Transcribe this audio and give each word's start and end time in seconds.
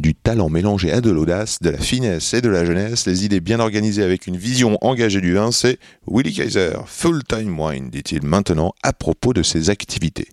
Du 0.00 0.14
talent 0.14 0.48
mélangé 0.48 0.90
à 0.92 1.02
de 1.02 1.10
l'audace, 1.10 1.58
de 1.60 1.68
la 1.68 1.76
finesse 1.76 2.32
et 2.32 2.40
de 2.40 2.48
la 2.48 2.64
jeunesse, 2.64 3.06
les 3.06 3.26
idées 3.26 3.40
bien 3.40 3.60
organisées 3.60 4.02
avec 4.02 4.26
une 4.26 4.38
vision 4.38 4.78
engagée 4.80 5.20
du 5.20 5.34
vin, 5.34 5.52
c'est 5.52 5.78
Willy 6.10 6.32
Kaiser, 6.32 6.72
Full 6.86 7.22
Time 7.24 7.60
Wine, 7.60 7.90
dit-il 7.90 8.22
maintenant 8.22 8.72
à 8.82 8.94
propos 8.94 9.34
de 9.34 9.42
ses 9.42 9.68
activités. 9.68 10.28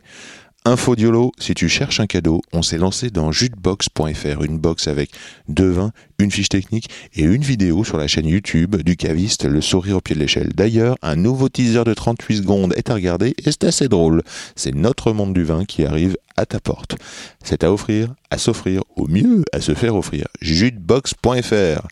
Info 0.67 0.97
Diolo, 0.97 1.31
si 1.39 1.53
tu 1.53 1.69
cherches 1.69 2.01
un 2.01 2.07
cadeau, 2.07 2.41
on 2.51 2.61
s'est 2.61 2.77
lancé 2.77 3.09
dans 3.09 3.31
jutebox.fr, 3.31 4.43
une 4.43 4.57
box 4.57 4.89
avec 4.89 5.11
deux 5.47 5.69
vins, 5.69 5.93
une 6.19 6.29
fiche 6.29 6.49
technique 6.49 6.89
et 7.15 7.21
une 7.21 7.41
vidéo 7.41 7.85
sur 7.85 7.97
la 7.97 8.07
chaîne 8.07 8.27
YouTube 8.27 8.75
du 8.81 8.97
caviste 8.97 9.45
Le 9.45 9.61
Sourire 9.61 9.95
au 9.95 10.01
pied 10.01 10.13
de 10.13 10.19
l'échelle. 10.19 10.49
D'ailleurs, 10.53 10.97
un 11.01 11.15
nouveau 11.15 11.47
teaser 11.47 11.85
de 11.85 11.93
38 11.93 12.39
secondes 12.39 12.73
est 12.75 12.89
à 12.89 12.95
regarder 12.95 13.33
et 13.37 13.43
c'est 13.45 13.63
assez 13.63 13.87
drôle. 13.87 14.23
C'est 14.57 14.75
notre 14.75 15.13
monde 15.13 15.33
du 15.33 15.45
vin 15.45 15.63
qui 15.63 15.85
arrive 15.85 16.17
à 16.35 16.45
ta 16.45 16.59
porte. 16.59 16.97
C'est 17.41 17.63
à 17.63 17.71
offrir, 17.71 18.13
à 18.29 18.37
s'offrir, 18.37 18.83
au 18.97 19.07
mieux 19.07 19.45
à 19.53 19.61
se 19.61 19.73
faire 19.73 19.95
offrir. 19.95 20.27
jutebox.fr 20.41 21.87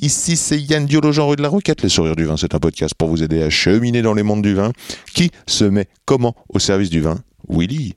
Ici, 0.00 0.36
c'est 0.36 0.58
Yann 0.58 0.86
Diolo, 0.86 1.12
Jean 1.12 1.28
rue 1.28 1.36
de 1.36 1.42
la 1.42 1.48
Roquette. 1.48 1.82
Les 1.82 1.88
sourires 1.88 2.16
du 2.16 2.24
vin, 2.24 2.36
c'est 2.36 2.56
un 2.56 2.58
podcast 2.58 2.94
pour 2.98 3.10
vous 3.10 3.22
aider 3.22 3.44
à 3.44 3.50
cheminer 3.50 4.02
dans 4.02 4.14
les 4.14 4.24
mondes 4.24 4.42
du 4.42 4.54
vin. 4.54 4.72
Qui 5.14 5.30
se 5.46 5.62
met 5.64 5.86
comment 6.04 6.34
au 6.48 6.58
service 6.58 6.90
du 6.90 7.00
vin? 7.00 7.20
Willy. 7.48 7.94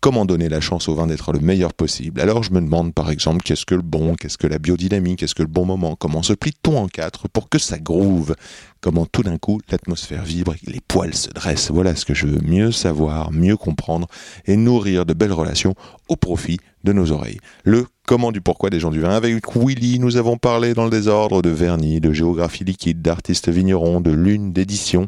Comment 0.00 0.26
donner 0.26 0.48
la 0.48 0.60
chance 0.60 0.88
au 0.88 0.96
vin 0.96 1.06
d'être 1.06 1.32
le 1.32 1.38
meilleur 1.38 1.72
possible? 1.72 2.20
Alors 2.20 2.42
je 2.42 2.50
me 2.50 2.60
demande 2.60 2.92
par 2.92 3.08
exemple 3.08 3.40
qu'est-ce 3.44 3.64
que 3.64 3.76
le 3.76 3.82
bon, 3.82 4.16
qu'est-ce 4.16 4.36
que 4.36 4.48
la 4.48 4.58
biodynamie, 4.58 5.14
qu'est-ce 5.14 5.36
que 5.36 5.42
le 5.42 5.48
bon 5.48 5.64
moment, 5.64 5.94
comment 5.94 6.24
se 6.24 6.32
plie-t-on 6.32 6.76
en 6.76 6.88
quatre 6.88 7.28
pour 7.28 7.48
que 7.48 7.60
ça 7.60 7.78
groove? 7.78 8.34
Comment 8.80 9.06
tout 9.06 9.22
d'un 9.22 9.38
coup 9.38 9.60
l'atmosphère 9.70 10.24
vibre 10.24 10.54
et 10.54 10.70
les 10.72 10.80
poils 10.80 11.14
se 11.14 11.30
dressent? 11.30 11.70
Voilà 11.70 11.94
ce 11.94 12.04
que 12.04 12.14
je 12.14 12.26
veux 12.26 12.40
mieux 12.40 12.72
savoir, 12.72 13.30
mieux 13.30 13.56
comprendre 13.56 14.08
et 14.44 14.56
nourrir 14.56 15.06
de 15.06 15.14
belles 15.14 15.32
relations 15.32 15.76
au 16.08 16.16
profit 16.16 16.58
de 16.82 16.92
nos 16.92 17.12
oreilles. 17.12 17.38
Le 17.62 17.86
comment 18.04 18.32
du 18.32 18.40
pourquoi 18.40 18.70
des 18.70 18.80
gens 18.80 18.90
du 18.90 18.98
vin. 18.98 19.10
Avec 19.10 19.54
Willy, 19.54 20.00
nous 20.00 20.16
avons 20.16 20.36
parlé 20.36 20.74
dans 20.74 20.82
le 20.82 20.90
désordre 20.90 21.42
de 21.42 21.50
vernis, 21.50 22.00
de 22.00 22.12
géographie 22.12 22.64
liquide, 22.64 23.02
d'artistes 23.02 23.50
vignerons, 23.50 24.00
de 24.00 24.10
lune, 24.10 24.52
d'édition 24.52 25.06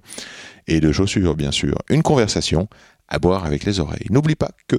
et 0.68 0.78
de 0.78 0.92
chaussures 0.92 1.34
bien 1.34 1.50
sûr. 1.50 1.76
Une 1.90 2.04
conversation 2.04 2.68
à 3.08 3.18
boire 3.18 3.44
avec 3.44 3.64
les 3.64 3.80
oreilles. 3.80 4.06
N'oublie 4.10 4.34
pas 4.34 4.50
que, 4.68 4.76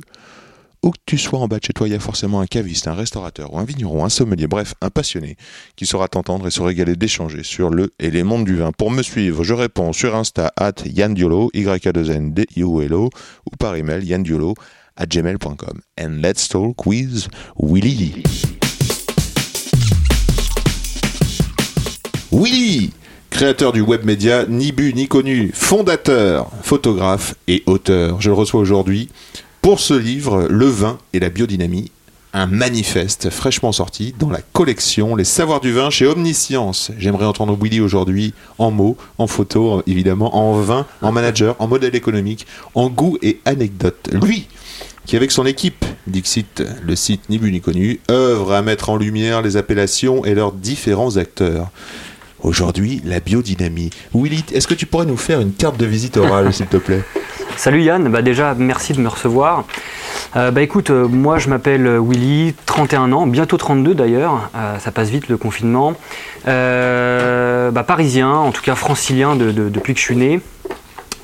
où 0.83 0.91
que 0.91 0.99
tu 1.05 1.17
sois 1.17 1.39
en 1.39 1.47
bas 1.47 1.59
de 1.59 1.65
chez 1.65 1.73
toi, 1.73 1.87
il 1.87 1.91
y 1.91 1.95
a 1.95 1.99
forcément 1.99 2.41
un 2.41 2.45
caviste, 2.45 2.87
un 2.87 2.93
restaurateur 2.93 3.53
ou 3.53 3.59
un 3.59 3.63
vigneron, 3.63 4.05
un 4.05 4.09
sommelier, 4.09 4.47
bref, 4.47 4.75
un 4.81 4.89
passionné 4.89 5.35
qui 5.75 5.85
saura 5.85 6.07
t'entendre 6.07 6.47
et 6.47 6.51
se 6.51 6.61
régaler 6.61 6.95
d'échanger 6.95 7.43
sur 7.43 7.69
le 7.69 7.91
et 7.99 8.11
les 8.11 8.23
mondes 8.23 8.45
du 8.45 8.55
vin. 8.55 8.71
Pour 8.71 8.91
me 8.91 9.01
suivre, 9.01 9.43
je 9.43 9.53
réponds 9.53 9.93
sur 9.93 10.15
Insta 10.15 10.53
at 10.57 10.75
Yann 10.85 11.13
Diolo, 11.13 11.49
y 11.53 11.67
a 11.67 11.91
2 11.91 12.11
n 12.11 12.33
d 12.33 12.45
i 12.55 12.63
ou 12.63 13.09
par 13.57 13.75
email 13.75 14.03
yanndiolo 14.03 14.53
at 14.97 15.07
gmail.com. 15.07 15.81
And 15.97 16.21
let's 16.21 16.47
talk 16.47 16.85
with 16.85 17.27
Willy. 17.57 18.23
Willy 22.31 22.91
créateur 23.35 23.73
du 23.73 23.81
web 23.81 24.05
média 24.05 24.45
ni 24.47 24.71
bu 24.71 24.93
ni 24.93 25.09
connu, 25.09 25.51
fondateur, 25.53 26.49
photographe 26.63 27.35
et 27.49 27.63
auteur. 27.65 28.21
Je 28.21 28.29
le 28.29 28.33
reçois 28.33 28.61
aujourd'hui 28.61 29.09
pour 29.61 29.81
ce 29.81 29.93
livre 29.93 30.47
Le 30.49 30.67
vin 30.67 30.97
et 31.11 31.19
la 31.19 31.27
biodynamie, 31.27 31.91
un 32.31 32.45
manifeste 32.45 33.29
fraîchement 33.29 33.73
sorti 33.73 34.15
dans 34.17 34.29
la 34.29 34.39
collection 34.53 35.17
Les 35.17 35.25
savoirs 35.25 35.59
du 35.59 35.73
vin 35.73 35.89
chez 35.89 36.07
Omniscience. 36.07 36.91
J'aimerais 36.97 37.25
entendre 37.25 37.57
Willy 37.61 37.81
aujourd'hui 37.81 38.33
en 38.57 38.71
mots, 38.71 38.95
en 39.17 39.27
photos 39.27 39.83
évidemment, 39.85 40.37
en 40.37 40.53
vin, 40.61 40.85
en 41.01 41.11
manager, 41.11 41.57
en 41.59 41.67
modèle 41.67 41.93
économique, 41.93 42.47
en 42.73 42.87
goût 42.87 43.17
et 43.21 43.41
anecdote. 43.43 44.11
Lui 44.13 44.47
qui 45.05 45.15
avec 45.15 45.31
son 45.31 45.45
équipe, 45.45 45.85
Dixit, 46.07 46.63
le 46.81 46.95
site 46.95 47.29
ni 47.29 47.37
bu 47.37 47.51
ni 47.51 47.61
connu, 47.61 47.99
œuvre 48.09 48.53
à 48.53 48.61
mettre 48.61 48.89
en 48.89 48.95
lumière 48.95 49.41
les 49.41 49.55
appellations 49.55 50.25
et 50.25 50.33
leurs 50.33 50.51
différents 50.51 51.17
acteurs. 51.17 51.69
Aujourd'hui, 52.45 53.01
la 53.03 53.19
biodynamie. 53.19 53.89
Willy, 54.13 54.45
est-ce 54.53 54.67
que 54.67 54.75
tu 54.75 54.85
pourrais 54.85 55.07
nous 55.07 55.17
faire 55.17 55.41
une 55.41 55.51
carte 55.51 55.77
de 55.79 55.85
visite 55.87 56.15
orale, 56.15 56.53
s'il 56.53 56.67
te 56.67 56.77
plaît 56.77 57.01
Salut 57.57 57.81
Yann, 57.81 58.07
bah 58.09 58.21
déjà 58.21 58.53
merci 58.53 58.93
de 58.93 59.01
me 59.01 59.07
recevoir. 59.07 59.63
Euh, 60.35 60.51
bah 60.51 60.61
écoute, 60.61 60.91
euh, 60.91 61.07
moi 61.07 61.39
je 61.39 61.49
m'appelle 61.49 61.87
Willy, 61.99 62.53
31 62.67 63.13
ans, 63.13 63.25
bientôt 63.25 63.57
32 63.57 63.95
d'ailleurs, 63.95 64.51
euh, 64.55 64.77
ça 64.77 64.91
passe 64.91 65.09
vite 65.09 65.27
le 65.27 65.37
confinement. 65.37 65.95
Euh, 66.47 67.71
bah, 67.71 67.81
parisien, 67.83 68.29
en 68.31 68.51
tout 68.51 68.61
cas 68.61 68.75
francilien 68.75 69.35
de- 69.35 69.51
de- 69.51 69.69
depuis 69.69 69.93
que 69.95 69.99
je 69.99 70.05
suis 70.05 70.15
né. 70.17 70.39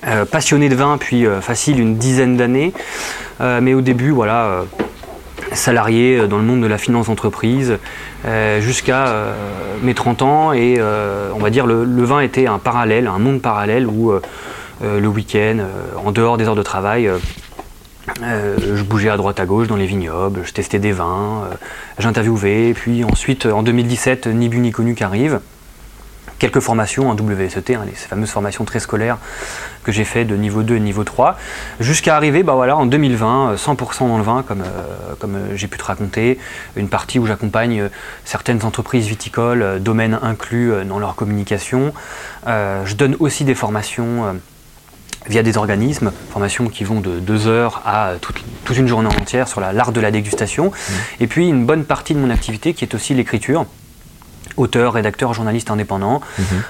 Euh, 0.08 0.26
passionné 0.26 0.70
de 0.70 0.76
vin 0.76 0.98
euh, 1.14 1.42
facile 1.42 1.80
une 1.80 1.98
dizaine 1.98 2.36
d'années. 2.36 2.74
Euh, 3.42 3.60
mais 3.62 3.76
au 3.76 3.82
début, 3.82 4.10
voilà, 4.10 4.46
euh, 4.46 4.64
salarié 5.54 6.18
euh, 6.18 6.28
dans 6.28 6.38
le 6.38 6.44
monde 6.44 6.62
de 6.62 6.68
la 6.68 6.78
finance 6.78 7.08
d'entreprise 7.08 7.78
euh, 8.26 8.62
jusqu'à 8.62 9.08
euh, 9.08 9.34
mes 9.82 9.94
30 9.94 10.22
ans. 10.22 10.54
Et 10.54 10.80
on 10.82 11.40
va 11.40 11.50
dire 11.50 11.66
le, 11.66 12.04
vin 12.04 12.22
était 12.22 12.48
un 12.48 12.60
parallèle, 12.60 13.08
un 13.08 13.20
monde 13.20 13.42
parallèle 13.42 13.88
où 13.88 14.12
le 14.82 15.08
week-end, 15.08 15.60
en 16.04 16.12
dehors 16.12 16.38
des 16.38 16.48
heures 16.48 16.56
de 16.56 16.64
travail, 16.64 17.10
je 18.22 18.84
bougeais 18.84 19.10
à 19.10 19.18
droite 19.18 19.40
à 19.40 19.46
gauche 19.46 19.68
dans 19.68 19.76
les 19.76 19.86
vignobles, 19.86 20.42
je 20.44 20.54
testais 20.54 20.80
des 20.80 20.92
vins, 20.92 21.44
j'interviewais. 22.00 22.74
Puis 22.74 23.04
ensuite, 23.04 23.46
en 23.46 23.64
2017, 23.64 24.28
Ni 24.28 24.50
bu 24.50 24.60
ni 24.60 24.72
connu 24.72 24.96
qui 24.96 25.04
arrive. 25.04 25.40
Quelques 26.42 26.60
formations 26.60 27.08
en 27.08 27.16
WSET, 27.16 27.76
hein, 27.76 27.84
les- 27.86 27.94
ces 27.94 28.08
fameuses 28.08 28.32
formations 28.32 28.66
très 28.66 28.80
scolaires 28.80 29.20
que 29.84 29.92
j'ai 29.92 30.06
fait 30.06 30.26
de 30.26 30.36
niveau 30.36 30.64
2 30.64 30.78
et 30.78 30.80
niveau 30.80 31.04
3, 31.04 31.38
jusqu'à 31.80 32.16
arriver 32.16 32.42
bah 32.42 32.54
voilà, 32.56 32.76
en 32.76 32.88
2020, 32.88 33.52
euh, 33.52 33.58
100% 33.58 34.08
dans 34.08 34.18
le 34.18 34.24
vin, 34.24 34.44
comme, 34.48 34.62
euh, 34.62 35.14
comme 35.20 35.36
euh, 35.36 35.56
j'ai 35.56 35.68
pu 35.68 35.78
te 35.78 35.84
raconter, 35.84 36.40
une 36.76 36.90
partie 36.90 37.20
où 37.20 37.28
j'accompagne 37.28 37.82
euh, 37.82 37.90
certaines 38.26 38.66
entreprises 38.66 39.06
viticoles, 39.06 39.62
euh, 39.62 39.78
domaines 39.78 40.18
inclus 40.24 40.74
euh, 40.74 40.84
dans 40.84 40.98
leur 40.98 41.14
communication. 41.14 41.94
Euh, 42.48 42.82
je 42.88 42.96
donne 42.96 43.16
aussi 43.20 43.44
des 43.44 43.54
formations 43.54 44.26
euh, 44.26 44.32
via 45.28 45.44
des 45.44 45.58
organismes, 45.58 46.12
formations 46.32 46.70
qui 46.70 46.84
vont 46.86 47.02
de 47.02 47.20
deux 47.20 47.46
heures 47.46 47.84
à 47.86 48.08
euh, 48.08 48.18
toute, 48.20 48.44
toute 48.66 48.78
une 48.78 48.88
journée 48.88 49.10
entière 49.16 49.48
sur 49.48 49.62
la- 49.62 49.74
l'art 49.74 49.92
de 49.92 50.02
la 50.02 50.10
dégustation. 50.10 50.72
Et 51.20 51.28
puis 51.28 51.48
une 51.48 51.68
bonne 51.68 51.84
partie 51.84 52.16
de 52.16 52.20
mon 52.20 52.32
activité 52.32 52.74
qui 52.74 52.84
est 52.84 52.96
aussi 52.96 53.14
l'écriture 53.14 53.68
auteur, 54.58 54.94
rédacteur, 54.94 55.34
journaliste 55.34 55.72
indépendant, 55.72 56.22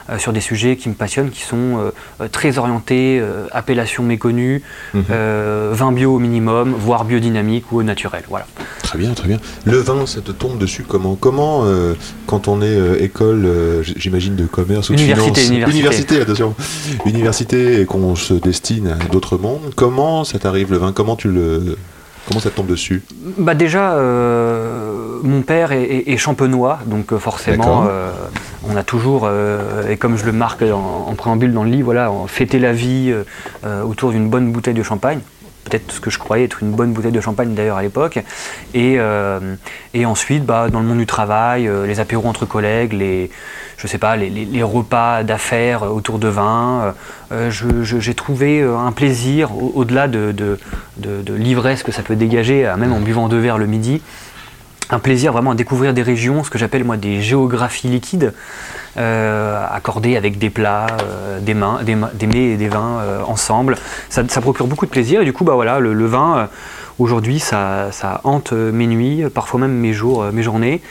euh, 0.10 0.18
sur 0.18 0.34
des 0.34 0.42
sujets 0.42 0.76
qui 0.76 0.90
me 0.90 0.94
passionnent, 0.94 1.30
qui 1.30 1.42
sont 1.42 1.58
euh, 1.80 1.92
euh, 2.22 2.28
très 2.28 2.58
orientés, 2.58 3.20
euh, 3.20 3.46
appellations 3.52 4.04
méconnues, 4.04 4.62
euh, 4.96 5.72
vin 5.74 5.92
bio 5.92 6.16
au 6.16 6.20
minimum, 6.20 6.74
voire 6.78 7.06
biodynamique 7.06 7.72
ou 7.72 7.80
au 7.80 7.84
naturel. 7.84 8.24
Voilà. 8.30 8.46
Très 8.84 8.98
bien, 9.00 9.12
très 9.14 9.28
bien. 9.28 9.40
Le 9.66 9.78
vin, 9.78 10.06
ça 10.06 10.22
te 10.22 10.32
tombe 10.32 10.58
dessus 10.58 10.84
comment? 10.88 11.16
Comment, 11.16 11.64
quand 12.28 12.48
on 12.48 12.62
est 12.62 13.02
école, 13.04 13.48
j'imagine, 13.84 14.36
de 14.36 14.46
commerce 14.46 14.90
ou 14.90 14.96
de 14.96 15.02
Université, 15.02 15.42
finance? 15.42 15.70
université. 15.72 16.22
attention. 16.22 16.56
Université 17.06 17.82
et 17.82 17.86
qu'on 17.86 18.16
se 18.16 18.34
destine 18.34 18.88
à 18.88 18.96
d'autres 19.12 19.38
mondes, 19.38 19.74
comment 19.76 20.24
ça 20.24 20.40
t'arrive 20.40 20.72
le 20.72 20.78
vin? 20.78 20.92
Comment 20.92 21.16
tu 21.16 21.30
le... 21.30 21.78
Comment 22.28 22.40
ça 22.40 22.52
te 22.52 22.56
tombe 22.56 22.68
dessus? 22.68 23.02
Bah 23.40 23.56
déjà, 23.56 23.94
euh, 23.94 25.01
mon 25.24 25.42
père 25.42 25.72
est, 25.72 25.84
est- 25.84 26.12
est 26.12 26.18
champenois, 26.18 26.80
donc 26.86 27.12
euh, 27.14 27.18
forcément, 27.20 27.86
euh, 27.90 28.12
on 28.70 28.76
a 28.76 28.84
toujours, 28.84 29.24
euh, 29.26 29.88
et 29.90 29.98
comme 29.98 30.18
je 30.18 30.26
le 30.26 30.32
marque 30.32 30.62
en, 30.64 31.08
en 31.10 31.16
préambule 31.16 31.54
dans 31.54 31.64
le 31.64 31.70
livre, 31.72 31.86
voilà, 31.86 32.12
fêté 32.28 32.60
la 32.60 32.74
vie 32.74 33.14
euh, 33.66 33.84
autour 33.84 34.12
d'une 34.12 34.30
bonne 34.30 34.52
bouteille 34.52 34.74
de 34.74 34.84
champagne. 34.84 35.20
Peut-être 35.64 35.92
ce 35.92 36.00
que 36.00 36.10
je 36.10 36.18
croyais 36.18 36.46
être 36.46 36.64
une 36.64 36.72
bonne 36.72 36.92
bouteille 36.92 37.12
de 37.12 37.22
champagne 37.22 37.54
d'ailleurs 37.54 37.78
à 37.78 37.84
l'époque. 37.84 38.18
Et, 38.74 38.98
et 39.94 40.06
ensuite, 40.08 40.44
bah, 40.44 40.70
dans 40.72 40.80
le 40.80 40.88
monde 40.88 40.98
du 40.98 41.06
travail, 41.06 41.70
les 41.86 42.00
apéros 42.00 42.28
entre 42.28 42.48
collègues, 42.48 42.94
les, 42.94 43.30
je 43.78 43.86
sais 43.86 44.00
pas, 44.00 44.16
les, 44.16 44.32
les- 44.32 44.46
les 44.46 44.64
repas 44.64 45.22
d'affaires 45.22 45.84
autour 45.84 46.18
de 46.18 46.28
vin. 46.28 46.96
J'ai 47.50 48.14
trouvé 48.16 48.64
un 48.64 48.92
plaisir 48.92 49.52
au- 49.56 49.72
au-delà 49.76 50.08
de, 50.08 50.32
de, 50.32 50.60
de- 50.98 51.22
de 51.22 51.34
l'ivresse 51.36 51.84
que 51.84 51.92
ça 51.92 52.02
peut 52.02 52.16
dégager, 52.16 52.68
même 52.80 52.92
en 52.92 53.00
buvant 53.00 53.28
deux 53.28 53.40
verres 53.40 53.60
le 53.60 53.68
midi, 53.68 54.02
un 54.92 55.00
plaisir 55.00 55.32
vraiment 55.32 55.52
à 55.52 55.56
découvrir 55.56 55.94
des 55.94 56.02
régions, 56.02 56.44
ce 56.44 56.50
que 56.50 56.58
j'appelle 56.58 56.84
moi 56.84 56.98
des 56.98 57.22
géographies 57.22 57.88
liquides, 57.88 58.34
euh, 58.98 59.66
accordées 59.72 60.18
avec 60.18 60.38
des 60.38 60.50
plats, 60.50 60.88
euh, 61.02 61.40
des, 61.40 61.54
mains, 61.54 61.82
des, 61.84 61.96
des 62.14 62.28
mets 62.28 62.50
et 62.52 62.58
des 62.58 62.68
vins 62.68 63.00
euh, 63.00 63.24
ensemble. 63.26 63.78
Ça, 64.10 64.24
procure 64.42 64.68
beaucoup 64.68 64.86
de 64.86 64.92
plaisir 64.92 65.22
et 65.22 65.26
du 65.26 65.34
coup, 65.34 65.46
bah 65.46 65.80
le, 65.80 66.06
vin, 66.06 66.50
aujourd'hui, 67.00 67.40
ça, 67.40 67.90
hante 68.24 68.52
mes 68.52 68.88
nuits, 68.88 69.24
parfois 69.34 69.62
même 69.62 69.74
mes 69.74 69.94
jours, 69.94 70.26
mes 70.34 70.44
journées. 70.44 70.82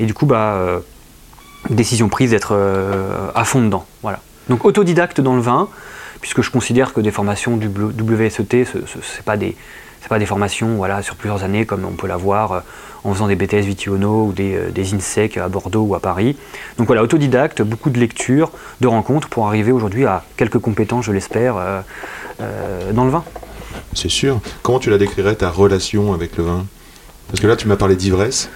Et 0.00 0.06
du 0.06 0.14
coup, 0.14 0.24
bah, 0.24 0.58
décision 1.68 2.08
prise 2.08 2.30
d'être 2.30 2.56
à 3.34 3.44
fond 3.44 3.60
dedans. 3.60 3.84
Voilà. 4.02 4.20
Donc 4.48 4.64
autodidacte 4.64 5.20
dans 5.20 5.36
le 5.36 5.42
vin, 5.42 5.68
puisque 6.20 6.40
je 6.40 6.50
considère 6.50 6.94
que 6.94 7.00
des 7.00 7.10
formations 7.10 7.56
du 7.58 7.68
WSET, 7.68 8.64
ce 8.64 8.78
n'est 8.78 9.24
pas 9.24 9.36
des 9.36 9.56
pas 10.08 10.18
des 10.18 10.26
formations 10.26 10.74
voilà, 10.74 11.00
sur 11.00 11.14
plusieurs 11.14 11.42
années 11.42 11.64
comme 11.64 11.86
on 11.86 11.92
peut 11.92 12.06
l'avoir 12.06 12.64
en 13.04 13.12
faisant 13.12 13.26
des 13.28 13.36
BTS 13.36 13.64
Vitiono 13.66 14.26
ou 14.26 14.32
des, 14.32 14.54
euh, 14.54 14.70
des 14.70 14.94
INSEC 14.94 15.36
à 15.36 15.48
Bordeaux 15.48 15.82
ou 15.82 15.94
à 15.94 16.00
Paris. 16.00 16.36
Donc 16.78 16.86
voilà, 16.86 17.02
autodidacte, 17.02 17.62
beaucoup 17.62 17.90
de 17.90 17.98
lectures, 17.98 18.50
de 18.80 18.86
rencontres 18.86 19.28
pour 19.28 19.46
arriver 19.46 19.72
aujourd'hui 19.72 20.06
à 20.06 20.24
quelques 20.36 20.58
compétences, 20.58 21.04
je 21.04 21.12
l'espère, 21.12 21.56
euh, 21.56 21.80
euh, 22.40 22.92
dans 22.92 23.04
le 23.04 23.10
vin. 23.10 23.24
C'est 23.94 24.10
sûr. 24.10 24.40
Comment 24.62 24.78
tu 24.78 24.90
la 24.90 24.98
décrirais 24.98 25.34
ta 25.34 25.50
relation 25.50 26.12
avec 26.12 26.36
le 26.36 26.44
vin? 26.44 26.66
Parce 27.28 27.40
que 27.40 27.46
là, 27.46 27.56
tu 27.56 27.66
m'as 27.66 27.76
parlé 27.76 27.96
d'ivresse. 27.96 28.50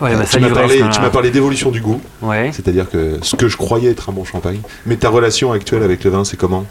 Ouais, 0.00 0.14
bah, 0.16 0.24
tu 0.28 0.40
m'as 0.40 1.10
parlé, 1.10 1.30
d'évolution 1.30 1.70
du 1.70 1.80
goût, 1.80 2.00
Ouais. 2.22 2.50
c'est-à-dire 2.52 2.90
que 2.90 3.18
ce 3.22 3.36
que 3.36 3.46
je 3.46 3.56
croyais 3.56 3.90
être 3.90 4.10
un 4.10 4.12
bon 4.12 4.24
champagne. 4.24 4.60
Mais 4.84 4.96
ta 4.96 5.10
relation 5.10 5.52
actuelle 5.52 5.84
avec 5.84 6.02
le 6.02 6.10
vin, 6.10 6.24
c'est 6.24 6.36
comment? 6.36 6.66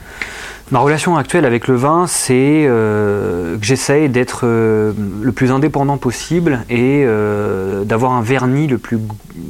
Ma 0.72 0.80
relation 0.80 1.16
actuelle 1.16 1.46
avec 1.46 1.68
le 1.68 1.76
vin, 1.76 2.08
c'est 2.08 2.66
euh, 2.66 3.56
que 3.56 3.64
j'essaye 3.64 4.10
d'être 4.10 4.42
euh, 4.46 4.94
le 5.22 5.32
plus 5.32 5.52
indépendant 5.52 5.98
possible 5.98 6.66
et 6.72 7.04
euh, 7.06 7.84
d'avoir 7.84 8.14
un 8.14 8.24
vernis 8.24 8.66
le 8.66 8.80
plus, 8.80 8.98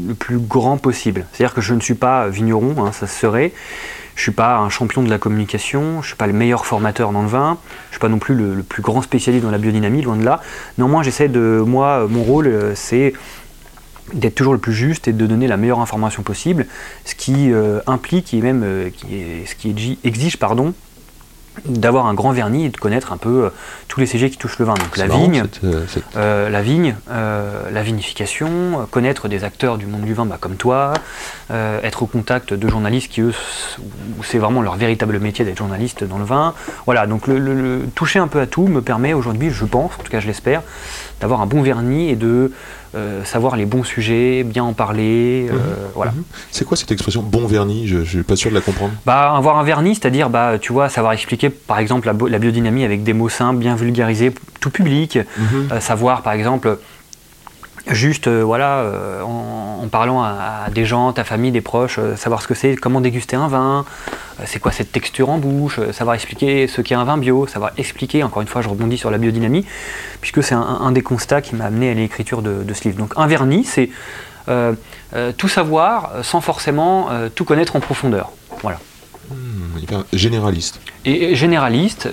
le 0.05 0.13
plus 0.13 0.39
grand 0.39 0.75
possible. 0.75 1.25
C'est-à-dire 1.31 1.53
que 1.53 1.61
je 1.61 1.73
ne 1.73 1.79
suis 1.79 1.93
pas 1.93 2.27
vigneron, 2.27 2.75
hein, 2.79 2.91
ça 2.91 3.07
se 3.07 3.17
serait. 3.17 3.53
Je 4.15 4.19
ne 4.19 4.23
suis 4.23 4.31
pas 4.33 4.57
un 4.57 4.67
champion 4.67 5.03
de 5.03 5.09
la 5.09 5.17
communication, 5.17 5.93
je 5.93 5.97
ne 5.99 6.03
suis 6.03 6.15
pas 6.17 6.27
le 6.27 6.33
meilleur 6.33 6.65
formateur 6.65 7.13
dans 7.13 7.21
le 7.21 7.29
vin, 7.29 7.59
je 7.85 7.87
ne 7.87 7.93
suis 7.93 7.99
pas 8.01 8.09
non 8.09 8.19
plus 8.19 8.35
le, 8.35 8.61
plus 8.61 8.81
grand 8.81 9.01
spécialiste 9.01 9.45
dans 9.45 9.51
la 9.51 9.57
biodynamie, 9.57 10.01
loin 10.01 10.17
de 10.17 10.25
là. 10.25 10.41
Néanmoins, 10.77 11.01
j'essaie 11.01 11.29
de. 11.29 11.63
Moi, 11.65 12.07
mon 12.09 12.23
rôle, 12.23 12.73
c'est 12.75 13.13
d'être 14.13 14.35
toujours 14.35 14.53
le 14.53 14.59
plus 14.59 14.73
juste 14.73 15.07
et 15.07 15.13
de 15.13 15.25
donner 15.25 15.47
la 15.47 15.55
meilleure 15.55 15.79
information 15.79 16.23
possible, 16.23 16.65
ce 17.05 17.15
qui 17.15 17.51
implique 17.87 18.33
et 18.33 18.41
même 18.41 18.63
ce 19.09 19.55
qui 19.55 19.73
exi- 19.73 19.97
exige 20.03 20.37
pardon, 20.37 20.73
d'avoir 21.65 22.07
un 22.07 22.13
grand 22.13 22.31
vernis 22.31 22.65
et 22.65 22.69
de 22.69 22.77
connaître 22.77 23.13
un 23.13 23.17
peu 23.17 23.45
euh, 23.45 23.49
tous 23.87 23.99
les 23.99 24.05
sujets 24.05 24.29
qui 24.29 24.37
touchent 24.37 24.59
le 24.59 24.65
vin. 24.65 24.73
Donc 24.73 24.97
la 24.97 25.03
C'est 25.03 25.07
marrant, 25.09 25.21
vigne, 25.23 25.43
cette, 25.51 25.63
euh, 25.63 25.85
euh, 26.17 26.49
la 26.49 26.61
vigne, 26.61 26.95
euh, 27.11 27.69
la 27.71 27.81
vinification, 27.81 28.87
connaître 28.91 29.27
des 29.27 29.43
acteurs 29.43 29.77
du 29.77 29.85
monde 29.85 30.01
du 30.01 30.13
vin 30.13 30.25
bah, 30.25 30.37
comme 30.39 30.55
toi, 30.55 30.93
être 31.51 32.03
au 32.03 32.05
contact 32.07 32.53
de 32.53 32.67
journalistes 32.67 33.11
qui 33.11 33.21
eux, 33.21 33.33
c'est 34.23 34.37
vraiment 34.37 34.61
leur 34.61 34.75
véritable 34.75 35.19
métier 35.19 35.45
d'être 35.45 35.57
journaliste 35.59 36.03
dans 36.03 36.17
le 36.17 36.25
vin. 36.25 36.53
Voilà, 36.85 37.07
donc 37.07 37.27
le, 37.27 37.37
le- 37.39 37.53
le- 37.53 37.81
toucher 37.95 38.19
un 38.19 38.27
peu 38.27 38.39
à 38.39 38.47
tout 38.47 38.67
me 38.67 38.81
permet 38.81 39.13
aujourd'hui, 39.13 39.49
je 39.51 39.65
pense, 39.65 39.91
en 39.99 40.03
tout 40.03 40.11
cas 40.11 40.19
je 40.19 40.27
l'espère, 40.27 40.61
d'avoir 41.21 41.41
un 41.41 41.45
bon 41.45 41.61
vernis 41.61 42.09
et 42.09 42.15
de 42.15 42.51
savoir 43.23 43.55
les 43.57 43.65
bons 43.65 43.83
sujets, 43.83 44.43
bien 44.43 44.63
en 44.63 44.73
parler. 44.73 45.47
euh, 45.51 45.55
voilà. 45.95 46.11
Mhm. 46.11 46.23
C'est 46.51 46.65
quoi 46.65 46.77
cette 46.77 46.91
expression 46.91 47.21
bon 47.21 47.45
vernis? 47.47 47.87
Je 47.87 47.97
ne 47.97 48.05
suis 48.05 48.23
pas 48.23 48.35
sûr 48.35 48.49
de 48.49 48.55
la 48.55 48.61
comprendre. 48.61 48.93
Bah, 49.05 49.33
avoir 49.35 49.57
un 49.57 49.63
vernis, 49.63 49.95
c'est-à-dire, 49.95 50.29
bah, 50.29 50.53
tu 50.59 50.71
vois, 50.73 50.89
savoir 50.89 51.13
expliquer, 51.13 51.49
par 51.49 51.79
exemple, 51.79 52.07
la, 52.07 52.29
la 52.29 52.39
biodynamie 52.39 52.83
avec 52.83 53.03
des 53.03 53.13
mots 53.13 53.29
simples, 53.29 53.59
bien 53.59 53.75
vulgarisés, 53.75 54.33
tout 54.59 54.69
public. 54.69 55.19
Euh, 55.71 55.79
savoir, 55.79 56.21
par 56.21 56.33
exemple, 56.33 56.77
juste, 57.87 58.27
euh, 58.27 58.41
voilà, 58.43 58.79
euh, 58.79 59.21
en, 59.21 59.81
en 59.83 59.87
parlant 59.87 60.21
à, 60.23 60.63
à 60.65 60.69
des 60.69 60.85
gens, 60.85 61.13
ta 61.13 61.23
famille, 61.23 61.51
des 61.51 61.61
proches, 61.61 61.97
euh, 61.99 62.15
savoir 62.15 62.41
ce 62.41 62.47
que 62.47 62.53
c'est, 62.53 62.75
comment 62.75 63.01
déguster 63.01 63.35
un 63.35 63.47
vin, 63.47 63.85
c'est 64.45 64.59
quoi 64.59 64.71
cette 64.71 64.91
texture 64.91 65.29
en 65.29 65.37
bouche, 65.37 65.79
savoir 65.91 66.15
expliquer 66.15 66.67
ce 66.67 66.81
qu'est 66.81 66.95
un 66.95 67.03
vin 67.05 67.17
bio, 67.17 67.47
savoir 67.47 67.71
expliquer, 67.77 68.23
encore 68.23 68.41
une 68.41 68.47
fois, 68.47 68.61
je 68.61 68.69
rebondis 68.69 68.97
sur 68.97 69.11
la 69.11 69.17
biodynamie, 69.17 69.65
puisque 70.19 70.43
c'est 70.43 70.55
un, 70.55 70.61
un 70.61 70.91
des 70.91 71.01
constats 71.01 71.41
qui 71.41 71.55
m'a 71.55 71.65
amené 71.65 71.89
à 71.91 71.93
l'écriture 71.93 72.41
de, 72.41 72.63
de 72.63 72.73
ce 72.73 72.83
livre. 72.83 72.97
Donc, 72.97 73.13
un 73.15 73.27
vernis, 73.27 73.63
c'est 73.63 73.89
tout 75.37 75.47
savoir 75.47 76.11
sans 76.23 76.41
forcément 76.41 77.09
tout 77.33 77.45
connaître 77.45 77.75
en 77.75 77.79
profondeur. 77.79 78.31
Voilà 78.61 78.79
Hmm, 79.27 79.79
hyper 79.79 80.03
généraliste. 80.13 80.79
et 81.03 81.33
généraliste 81.33 82.07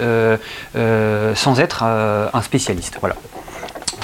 sans 0.74 1.60
être 1.60 1.82
un 1.82 2.40
spécialiste. 2.42 2.96
Voilà. 3.00 3.16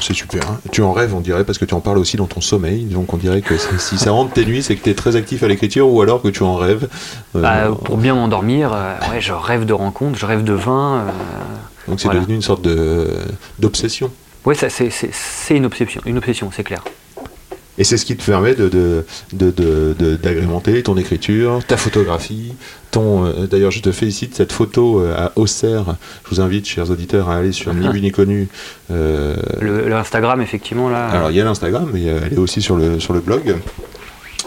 C'est 0.00 0.14
super. 0.14 0.42
hein. 0.50 0.58
Tu 0.72 0.82
en 0.82 0.92
rêves, 0.92 1.14
on 1.14 1.20
dirait, 1.20 1.44
parce 1.44 1.58
que 1.58 1.64
tu 1.64 1.74
en 1.74 1.80
parles 1.80 1.98
aussi 1.98 2.16
dans 2.16 2.26
ton 2.26 2.40
sommeil. 2.40 2.84
Donc 2.84 3.12
on 3.12 3.16
dirait 3.16 3.40
que 3.42 3.54
si 3.78 3.98
ça 3.98 4.10
rentre 4.12 4.32
tes 4.32 4.44
nuits, 4.44 4.62
c'est 4.62 4.76
que 4.76 4.82
tu 4.84 4.90
es 4.90 4.94
très 4.94 5.16
actif 5.16 5.42
à 5.42 5.48
l'écriture 5.48 5.88
ou 5.92 6.00
alors 6.02 6.22
que 6.22 6.28
tu 6.28 6.42
en 6.42 6.56
rêves. 6.56 6.88
Euh, 7.36 7.40
Bah, 7.42 7.68
pour 7.84 7.96
bien 7.96 8.14
m'endormir, 8.14 8.72
euh, 8.72 8.94
ouais, 9.10 9.20
je 9.20 9.32
rêve 9.32 9.64
de 9.64 9.72
rencontres, 9.72 10.18
je 10.18 10.26
rêve 10.26 10.44
de 10.44 10.52
vin. 10.52 10.98
euh, 11.06 11.10
donc 11.88 12.00
c'est 12.00 12.04
voilà. 12.08 12.20
devenu 12.20 12.34
une 12.36 12.42
sorte 12.42 12.66
d'obsession. 13.58 14.10
c'est- 14.90 15.10
c'est 15.12 15.56
une 15.56 15.66
obsession, 15.66 16.00
une 16.06 16.18
obsession, 16.18 16.50
c'est 16.54 16.64
clair. 16.64 16.82
Et 17.78 17.84
c'est 17.84 17.96
ce 17.96 18.04
qui 18.04 18.16
te 18.16 18.24
permet 18.24 18.54
de, 18.54 18.68
de, 18.68 19.04
de- 19.32 20.16
d'agrémenter 20.16 20.82
ton 20.82 20.96
écriture, 20.96 21.60
ta 21.66 21.76
photographie, 21.76 22.52
ton. 22.90 23.24
euh, 23.24 23.46
d'ailleurs, 23.46 23.70
je 23.70 23.80
te 23.80 23.92
félicite 23.92 24.34
cette 24.34 24.52
photo 24.52 25.00
euh, 25.00 25.14
à 25.16 25.32
Auxerre. 25.36 25.94
Je 26.24 26.30
vous 26.34 26.40
invite, 26.40 26.66
chers 26.66 26.90
auditeurs, 26.90 27.30
à 27.30 27.36
aller 27.36 27.52
sur 27.52 27.72
Ni 27.74 27.88
vu 27.88 28.00
ni 28.00 28.10
connu. 28.10 28.48
Euh, 28.90 29.36
Le, 29.60 29.88
le 29.88 29.94
Instagram, 29.94 30.40
effectivement, 30.40 30.88
là. 30.90 31.06
alors, 31.08 31.30
il 31.30 31.36
y 31.36 31.40
a 31.40 31.44
l'Instagram, 31.44 31.88
mais 31.92 32.08
euh, 32.08 32.18
elle 32.26 32.34
est 32.34 32.38
aussi 32.38 32.60
sur 32.62 32.76
le, 32.76 32.98
sur 33.00 33.14
le 33.14 33.20
blog. 33.20 33.54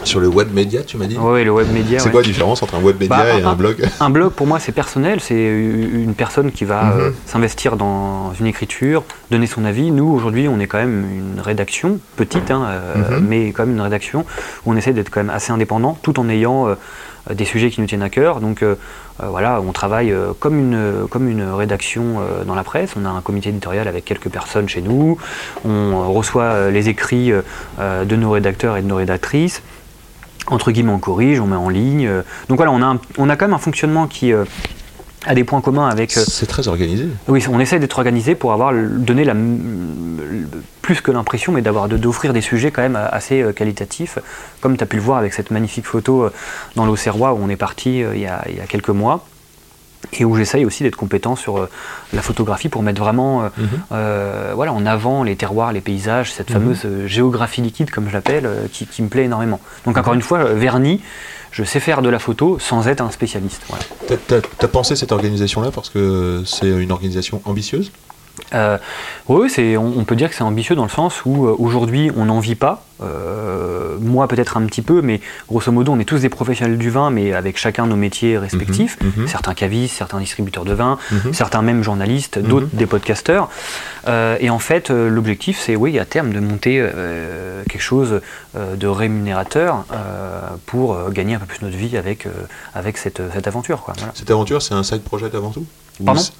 Sur 0.04 0.20
le 0.20 0.28
web 0.28 0.52
média, 0.52 0.82
tu 0.82 0.96
m'as 0.96 1.06
dit 1.06 1.16
ouais, 1.16 1.44
le 1.44 1.50
web 1.52 1.68
média. 1.72 1.98
C'est 1.98 2.06
ouais. 2.06 2.10
quoi 2.12 2.20
la 2.22 2.26
différence 2.26 2.62
entre 2.62 2.74
un 2.74 2.80
web 2.82 2.98
média 3.00 3.16
Bah, 3.16 3.38
et 3.38 3.42
un 3.42 3.54
blog 3.54 3.88
Un 4.00 4.10
blog, 4.10 4.32
pour 4.32 4.46
moi, 4.46 4.58
c'est 4.58 4.72
personnel. 4.72 5.20
C'est 5.20 5.34
une 5.44 6.14
personne 6.14 6.50
qui 6.50 6.64
va 6.64 6.82
Mhm. 6.82 7.00
euh, 7.00 7.10
s'investir 7.26 7.76
dans 7.76 8.32
une 8.40 8.46
écriture, 8.46 9.04
donner 9.30 9.46
son 9.46 9.64
avis. 9.64 9.90
Nous, 9.90 10.08
aujourd'hui, 10.08 10.48
on 10.48 10.58
est 10.60 10.66
quand 10.66 10.78
même 10.78 11.04
une 11.10 11.40
rédaction, 11.40 11.98
petite, 12.16 12.50
hein, 12.50 12.64
euh, 12.68 13.18
Mhm. 13.20 13.26
mais 13.28 13.52
quand 13.52 13.64
même 13.66 13.74
une 13.76 13.80
rédaction 13.80 14.24
où 14.66 14.72
on 14.72 14.76
essaie 14.76 14.92
d'être 14.92 15.10
quand 15.10 15.20
même 15.20 15.30
assez 15.30 15.52
indépendant, 15.52 15.96
tout 16.02 16.18
en 16.18 16.28
ayant 16.28 16.68
euh, 16.68 16.74
des 17.32 17.44
sujets 17.44 17.70
qui 17.70 17.80
nous 17.80 17.86
tiennent 17.86 18.02
à 18.02 18.10
cœur. 18.10 18.40
Donc 18.40 18.64
voilà, 19.24 19.60
on 19.64 19.70
travaille 19.70 20.12
comme, 20.40 20.58
une, 20.58 21.06
comme 21.08 21.28
une 21.28 21.44
rédaction 21.44 22.16
dans 22.44 22.56
la 22.56 22.64
presse. 22.64 22.94
On 23.00 23.04
a 23.04 23.08
un 23.10 23.20
comité 23.20 23.50
éditorial 23.50 23.86
avec 23.86 24.04
quelques 24.04 24.28
personnes 24.28 24.68
chez 24.68 24.80
nous. 24.82 25.16
On 25.64 26.12
reçoit 26.12 26.70
les 26.72 26.88
écrits 26.88 27.30
de 27.30 28.16
nos 28.16 28.30
rédacteurs 28.32 28.76
et 28.76 28.82
de 28.82 28.88
nos 28.88 28.96
rédactrices 28.96 29.62
entre 30.48 30.70
guillemets, 30.72 30.92
on 30.92 30.98
corrige, 30.98 31.40
on 31.40 31.46
met 31.46 31.56
en 31.56 31.68
ligne. 31.68 32.06
euh. 32.06 32.22
Donc 32.48 32.56
voilà, 32.58 32.72
on 32.72 32.82
a, 32.82 32.86
un- 32.86 33.00
on 33.18 33.28
a 33.30 33.36
quand 33.36 33.46
même 33.46 33.54
un 33.54 33.58
fonctionnement 33.58 34.06
qui 34.06 34.32
euh, 34.32 34.44
a 35.26 35.34
des 35.34 35.44
points 35.44 35.60
communs 35.60 35.88
avec. 35.88 36.16
euh, 36.16 36.24
C'est 36.26 36.46
très 36.46 36.66
organisé. 36.68 37.06
oui, 37.28 37.44
on 37.50 37.60
essaie 37.60 37.78
d'être 37.78 37.96
organisé 37.98 38.34
pour 38.34 38.52
avoir 38.52 38.72
donner 38.74 39.24
la, 39.24 39.34
plus 40.82 41.00
que 41.00 41.10
l'impression, 41.12 41.52
mais 41.52 41.62
d'avoir 41.62 41.88
d'offrir 41.88 42.32
des 42.32 42.40
sujets 42.40 42.70
quand 42.72 42.82
même 42.82 42.96
assez 43.10 43.44
qualitatifs, 43.54 44.18
comme 44.60 44.76
tu 44.76 44.82
as 44.82 44.86
pu 44.86 44.96
le 44.96 45.02
voir 45.02 45.18
avec 45.18 45.32
cette 45.32 45.50
magnifique 45.50 45.86
photo 45.86 46.28
dans 46.76 46.84
l'Auxerrois 46.86 47.34
où 47.34 47.38
on 47.42 47.48
est 47.48 47.56
parti 47.56 48.00
il 48.00 48.20
y, 48.20 48.26
a, 48.26 48.44
il 48.48 48.56
y 48.56 48.60
a 48.60 48.66
quelques 48.66 48.88
mois. 48.88 49.24
Et 50.12 50.24
où 50.24 50.36
j'essaye 50.36 50.64
aussi 50.64 50.82
d'être 50.82 50.96
compétent 50.96 51.36
sur 51.36 51.58
euh, 51.58 51.68
la 52.12 52.22
photographie 52.22 52.68
pour 52.68 52.82
mettre 52.82 53.00
vraiment 53.00 53.44
euh, 53.44 53.48
Mhm. 53.56 53.68
euh, 53.92 54.52
voilà, 54.54 54.72
en 54.72 54.84
avant 54.84 55.22
les 55.22 55.36
terroirs, 55.36 55.72
les 55.72 55.80
paysages, 55.80 56.32
cette 56.32 56.50
Mhm. 56.50 56.54
fameuse 56.54 56.86
géographie 57.06 57.62
liquide, 57.62 57.90
comme 57.90 58.08
je 58.08 58.12
l'appelle, 58.12 58.44
euh, 58.46 58.66
qui, 58.72 58.86
qui 58.86 59.02
me 59.02 59.08
plaît 59.08 59.24
énormément. 59.24 59.60
Donc, 59.86 59.96
encore 59.96 60.14
une 60.14 60.22
fois, 60.22 60.44
vernis, 60.44 61.00
je 61.50 61.64
sais 61.64 61.80
faire 61.80 62.02
de 62.02 62.08
la 62.08 62.18
photo 62.18 62.58
sans 62.58 62.88
être 62.88 63.00
un 63.00 63.10
spécialiste. 63.10 63.62
Voilà. 63.68 63.84
T'as- 64.26 64.40
t'as 64.40 64.68
pensé 64.68 64.96
cette 64.96 65.12
organisation-là 65.12 65.70
parce 65.70 65.88
que 65.90 66.42
c'est 66.46 66.68
une 66.68 66.92
organisation 66.92 67.40
ambitieuse? 67.44 67.92
Euh, 68.54 68.78
oui, 69.28 69.48
c'est, 69.50 69.76
on, 69.76 69.92
on 69.98 70.04
peut 70.04 70.16
dire 70.16 70.28
que 70.28 70.34
c'est 70.34 70.42
ambitieux 70.42 70.74
dans 70.74 70.82
le 70.84 70.88
sens 70.90 71.24
où 71.24 71.46
euh, 71.46 71.54
aujourd'hui 71.58 72.10
on 72.16 72.26
n'en 72.26 72.40
vit 72.40 72.54
pas. 72.54 72.84
Euh, 73.02 73.96
moi 74.00 74.28
peut-être 74.28 74.56
un 74.56 74.64
petit 74.66 74.82
peu, 74.82 75.02
mais 75.02 75.20
grosso 75.48 75.72
modo 75.72 75.92
on 75.92 75.98
est 75.98 76.04
tous 76.04 76.20
des 76.20 76.28
professionnels 76.28 76.78
du 76.78 76.88
vin, 76.88 77.10
mais 77.10 77.32
avec 77.32 77.58
chacun 77.58 77.86
nos 77.86 77.96
métiers 77.96 78.38
respectifs. 78.38 78.96
Mhm, 79.00 79.12
mhm. 79.22 79.28
Certains 79.28 79.54
cavistes, 79.54 79.96
certains 79.96 80.20
distributeurs 80.20 80.64
de 80.64 80.72
vin, 80.72 80.98
Mhm. 81.10 81.32
certains 81.32 81.62
même 81.62 81.82
journalistes, 81.82 82.38
d'autres 82.38 82.68
des 82.72 82.86
podcasteurs. 82.86 83.48
Et 84.40 84.50
en 84.50 84.58
fait, 84.58 84.90
l'objectif 84.90 85.58
c'est 85.60 85.76
oui 85.76 85.98
à 85.98 86.04
terme 86.04 86.32
de 86.32 86.40
monter 86.40 86.84
quelque 87.68 87.82
chose 87.82 88.20
de 88.56 88.86
rémunérateur 88.86 89.84
pour 90.66 91.10
gagner 91.10 91.34
un 91.34 91.38
peu 91.38 91.46
plus 91.46 91.62
notre 91.62 91.76
vie 91.76 91.96
avec, 91.96 92.26
avec 92.74 92.98
cette, 92.98 93.20
cette 93.32 93.46
aventure. 93.46 93.82
Quoi. 93.82 93.94
Voilà. 93.96 94.12
Cette 94.14 94.30
aventure, 94.30 94.62
c'est 94.62 94.74
un 94.74 94.82
side 94.82 95.02
project 95.02 95.34
avant 95.34 95.50
tout? 95.50 95.66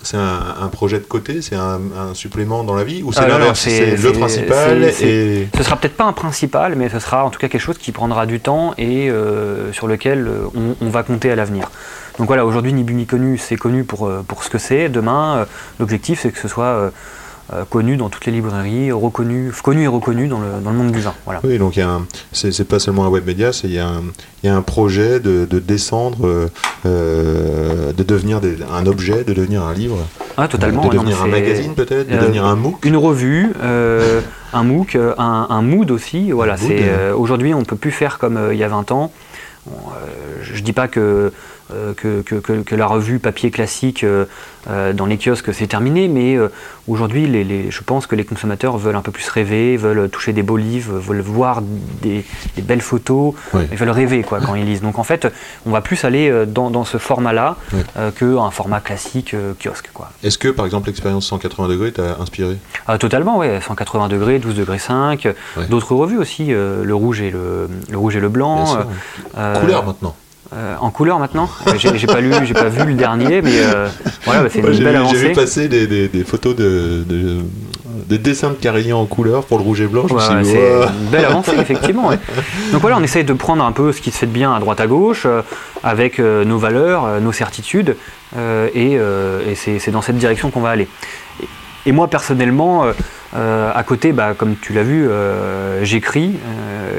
C'est- 0.02 0.16
un, 0.16 0.56
un 0.62 0.68
projet 0.68 0.98
de 0.98 1.04
côté 1.04 1.42
C'est 1.42 1.56
un, 1.56 1.80
un 1.98 2.14
supplément 2.14 2.64
dans 2.64 2.74
la 2.74 2.84
vie 2.84 3.02
Ou 3.02 3.12
c'est 3.12 3.26
l'inverse 3.28 3.60
c'est- 3.60 3.96
le 3.96 4.12
principal 4.12 4.84
et... 4.84 5.48
Ce 5.56 5.62
sera 5.62 5.76
peut-être 5.76 5.96
pas 5.96 6.04
un 6.04 6.12
principal, 6.12 6.74
mais 6.76 6.88
ce 6.88 6.98
sera 6.98 7.24
en 7.24 7.30
tout 7.30 7.38
cas 7.38 7.48
quelque 7.48 7.60
chose 7.60 7.78
qui 7.78 7.92
prendra 7.92 8.26
du 8.26 8.40
temps 8.40 8.74
et 8.78 9.10
euh, 9.10 9.72
sur 9.72 9.86
lequel 9.86 10.26
euh, 10.26 10.46
on, 10.54 10.86
on 10.86 10.90
va 10.90 11.02
compter 11.02 11.30
à 11.30 11.36
l'avenir. 11.36 11.70
Donc 12.18 12.26
voilà, 12.26 12.44
aujourd'hui, 12.44 12.72
ni 12.72 12.82
bu 12.84 12.94
ni 12.94 13.06
connu, 13.06 13.38
c'est 13.38 13.56
connu 13.56 13.84
pour, 13.84 14.06
euh, 14.06 14.22
pour 14.26 14.44
ce 14.44 14.50
que 14.50 14.58
c'est. 14.58 14.88
Demain, 14.88 15.36
euh, 15.38 15.44
l'objectif, 15.80 16.20
c'est 16.22 16.30
que 16.30 16.38
ce 16.38 16.48
soit 16.48 16.64
euh, 16.64 16.88
euh, 16.88 16.90
connu 17.70 17.96
dans 17.96 18.08
toutes 18.08 18.26
les 18.26 18.32
librairies, 18.32 18.92
reconnu, 18.92 19.52
connu 19.62 19.82
et 19.84 19.86
reconnu 19.86 20.28
dans 20.28 20.40
le, 20.40 20.46
dans 20.62 20.70
le 20.70 20.76
monde 20.76 20.92
du 20.92 21.00
vin. 21.00 21.14
Voilà. 21.24 21.40
Oui, 21.44 21.58
donc 21.58 21.78
c'est 22.32 22.66
pas 22.68 22.78
seulement 22.78 23.04
un 23.04 23.08
web 23.08 23.26
média, 23.26 23.52
c'est 23.52 23.68
il 23.68 23.74
y, 23.74 23.78
a 23.78 23.86
un- 23.88 24.02
il 24.42 24.46
y 24.46 24.48
a 24.48 24.56
un 24.56 24.62
projet 24.62 25.20
de, 25.20 25.46
de 25.48 25.58
descendre, 25.58 26.26
euh, 26.26 26.48
euh, 26.86 27.92
de 27.92 28.02
devenir 28.02 28.40
des- 28.40 28.56
un 28.72 28.86
objet, 28.86 29.24
de 29.24 29.32
devenir 29.32 29.62
un 29.62 29.72
livre, 29.74 29.98
Ah, 30.36 30.48
totalement. 30.48 30.82
de 30.82 30.86
non, 30.86 30.92
devenir 31.02 31.22
un 31.22 31.28
magazine 31.28 31.74
peut-être, 31.74 32.08
de 32.08 32.14
euh, 32.14 32.20
devenir 32.20 32.44
un 32.44 32.56
MOOC. 32.56 32.84
Une 32.84 32.96
revue, 32.96 33.52
euh, 33.62 34.20
un 34.52 34.62
MOOC, 34.64 34.96
euh, 34.96 35.14
un, 35.18 35.46
un 35.50 35.62
mood 35.62 35.90
aussi. 35.90 36.30
Voilà, 36.32 36.54
euh. 36.54 36.66
euh, 36.70 37.14
aujourd'hui 37.14 37.54
on 37.54 37.64
peut 37.64 37.76
plus 37.76 37.90
faire 37.92 38.18
comme 38.18 38.36
euh, 38.36 38.54
il 38.54 38.58
y 38.60 38.64
a 38.64 38.68
20 38.68 38.90
ans. 38.92 39.12
Bon, 39.66 39.76
euh, 39.90 40.42
je 40.42 40.60
dis 40.62 40.72
pas 40.72 40.88
que, 40.88 41.00
euh, 41.00 41.30
que, 41.96 42.22
que- 42.22 42.74
la 42.74 42.86
revue 42.86 43.18
papier 43.18 43.50
classique 43.50 44.04
euh, 44.04 44.24
euh, 44.70 44.92
dans 44.92 45.06
les 45.06 45.18
kiosques 45.18 45.52
c'est 45.52 45.66
terminé, 45.66 46.08
mais 46.08 46.36
euh, 46.36 46.48
aujourd'hui 46.88 47.26
les, 47.26 47.44
les- 47.44 47.70
je 47.70 47.82
pense 47.82 48.06
que 48.06 48.14
les 48.14 48.24
consommateurs 48.24 48.76
veulent 48.78 48.96
un 48.96 49.02
peu 49.02 49.10
plus 49.12 49.28
rêver, 49.28 49.76
veulent 49.76 50.08
toucher 50.08 50.32
des 50.32 50.42
beaux 50.42 50.56
livres, 50.56 50.94
veulent 50.98 51.20
voir 51.20 51.60
des, 52.02 52.24
des 52.56 52.62
belles 52.62 52.80
photos, 52.80 53.34
ils 53.72 53.76
veulent 53.76 53.90
rêver 53.90 54.22
quoi 54.22 54.40
quand 54.40 54.54
ils 54.54 54.64
lisent. 54.64 54.82
Donc 54.82 54.98
en 54.98 55.04
fait, 55.04 55.26
on 55.66 55.70
va 55.70 55.80
plus 55.80 56.04
aller 56.04 56.28
euh, 56.30 56.46
dans, 56.46 56.70
dans 56.70 56.84
ce 56.84 56.98
format-là 56.98 57.56
euh, 57.96 58.10
qu'un 58.10 58.50
format 58.50 58.80
classique 58.80 59.34
euh, 59.34 59.52
kiosque 59.62 59.90
quoi. 59.92 60.10
Est-ce 60.22 60.38
que 60.38 60.48
par 60.48 60.64
exemple 60.64 60.86
l'expérience 60.86 61.26
180 61.26 61.68
degrés 61.68 61.92
t'a 61.92 62.16
inspiré? 62.20 62.56
Ah, 62.86 62.98
totalement, 62.98 63.38
ouais. 63.38 63.60
180 63.60 64.08
degrés, 64.08 64.38
12 64.38 64.54
degrés 64.56 64.78
5. 64.78 65.24
Ouais. 65.56 65.66
D'autres 65.68 65.94
revues 65.94 66.18
aussi, 66.18 66.52
euh, 66.52 66.84
le 66.84 66.94
rouge 66.94 67.20
et 67.20 67.30
le, 67.30 67.68
le 67.90 67.98
rouge 67.98 68.16
et 68.16 68.20
le 68.20 68.28
blanc. 68.28 68.66
Euh, 69.38 69.60
Couleur 69.60 69.84
maintenant. 69.84 70.14
Euh, 70.54 70.74
en 70.80 70.90
couleur 70.90 71.18
maintenant. 71.18 71.48
J'ai 71.76 72.06
pas 72.06 72.20
lu, 72.20 72.32
j'ai 72.44 72.54
pas 72.54 72.68
vu 72.68 72.84
le 72.84 72.94
dernier, 72.94 73.40
mais 73.42 73.60
euh, 73.62 73.88
voilà, 74.24 74.42
bah, 74.42 74.48
c'est 74.50 74.58
une 74.60 74.66
belle 74.66 74.74
vu- 74.76 74.82
j'ai 74.82 74.84
vu 74.90 74.96
avancée. 74.96 75.28
passer 75.32 75.68
des, 75.68 75.86
des- 75.86 76.08
des 76.08 76.24
photos 76.24 76.54
de, 76.56 77.04
de- 77.06 77.38
des 78.08 78.18
dessins 78.18 78.50
de 78.50 78.54
Carignan 78.54 79.00
en 79.00 79.06
couleur 79.06 79.44
pour 79.44 79.58
le 79.58 79.64
rouge 79.64 79.80
et 79.80 79.86
blanc. 79.86 80.02
Ouais, 80.10 80.20
c'est 80.42 80.58
une 80.58 81.10
belle 81.10 81.24
avancée, 81.24 81.52
effectivement. 81.58 82.10
Donc 82.72 82.80
voilà, 82.80 82.96
on 82.98 83.02
essaye 83.02 83.24
de 83.24 83.32
prendre 83.32 83.64
un 83.64 83.72
peu 83.72 83.92
ce 83.92 84.00
qui 84.00 84.10
se 84.10 84.18
fait 84.18 84.26
de 84.26 84.32
bien 84.32 84.52
à 84.54 84.60
droite 84.60 84.80
à 84.80 84.86
gauche, 84.86 85.22
euh, 85.26 85.42
avec 85.82 86.18
euh, 86.18 86.44
nos 86.44 86.58
valeurs, 86.58 87.20
nos 87.20 87.32
certitudes, 87.32 87.96
et, 88.74 88.92
et 88.94 89.54
c'est 89.54 89.90
dans 89.90 90.02
cette 90.02 90.16
direction 90.18 90.50
qu'on 90.50 90.60
va 90.60 90.70
aller. 90.70 90.88
Et, 91.42 91.48
et 91.86 91.92
moi, 91.92 92.08
personnellement, 92.08 92.84
euh, 92.84 92.92
euh, 93.36 93.70
à 93.74 93.82
côté, 93.82 94.12
bah, 94.12 94.34
comme 94.36 94.56
tu 94.60 94.72
l'as 94.72 94.82
vu, 94.84 95.08
euh, 95.08 95.84
j'écris, 95.84 96.32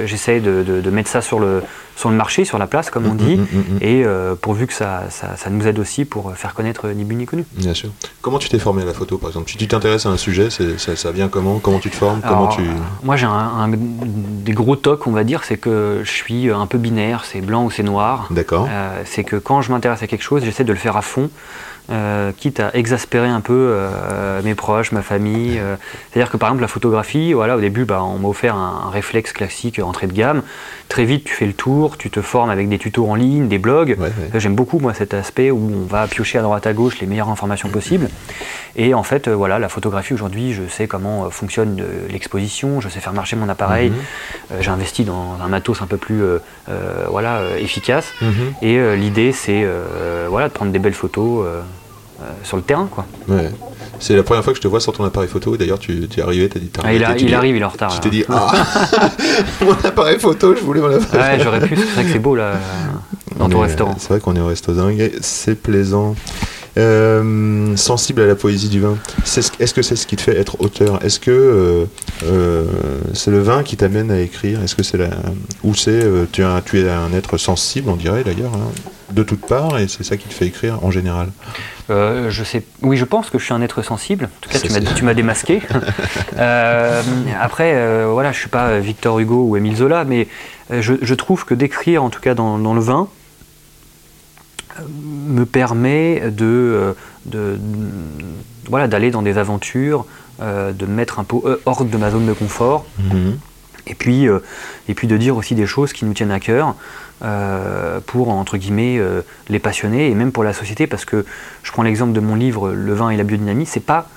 j'essaye 0.06 0.42
de, 0.42 0.64
de- 0.64 0.82
de 0.82 0.90
mettre 0.90 1.10
ça 1.10 1.22
sur 1.22 1.40
le, 1.40 1.62
sur 1.96 2.10
le 2.10 2.16
marché, 2.16 2.44
sur 2.46 2.58
la 2.58 2.68
place, 2.68 2.90
comme 2.90 3.06
on 3.06 3.14
dit, 3.16 3.38
Mm, 3.38 3.42
mm, 3.42 3.58
mm, 3.58 3.74
mm. 3.76 3.78
et 3.82 4.04
euh, 4.06 4.36
pourvu 4.36 4.68
que 4.68 4.74
ça, 4.74 5.04
ça, 5.10 5.36
ça 5.38 5.50
nous 5.50 5.68
aide 5.68 5.78
aussi 5.80 6.06
pour 6.06 6.36
faire 6.36 6.54
connaître 6.54 6.88
Ni 6.90 7.04
Bu 7.04 7.16
Ni 7.16 7.26
Connu. 7.26 7.46
Bien 7.54 7.74
sûr. 7.74 7.90
Comment 8.22 8.40
tu 8.40 8.50
t'es 8.50 8.60
formé 8.60 8.82
à 8.82 8.86
la 8.86 8.94
photo 8.94 9.18
par 9.18 9.30
exemple? 9.30 9.50
Si 9.52 9.58
tu 9.58 9.68
t'intéresses 9.68 10.06
à 10.06 10.10
un 10.10 10.18
sujet, 10.18 10.50
ça, 10.50 10.96
ça 10.96 11.12
vient 11.12 11.28
comment? 11.30 11.60
Comment 11.60 11.80
tu 11.80 11.90
te 11.90 11.96
formes? 11.96 12.22
Comment 12.28 12.48
tu... 12.48 12.62
Moi, 13.04 13.16
j'ai 13.16 13.26
un, 13.26 13.30
un- 13.32 13.70
des 13.70 14.54
gros 14.54 14.76
tocs, 14.76 15.06
on 15.08 15.12
va 15.12 15.24
dire, 15.24 15.44
c'est 15.44 15.58
que 15.58 16.02
je 16.04 16.12
suis 16.12 16.50
un 16.52 16.66
peu 16.68 16.78
binaire, 16.78 17.26
c'est 17.26 17.42
blanc 17.42 17.64
ou 17.66 17.72
c'est 17.72 17.84
noir. 17.84 18.28
D'accord. 18.32 18.68
Euh, 18.70 19.02
c'est 19.06 19.24
que 19.24 19.36
quand 19.36 19.62
je 19.62 19.72
m'intéresse 19.72 20.02
à 20.04 20.08
quelque 20.08 20.24
chose, 20.24 20.44
j'essaie 20.44 20.64
de 20.64 20.74
le 20.74 20.80
faire 20.80 20.98
à 20.98 21.02
fond, 21.02 21.30
euh, 21.92 22.32
quitte 22.38 22.60
à 22.62 22.72
exaspérer 22.76 23.28
un 23.28 23.42
peu 23.42 23.54
euh, 23.54 24.42
mes 24.44 24.56
proches, 24.56 24.92
ma 24.94 25.02
famille. 25.02 25.60
euh. 25.60 25.76
C'est-à-dire 26.12 26.32
que 26.32 26.38
par 26.38 26.50
exemple 26.50 26.62
la 26.62 26.68
photographie, 26.70 27.34
voilà, 27.34 27.58
au 27.58 27.60
début, 27.60 27.84
bah, 27.86 28.02
on 28.04 28.20
m'a 28.20 28.28
offert 28.30 28.56
un, 28.56 28.84
un 28.88 28.90
réflexe 28.90 29.34
classique 29.34 29.80
entrée 29.80 30.08
de 30.08 30.14
gamme. 30.14 30.44
Très 30.94 31.06
vite, 31.06 31.24
tu 31.24 31.34
fais 31.34 31.48
le 31.48 31.54
tour, 31.54 31.98
tu 31.98 32.12
te 32.12 32.22
formes 32.22 32.52
avec 32.52 32.70
des 32.70 32.78
tutos 32.78 33.10
en 33.10 33.16
ligne, 33.16 33.48
des 33.48 33.58
blogs. 33.58 33.98
Ouais, 34.00 34.06
ouais. 34.06 34.40
J'aime 34.40 34.54
beaucoup 34.54 34.78
moi 34.78 34.94
cet 34.94 35.16
aspect 35.16 35.50
où 35.50 35.58
on 35.58 35.88
va 35.88 36.06
piocher 36.06 36.38
à 36.38 36.44
droite 36.44 36.68
à 36.68 36.74
gauche 36.74 37.00
les 37.00 37.08
meilleures 37.08 37.30
informations 37.30 37.68
possibles. 37.70 38.10
Et 38.76 38.94
en 38.94 39.02
fait, 39.02 39.28
euh, 39.28 39.34
voilà, 39.34 39.58
la 39.58 39.70
photographie 39.70 40.14
aujourd'hui, 40.14 40.54
je 40.54 40.68
sais 40.68 40.86
comment 40.86 41.26
euh, 41.26 41.30
fonctionne 41.32 41.82
euh, 41.82 42.08
l'exposition, 42.12 42.80
je 42.80 42.90
sais 42.90 43.00
faire 43.00 43.14
marcher 43.14 43.36
mon 43.36 43.50
appareil. 43.50 43.92
J'ai 44.60 44.70
investi 44.70 45.04
dans 45.04 45.36
un 45.44 45.48
matos 45.48 45.82
un 45.82 45.88
peu 45.88 45.98
plus 45.98 46.22
euh, 46.22 46.38
voilà, 47.10 47.42
efficace. 47.58 48.14
Mhm. 48.22 48.32
Et 48.62 48.78
euh, 48.78 48.96
l'idée, 48.96 49.32
c'est 49.32 49.64
euh, 49.64 50.28
voilà, 50.30 50.48
de 50.48 50.54
prendre 50.54 50.72
des 50.72 50.78
belles 50.78 50.94
photos 50.94 51.44
sur 52.44 52.58
le 52.58 52.64
terrain. 52.64 52.88
Quoi. 52.92 53.06
Ouais. 53.28 53.50
C'est 54.00 54.16
la 54.16 54.24
première 54.24 54.44
fois 54.44 54.54
que 54.54 54.58
je 54.58 54.62
te 54.62 54.68
vois 54.68 54.80
sur 54.80 54.92
ton 54.94 55.04
appareil 55.06 55.30
photo. 55.30 55.56
D'ailleurs, 55.58 55.80
tu, 55.80 56.08
tu 56.10 56.20
es 56.20 56.24
arrivé, 56.24 56.50
tu 56.50 56.58
as 56.58 56.62
dit. 56.62 56.68
t'as 56.68 56.82
Ah, 56.86 56.94
il, 56.94 57.04
a- 57.04 57.16
il 57.18 57.26
dis- 57.28 57.34
arrive, 57.34 57.56
il 57.56 57.62
est 57.62 57.66
en 57.66 57.70
retard. 57.70 57.94
Tu 57.94 58.00
t'es 58.02 58.10
dit, 58.10 58.26
ah, 58.30 58.52
mon 59.62 59.72
appareil 59.84 60.20
photo, 60.20 60.56
je 60.56 60.62
voulais 60.62 60.82
mon 60.82 60.94
appareil. 60.96 61.38
Ouais, 61.38 61.44
j'aurais 61.44 61.62
pu, 61.62 61.76
c'est 61.76 61.84
vrai 61.94 62.04
que 62.04 62.12
c'est 62.12 62.20
beau 62.20 62.36
là, 62.36 62.54
dans 63.38 63.46
On 63.46 63.50
ton 63.50 63.60
est- 63.64 63.68
restaurant. 63.68 63.96
C'est 64.00 64.10
vrai 64.10 64.20
qu'on 64.20 64.36
est 64.36 64.40
au 64.42 64.48
resto 64.48 64.74
dingue, 64.74 65.12
c'est 65.22 65.56
plaisant. 65.56 66.16
Euh, 66.76 67.76
sensible 67.76 68.22
à 68.22 68.26
la 68.26 68.34
poésie 68.36 68.68
du 68.68 68.80
vin. 68.82 68.98
Ce- 69.26 69.42
Est-ce 69.60 69.74
que 69.76 69.84
c'est 69.84 69.96
ce 69.96 70.08
qui 70.08 70.16
te 70.16 70.22
fait 70.22 70.36
être 70.38 70.60
auteur? 70.60 71.04
Est-ce 71.06 71.20
que 71.20 71.30
euh, 71.30 71.86
euh, 72.26 72.66
c'est 73.14 73.30
le 73.30 73.42
vin 73.42 73.62
qui 73.62 73.78
t'amène 73.78 74.10
à 74.10 74.20
écrire? 74.20 74.62
Est-ce 74.64 74.74
que 74.76 74.82
c'est 74.82 74.98
la 74.98 75.10
ou 75.64 75.76
c'est 75.76 75.92
euh, 75.92 76.26
tu, 76.32 76.42
es 76.42 76.44
un- 76.46 76.62
tu 76.62 76.80
es 76.82 76.90
un 76.90 77.14
être 77.14 77.38
sensible, 77.38 77.90
on 77.92 77.96
dirait 77.96 78.24
d'ailleurs, 78.24 78.54
hein, 78.56 78.72
de 79.12 79.22
toutes 79.22 79.46
parts, 79.46 79.78
et 79.78 79.88
c'est 79.88 80.04
ça 80.04 80.18
qui 80.18 80.28
te 80.28 80.34
fait 80.34 80.48
écrire 80.48 80.84
en 80.84 80.90
général? 80.90 81.30
Euh, 81.90 82.30
je 82.30 82.44
sais, 82.44 82.64
oui, 82.82 82.96
je 82.98 83.04
pense 83.06 83.30
que 83.30 83.38
je 83.38 83.44
suis 83.44 83.54
un 83.54 83.62
être 83.62 83.82
sensible. 83.82 84.26
En 84.26 84.40
tout 84.42 84.50
cas, 84.50 84.60
tu 84.60 85.04
m'as, 85.04 85.14
démasqué. 85.14 85.62
Euh, 86.38 87.02
après, 87.40 87.74
euh, 87.76 88.08
voilà, 88.12 88.32
je 88.32 88.40
suis 88.40 88.50
pas 88.50 88.80
Victor 88.80 89.20
Hugo 89.20 89.44
ou 89.50 89.58
Émile 89.58 89.76
Zola, 89.76 90.04
mais 90.04 90.28
euh, 90.72 90.82
je, 90.82 90.94
je 91.02 91.14
trouve 91.14 91.46
que 91.46 91.54
d'écrire, 91.54 92.04
en 92.04 92.10
tout 92.10 92.22
cas 92.22 92.34
dans, 92.34 92.58
dans 92.58 92.74
le 92.74 92.82
vin, 92.82 93.08
me 95.28 95.46
permet 95.46 96.22
de, 96.32 96.96
de- 97.26 97.58
de- 97.60 97.60
voilà, 98.70 98.88
d'aller 98.88 99.12
dans 99.12 99.22
des 99.22 99.38
aventures, 99.38 100.06
de 100.42 100.86
me 100.86 100.94
mettre 100.94 101.20
un 101.20 101.24
peu 101.24 101.60
hors 101.66 101.86
de 101.86 101.98
ma 101.98 102.10
zone 102.10 102.26
de 102.26 102.34
confort. 102.34 102.86
Et 103.88 103.96
puis, 103.96 104.28
euh, 104.28 104.40
et 104.88 104.94
puis 104.94 105.08
de 105.08 105.18
dire 105.18 105.36
aussi 105.36 105.56
des 105.56 105.66
choses 105.66 105.94
qui 105.94 106.06
nous 106.06 106.14
tiennent 106.14 106.32
à 106.32 106.40
cœur 106.40 106.76
euh, 107.24 108.00
pour, 108.06 108.30
entre 108.30 108.58
euh, 108.58 109.22
les 109.50 109.60
passionner 109.60 110.10
et 110.10 110.16
même 110.16 110.32
pour 110.32 110.44
la 110.44 110.54
société. 110.54 110.88
Parce 110.88 111.06
que 111.06 111.26
je 111.64 111.72
prends 111.72 111.84
l'exemple 111.84 112.14
de 112.14 112.20
mon 112.20 112.36
livre 112.36 112.72
Le 112.72 112.94
vin 112.94 113.10
et 113.10 113.18
la 113.18 113.24
biodynamie, 113.24 113.66
c'est 113.66 113.80
pas, 113.80 114.08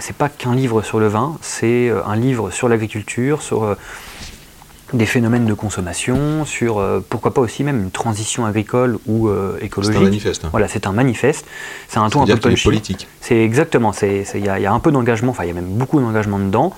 c'est 0.00 0.16
pas 0.16 0.28
qu'un 0.28 0.54
livre 0.54 0.82
sur 0.82 0.98
le 0.98 1.06
vin, 1.06 1.36
c'est 1.42 1.92
un 2.06 2.16
livre 2.16 2.50
sur 2.50 2.68
l'agriculture, 2.68 3.42
sur 3.42 3.76
des 4.92 5.06
phénomènes 5.06 5.46
de 5.46 5.54
consommation, 5.54 6.44
sur 6.44 6.78
euh, 6.78 7.04
pourquoi 7.08 7.34
pas 7.34 7.40
aussi 7.40 7.64
même 7.64 7.82
une 7.82 7.90
transition 7.90 8.46
agricole 8.46 8.98
ou 9.06 9.28
euh, 9.28 9.56
C'est 9.58 9.66
écologique. 9.66 9.96
un 9.96 10.00
manifeste. 10.04 10.44
hein. 10.44 10.48
Voilà, 10.52 10.68
c'est 10.68 10.86
un 10.86 10.92
manifeste. 10.92 11.44
C'est 11.88 11.98
un 11.98 12.08
ton 12.08 12.22
un 12.22 12.26
peu 12.26 12.36
punchy. 12.50 12.64
politique. 12.64 13.08
C'est 13.20 13.42
exactement, 13.42 13.92
il 14.02 14.44
y, 14.44 14.48
a- 14.48 14.58
il 14.58 14.62
y 14.62 14.66
a 14.66 14.72
un 14.72 14.78
peu 14.78 14.92
d'engagement, 14.92 15.32
enfin 15.32 15.42
il 15.44 15.48
y 15.48 15.50
a 15.50 15.54
même 15.54 15.64
beaucoup 15.66 16.00
d'engagement 16.00 16.38
dedans. 16.38 16.72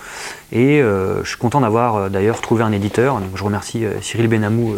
Et 0.53 0.81
euh, 0.81 1.23
je 1.23 1.29
suis 1.29 1.37
content 1.39 1.61
d'avoir 1.61 2.09
d'ailleurs 2.09 2.41
trouvé 2.41 2.63
un 2.65 2.73
éditeur. 2.73 3.17
Donc, 3.17 3.31
je 3.35 3.45
remercie 3.45 3.85
Cyril 4.01 4.29
Benamou, 4.29 4.75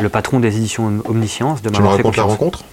le 0.00 0.08
patron 0.08 0.40
des 0.40 0.56
éditions 0.56 0.86
Om- 0.86 1.02
Omniscience, 1.06 1.60
de 1.62 1.70
m'avoir 1.70 1.92
fait 1.92 1.96
racontes 1.98 2.16
la 2.16 2.22
confiance. 2.22 2.38
rencontre? 2.38 2.64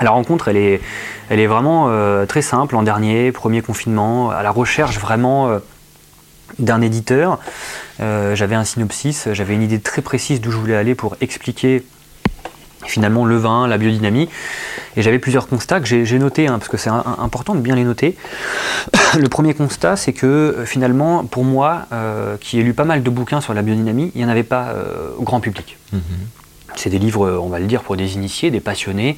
La 0.00 0.10
rencontre, 0.10 0.48
elle 0.48 0.56
est, 0.56 0.80
elle 1.28 1.40
est 1.40 1.46
vraiment 1.46 1.88
euh, 1.90 2.24
très 2.24 2.40
simple. 2.40 2.74
L'an 2.74 2.82
dernier, 2.82 3.32
premier 3.32 3.60
confinement, 3.60 4.30
à 4.30 4.42
la 4.42 4.50
recherche 4.50 4.98
vraiment 4.98 5.48
euh, 5.48 5.58
d'un 6.58 6.80
éditeur. 6.80 7.38
Euh, 8.00 8.34
j'avais 8.34 8.54
un 8.54 8.64
synopsis, 8.64 9.28
j'avais 9.32 9.54
une 9.54 9.62
idée 9.62 9.80
très 9.80 10.02
précise 10.02 10.40
d'où 10.40 10.50
je 10.50 10.56
voulais 10.56 10.76
aller 10.76 10.94
pour 10.94 11.16
expliquer 11.20 11.84
finalement 12.86 13.26
le 13.26 13.36
vin, 13.36 13.68
la 13.68 13.78
biodynamie. 13.78 14.28
Et 14.96 15.02
j'avais 15.02 15.18
plusieurs 15.18 15.46
constats 15.46 15.80
que 15.80 15.86
j'ai 15.86 16.18
notés, 16.18 16.48
hein, 16.48 16.58
parce 16.58 16.68
que 16.68 16.76
c'est 16.76 16.90
important 16.90 17.54
de 17.54 17.60
bien 17.60 17.76
les 17.76 17.84
noter. 17.84 18.16
le 19.18 19.28
premier 19.28 19.54
constat, 19.54 19.96
c'est 19.96 20.12
que 20.12 20.26
euh, 20.26 20.66
finalement, 20.66 21.24
pour 21.24 21.44
moi, 21.44 21.86
euh, 21.92 22.36
qui 22.40 22.58
ai 22.58 22.62
lu 22.62 22.74
pas 22.74 22.84
mal 22.84 23.02
de 23.02 23.10
bouquins 23.10 23.40
sur 23.40 23.54
la 23.54 23.62
biodynamie, 23.62 24.10
il 24.14 24.18
n'y 24.18 24.24
en 24.24 24.30
avait 24.30 24.42
pas 24.42 24.74
au 25.18 25.22
grand 25.22 25.40
public. 25.40 25.76
C'est 26.76 26.90
des 26.90 26.98
livres, 26.98 27.40
on 27.42 27.48
va 27.48 27.58
le 27.58 27.66
dire, 27.66 27.82
pour 27.82 27.96
des 27.96 28.14
initiés, 28.14 28.50
des 28.50 28.60
passionnés. 28.60 29.16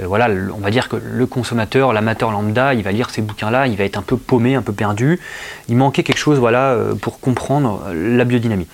Euh, 0.00 0.06
voilà, 0.06 0.28
on 0.54 0.60
va 0.60 0.70
dire 0.70 0.88
que 0.88 0.96
le 0.96 1.26
consommateur, 1.26 1.92
l'amateur 1.92 2.30
lambda, 2.30 2.74
il 2.74 2.82
va 2.82 2.92
lire 2.92 3.10
ces 3.10 3.22
bouquins-là, 3.22 3.66
il 3.66 3.76
va 3.76 3.84
être 3.84 3.98
un 3.98 4.02
peu 4.02 4.16
paumé, 4.16 4.54
un 4.54 4.62
peu 4.62 4.72
perdu. 4.72 5.20
Il 5.68 5.76
manquait 5.76 6.02
quelque 6.02 6.18
chose, 6.18 6.38
voilà, 6.38 6.70
euh, 6.72 6.94
pour 6.94 7.20
comprendre 7.20 7.82
euh, 7.88 8.16
la 8.16 8.24
biodynamie. 8.24 8.66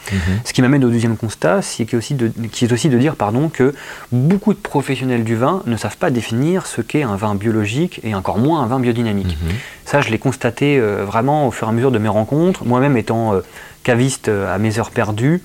Ce 0.45 0.53
qui 0.53 0.63
m'amène 0.63 0.85
au 0.85 0.91
deuxième 0.91 1.17
constat, 1.17 1.63
c'est 1.63 1.85
qui 1.85 1.95
est 1.95 1.99
aussi 1.99 2.15
de, 2.15 2.31
qui 2.53 2.65
est 2.65 2.73
aussi 2.73 2.89
de 2.89 2.99
dire, 2.99 3.17
pardon, 3.17 3.49
que 3.49 3.75
beaucoup 4.13 4.55
de 4.55 4.59
professionnels 4.59 5.25
du 5.25 5.37
vin 5.37 5.63
ne 5.67 5.77
savent 5.77 5.97
pas 5.97 6.11
définir 6.11 6.67
ce 6.67 6.81
qu'est 6.81 7.03
un 7.03 7.17
vin 7.17 7.35
biologique 7.35 8.01
et 8.05 8.15
encore 8.15 8.39
moins 8.39 8.63
un 8.63 8.67
vin 8.67 8.81
biodynamique. 8.81 9.37
Ça, 9.85 10.01
je 10.01 10.11
l'ai 10.11 10.19
constaté 10.19 10.79
euh, 10.79 11.05
vraiment 11.05 11.47
au 11.47 11.51
fur 11.51 11.67
et 11.67 11.71
à 11.71 11.73
mesure 11.73 11.91
de 11.91 11.99
mes 11.99 12.09
rencontres. 12.09 12.65
Moi-même 12.65 12.97
étant 12.97 13.35
euh, 13.35 13.41
caviste 13.83 14.29
à 14.29 14.59
mes 14.59 14.81
heures 14.81 14.91
perdues, 14.91 15.43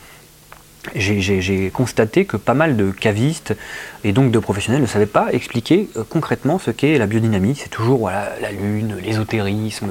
j'ai- 0.96 1.70
constaté 1.74 2.26
que 2.26 2.38
pas 2.38 2.54
mal 2.54 2.76
de 2.76 2.92
cavistes 2.92 3.56
et 4.04 4.12
donc 4.14 4.32
de 4.32 4.40
professionnels 4.40 4.82
ne 4.82 4.88
savaient 4.88 5.06
pas 5.06 5.28
expliquer 5.32 5.90
euh, 5.98 6.04
concrètement 6.08 6.60
ce 6.60 6.72
qu'est 6.72 6.98
la 6.98 7.08
biodynamie. 7.08 7.56
C'est 7.56 7.70
toujours 7.70 8.10
la 8.10 8.52
lune, 8.52 8.98
l'ésotérisme, 9.04 9.90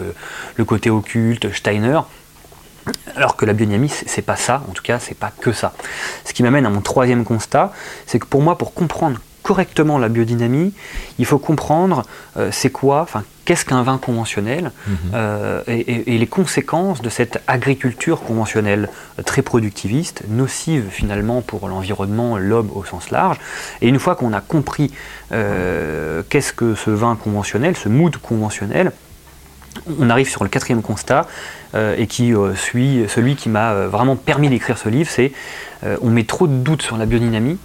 le 0.56 0.64
côté 0.64 0.90
occulte, 0.90 1.52
Steiner. 1.54 2.00
Alors 3.14 3.37
que 3.37 3.44
la 3.44 3.52
biodynamie, 3.52 3.88
c'est 3.90 4.23
pas 4.23 4.37
ça, 4.37 4.62
en 4.68 4.73
tout 4.73 4.82
cas, 4.82 4.99
c'est 4.99 5.16
pas 5.16 5.30
que 5.40 5.52
ça. 5.52 5.73
Ce 6.25 6.32
qui 6.32 6.42
m'amène 6.42 6.66
à 6.66 6.70
mon 6.70 6.80
troisième 6.80 7.25
constat, 7.25 7.73
c'est 8.06 8.18
que 8.18 8.26
pour 8.26 8.42
moi, 8.42 8.56
pour 8.59 8.75
comprendre 8.75 9.20
correctement 9.42 9.99
la 9.99 10.09
biodynamie, 10.09 10.73
il 11.18 11.26
faut 11.26 11.38
comprendre 11.38 12.02
euh, 12.37 12.50
c'est 12.52 12.70
quoi, 12.70 13.00
enfin 13.02 13.25
qu'est-ce 13.44 13.64
qu'un 13.64 13.82
vin 13.82 13.99
conventionnel 13.99 14.70
euh, 15.14 15.62
et, 15.66 15.80
et- 15.80 16.14
et 16.14 16.18
les 16.18 16.26
conséquences 16.26 17.02
de 17.02 17.09
cette 17.09 17.40
agriculture 17.47 18.23
conventionnelle 18.23 18.88
euh, 19.18 19.23
très 19.23 19.42
productiviste, 19.42 20.23
nocive 20.28 20.85
finalement 20.90 21.40
pour 21.42 21.68
l'environnement, 21.68 22.37
l'homme 22.38 22.70
au 22.75 22.85
sens 22.85 23.11
large. 23.11 23.38
Et 23.80 23.88
une 23.88 23.99
fois 23.99 24.14
qu'on 24.14 24.32
a 24.32 24.40
compris 24.40 24.92
euh, 25.32 26.23
qu'est-ce 26.28 26.52
que 26.52 26.75
ce 26.75 26.90
vin 26.90 27.16
conventionnel, 27.16 27.76
ce 27.76 27.88
mood 27.88 28.16
conventionnel, 28.18 28.92
on 30.00 30.11
arrive 30.11 30.28
sur 30.28 30.42
le 30.42 30.50
quatrième 30.50 30.82
constat 30.82 31.26
euh, 31.75 31.94
et 31.97 32.06
qui 32.09 32.35
euh, 32.35 32.54
suit 32.56 33.04
celui 33.09 33.37
qui 33.37 33.49
m'a 33.49 33.70
euh, 33.73 33.88
vraiment 33.88 34.16
permis 34.16 34.49
d'écrire 34.49 34.76
ce 34.78 34.88
livre, 34.88 35.09
c'est 35.11 35.32
on 36.02 36.11
met 36.11 36.25
trop 36.25 36.47
de 36.47 36.52
doutes 36.52 36.82
sur 36.82 36.99
la 36.99 37.06
biodynamie 37.06 37.56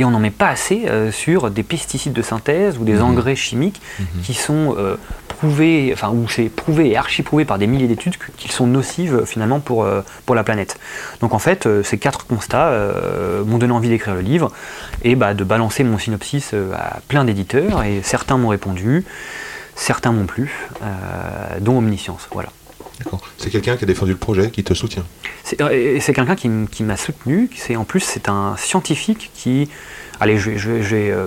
et 0.00 0.04
on 0.04 0.10
n'en 0.10 0.18
met 0.18 0.30
pas 0.30 0.48
assez 0.48 0.86
euh, 0.88 1.12
sur 1.12 1.50
des 1.50 1.62
pesticides 1.62 2.14
de 2.14 2.22
synthèse 2.22 2.78
ou 2.78 2.84
des 2.84 3.02
engrais 3.02 3.36
chimiques 3.36 3.82
qui 4.22 4.32
sont 4.32 4.74
euh, 4.78 4.96
prouvés, 5.28 5.90
enfin 5.92 6.08
où 6.08 6.26
c'est 6.26 6.48
prouvé 6.48 6.88
et 6.88 6.96
archi 6.96 7.22
prouvé 7.22 7.44
par 7.44 7.58
des 7.58 7.66
milliers 7.66 7.86
d'études 7.86 8.14
qu'ils 8.38 8.50
sont 8.50 8.66
nocives 8.66 9.14
euh, 9.14 9.24
finalement 9.26 9.60
pour, 9.60 9.84
euh, 9.84 10.00
pour 10.24 10.34
la 10.34 10.42
planète. 10.42 10.78
Donc 11.20 11.34
en 11.34 11.38
fait, 11.38 11.68
ces 11.84 11.98
quatre 11.98 12.26
constats 12.26 12.72
m'ont 13.44 13.58
donné 13.58 13.72
envie 13.72 13.90
d'écrire 13.90 14.14
le 14.14 14.22
livre 14.22 14.50
et 15.02 15.16
bah, 15.16 15.34
de 15.34 15.44
balancer 15.44 15.84
mon 15.84 15.98
synopsis 15.98 16.54
à 16.74 17.00
plein 17.08 17.24
d'éditeurs 17.24 17.82
et 17.82 18.00
certains 18.02 18.38
m'ont 18.38 18.48
répondu, 18.48 19.04
certains 19.74 20.12
m'ont 20.12 20.26
plu, 20.26 20.68
dont 21.60 21.78
Omniscience. 21.78 22.28
Voilà. 22.32 22.48
C'est 23.38 23.50
quelqu'un 23.50 23.76
qui 23.76 23.84
a 23.84 23.86
défendu 23.86 24.12
le 24.12 24.18
projet, 24.18 24.50
qui 24.50 24.62
te 24.64 24.74
soutient. 24.74 25.04
C'est 25.44 25.58
c'est 26.00 26.12
quelqu'un 26.12 26.36
qui, 26.36 26.82
m'a 26.82 26.96
soutenu. 26.96 27.50
en 27.76 27.84
plus 27.84 28.00
c'est 28.00 28.28
un 28.28 28.56
scientifique 28.56 29.30
qui, 29.34 29.68
allez, 30.20 30.38
je 30.38 30.50
vais, 30.50 31.10
euh, 31.10 31.26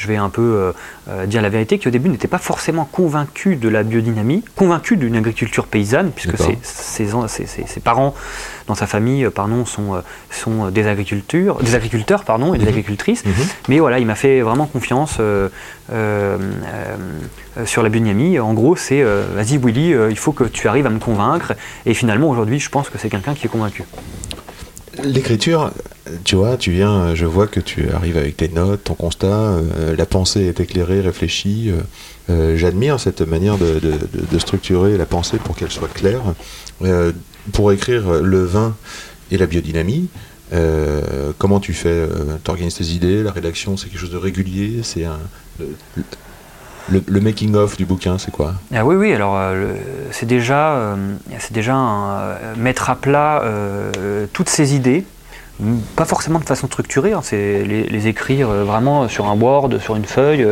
je 0.00 0.06
vais 0.08 0.16
un 0.16 0.30
peu 0.30 0.40
euh, 0.40 0.72
euh, 1.10 1.26
dire 1.26 1.42
la 1.42 1.50
vérité, 1.50 1.78
qui 1.78 1.86
au 1.86 1.90
début 1.90 2.08
n'était 2.08 2.26
pas 2.26 2.38
forcément 2.38 2.86
convaincu 2.90 3.56
de 3.56 3.68
la 3.68 3.82
biodynamie, 3.82 4.42
convaincu 4.56 4.96
d'une 4.96 5.14
agriculture 5.14 5.66
paysanne, 5.66 6.10
puisque 6.10 6.38
ses, 6.38 6.58
ses, 6.62 7.14
an- 7.14 7.28
ses- 7.28 7.44
ses- 7.46 7.66
ses 7.66 7.80
parents 7.80 8.14
dans 8.66 8.74
sa 8.74 8.86
famille, 8.86 9.24
euh, 9.26 9.30
pardon, 9.30 9.66
sont, 9.66 10.02
sont 10.30 10.70
des 10.70 10.86
agriculteurs, 10.86 11.56
des 11.62 11.74
agriculteurs, 11.74 12.24
pardon, 12.24 12.54
et 12.54 12.58
des 12.58 12.64
Mhm. 12.64 12.68
agricultrices. 12.70 13.26
Mhm. 13.26 13.32
Mais 13.68 13.78
voilà, 13.78 13.98
il 13.98 14.06
m'a 14.06 14.14
fait 14.14 14.40
vraiment 14.40 14.64
confiance 14.66 15.18
euh, 15.20 15.50
euh, 15.92 16.38
euh, 17.58 17.66
sur 17.66 17.82
la 17.82 17.90
biodynamie. 17.90 18.38
En 18.38 18.54
gros, 18.54 18.76
c'est 18.76 19.02
vas-y 19.02 19.58
Willy, 19.58 19.94
il 20.08 20.16
faut 20.18 20.32
que 20.32 20.44
tu 20.44 20.66
arrives 20.66 20.86
à 20.86 20.90
me 20.90 20.98
convaincre. 20.98 21.52
Et 21.84 21.92
finalement, 21.92 22.30
aujourd'hui, 22.30 22.58
je 22.58 22.70
pense 22.70 22.88
que 22.88 22.96
c'est 22.96 23.10
quelqu'un 23.10 23.34
qui 23.34 23.46
est 23.46 23.50
convaincu. 23.50 23.84
L'écriture, 25.04 25.72
tu 26.24 26.36
vois, 26.36 26.56
tu 26.56 26.72
viens, 26.72 27.14
je 27.14 27.24
vois 27.24 27.46
que 27.46 27.60
tu 27.60 27.90
arrives 27.90 28.16
avec 28.16 28.36
tes 28.36 28.48
notes, 28.48 28.84
ton 28.84 28.94
constat, 28.94 29.26
euh, 29.26 29.96
la 29.96 30.06
pensée 30.06 30.42
est 30.46 30.60
éclairée, 30.60 31.00
réfléchie. 31.00 31.70
euh, 31.70 31.80
euh, 32.30 32.56
J'admire 32.56 33.00
cette 33.00 33.22
manière 33.22 33.56
de, 33.58 33.80
structurer 34.38 34.96
la 34.96 35.06
pensée 35.06 35.38
pour 35.38 35.56
qu'elle 35.56 35.70
soit 35.70 35.92
claire. 35.92 36.22
Euh, 36.82 37.12
pour 37.52 37.72
écrire 37.72 38.20
le 38.22 38.44
vin 38.44 38.76
et 39.30 39.38
la 39.38 39.46
biodynamie, 39.46 40.08
euh, 40.52 41.32
comment 41.38 41.60
tu 41.60 41.72
fais 41.72 42.06
Tu 42.44 42.50
organises 42.50 42.74
tes 42.74 42.84
idées, 42.84 43.22
la 43.22 43.32
rédaction, 43.32 43.76
c'est 43.76 43.88
quelque 43.88 44.00
chose 44.00 44.10
de 44.10 44.16
régulier 44.18 44.80
C'est 44.82 45.04
un. 45.04 45.18
Le, 46.88 47.20
making-of 47.20 47.76
du 47.76 47.84
bouquin, 47.84 48.18
c'est 48.18 48.30
quoi? 48.30 48.54
Ah 48.74 48.84
oui, 48.84 48.96
oui, 48.96 49.12
alors 49.12 49.34
euh, 49.36 49.74
c'est 50.10 50.26
déjà, 50.26 50.72
euh, 50.72 50.96
c'est 51.38 51.52
déjà 51.52 51.74
un, 51.74 52.10
euh, 52.18 52.54
mettre 52.56 52.90
à 52.90 52.96
plat 52.96 53.42
euh, 53.42 54.26
toutes 54.32 54.48
ces 54.48 54.74
idées, 54.74 55.04
pas 55.94 56.04
forcément 56.04 56.38
de 56.38 56.44
façon 56.44 56.66
structurée, 56.66 57.12
hein, 57.12 57.20
c'est 57.22 57.62
les, 57.64 57.84
les 57.84 58.06
écrire 58.08 58.48
vraiment 58.48 59.08
sur 59.08 59.26
un 59.28 59.36
board, 59.36 59.78
sur 59.78 59.94
une 59.94 60.06
feuille, 60.06 60.46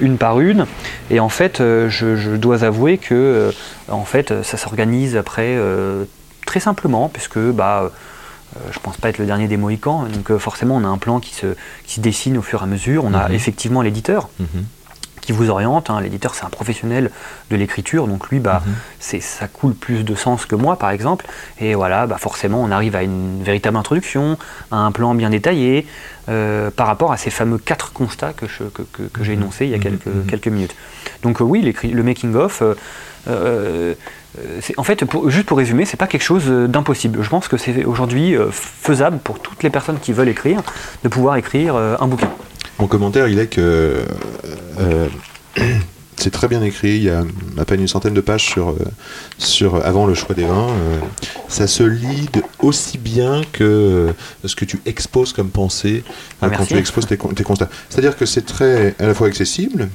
une 0.00 0.18
par 0.18 0.40
une. 0.40 0.66
Et 1.10 1.20
en 1.20 1.28
fait, 1.28 1.58
je, 1.60 2.16
je 2.16 2.30
dois 2.32 2.64
avouer 2.64 2.98
que 2.98 3.52
en 3.88 4.04
fait, 4.04 4.42
ça 4.42 4.56
s'organise 4.56 5.16
après 5.16 5.56
très 6.46 6.60
simplement, 6.60 7.08
puisque 7.08 7.38
bah, 7.38 7.90
je 8.72 8.78
pense 8.80 8.96
pas 8.96 9.08
être 9.08 9.18
le 9.18 9.26
dernier 9.26 9.46
des 9.46 9.56
Mohicans, 9.56 10.08
donc 10.12 10.30
euh, 10.32 10.38
forcément 10.40 10.74
on 10.76 10.84
a 10.84 10.88
un 10.88 10.98
plan 10.98 11.20
qui 11.20 11.32
se, 11.34 11.54
qui 11.86 11.94
se 11.94 12.00
dessine 12.00 12.36
au 12.36 12.42
fur 12.42 12.60
et 12.60 12.64
à 12.64 12.66
mesure. 12.66 13.04
On 13.04 13.14
a 13.14 13.28
Mhm. 13.28 13.34
effectivement 13.36 13.82
l'éditeur 13.82 14.28
qui 15.30 15.36
vous 15.36 15.48
oriente. 15.50 15.90
hein. 15.90 16.00
L'éditeur, 16.00 16.34
c'est 16.34 16.44
un 16.44 16.48
professionnel 16.50 17.10
de 17.50 17.56
l'écriture, 17.56 18.08
donc 18.08 18.28
lui, 18.30 18.40
bah, 18.40 18.62
Mhm. 18.66 18.72
c'est, 18.98 19.20
ça 19.20 19.46
coule 19.46 19.74
plus 19.74 20.02
de 20.04 20.14
sens 20.16 20.44
que 20.44 20.56
moi, 20.56 20.76
par 20.76 20.90
exemple. 20.90 21.24
Et 21.60 21.74
voilà, 21.76 22.06
bah, 22.08 22.16
forcément, 22.18 22.60
on 22.62 22.70
arrive 22.72 22.96
à 22.96 23.02
une 23.04 23.42
véritable 23.42 23.76
introduction, 23.76 24.36
à 24.72 24.78
un 24.78 24.90
plan 24.92 25.14
bien 25.14 25.30
détaillé, 25.30 25.86
euh, 26.28 26.70
par 26.70 26.86
rapport 26.88 27.12
à 27.12 27.16
ces 27.16 27.30
fameux 27.30 27.58
quatre 27.58 27.92
constats 27.92 28.32
que, 28.32 28.46
je- 28.48 28.64
que- 28.64 28.82
que- 28.82 29.02
que 29.04 29.22
j'ai 29.24 29.36
Mhm. 29.36 29.42
énoncés 29.42 29.64
il 29.66 29.70
y 29.70 29.74
a 29.74 29.76
Mhm. 29.76 29.82
quelques, 29.84 30.26
quelques 30.28 30.48
minutes. 30.48 30.74
Donc 31.22 31.40
euh, 31.40 31.44
oui, 31.44 31.62
l'écrit- 31.62 31.92
le 31.92 32.02
making-of... 32.02 32.62
euh, 32.62 32.74
euh, 33.28 33.94
c'est- 34.60 34.76
en 34.78 34.82
fait, 34.84 35.04
pour- 35.04 35.28
juste 35.30 35.46
pour 35.46 35.58
résumer, 35.58 35.84
c'est 35.84 35.96
pas 35.98 36.06
quelque 36.08 36.22
chose 36.24 36.46
d'impossible. 36.68 37.22
Je 37.22 37.28
pense 37.28 37.46
que 37.48 37.56
c'est 37.56 37.84
aujourd'hui 37.84 38.34
faisable 38.50 39.18
pour 39.18 39.38
toutes 39.38 39.62
les 39.62 39.70
personnes 39.70 39.98
qui 40.00 40.12
veulent 40.12 40.28
écrire 40.28 40.60
de 41.04 41.08
pouvoir 41.08 41.36
écrire 41.36 41.76
un 41.76 42.06
bouquin. 42.08 42.30
Mon 42.78 42.86
commentaire, 42.86 43.28
il 43.28 43.38
est 43.38 43.48
que 43.48 44.06
euh, 44.80 45.08
c'est 46.16 46.30
très 46.30 46.48
bien 46.48 46.62
écrit. 46.62 46.96
Il 46.96 47.02
y 47.04 47.10
a 47.10 47.24
à 47.58 47.64
peine 47.64 47.80
une 47.80 47.88
centaine 47.88 48.14
de 48.14 48.20
pages 48.20 48.44
sur, 48.44 48.70
euh, 48.70 48.76
sur 49.38 49.84
avant 49.86 50.06
le 50.06 50.14
choix 50.14 50.34
des 50.34 50.44
vins. 50.44 50.68
Euh, 50.70 50.98
ça 51.48 51.66
se 51.66 51.82
lit 51.82 52.28
aussi 52.60 52.98
bien 52.98 53.42
que 53.52 53.64
euh, 53.64 54.12
ce 54.44 54.54
que 54.54 54.64
tu 54.64 54.80
exposes 54.86 55.32
comme 55.32 55.48
pensée 55.50 56.04
Ah, 56.42 56.46
euh, 56.46 56.48
quand 56.50 56.58
merci. 56.58 56.74
tu 56.74 56.78
exposes 56.78 57.06
tes, 57.06 57.16
con- 57.16 57.28
tes 57.32 57.42
constats. 57.44 57.68
C'est-à-dire 57.88 58.16
que 58.16 58.26
c'est 58.26 58.44
très 58.44 58.94
à 58.98 59.06
la 59.06 59.14
fois 59.14 59.28
accessible 59.28 59.88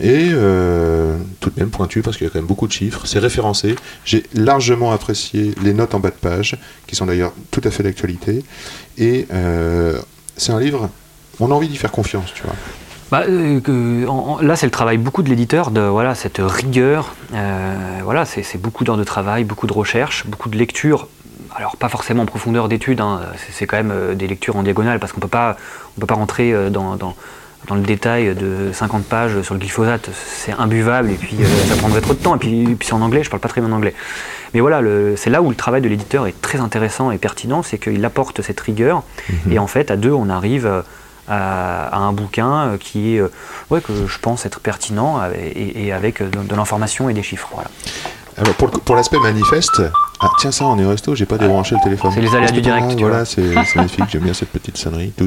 et 0.00 0.30
euh, 0.32 1.16
tout 1.40 1.50
de 1.50 1.60
même 1.60 1.70
pointu 1.70 2.00
parce 2.02 2.16
qu'il 2.16 2.26
y 2.26 2.30
a 2.30 2.32
quand 2.32 2.38
même 2.38 2.46
beaucoup 2.46 2.66
de 2.66 2.72
chiffres. 2.72 3.02
C'est 3.04 3.18
référencé. 3.18 3.74
J'ai 4.04 4.22
largement 4.34 4.92
apprécié 4.92 5.52
les 5.62 5.74
notes 5.74 5.94
en 5.94 6.00
bas 6.00 6.10
de 6.10 6.14
page, 6.14 6.56
qui 6.86 6.96
sont 6.96 7.06
d'ailleurs 7.06 7.32
tout 7.50 7.60
à 7.64 7.70
fait 7.70 7.82
d'actualité. 7.82 8.42
Et 8.98 9.26
euh, 9.32 10.00
c'est 10.36 10.52
un 10.52 10.60
livre. 10.60 10.88
On 11.40 11.50
a 11.50 11.54
envie 11.54 11.68
d'y 11.68 11.76
faire 11.76 11.90
confiance, 11.92 12.32
tu 12.34 12.42
vois. 12.44 12.54
Bah, 13.12 13.24
euh, 13.28 13.60
que- 13.60 14.06
en- 14.08 14.38
en- 14.38 14.40
là, 14.40 14.56
c'est 14.56 14.64
le 14.64 14.72
travail 14.72 14.96
beaucoup 14.96 15.22
de 15.22 15.28
l'éditeur, 15.28 15.70
de 15.70 15.82
voilà, 15.82 16.14
cette 16.14 16.40
rigueur. 16.42 17.14
euh, 17.34 17.74
voilà, 18.02 18.24
c'est 18.24 18.56
beaucoup 18.60 18.84
d'heures 18.84 18.96
de 18.96 19.04
travail, 19.04 19.44
beaucoup 19.44 19.66
de 19.66 19.72
recherche, 19.74 20.26
beaucoup 20.26 20.48
de 20.48 20.56
lecture. 20.56 21.08
Alors, 21.54 21.76
pas 21.76 21.90
forcément 21.90 22.22
en 22.22 22.26
profondeur 22.26 22.68
d'études, 22.68 23.02
hein, 23.02 23.20
c'est 23.50 23.66
quand 23.66 23.76
même 23.76 23.90
euh, 23.92 24.14
des 24.14 24.26
lectures 24.26 24.56
en 24.56 24.62
diagonale, 24.62 24.98
parce 24.98 25.12
qu'on 25.12 25.20
peut 25.20 25.28
pas, 25.28 25.56
on 25.96 26.00
peut 26.00 26.06
pas 26.06 26.14
rentrer 26.14 26.54
dans, 26.70 26.96
dans- 26.96 27.14
dans 27.68 27.74
le 27.74 27.82
détail 27.82 28.34
de 28.34 28.70
50 28.72 29.04
pages 29.04 29.42
sur 29.42 29.52
le 29.54 29.60
glyphosate. 29.60 30.08
C'est 30.14 30.52
imbuvable, 30.52 31.10
et 31.10 31.14
puis 31.16 31.36
euh, 31.38 31.44
ça 31.68 31.76
prendrait 31.76 32.00
trop 32.00 32.14
de 32.14 32.18
temps. 32.18 32.34
Et 32.34 32.38
puis, 32.38 32.64
puis 32.78 32.88
c'est 32.88 32.94
en 32.94 33.02
anglais, 33.02 33.22
je 33.22 33.28
parle 33.28 33.40
pas 33.42 33.48
très 33.50 33.60
bien 33.60 33.72
anglais. 33.72 33.94
Mais 34.54 34.60
voilà, 34.60 34.80
c'est 35.16 35.28
là 35.30 35.42
où 35.42 35.50
le 35.50 35.54
travail 35.54 35.82
de 35.82 35.88
l'éditeur 35.88 36.26
est 36.26 36.40
très 36.40 36.60
intéressant 36.60 37.10
et 37.10 37.18
pertinent, 37.18 37.62
c'est 37.62 37.76
qu'il 37.78 38.02
apporte 38.06 38.40
cette 38.40 38.60
rigueur. 38.60 39.02
Et 39.50 39.58
en 39.58 39.66
fait, 39.66 39.90
à 39.90 39.96
deux, 39.96 40.12
on 40.12 40.28
arrive 40.30 40.82
à, 41.32 41.88
à 41.88 41.98
un 41.98 42.12
bouquin 42.12 42.52
euh, 42.52 42.76
qui 42.78 43.14
est, 43.16 43.20
euh, 43.20 43.30
ouais, 43.70 43.80
que 43.80 43.92
je 44.06 44.18
pense 44.18 44.44
être 44.46 44.60
pertinent 44.60 45.20
euh, 45.20 45.30
et, 45.34 45.86
et 45.86 45.92
avec 45.92 46.22
de, 46.22 46.42
de 46.42 46.54
l'information 46.54 47.08
et 47.08 47.14
des 47.14 47.22
chiffres. 47.22 47.48
Voilà. 47.52 47.68
Alors 48.38 48.54
pour, 48.54 48.96
l'aspect 48.96 49.18
manifeste, 49.18 49.82
ah 50.20 50.28
tiens 50.38 50.50
ça 50.52 50.64
on 50.64 50.78
est 50.78 50.84
au 50.84 50.88
resto, 50.90 51.14
j'ai 51.14 51.26
pas 51.26 51.36
débranché 51.38 51.74
le 51.74 51.82
téléphone. 51.82 52.12
C'est 52.14 52.20
les 52.22 52.34
aléas 52.34 52.50
du 52.50 52.62
direct, 52.62 52.96
tu 52.96 53.02
Voilà, 53.04 53.24
c'est 53.24 53.42
c'est 53.66 53.76
magnifique, 53.76 54.04
j'aime 54.10 54.22
bien 54.22 54.32
cette 54.34 54.48
petite 54.50 54.78
sonnerie. 54.78 55.12
Tout, 55.16 55.26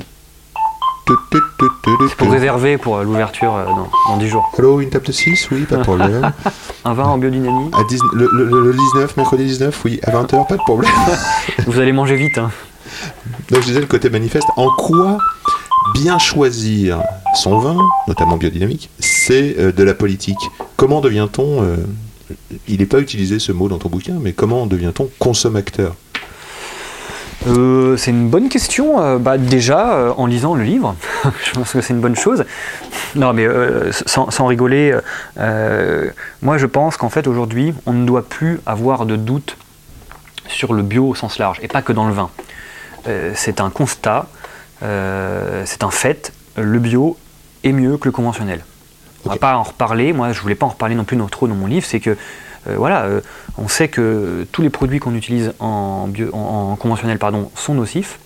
tout, 1.05 1.15
tout, 1.29 1.39
tout, 1.59 1.69
tout, 1.83 1.97
tout, 1.97 2.09
Pour 2.17 2.31
réserver 2.31 2.79
pour 2.79 2.97
l'ouverture 3.03 3.51
dans, 3.51 3.89
dans 4.09 4.17
10 4.17 4.27
jours. 4.27 4.51
Allô, 4.57 4.81
une 4.81 4.89
table 4.89 5.05
de 5.05 5.11
6 5.11 5.49
Oui, 5.51 5.61
pas 5.65 5.75
de 5.77 5.83
problème. 5.83 6.31
Un 6.83 6.93
vin 6.95 7.03
en 7.03 7.19
biodynamie, 7.19 7.69
À 7.79 7.83
10 7.83 7.99
le, 8.13 8.27
le- 8.33 8.61
le 8.71 8.73
19, 8.73 9.15
mercredi 9.17 9.45
19, 9.45 9.81
oui, 9.85 9.99
à 10.03 10.09
20h, 10.09 10.47
pas 10.47 10.55
de 10.57 10.63
problème. 10.63 10.91
vous 11.67 11.79
allez 11.79 11.91
manger 11.91 12.15
vite. 12.15 12.39
hein. 12.39 12.49
Donc 13.51 13.61
je 13.61 13.67
disais 13.67 13.81
le 13.81 13.85
côté 13.85 14.09
manifeste, 14.09 14.47
en 14.57 14.69
quoi 14.71 15.19
bien 15.93 16.17
choisir 16.17 17.01
son 17.35 17.59
vin, 17.59 17.77
notamment 18.07 18.37
biodynamique, 18.37 18.89
c'est 18.99 19.55
euh, 19.59 19.71
de 19.71 19.83
la 19.83 19.93
politique. 19.93 20.39
Comment 20.77 21.01
devient-on, 21.01 21.63
euh, 21.63 21.75
il 22.67 22.79
n'est 22.79 22.85
pas 22.85 22.99
utilisé 22.99 23.39
ce 23.39 23.51
mot 23.51 23.67
dans 23.67 23.77
ton 23.77 23.89
bouquin, 23.89 24.15
mais 24.19 24.33
comment 24.33 24.65
devient-on 24.65 25.09
consommateur? 25.19 25.95
Euh, 27.47 27.95
c'est 27.97 28.11
une 28.11 28.29
bonne 28.29 28.49
question. 28.49 29.19
bah, 29.19 29.37
déjà, 29.37 30.13
en 30.17 30.25
lisant 30.25 30.55
le 30.55 30.63
livre, 30.63 30.95
je 31.45 31.51
pense 31.51 31.73
que 31.73 31.81
c'est 31.81 31.93
une 31.93 32.01
bonne 32.01 32.15
chose. 32.15 32.45
Non, 33.15 33.33
mais 33.33 33.47
sans, 33.91 34.31
sans 34.31 34.47
rigoler, 34.47 34.97
moi 36.41 36.57
je 36.57 36.65
pense 36.65 36.97
qu'en 36.97 37.09
fait 37.09 37.27
aujourd'hui, 37.27 37.73
on 37.85 37.93
ne 37.93 38.05
doit 38.05 38.23
plus 38.23 38.59
avoir 38.65 39.05
de 39.05 39.15
doute 39.15 39.57
sur 40.47 40.73
le 40.73 40.81
bio 40.81 41.09
au 41.09 41.15
sens 41.15 41.37
large, 41.37 41.59
et 41.61 41.67
pas 41.67 41.81
que 41.81 41.93
dans 41.93 42.07
le 42.07 42.13
vin. 42.13 42.29
C'est 43.35 43.61
un 43.61 43.69
constat, 43.69 44.27
euh, 44.83 45.63
c'est 45.65 45.83
un 45.83 45.91
fait, 45.91 46.31
le 46.57 46.79
bio 46.79 47.17
est 47.63 47.71
mieux 47.71 47.97
que 47.97 48.05
le 48.05 48.11
conventionnel. 48.11 48.63
On 49.25 49.29
va 49.29 49.35
Ok. 49.35 49.41
pas 49.41 49.55
en 49.57 49.63
reparler, 49.63 50.13
moi 50.13 50.31
je 50.33 50.41
voulais 50.41 50.55
pas 50.55 50.65
en 50.65 50.69
reparler 50.69 50.95
non 50.95 51.03
plus 51.03 51.17
non- 51.17 51.27
trop 51.27 51.47
dans 51.47 51.55
mon 51.55 51.67
livre, 51.67 51.85
c'est 51.85 51.99
que 51.99 52.11
euh, 52.67 52.75
voilà, 52.77 53.03
euh, 53.03 53.21
on 53.57 53.67
sait 53.67 53.87
que 53.87 54.45
tous 54.51 54.61
les 54.61 54.69
produits 54.69 54.99
qu'on 54.99 55.15
utilise 55.15 55.53
en, 55.59 56.07
bio- 56.07 56.29
en- 56.33 56.71
en 56.71 56.75
conventionnel 56.75 57.17
pardon, 57.19 57.51
sont 57.55 57.73
nocifs. 57.75 58.19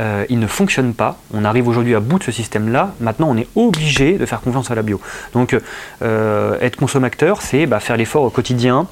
euh, 0.00 0.24
il 0.28 0.38
ne 0.40 0.46
fonctionne 0.48 0.92
pas. 0.92 1.18
On 1.32 1.44
arrive 1.44 1.68
aujourd'hui 1.68 1.94
à 1.94 2.00
bout 2.00 2.18
de 2.18 2.24
ce 2.24 2.32
système-là. 2.32 2.92
Maintenant, 3.00 3.28
on 3.30 3.36
est 3.36 3.46
obligé 3.54 4.18
de 4.18 4.26
faire 4.26 4.40
confiance 4.40 4.70
à 4.72 4.74
la 4.74 4.82
bio. 4.82 5.00
Donc, 5.34 5.56
euh, 6.02 6.58
être 6.60 6.74
consommateur, 6.76 7.40
c'est 7.42 7.66
bah, 7.66 7.78
faire 7.78 7.96
l'effort 7.96 8.24
au 8.24 8.30
quotidien. 8.30 8.88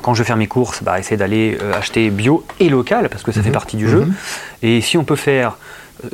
Quand 0.00 0.14
je 0.14 0.22
vais 0.22 0.26
faire 0.26 0.38
mes 0.38 0.46
courses, 0.46 0.82
bah, 0.82 0.98
essayer 0.98 1.18
d'aller 1.18 1.58
euh, 1.60 1.74
acheter 1.74 2.08
bio 2.10 2.44
et 2.60 2.70
local, 2.70 3.08
parce 3.10 3.22
que 3.22 3.30
ça 3.30 3.42
fait 3.42 3.48
Mhm. 3.50 3.52
partie 3.52 3.76
du 3.76 3.88
jeu. 3.90 4.06
Mhm. 4.06 4.14
Et 4.62 4.80
si 4.80 4.96
on 4.96 5.04
peut 5.04 5.16
faire 5.16 5.58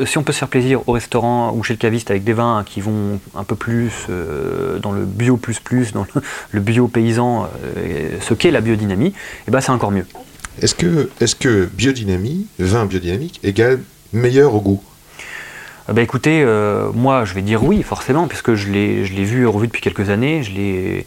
si 0.04 0.18
on 0.18 0.22
peut 0.22 0.32
se 0.32 0.38
faire 0.38 0.48
plaisir 0.48 0.86
au 0.86 0.92
restaurant 0.92 1.52
ou 1.54 1.62
chez 1.62 1.74
le 1.74 1.78
caviste 1.78 2.10
avec 2.10 2.24
des 2.24 2.32
vins 2.32 2.64
qui 2.66 2.80
vont 2.80 3.20
un 3.34 3.44
peu 3.44 3.56
plus 3.56 4.06
euh, 4.10 4.78
dans 4.78 4.92
le 4.92 5.04
bio 5.04 5.36
plus 5.36 5.60
plus, 5.60 5.92
dans 5.92 6.06
le, 6.14 6.22
le 6.52 6.60
bio 6.60 6.88
paysan, 6.88 7.48
euh, 7.76 8.18
ce 8.20 8.34
qu'est 8.34 8.50
la 8.50 8.60
biodynamie, 8.60 9.12
et 9.46 9.50
ben 9.50 9.60
c'est 9.60 9.72
encore 9.72 9.90
mieux. 9.90 10.06
Est-ce 10.60 10.74
que, 10.74 11.08
est 11.20 11.38
que 11.38 11.68
biodynamie, 11.72 12.46
vin 12.58 12.84
biodynamique, 12.86 13.40
égale 13.44 13.80
meilleur 14.12 14.54
au 14.54 14.60
goût? 14.60 14.82
Euh, 15.88 15.92
bah 15.92 16.02
écoutez, 16.02 16.42
euh, 16.42 16.90
moi 16.92 17.24
je 17.24 17.34
vais 17.34 17.42
dire 17.42 17.62
oui 17.64 17.82
forcément, 17.82 18.26
puisque 18.26 18.54
je 18.54 18.68
l'ai 18.68 19.02
vu 19.04 19.42
et 19.42 19.46
revu 19.46 19.68
depuis 19.68 19.82
quelques 19.82 20.10
années, 20.10 20.42
je 20.42 20.52
l'ai 20.52 21.04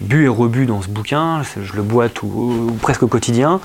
bu 0.00 0.24
et 0.24 0.28
rebu 0.28 0.66
dans 0.66 0.82
ce 0.82 0.88
bouquin, 0.88 1.42
je 1.42 1.72
le 1.74 1.82
bois 1.82 2.08
tout, 2.08 2.26
ou 2.26 2.72
presque 2.80 3.02
au 3.02 3.08
quotidien, 3.08 3.60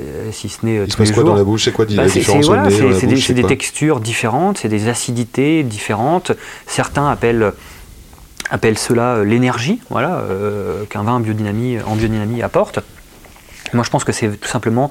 euh, 0.00 0.30
si 0.32 0.48
ce 0.48 0.64
n'est 0.66 0.78
euh, 0.78 0.84
Il 0.86 0.92
se 0.92 0.96
passe 0.96 1.12
quoi 1.12 1.22
jours. 1.22 1.30
dans 1.30 1.36
la 1.36 1.44
bouche? 1.44 1.64
C'est 1.64 1.72
quoi 1.72 1.84
Bah, 1.86 2.08
c'est- 2.08 2.20
voilà, 2.42 2.68
des, 2.68 3.44
textures 3.44 4.00
différentes, 4.00 4.58
c'est 4.58 4.68
des 4.68 4.88
acidités 4.88 5.62
différentes. 5.62 6.32
Certains 6.66 7.08
appellent, 7.08 7.52
appellent 8.50 8.78
cela 8.78 9.16
euh, 9.16 9.24
l'énergie, 9.24 9.80
voilà, 9.90 10.18
euh, 10.18 10.84
qu'un 10.84 11.02
vin 11.02 11.20
biodynamie, 11.20 11.78
en 11.86 11.94
biodynamie 11.94 12.42
apporte. 12.42 12.80
Moi, 13.72 13.84
je 13.84 13.90
pense 13.90 14.04
que 14.04 14.12
c'est 14.12 14.28
tout 14.40 14.48
simplement 14.48 14.90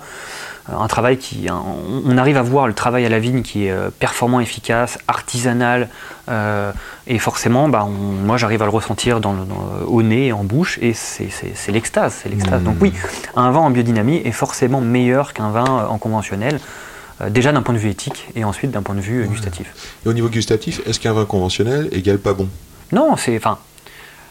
un 0.72 0.88
travail 0.88 1.18
qui, 1.18 1.50
un- 1.50 1.62
on 2.06 2.18
arrive 2.18 2.38
à 2.38 2.42
voir 2.42 2.68
le 2.68 2.74
travail 2.74 3.06
à 3.06 3.10
la 3.10 3.20
vigne 3.20 3.42
qui 3.42 3.66
est 3.66 3.72
euh, 3.72 3.90
performant, 3.98 4.40
efficace, 4.40 4.98
artisanal, 5.08 5.90
euh, 6.30 6.72
et 7.08 7.20
forcément, 7.20 7.68
bah, 7.68 7.86
on- 7.86 7.90
moi, 7.92 8.38
j'arrive 8.38 8.62
à 8.62 8.66
le 8.66 8.72
ressentir 8.72 9.20
dans 9.20 9.34
le- 9.34 9.44
dans- 9.46 9.86
au 9.88 10.02
nez, 10.04 10.28
et 10.28 10.32
en 10.34 10.44
bouche, 10.44 10.80
et 10.82 10.94
c'est 10.94 11.28
l'extase, 11.72 12.20
c'est 12.24 12.30
l'extase. 12.30 12.62
Mmh. 12.62 12.66
Donc 12.66 12.76
oui, 12.80 12.94
un 13.36 13.52
vin 13.52 13.60
en 13.60 13.70
biodynamie 13.72 14.22
est 14.24 14.32
forcément 14.32 14.80
meilleur 14.82 15.34
qu'un 15.34 15.50
vin 15.52 15.66
euh, 15.66 15.88
en 15.88 15.98
conventionnel. 15.98 16.60
Euh, 17.22 17.30
déjà 17.30 17.52
d'un 17.52 17.62
point 17.62 17.76
de 17.76 17.80
vue 17.80 17.90
éthique 17.90 18.28
et 18.36 18.44
ensuite 18.44 18.72
d'un 18.72 18.82
point 18.82 18.96
de 18.96 19.00
vue 19.02 19.28
gustatif. 19.28 19.72
Et 20.06 20.10
au 20.10 20.14
niveau 20.14 20.30
gustatif, 20.30 20.82
est-ce 20.88 21.00
qu'un 21.00 21.14
vin 21.14 21.26
conventionnel 21.26 21.88
égale 21.92 22.18
pas 22.18 22.34
bon? 22.34 22.48
Non, 22.92 23.16
c'est 23.18 23.38
enfin. 23.38 23.60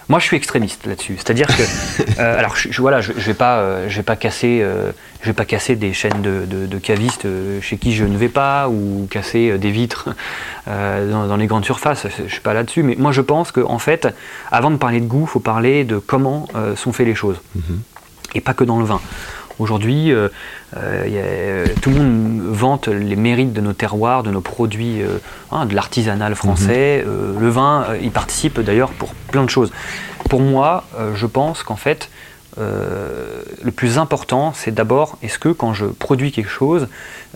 Moi, 0.09 0.19
je 0.19 0.25
suis 0.25 0.37
extrémiste 0.37 0.87
là-dessus. 0.87 1.15
C'est-à-dire 1.17 1.47
que, 1.47 1.62
euh, 2.21 2.38
alors, 2.38 2.57
je, 2.57 2.71
je- 2.71 2.81
voilà, 2.81 3.01
je, 3.01 3.12
je 3.17 3.21
vais 3.27 3.35
pas, 3.35 3.59
euh, 3.59 3.88
je 3.88 3.97
vais 3.97 4.03
pas 4.03 4.17
casser, 4.17 4.61
euh, 4.62 4.91
je 5.23 5.27
vais 5.27 5.33
pas 5.33 5.45
casser 5.45 5.77
des 5.77 5.93
chaînes 5.93 6.21
de, 6.23 6.45
de- 6.47 6.67
de 6.67 6.79
cavistes 6.79 7.27
chez 7.61 7.77
qui 7.79 7.95
je 7.95 8.05
ne 8.05 8.17
vais 8.17 8.29
pas 8.29 8.69
ou 8.69 9.07
casser 9.11 9.57
des 9.59 9.71
vitres 9.71 10.09
dans, 10.67 11.27
dans 11.27 11.37
les 11.37 11.47
grandes 11.47 11.65
surfaces. 11.65 12.07
Je, 12.19 12.25
je 12.27 12.33
suis 12.33 12.41
pas 12.41 12.55
là-dessus, 12.55 12.83
mais 12.83 12.97
moi, 12.99 13.12
je 13.12 13.21
pense 13.21 13.53
que, 13.53 13.61
en 13.61 13.79
fait, 13.79 14.09
avant 14.51 14.71
de 14.71 14.77
parler 14.77 15.01
de 15.01 15.07
goût, 15.07 15.27
faut 15.27 15.41
parler 15.41 15.85
de 15.85 15.99
comment 15.99 16.47
sont 16.77 16.93
faites 16.93 17.07
les 17.07 17.15
choses, 17.15 17.41
et 18.35 18.41
pas 18.41 18.55
que 18.55 18.65
dans 18.65 18.79
le 18.79 18.85
vin. 18.85 19.01
Aujourd'hui, 19.59 20.12
euh, 20.12 20.29
euh, 20.77 21.05
y 21.07 21.12
euh, 21.17 21.67
tout 21.81 21.91
le 21.91 21.97
monde 21.97 22.41
vante 22.55 22.88
les 22.88 23.17
mérites 23.17 23.53
de 23.53 23.61
nos 23.61 23.73
terroirs, 23.73 24.23
de 24.23 24.31
nos 24.31 24.41
produits, 24.41 25.03
euh, 25.03 25.19
hein, 25.51 25.67
de 25.67 25.75
l'artisanal 25.75 26.35
français. 26.35 27.05
Euh, 27.07 27.38
le 27.38 27.49
vin, 27.49 27.87
il 28.03 28.11
participe 28.11 28.61
d'ailleurs 28.61 28.91
pour 28.91 29.15
plein 29.15 29.45
de 29.45 29.51
choses. 29.51 29.73
Pour 30.29 30.41
moi, 30.41 30.85
je 31.15 31.27
pense 31.27 31.62
qu'en 31.62 31.77
fait, 31.77 32.09
le 32.59 33.71
plus 33.75 33.99
important, 33.99 34.53
c'est 34.55 34.73
d'abord, 34.73 35.19
est-ce 35.23 35.38
que 35.38 35.49
quand 35.49 35.75
je 35.75 35.87
produis 35.87 36.33
quelque 36.33 36.51
chose, 36.51 36.87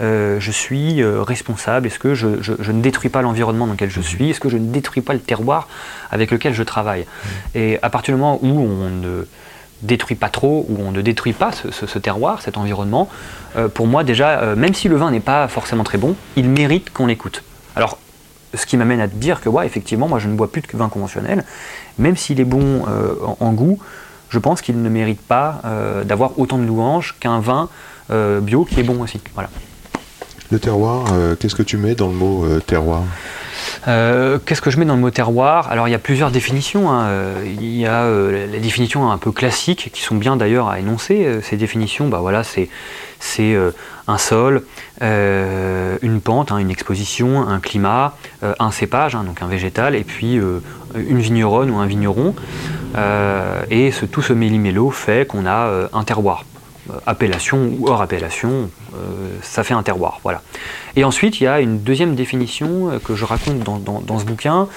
je 0.01 0.51
suis 0.51 1.03
responsable? 1.05 1.87
Est-ce 1.89 1.99
que 1.99 2.15
je, 2.15 2.41
je- 2.43 2.53
je 2.59 2.73
ne 2.73 2.81
détruis 2.81 3.11
pas 3.11 3.23
l'environnement 3.23 3.67
dans 3.67 3.73
lequel 3.73 3.91
je 3.91 4.01
suis? 4.01 4.31
Est-ce 4.31 4.41
que 4.41 4.49
je 4.49 4.57
ne 4.57 4.71
détruis 4.73 5.03
pas 5.03 5.15
le 5.15 5.21
terroir 5.21 5.69
avec 6.11 6.31
lequel 6.31 6.55
je 6.55 6.63
travaille? 6.63 7.07
Et 7.55 7.79
à 7.83 7.91
partir 7.91 8.15
du 8.15 8.21
moment 8.21 8.39
où 8.43 8.49
on 8.61 8.89
ne 8.91 9.27
détruit 9.83 10.17
pas 10.17 10.29
trop, 10.29 10.67
où 10.69 10.79
on 10.81 10.91
ne 10.91 11.01
détruit 11.01 11.33
pas 11.33 11.51
ce, 11.53 11.99
terroir, 11.99 12.43
cet 12.43 12.57
environnement, 12.57 13.09
euh, 13.57 13.69
pour 13.69 13.87
moi 13.87 14.05
déjà, 14.05 14.41
euh, 14.41 14.57
même 14.57 14.75
si 14.75 14.89
le 14.89 14.97
vin 14.97 15.11
n'est 15.11 15.21
pas 15.21 15.49
forcément 15.49 15.85
très 15.85 15.99
bon, 15.99 16.17
il 16.37 16.49
mérite 16.49 16.93
qu'on 16.93 17.07
l'écoute. 17.07 17.43
Alors, 17.75 17.99
ce 18.55 18.65
qui 18.67 18.77
m'amène 18.77 19.01
à 19.01 19.09
te 19.09 19.15
dire 19.15 19.41
que, 19.41 19.49
ouais, 19.49 19.67
effectivement, 19.67 20.09
moi 20.09 20.19
je 20.19 20.29
ne 20.29 20.35
bois 20.35 20.51
plus 20.51 20.63
de 20.63 20.69
vin 20.73 20.89
conventionnel, 20.89 21.45
même 21.99 22.17
s'il 22.17 22.41
est 22.41 22.45
bon 22.45 22.85
euh, 22.89 23.15
en, 23.23 23.37
en 23.41 23.53
goût, 23.53 23.79
je 24.29 24.39
pense 24.39 24.61
qu'il 24.61 24.81
ne 24.83 24.89
mérite 24.89 25.21
pas 25.21 25.63
d'avoir 26.05 26.37
autant 26.37 26.59
de 26.59 26.65
louanges 26.65 27.15
qu'un 27.21 27.39
vin 27.39 27.69
bio 28.11 28.65
qui 28.65 28.81
est 28.81 28.83
bon 28.83 29.01
aussi. 29.01 29.21
Voilà. 29.35 29.49
Le 30.53 30.59
terroir, 30.61 31.07
euh, 31.13 31.35
qu'est-ce 31.35 31.57
que 31.57 31.63
tu 31.65 31.77
mets 31.77 31.95
dans 31.97 32.07
le 32.07 32.15
mot 32.15 32.45
euh, 32.45 32.61
terroir? 32.61 33.03
Euh, 33.89 34.39
Qu'est-ce 34.45 34.61
que 34.63 34.71
je 34.71 34.79
mets 34.79 34.85
dans 34.85 34.95
le 34.95 35.01
mot 35.01 35.11
terroir? 35.11 35.69
Alors 35.71 35.89
il 35.89 35.91
y 35.91 35.95
a 35.95 35.99
plusieurs 35.99 36.31
définitions. 36.31 36.91
hein. 36.91 37.09
Il 37.45 37.77
y 37.77 37.85
a 37.87 38.09
les 38.53 38.61
définitions 38.61 39.11
un 39.11 39.19
peu 39.19 39.33
classiques 39.33 39.91
qui 39.93 40.03
sont 40.03 40.15
bien 40.15 40.37
d'ailleurs 40.37 40.69
à 40.69 40.79
énoncer. 40.79 41.41
Ces 41.43 41.57
définitions, 41.57 42.09
bah 42.09 42.19
voilà, 42.21 42.45
c'est 42.45 42.69
un 44.09 44.19
sol, 44.19 44.63
une 45.01 46.21
pente, 46.23 46.53
hein, 46.53 46.59
une 46.59 46.71
exposition, 46.71 47.49
un 47.49 47.59
climat, 47.59 48.15
un 48.43 48.71
cépage, 48.71 49.15
hein, 49.15 49.25
donc 49.25 49.43
un 49.43 49.49
végétal, 49.49 49.95
et 49.97 50.05
puis 50.05 50.35
une 50.35 51.19
vigneronne 51.19 51.71
ou 51.71 51.79
un 51.79 51.87
vigneron. 51.87 52.35
Et 53.71 53.91
tout 54.13 54.23
ce 54.23 54.33
méli-mélo 54.33 54.91
fait 54.91 55.27
qu'on 55.27 55.47
a 55.47 55.89
un 55.93 56.05
terroir. 56.05 56.45
Euh, 56.91 56.95
appellation 57.07 57.71
ou 57.79 57.89
hors 57.89 58.01
appellation, 58.01 58.71
euh, 58.95 58.99
ça 59.43 59.65
fait 59.65 59.75
un 59.75 59.83
terroir. 59.83 60.21
Voilà. 60.23 60.43
Et 60.95 61.03
ensuite, 61.05 61.41
il 61.41 61.45
y 61.45 61.47
a 61.49 61.61
une 61.61 61.81
deuxième 61.81 62.15
définition 62.15 62.91
euh, 62.91 62.99
que 62.99 63.15
je 63.17 63.25
raconte 63.25 63.59
dans, 63.61 63.79
dans- 63.79 64.01
dans 64.01 64.19
ce 64.19 64.25
bouquin. 64.25 64.69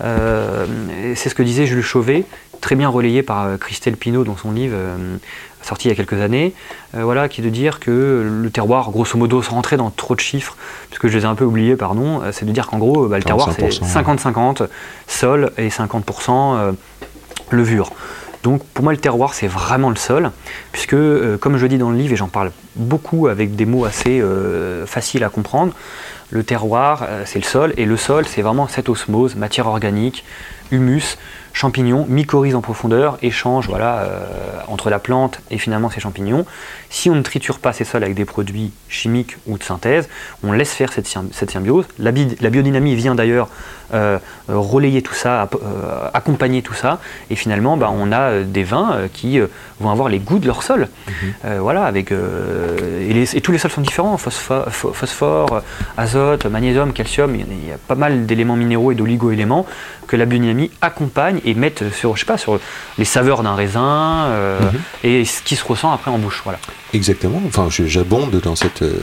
C'est 0.00 1.28
ce 1.28 1.34
que 1.34 1.42
disait 1.42 1.66
Jules 1.66 1.82
Chauvet, 1.82 2.24
très 2.60 2.74
bien 2.74 2.88
relayé 2.88 3.22
par 3.22 3.58
Christelle 3.58 3.96
Pinault 3.96 4.24
dans 4.24 4.36
son 4.36 4.52
livre 4.52 4.74
sorti 5.62 5.88
il 5.88 5.90
y 5.90 5.92
a 5.92 5.96
quelques 5.96 6.20
années, 6.22 6.54
euh, 6.94 7.02
voilà, 7.02 7.28
qui 7.28 7.40
est 7.40 7.44
de 7.44 7.50
dire 7.50 7.80
que 7.80 8.26
le 8.42 8.48
terroir, 8.50 8.90
grosso 8.90 9.18
modo, 9.18 9.42
sans 9.42 9.56
rentrer 9.56 9.76
dans 9.76 9.90
trop 9.90 10.14
de 10.14 10.20
chiffres, 10.20 10.56
puisque 10.88 11.08
je 11.08 11.18
les 11.18 11.24
ai 11.24 11.26
un 11.26 11.34
peu 11.34 11.44
oubliés, 11.44 11.76
pardon, 11.76 12.22
c'est 12.32 12.46
de 12.46 12.52
dire 12.52 12.68
qu'en 12.68 12.78
gros, 12.78 13.06
bah, 13.06 13.18
le 13.18 13.24
terroir, 13.24 13.50
c'est 13.54 13.68
45%, 13.68 14.62
50-50 14.62 14.68
sol 15.08 15.50
et 15.58 15.68
50% 15.68 16.56
euh, 16.56 16.72
levure. 17.50 17.90
Donc 18.42 18.64
pour 18.64 18.84
moi 18.84 18.92
le 18.92 18.98
terroir 18.98 19.34
c'est 19.34 19.48
vraiment 19.48 19.90
le 19.90 19.96
sol, 19.96 20.30
puisque 20.72 20.94
euh, 20.94 21.36
comme 21.38 21.56
je 21.56 21.66
dis 21.66 21.78
dans 21.78 21.90
le 21.90 21.96
livre 21.96 22.12
et 22.12 22.16
j'en 22.16 22.28
parle 22.28 22.52
beaucoup 22.76 23.26
avec 23.26 23.56
des 23.56 23.66
mots 23.66 23.84
assez 23.84 24.20
euh, 24.20 24.86
faciles 24.86 25.24
à 25.24 25.28
comprendre, 25.28 25.72
le 26.30 26.44
terroir 26.44 27.04
euh, 27.08 27.22
c'est 27.26 27.38
le 27.38 27.44
sol 27.44 27.74
et 27.76 27.84
le 27.84 27.96
sol 27.96 28.26
c'est 28.26 28.42
vraiment 28.42 28.68
cette 28.68 28.88
osmose, 28.88 29.34
matière 29.34 29.66
organique, 29.66 30.24
humus, 30.70 31.18
champignons, 31.52 32.06
mycorhizes 32.08 32.54
en 32.54 32.60
profondeur, 32.60 33.18
échange 33.22 33.66
voilà, 33.66 34.06
entre 34.68 34.90
la 34.90 34.98
plante 34.98 35.40
et 35.50 35.58
finalement 35.58 35.90
ces 35.90 35.98
champignons. 35.98 36.44
Si 36.90 37.10
on 37.10 37.14
ne 37.14 37.22
triture 37.22 37.58
pas 37.58 37.72
ces 37.72 37.84
sols 37.84 38.02
avec 38.02 38.14
des 38.16 38.24
produits 38.24 38.72
chimiques 38.88 39.36
ou 39.46 39.58
de 39.58 39.62
synthèse, 39.62 40.08
on 40.42 40.52
laisse 40.52 40.72
faire 40.72 40.92
cette, 40.92 41.06
sym- 41.06 41.28
cette 41.32 41.50
symbiose. 41.50 41.84
La, 41.98 42.12
bi- 42.12 42.36
la 42.40 42.48
biodynamie 42.50 42.94
vient 42.94 43.14
d'ailleurs 43.14 43.48
euh, 43.94 44.18
euh, 44.50 44.56
relayer 44.56 45.02
tout 45.02 45.14
ça, 45.14 45.48
euh, 45.54 46.08
accompagner 46.14 46.62
tout 46.62 46.74
ça, 46.74 46.98
et 47.30 47.36
finalement 47.36 47.76
bah, 47.76 47.90
on 47.92 48.10
a 48.12 48.40
des 48.40 48.64
vins 48.64 49.00
qui 49.12 49.38
vont 49.80 49.90
avoir 49.90 50.08
les 50.08 50.18
goûts 50.18 50.38
de 50.38 50.46
leur 50.46 50.62
sol. 50.62 50.88
Euh, 51.44 51.58
voilà, 51.60 51.84
avec, 51.84 52.10
et, 52.12 53.12
les- 53.12 53.36
et 53.36 53.40
tous 53.40 53.52
les 53.52 53.58
sols 53.58 53.70
sont 53.70 53.80
différents, 53.80 54.16
phosphore, 54.16 54.66
pho- 54.70 54.92
phosphore, 54.92 55.62
azote, 55.96 56.46
magnésium, 56.46 56.92
calcium, 56.92 57.34
il 57.34 57.40
y 57.40 57.42
a- 57.42 57.46
il 57.50 57.68
y 57.68 57.72
a 57.72 57.78
pas 57.86 57.94
mal 57.96 58.26
d'éléments 58.26 58.56
minéraux 58.56 58.92
et 58.92 58.94
d'oligo-éléments 58.94 59.66
que 60.06 60.16
la 60.16 60.24
biodynamie 60.24 60.70
accompagne 60.80 61.40
et 61.44 61.54
met 61.54 61.74
sur, 61.92 62.14
je 62.16 62.20
sais 62.20 62.26
pas, 62.26 62.38
sur 62.38 62.58
les 62.96 63.04
saveurs 63.04 63.42
d'un 63.42 63.54
raisin 63.54 64.24
euh, 64.28 64.58
et 65.04 65.24
ce 65.26 65.42
qui 65.42 65.54
se 65.56 65.64
ressent 65.64 65.92
après 65.92 66.10
en 66.10 66.18
bouche. 66.18 66.40
Voilà. 66.44 66.58
Exactement. 66.94 67.40
Enfin, 67.46 67.68
j'abonde 67.70 68.40
dans 68.40 68.56
cette 68.56 68.82
euh, 68.82 69.02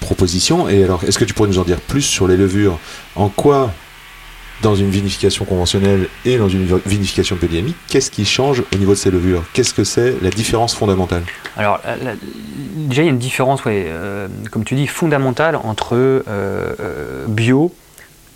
proposition. 0.00 0.68
Et 0.68 0.84
alors, 0.84 1.04
est-ce 1.04 1.18
que 1.18 1.24
tu 1.24 1.34
pourrais 1.34 1.48
nous 1.48 1.58
en 1.58 1.64
dire 1.64 1.80
plus 1.80 2.02
sur 2.02 2.28
les 2.28 2.36
levures? 2.36 2.78
En 3.16 3.28
quoi, 3.28 3.72
dans 4.62 4.74
une 4.74 4.90
vinification 4.90 5.44
conventionnelle 5.44 6.08
et 6.24 6.36
dans 6.36 6.48
une 6.48 6.66
vinification 6.86 7.36
biodynamique, 7.36 7.76
qu'est-ce 7.88 8.10
qui 8.10 8.24
change 8.24 8.62
au 8.74 8.76
niveau 8.76 8.92
de 8.92 8.98
ces 8.98 9.10
levures? 9.10 9.44
Qu'est-ce 9.52 9.74
que 9.74 9.84
c'est 9.84 10.16
la 10.22 10.30
différence 10.30 10.74
fondamentale? 10.74 11.22
Alors, 11.56 11.80
déjà, 12.76 13.02
il 13.02 13.06
y 13.06 13.08
a 13.08 13.10
une 13.10 13.18
différence, 13.18 13.64
ouais, 13.64 13.86
euh, 13.88 14.28
comme 14.50 14.64
tu 14.64 14.74
dis, 14.74 14.86
fondamentale 14.86 15.56
entre 15.56 15.96
euh, 15.96 16.22
euh, 16.28 17.26
bio 17.26 17.74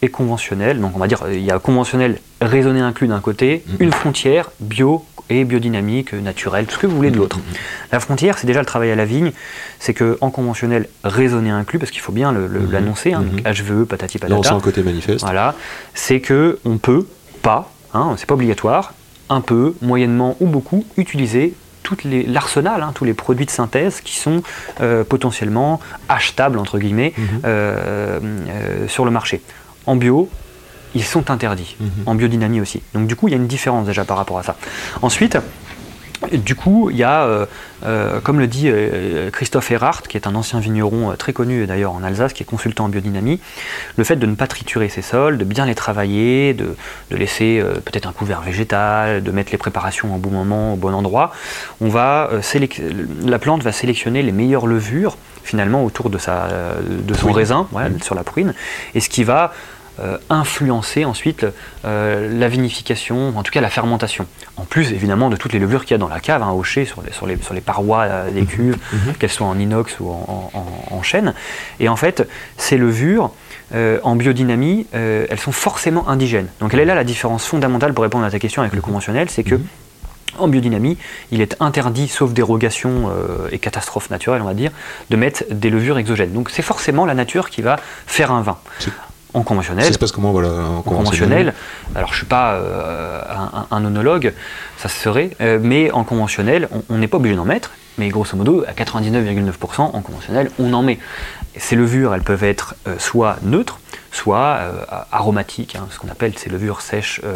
et 0.04 0.08
conventionnel. 0.10 0.80
Donc, 0.80 0.92
on 0.94 0.98
va 0.98 1.06
dire, 1.06 1.22
il 1.32 1.40
y 1.40 1.50
a 1.50 1.58
conventionnel 1.58 2.18
raisonné 2.42 2.80
inclus 2.80 3.08
d'un 3.08 3.20
côté, 3.20 3.64
Mhm. 3.66 3.76
une 3.80 3.92
frontière 3.92 4.50
bio 4.60 5.04
et 5.30 5.44
biodynamique, 5.44 6.12
naturelle, 6.12 6.66
tout 6.66 6.74
ce 6.74 6.78
que 6.80 6.86
vous 6.86 6.96
voulez 6.96 7.10
de 7.10 7.16
l'autre. 7.16 7.38
La 7.90 7.98
frontière, 8.00 8.36
c'est 8.36 8.46
déjà 8.46 8.60
le 8.60 8.66
travail 8.66 8.90
à 8.90 8.94
la 8.96 9.06
vigne, 9.06 9.32
c'est 9.78 9.94
que 9.94 10.18
en 10.20 10.30
conventionnel 10.30 10.86
raisonné 11.02 11.48
inclus, 11.50 11.78
parce 11.78 11.90
qu'il 11.90 12.02
faut 12.02 12.12
bien 12.12 12.30
Mhm. 12.32 12.70
l'annoncer, 12.70 13.14
hein, 13.14 13.24
Mhm. 13.32 13.40
HVE, 13.50 13.84
patati 13.86 14.18
Là, 14.18 14.26
on 14.26 14.28
sent 14.28 14.36
patata. 14.42 14.54
le 14.56 14.60
côté 14.60 14.82
manifeste. 14.82 15.20
Voilà, 15.22 15.54
c'est 15.94 16.20
que 16.20 16.58
on 16.66 16.76
peut 16.76 17.06
pas, 17.40 17.72
hein, 17.94 18.14
c'est 18.18 18.26
pas 18.26 18.34
obligatoire, 18.34 18.92
un 19.30 19.40
peu, 19.40 19.74
moyennement 19.80 20.36
ou 20.40 20.46
beaucoup, 20.46 20.84
utiliser 20.98 21.54
tout 21.82 21.96
l'arsenal, 22.28 22.82
hein, 22.82 22.92
tous 22.94 23.04
les 23.04 23.12
produits 23.14 23.44
de 23.46 23.50
synthèse 23.50 24.00
qui 24.02 24.16
sont 24.16 24.42
euh, 24.80 25.04
potentiellement 25.04 25.80
achetables, 26.08 26.58
entre 26.58 26.78
guillemets, 26.78 27.12
Mhm. 27.16 27.24
euh, 27.46 28.20
euh, 28.48 28.88
sur 28.88 29.04
le 29.06 29.10
marché. 29.10 29.40
En 29.86 29.96
bio, 29.96 30.28
ils 30.94 31.04
sont 31.04 31.30
interdits. 31.30 31.76
Mhm. 31.80 31.88
En 32.06 32.14
biodynamie 32.14 32.60
aussi. 32.60 32.82
Donc 32.94 33.06
du 33.06 33.16
coup, 33.16 33.28
il 33.28 33.32
y 33.32 33.34
a 33.34 33.36
une 33.36 33.46
différence 33.46 33.86
déjà 33.86 34.04
par 34.04 34.16
rapport 34.16 34.38
à 34.38 34.42
ça. 34.42 34.56
Ensuite, 35.02 35.38
du 36.32 36.54
coup, 36.54 36.90
il 36.90 36.96
y 36.96 37.02
a, 37.02 37.24
euh, 37.24 37.46
euh, 37.84 38.20
comme 38.20 38.38
le 38.38 38.46
dit 38.46 38.68
euh, 38.68 39.30
Christophe 39.30 39.70
Erhardt, 39.70 40.02
qui 40.08 40.16
est 40.16 40.26
un 40.26 40.34
ancien 40.34 40.60
vigneron 40.60 41.14
très 41.18 41.32
connu 41.32 41.66
d'ailleurs 41.66 41.92
en 41.92 42.02
Alsace, 42.02 42.32
qui 42.32 42.42
est 42.42 42.46
consultant 42.46 42.84
en 42.84 42.88
biodynamie, 42.88 43.40
le 43.96 44.04
fait 44.04 44.16
de 44.16 44.26
ne 44.26 44.34
pas 44.34 44.46
triturer 44.46 44.88
ses 44.88 45.02
sols, 45.02 45.38
de 45.38 45.44
bien 45.44 45.66
les 45.66 45.74
travailler, 45.74 46.54
de, 46.54 46.76
de 47.10 47.16
laisser 47.16 47.62
peut-être 47.84 48.06
un 48.06 48.12
couvert 48.12 48.40
végétal, 48.40 49.22
de 49.22 49.30
mettre 49.30 49.52
les 49.52 49.58
préparations 49.58 50.14
au 50.14 50.18
bon 50.18 50.30
moment, 50.30 50.74
au 50.74 50.76
bon 50.76 50.94
endroit, 50.94 51.32
on 51.80 51.88
va, 51.88 52.30
la 53.24 53.38
plante 53.38 53.62
va 53.62 53.72
sélectionner 53.72 54.22
les 54.22 54.32
meilleures 54.32 54.66
levures 54.66 55.16
finalement 55.42 55.84
autour 55.84 56.08
de, 56.08 56.16
sa, 56.16 56.48
de 56.88 57.14
son 57.14 57.32
raisin, 57.32 57.68
voilà, 57.70 57.90
sur 58.02 58.14
la 58.14 58.24
pruine, 58.24 58.54
et 58.94 59.00
ce 59.00 59.08
qui 59.08 59.24
va 59.24 59.52
euh, 60.00 60.18
influencer 60.30 61.04
ensuite 61.04 61.46
euh, 61.84 62.36
la 62.38 62.48
vinification, 62.48 63.36
en 63.36 63.42
tout 63.42 63.52
cas 63.52 63.60
la 63.60 63.70
fermentation. 63.70 64.26
En 64.56 64.64
plus 64.64 64.92
évidemment 64.92 65.30
de 65.30 65.36
toutes 65.36 65.52
les 65.52 65.58
levures 65.58 65.82
qu'il 65.84 65.92
y 65.92 65.94
a 65.94 65.98
dans 65.98 66.08
la 66.08 66.20
cave, 66.20 66.42
hein, 66.42 66.52
hochées 66.52 66.84
sur 66.84 67.02
les, 67.02 67.12
sur 67.12 67.26
les, 67.26 67.36
sur 67.42 67.54
les 67.54 67.60
parois 67.60 68.02
euh, 68.02 68.30
des 68.30 68.44
cuves, 68.44 68.76
qu'elles 69.18 69.30
soient 69.30 69.46
en 69.46 69.58
inox 69.58 70.00
ou 70.00 70.08
en, 70.10 70.50
en- 70.54 70.58
en- 70.58 70.96
en 70.96 71.02
chêne. 71.02 71.34
Et 71.80 71.88
en 71.88 71.96
fait, 71.96 72.28
ces 72.56 72.76
levures, 72.76 73.30
en 74.02 74.14
biodynamie, 74.14 74.86
elles 74.92 75.38
sont 75.40 75.50
forcément 75.52 76.08
indigènes. 76.08 76.46
Donc 76.60 76.72
elle 76.74 76.80
est 76.80 76.84
là 76.84 76.94
la 76.94 77.02
différence 77.02 77.44
fondamentale 77.46 77.92
pour 77.92 78.02
répondre 78.04 78.24
à 78.24 78.30
ta 78.30 78.38
question 78.38 78.62
avec 78.62 78.74
le 78.74 78.80
conventionnel, 78.80 79.28
c'est 79.30 79.42
que 79.42 79.58
en 80.38 80.48
biodynamie, 80.48 80.98
il 81.30 81.40
est 81.40 81.56
interdit, 81.60 82.08
sauf 82.08 82.32
dérogation 82.32 83.08
euh, 83.08 83.48
et 83.52 83.58
catastrophe 83.60 84.10
naturelle, 84.10 84.42
on 84.42 84.46
va 84.46 84.54
dire, 84.54 84.72
de 85.10 85.16
mettre 85.16 85.44
des 85.50 85.70
levures 85.70 85.96
exogènes. 85.98 86.32
Donc 86.32 86.50
c'est 86.50 86.62
forcément 86.62 87.06
la 87.06 87.14
nature 87.14 87.50
qui 87.50 87.62
va 87.62 87.76
faire 88.06 88.32
un 88.32 88.42
vin. 88.42 88.58
En 89.34 89.42
conventionnel, 89.42 89.84
Ça 89.84 89.92
se 89.92 89.98
passe 89.98 90.12
comment 90.12 90.30
voilà, 90.32 90.48
en 90.48 90.76
en 90.78 90.82
conventionnel, 90.82 91.54
alors 91.94 92.08
je 92.08 92.14
ne 92.14 92.18
suis 92.18 92.26
pas 92.26 92.52
euh, 92.54 93.20
un, 93.52 93.66
un 93.70 93.84
onologue, 93.84 94.32
ça 94.78 94.88
se 94.88 94.98
serait, 94.98 95.30
euh, 95.40 95.58
mais 95.60 95.90
en 95.90 96.04
conventionnel, 96.04 96.68
on- 96.88 96.96
n'est 96.98 97.08
pas 97.08 97.16
obligé 97.16 97.34
d'en 97.34 97.44
mettre, 97.44 97.72
mais 97.98 98.08
grosso 98.10 98.36
modo, 98.36 98.64
à 98.68 98.72
99,9% 98.72 99.80
en 99.92 100.00
conventionnel, 100.00 100.50
on 100.60 100.72
en 100.72 100.82
met. 100.82 100.98
Et 101.56 101.60
ces 101.60 101.74
levures, 101.76 102.14
elles 102.14 102.22
peuvent 102.22 102.44
être 102.44 102.74
euh, 102.86 102.94
soit 102.98 103.36
neutres, 103.42 103.80
soit 104.12 104.58
aromatiques, 105.10 105.74
hein, 105.76 105.86
ce 105.90 105.98
qu'on 105.98 106.08
appelle 106.08 106.38
ces 106.38 106.48
levures 106.50 106.80
sèches. 106.80 107.20
euh, 107.24 107.34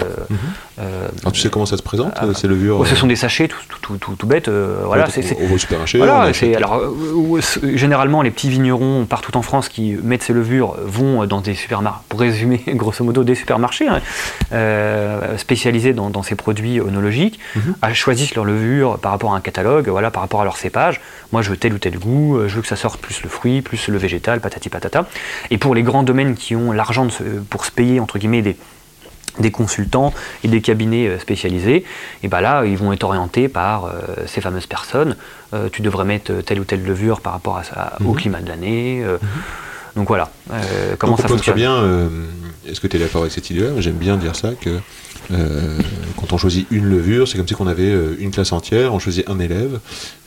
euh, 0.80 1.08
Alors 1.22 1.32
tu 1.32 1.40
sais 1.40 1.48
comment 1.50 1.66
ça 1.66 1.76
se 1.76 1.82
présente, 1.82 2.12
Ah, 2.16 2.26
euh, 2.26 2.34
ces 2.34 2.46
levures 2.48 2.78
oh, 2.80 2.84
ce 2.84 2.92
euh, 2.92 2.96
sont 2.96 3.06
des 3.06 3.16
sachets 3.16 3.48
tout, 3.48 3.58
tout, 3.68 3.78
tout, 3.80 3.96
tout, 3.98 4.14
tout 4.16 4.26
bêtes. 4.26 4.48
euh, 4.48 4.82
voilà, 4.84 5.08
c'est- 5.10 5.36
au 5.52 5.58
supermarché, 5.58 5.98
voilà, 5.98 6.30
alors 6.56 6.74
euh, 6.74 6.88
euh, 7.36 7.40
euh, 7.64 7.76
généralement 7.76 8.22
les 8.22 8.30
petits 8.30 8.48
vignerons 8.50 9.04
partout 9.06 9.36
en 9.36 9.42
France 9.42 9.68
qui 9.68 9.96
mettent 10.02 10.22
ces 10.22 10.32
levures 10.32 10.76
vont 10.84 11.26
dans 11.26 11.40
des 11.40 11.54
supermarchés, 11.54 12.00
pour 12.08 12.20
résumer 12.20 12.62
grosso 12.68 13.02
modo 13.04 13.24
des 13.24 13.34
supermarchés 13.34 13.88
hein, 13.88 14.00
euh, 14.52 15.36
spécialisés 15.36 15.92
dans, 15.92 16.10
dans 16.10 16.22
ces 16.22 16.34
produits 16.34 16.80
onologiques, 16.80 17.38
Mhm. 17.56 17.74
ah, 17.82 17.92
choisissent 17.94 18.34
leurs 18.34 18.44
levures 18.44 18.98
par 18.98 19.12
rapport 19.12 19.32
à 19.34 19.36
un 19.36 19.40
catalogue, 19.40 19.88
voilà, 19.88 20.10
par 20.10 20.22
rapport 20.22 20.40
à 20.40 20.44
leur 20.44 20.56
cépage. 20.56 21.00
Moi 21.32 21.42
je 21.42 21.50
veux 21.50 21.56
tel 21.56 21.72
ou 21.74 21.78
tel 21.78 21.98
goût, 21.98 22.36
euh, 22.36 22.48
je 22.48 22.56
veux 22.56 22.62
que 22.62 22.68
ça 22.68 22.76
sorte 22.76 23.00
plus 23.00 23.22
le 23.22 23.28
fruit, 23.28 23.62
plus 23.62 23.88
le 23.88 23.98
végétal, 23.98 24.40
patati 24.40 24.68
patata. 24.68 25.06
Et 25.50 25.58
pour 25.58 25.74
les 25.74 25.82
grands 25.82 26.02
domaines 26.02 26.34
qui 26.34 26.54
ont 26.56 26.72
l'argent 26.72 27.06
pour 27.50 27.64
se 27.64 27.70
payer 27.70 28.00
entre 28.00 28.18
guillemets 28.18 28.42
des 28.42 28.56
des 29.40 29.51
consultants 29.51 30.12
et 30.44 30.48
des 30.48 30.61
cabinets 30.61 31.09
euh, 31.09 31.18
spécialisés, 31.18 31.85
et 32.22 32.29
ben 32.29 32.40
là, 32.40 32.64
ils 32.64 32.77
vont 32.77 32.92
être 32.92 33.05
orientés 33.05 33.48
par 33.48 33.85
euh, 33.87 33.90
ces 34.27 34.40
fameuses 34.40 34.66
personnes. 34.66 35.16
Euh, 35.55 35.68
tu 35.72 35.83
devrais 35.83 36.05
mettre 36.05 36.33
telle 36.44 36.61
ou 36.61 36.64
telle 36.64 36.85
levure 36.85 37.20
par 37.20 37.33
rapport 37.33 37.57
à 37.57 37.64
ça, 37.64 37.96
au 38.01 38.12
Mhm. 38.12 38.16
climat 38.16 38.40
de 38.40 38.48
l'année. 38.48 39.03
euh, 39.05 39.16
Donc 39.96 40.07
voilà, 40.09 40.31
euh, 40.53 40.94
comment 40.98 41.12
Donc, 41.14 41.22
ça 41.22 41.29
fonctionne. 41.29 41.55
très 41.55 41.61
bien, 41.61 41.74
euh, 41.74 42.09
est-ce 42.68 42.79
que 42.81 42.87
tu 42.87 42.96
es 42.96 43.01
d'accord 43.01 43.22
avec 43.22 43.33
cette 43.33 43.51
idée-là? 43.51 43.81
J'aime 43.81 43.96
bien 43.96 44.16
dire 44.16 44.37
ça, 44.37 44.51
que 44.53 44.79
euh, 45.33 45.79
quand 46.16 46.33
on 46.33 46.38
choisit 46.38 46.66
une 46.70 46.85
levure, 46.88 47.27
c'est 47.27 47.37
comme 47.37 47.48
si 47.48 47.55
on 47.59 47.66
avait 47.66 47.92
une 48.20 48.31
classe 48.31 48.53
entière, 48.53 48.94
on 48.94 48.98
choisit 49.01 49.29
un 49.29 49.40
élève 49.40 49.81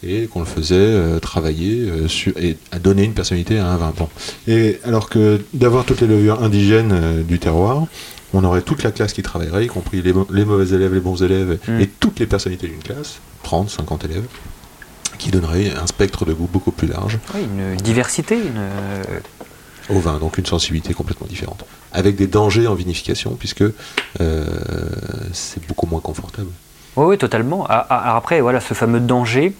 et 0.04 0.28
qu'on 0.28 0.39
le 0.41 0.45
faisait 0.45 0.76
euh, 0.76 1.19
travailler 1.19 1.89
euh, 1.89 2.08
sur, 2.10 2.34
et 2.38 2.58
à 2.71 2.80
donner 2.80 3.04
une 3.04 3.13
personnalité 3.13 3.60
à 3.60 3.67
un 3.67 3.78
vin. 3.78 3.93
Bon. 3.97 4.10
Et 4.47 4.80
alors 4.84 5.10
que 5.10 5.39
d'avoir 5.54 5.86
toutes 5.86 6.02
les 6.02 6.08
levures 6.08 6.43
indigènes 6.43 6.91
euh, 6.91 7.24
du 7.24 7.39
terroir, 7.39 7.86
on 8.33 8.43
aurait 8.43 8.61
toute 8.61 8.83
la 8.83 8.91
classe 8.91 9.13
qui 9.13 9.21
travaillerait, 9.23 9.65
y 9.65 9.67
compris 9.67 10.01
les, 10.01 10.13
les 10.31 10.45
mauvais 10.45 10.73
élèves, 10.75 10.93
les 10.93 10.99
bons 10.99 11.21
élèves, 11.21 11.59
Mm. 11.67 11.79
et 11.81 11.87
toutes 11.87 12.19
les 12.19 12.27
personnalités 12.27 12.67
d'une 12.67 12.81
classe, 12.83 13.19
30, 13.43 13.69
50 13.69 14.05
élèves, 14.05 14.25
qui 15.17 15.29
donnerait 15.31 15.71
un 15.75 15.87
spectre 15.87 16.25
de 16.25 16.33
goût 16.33 16.49
beaucoup 16.51 16.71
plus 16.71 16.87
large 16.87 17.19
Oui, 17.35 17.41
une 17.43 17.75
diversité, 17.77 18.35
une, 18.35 18.61
au 19.95 19.99
vin, 19.99 20.17
donc 20.19 20.37
une 20.37 20.45
sensibilité 20.45 20.93
complètement 20.93 21.27
différente. 21.27 21.65
Avec 21.91 22.15
des 22.15 22.27
dangers 22.27 22.67
en 22.67 22.73
vinification, 22.75 23.35
puisque 23.37 23.63
euh, 24.21 24.45
c'est 25.33 25.65
beaucoup 25.67 25.85
moins 25.87 25.99
confortable. 26.01 26.47
Oui, 26.95 27.05
oui, 27.05 27.17
totalement. 27.17 27.65
Ah, 27.69 27.85
ah, 27.89 27.97
Alors 28.03 28.15
après, 28.15 28.41
voilà, 28.41 28.61
ce 28.61 28.73
fameux 28.73 28.99
danger, 28.99 29.53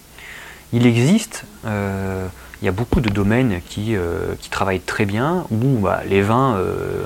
il 0.74 0.86
existe. 0.88 1.44
euh, 1.66 2.26
il 2.62 2.66
y 2.66 2.70
a 2.70 2.72
beaucoup 2.72 3.02
de 3.02 3.10
domaines 3.10 3.60
qui, 3.68 3.96
euh, 3.96 4.36
qui 4.40 4.50
travaillent 4.52 4.82
très 4.82 5.06
bien, 5.06 5.46
où 5.50 5.80
bah, 5.80 6.02
les 6.08 6.22
vins, 6.22 6.56
euh, 6.58 7.02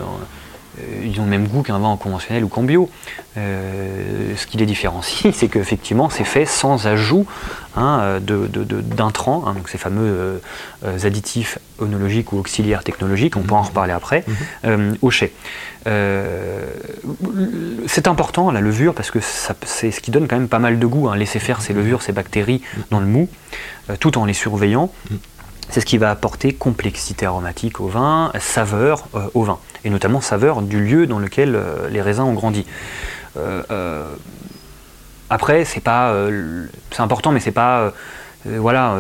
ils 1.04 1.20
ont 1.20 1.24
le 1.24 1.30
même 1.30 1.48
goût 1.48 1.62
qu'un 1.62 1.80
vin 1.80 1.90
en 1.90 1.98
conventionnel 1.98 2.44
ou 2.44 2.48
qu'en 2.48 2.64
bio. 2.64 2.90
Euh, 3.38 4.34
ce 4.38 4.48
qui 4.48 4.58
les 4.58 4.66
différencie, 4.66 5.34
c'est 5.36 5.48
qu'effectivement, 5.48 6.10
c'est 6.10 6.24
fait 6.24 6.46
sans 6.46 6.88
ajout 6.88 7.26
hein, 7.76 8.20
d'intrants, 8.22 9.44
hein, 9.46 9.54
donc 9.54 9.68
ces 9.70 9.78
fameux 9.78 10.02
euh, 10.02 10.38
euh, 10.86 10.98
additifs 11.06 11.60
onologiques 11.80 12.32
ou 12.32 12.40
auxiliaires 12.40 12.84
technologiques, 12.84 13.36
on 13.36 13.42
peut 13.42 13.56
en 13.56 13.64
reparler 13.64 13.94
après, 13.94 14.24
euh, 14.66 14.94
au 15.02 15.10
chai. 15.10 15.34
Euh, 15.88 16.66
c'est 17.88 18.08
important 18.08 18.50
la 18.50 18.62
levure 18.62 18.94
parce 18.96 19.12
que 19.12 19.20
c'est 19.22 19.92
ce 19.92 20.00
qui 20.00 20.10
donne 20.12 20.28
quand 20.28 20.38
même 20.38 20.48
pas 20.48 20.60
mal 20.60 20.80
de 20.80 20.86
goût. 20.88 21.10
hein, 21.10 21.16
laisser 21.16 21.40
faire 21.40 21.62
ces 21.62 21.74
levures, 21.74 22.02
ces 22.02 22.12
bactéries 22.12 22.62
dans 22.90 23.00
le 23.00 23.06
mou, 23.06 23.30
euh, 23.90 23.96
tout 24.00 24.18
en 24.18 24.26
les 24.26 24.34
surveillant. 24.34 24.92
C'est 25.69 25.82
ce 25.82 25.86
qui 25.86 25.97
va 25.97 26.12
apporter 26.12 26.54
complexité 26.54 27.25
aromatique 27.25 27.80
au 27.80 27.88
vin, 27.88 28.32
saveur 28.39 29.08
euh, 29.15 29.28
au 29.34 29.43
vin, 29.43 29.58
et 29.84 29.89
notamment 29.89 30.21
saveur 30.21 30.62
du 30.62 30.80
lieu 30.84 31.08
dans 31.08 31.19
lequel 31.19 31.56
euh, 31.56 31.89
les 31.89 32.01
raisins 32.01 32.21
ont 32.23 32.34
grandi. 32.34 32.65
Euh, 33.38 34.06
après, 35.30 35.65
c'est 35.65 35.82
pas, 35.82 36.15
c'est 36.91 37.01
important, 37.01 37.32
mais 37.32 37.39
c'est 37.39 37.51
pas, 37.51 37.91
voilà, 38.45 38.95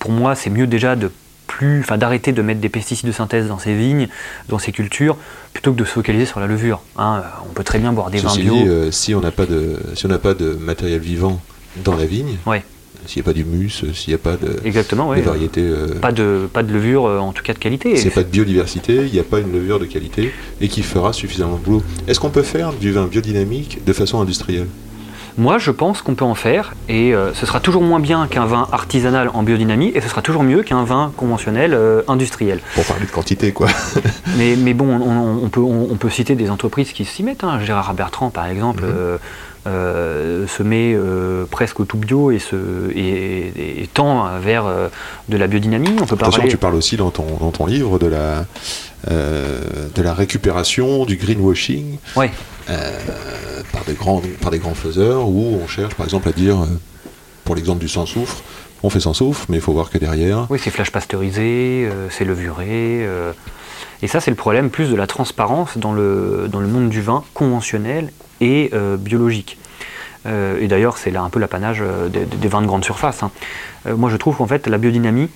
pour 0.00 0.10
moi, 0.10 0.34
c'est 0.34 0.50
mieux 0.50 0.66
déjà 0.66 0.96
de 0.96 1.10
plus, 1.46 1.80
enfin, 1.80 1.96
d'arrêter 1.96 2.32
de 2.32 2.42
mettre 2.42 2.60
des 2.60 2.68
pesticides 2.68 3.06
de 3.06 3.12
synthèse 3.12 3.46
dans 3.46 3.58
ces 3.58 3.74
vignes, 3.74 4.08
dans 4.48 4.58
ces 4.58 4.72
cultures, 4.72 5.16
plutôt 5.52 5.72
que 5.72 5.78
de 5.78 5.84
se 5.84 5.92
focaliser 5.92 6.26
sur 6.26 6.40
la 6.40 6.46
levure. 6.46 6.82
hein. 6.96 7.22
On 7.48 7.52
peut 7.52 7.64
très 7.64 7.78
bien 7.78 7.92
boire 7.92 8.10
des 8.10 8.18
Ceci 8.18 8.42
vins 8.42 8.54
bio. 8.56 8.84
dit, 8.86 8.92
si 8.92 9.14
on 9.14 9.20
n'a 9.20 9.30
pas 9.30 9.46
de 9.46 9.78
si 9.94 10.04
on 10.04 10.08
n'a 10.08 10.18
pas 10.18 10.34
de 10.34 10.54
matériel 10.54 11.00
vivant 11.00 11.40
dans 11.76 11.96
la 11.96 12.04
vigne, 12.06 12.36
Ouais. 12.44 12.64
S'il 13.08 13.20
n'y 13.22 13.24
a 13.24 13.26
pas 13.26 13.32
d'humus, 13.32 13.84
s'il 13.94 14.10
n'y 14.10 14.14
a 14.14 14.18
pas 14.18 14.36
de 14.36 14.56
Exactement, 14.64 15.06
variétés, 15.14 15.62
euh, 15.62 15.98
Pas 16.00 16.12
de, 16.12 16.46
pas 16.52 16.62
de 16.62 16.72
levure, 16.72 17.06
euh, 17.06 17.18
en 17.18 17.32
tout 17.32 17.42
cas 17.42 17.54
de 17.54 17.58
qualité. 17.58 17.96
s'il 17.96 18.06
n'y 18.06 18.12
a 18.12 18.14
pas 18.14 18.22
de 18.22 18.28
biodiversité, 18.28 18.94
il 19.06 19.12
n'y 19.12 19.18
a 19.18 19.24
pas 19.24 19.40
une 19.40 19.50
levure 19.52 19.78
de 19.80 19.86
qualité 19.86 20.30
et 20.60 20.68
qui 20.68 20.82
fera 20.82 21.12
suffisamment 21.12 21.56
de 21.56 21.64
boulot. 21.64 21.82
Est-ce 22.06 22.20
qu'on 22.20 22.28
peut 22.30 22.42
faire 22.42 22.72
du 22.74 22.92
vin 22.92 23.06
biodynamique 23.06 23.82
de 23.84 23.92
façon 23.94 24.20
industrielle? 24.20 24.66
Moi, 25.38 25.58
je 25.58 25.70
pense 25.70 26.02
qu'on 26.02 26.16
peut 26.16 26.24
en 26.24 26.34
faire, 26.34 26.74
et 26.88 27.14
euh, 27.14 27.32
ce 27.32 27.46
sera 27.46 27.60
toujours 27.60 27.82
moins 27.82 28.00
bien 28.00 28.26
qu'un 28.26 28.44
vin 28.44 28.66
artisanal 28.72 29.30
en 29.32 29.44
biodynamie, 29.44 29.92
et 29.94 30.00
ce 30.00 30.08
sera 30.08 30.20
toujours 30.20 30.42
mieux 30.42 30.64
qu'un 30.64 30.82
vin 30.82 31.12
conventionnel 31.16 31.74
euh, 31.74 32.02
industriel. 32.08 32.58
Pour 32.74 32.84
parler 32.84 33.06
de 33.06 33.10
quantité, 33.12 33.52
quoi. 33.52 33.68
Mais, 34.36 34.56
mais 34.56 34.74
bon, 34.74 34.88
on, 35.00 35.48
peut, 35.48 35.60
on, 35.60 35.88
on 35.92 35.94
peut 35.96 36.10
citer 36.10 36.34
des 36.34 36.50
entreprises 36.50 36.90
qui 36.92 37.04
s'y 37.04 37.22
mettent. 37.22 37.44
hein. 37.44 37.60
Gérard 37.64 37.94
Bertrand, 37.94 38.30
par 38.30 38.46
exemple, 38.46 38.82
Mhm. 38.82 38.90
euh, 38.92 39.16
euh, 39.68 40.46
se 40.46 40.62
met 40.62 40.94
euh, 40.94 41.44
presque 41.50 41.78
au 41.80 41.84
tout 41.84 41.98
bio 41.98 42.30
et, 42.30 42.38
se, 42.38 42.56
et, 42.94 42.98
et- 43.56 43.82
et 43.82 43.86
tend 43.86 44.38
vers 44.40 44.66
euh, 44.66 44.88
de 45.28 45.36
la 45.36 45.46
biodynamie. 45.46 45.90
On 46.00 46.06
peut 46.06 46.14
Attention, 46.16 46.30
parler. 46.40 46.48
tu 46.50 46.56
parles 46.56 46.74
aussi 46.74 46.96
dans 46.96 47.10
ton, 47.10 47.26
dans 47.40 47.50
ton 47.50 47.66
livre 47.66 47.98
de 47.98 48.06
la, 48.06 48.44
euh, 49.10 49.60
de 49.94 50.02
la 50.02 50.14
récupération, 50.14 51.04
du 51.04 51.16
greenwashing 51.16 51.98
Ouais. 52.16 52.30
par, 53.72 53.84
des 53.86 53.94
grands, 53.94 54.22
par 54.40 54.50
des 54.50 54.58
grands 54.58 54.74
faiseurs 54.74 55.28
où 55.28 55.58
on 55.62 55.66
cherche 55.66 55.94
par 55.94 56.04
exemple 56.06 56.28
à 56.28 56.32
dire, 56.32 56.56
pour 57.44 57.54
l'exemple 57.54 57.80
du 57.80 57.88
sans 57.88 58.06
soufre, 58.06 58.42
on 58.82 58.90
fait 58.90 59.00
sans 59.00 59.14
soufre, 59.14 59.46
mais 59.48 59.56
il 59.56 59.60
faut 59.62 59.72
voir 59.72 59.90
que 59.90 59.98
derrière, 59.98 60.46
Oui, 60.50 60.58
c'est 60.62 60.70
flash 60.70 60.90
pasteurisé, 60.90 61.88
c'est 62.10 62.24
levuré. 62.24 63.06
et 64.02 64.06
ça, 64.06 64.20
c'est 64.20 64.30
le 64.30 64.36
problème 64.36 64.70
plus 64.70 64.88
de 64.90 64.94
la 64.96 65.06
transparence 65.06 65.78
dans 65.78 65.92
le, 65.92 66.46
dans 66.50 66.60
le 66.60 66.68
monde 66.68 66.88
du 66.88 67.00
vin 67.00 67.24
conventionnel 67.34 68.10
et 68.40 68.70
euh, 68.72 68.96
biologique. 68.96 69.58
Euh, 70.26 70.60
et 70.60 70.66
d'ailleurs, 70.68 70.98
c'est 70.98 71.10
là 71.10 71.22
un 71.22 71.30
peu 71.30 71.38
l'apanage 71.38 71.78
euh, 71.80 72.08
des, 72.08 72.48
vins 72.48 72.62
de 72.62 72.66
grande 72.66 72.84
surface. 72.84 73.22
hein. 73.22 73.30
Moi, 73.96 74.10
je 74.10 74.16
trouve 74.16 74.36
qu'en 74.36 74.46
fait, 74.46 74.66
la 74.66 74.78
biodynamie, 74.78 75.28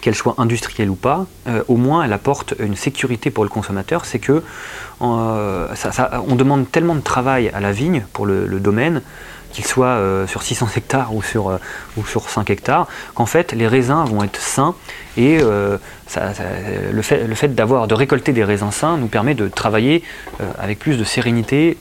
qu'elle 0.00 0.14
soit 0.14 0.34
industrielle 0.38 0.90
ou 0.90 0.94
pas, 0.94 1.26
au 1.68 1.76
moins 1.76 2.02
elle 2.02 2.12
apporte 2.12 2.54
une 2.58 2.74
sécurité 2.76 3.30
pour 3.30 3.44
le 3.44 3.50
consommateur, 3.50 4.04
c'est 4.04 4.18
que 4.18 4.42
on 5.00 6.34
demande 6.34 6.70
tellement 6.72 6.94
de 6.94 7.02
travail 7.02 7.50
à 7.50 7.60
la 7.60 7.72
vigne 7.72 8.04
pour 8.12 8.26
le 8.26 8.58
domaine 8.58 9.02
qu'il 9.52 9.64
soit 9.66 9.86
euh, 9.86 10.26
sur 10.26 10.42
600 10.42 10.68
hectares 10.76 11.14
ou 11.14 11.22
sur, 11.22 11.50
euh, 11.50 11.58
ou 11.96 12.04
sur 12.06 12.28
5 12.28 12.50
hectares, 12.50 12.88
qu'en 13.14 13.26
fait 13.26 13.52
les 13.52 13.68
raisins 13.68 14.04
vont 14.06 14.22
être 14.24 14.40
sains 14.40 14.74
et 15.16 15.38
euh, 15.42 15.76
ça- 16.06 16.34
ça- 16.34 16.42
le 16.90 17.02
fait, 17.02 17.26
le 17.26 17.34
fait 17.34 17.54
d'avoir 17.54 17.86
de 17.86 17.94
récolter 17.94 18.32
des 18.32 18.44
raisins 18.44 18.70
sains 18.70 18.96
nous 18.96 19.06
permet 19.08 19.34
de 19.34 19.48
travailler 19.48 20.02
avec 20.58 20.78
plus 20.78 20.96
de 20.96 21.04
sérénité 21.04 21.76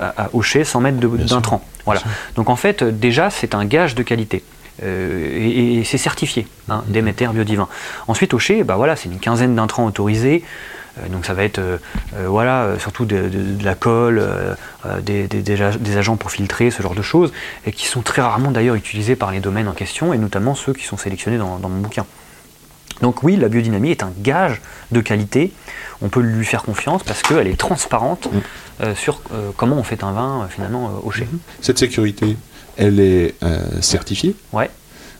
à, 0.00 0.24
à- 0.24 0.28
chai 0.42 0.64
sans 0.64 0.80
mettre 0.80 0.98
d'intrants. 1.34 1.62
Voilà. 1.84 2.00
Donc 2.36 2.48
en 2.48 2.56
fait 2.56 2.82
déjà 2.84 3.30
c'est 3.30 3.54
un 3.54 3.64
gage 3.64 3.94
de 3.94 4.02
qualité. 4.02 4.42
Euh, 4.82 5.28
et, 5.36 5.78
et 5.80 5.84
c'est 5.84 5.98
certifié, 5.98 6.46
hein, 6.68 6.82
Déméter 6.88 7.26
Biodivin. 7.28 7.68
Ensuite, 8.08 8.32
au 8.34 8.38
chai, 8.38 8.64
bah 8.64 8.76
voilà, 8.76 8.96
c'est 8.96 9.08
une 9.08 9.18
quinzaine 9.18 9.54
d'intrants 9.54 9.84
autorisés. 9.86 10.42
Euh, 10.98 11.08
donc 11.08 11.24
ça 11.24 11.34
va 11.34 11.44
être 11.44 11.58
euh, 11.60 11.76
euh, 12.16 12.26
voilà, 12.28 12.70
surtout 12.78 13.04
de, 13.04 13.28
de- 13.28 13.54
de 13.58 13.64
la 13.64 13.74
colle, 13.74 14.18
euh, 14.20 14.54
des, 15.02 15.28
des- 15.28 15.42
des 15.42 15.62
ag- 15.62 15.78
des 15.80 15.96
agents 15.96 16.16
pour 16.16 16.30
filtrer, 16.32 16.70
ce 16.70 16.82
genre 16.82 16.94
de 16.94 17.02
choses, 17.02 17.32
et 17.66 17.72
qui 17.72 17.86
sont 17.86 18.02
très 18.02 18.22
rarement 18.22 18.50
d'ailleurs 18.50 18.74
utilisés 18.74 19.16
par 19.16 19.30
les 19.30 19.40
domaines 19.40 19.68
en 19.68 19.72
question, 19.72 20.12
et 20.12 20.18
notamment 20.18 20.54
ceux 20.54 20.72
qui 20.72 20.84
sont 20.84 20.96
sélectionnés 20.96 21.38
dans, 21.38 21.58
dans 21.58 21.68
mon 21.68 21.80
bouquin. 21.80 22.06
Donc 23.02 23.22
oui, 23.22 23.36
la 23.36 23.48
biodynamie 23.48 23.90
est 23.92 24.02
un 24.02 24.12
gage 24.18 24.60
de 24.92 25.00
qualité. 25.00 25.52
On 26.02 26.08
peut 26.08 26.20
lui 26.20 26.44
faire 26.44 26.62
confiance 26.64 27.02
parce 27.02 27.22
qu'elle 27.22 27.46
est 27.46 27.56
transparente 27.58 28.28
euh, 28.82 28.94
sur 28.94 29.22
comment 29.56 29.76
on 29.76 29.82
fait 29.84 30.02
un 30.04 30.12
vin 30.12 30.48
finalement 30.50 31.00
au 31.02 31.10
chai. 31.10 31.26
Cette 31.62 31.78
sécurité, 31.78 32.36
elle 32.76 33.00
est 33.00 33.34
euh, 33.42 33.58
certifiée 33.80 34.34
Ouais. 34.52 34.70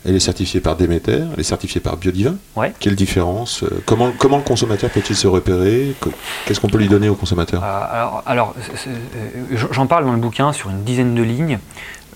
Elle 0.06 0.14
est 0.14 0.20
certifiée 0.20 0.60
par 0.60 0.76
Déméter, 0.76 1.24
elle 1.34 1.40
est 1.40 1.42
certifiée 1.42 1.78
par 1.82 1.98
Biodivin. 1.98 2.36
Ouais. 2.56 2.72
Quelle 2.80 2.94
différence 2.96 3.62
euh, 3.64 3.82
comment, 3.84 4.12
comment 4.16 4.38
le 4.38 4.42
consommateur 4.42 4.88
peut-il 4.88 5.14
se 5.14 5.26
repérer? 5.26 5.94
Que- 6.00 6.08
Qu'est-ce 6.46 6.58
qu'on 6.58 6.68
peut 6.70 6.78
lui 6.78 6.88
donner 6.88 7.10
au 7.10 7.14
consommateur? 7.14 7.62
Euh, 7.62 8.06
alors, 8.24 8.54
euh, 8.86 9.56
j'en 9.72 9.86
parle 9.86 10.06
dans 10.06 10.12
le 10.12 10.18
bouquin 10.18 10.54
sur 10.54 10.70
une 10.70 10.84
dizaine 10.84 11.14
de 11.14 11.22
lignes. 11.22 11.58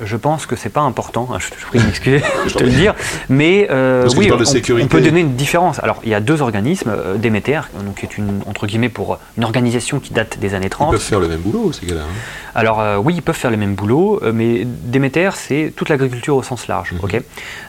Je 0.02 0.16
pense 0.16 0.46
que 0.46 0.56
c'est 0.56 0.70
pas 0.70 0.80
important, 0.80 1.28
hein, 1.32 1.38
je 1.38 1.50
te 1.50 1.54
je 1.60 1.66
prie 1.66 1.78
de 1.78 1.84
m'excuser 1.84 2.18
de 2.46 2.50
te 2.50 2.64
le 2.64 2.70
dire, 2.70 2.94
mais 3.28 3.68
euh, 3.70 4.08
oui, 4.16 4.30
on, 4.32 4.36
on 4.82 4.86
peut 4.88 5.00
donner 5.00 5.20
une 5.20 5.36
différence. 5.36 5.78
Alors, 5.82 6.00
il 6.04 6.10
y 6.10 6.14
a 6.14 6.20
deux 6.20 6.42
organismes, 6.42 6.90
euh, 6.90 7.16
Déméter, 7.16 7.60
donc 7.84 7.96
qui 7.96 8.06
est 8.06 8.18
une 8.18 8.40
entre 8.46 8.66
guillemets 8.66 8.88
pour 8.88 9.18
une 9.36 9.44
organisation 9.44 10.00
qui 10.00 10.12
date 10.12 10.38
des 10.38 10.54
années 10.54 10.66
Ils 10.66 10.70
30. 10.70 10.90
peuvent 10.92 11.00
faire 11.00 11.20
le 11.20 11.28
même 11.28 11.40
boulot, 11.40 11.72
ces 11.72 11.86
gars-là. 11.86 12.00
hein. 12.02 12.14
Alors 12.56 12.80
euh, 12.80 12.96
oui, 12.96 13.14
ils 13.16 13.22
peuvent 13.22 13.36
faire 13.36 13.50
le 13.50 13.56
même 13.56 13.74
boulot, 13.74 14.20
euh, 14.22 14.32
mais 14.32 14.64
Déméter, 14.64 15.30
c'est 15.36 15.72
toute 15.76 15.88
l'agriculture 15.88 16.36
au 16.36 16.42
sens 16.42 16.66
large. 16.66 16.92
Mhm. 16.92 16.98
ok? 17.02 17.22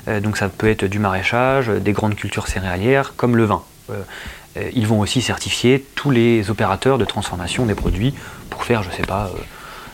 Euh, 0.08 0.20
donc 0.20 0.38
ça 0.38 0.50
peut 0.50 0.70
être 0.70 0.86
du 0.86 1.00
maraîchage, 1.00 1.70
euh, 1.70 1.80
des 1.80 1.92
grandes 1.92 2.16
cultures 2.16 2.48
céréalières, 2.48 3.14
comme 3.18 3.36
le 3.38 3.46
vin. 3.46 3.62
Euh, 3.92 3.94
euh, 4.58 4.70
ils 4.74 4.88
vont 4.88 5.00
aussi 5.00 5.22
certifier 5.22 5.86
tous 5.96 6.10
les 6.12 6.50
opérateurs 6.50 6.98
de 6.98 7.06
transformation 7.06 7.66
des 7.66 7.76
produits 7.76 8.14
pour 8.50 8.64
faire, 8.64 8.82
je 8.84 8.90
sais 8.90 9.04
pas, 9.04 9.26
euh, 9.36 9.40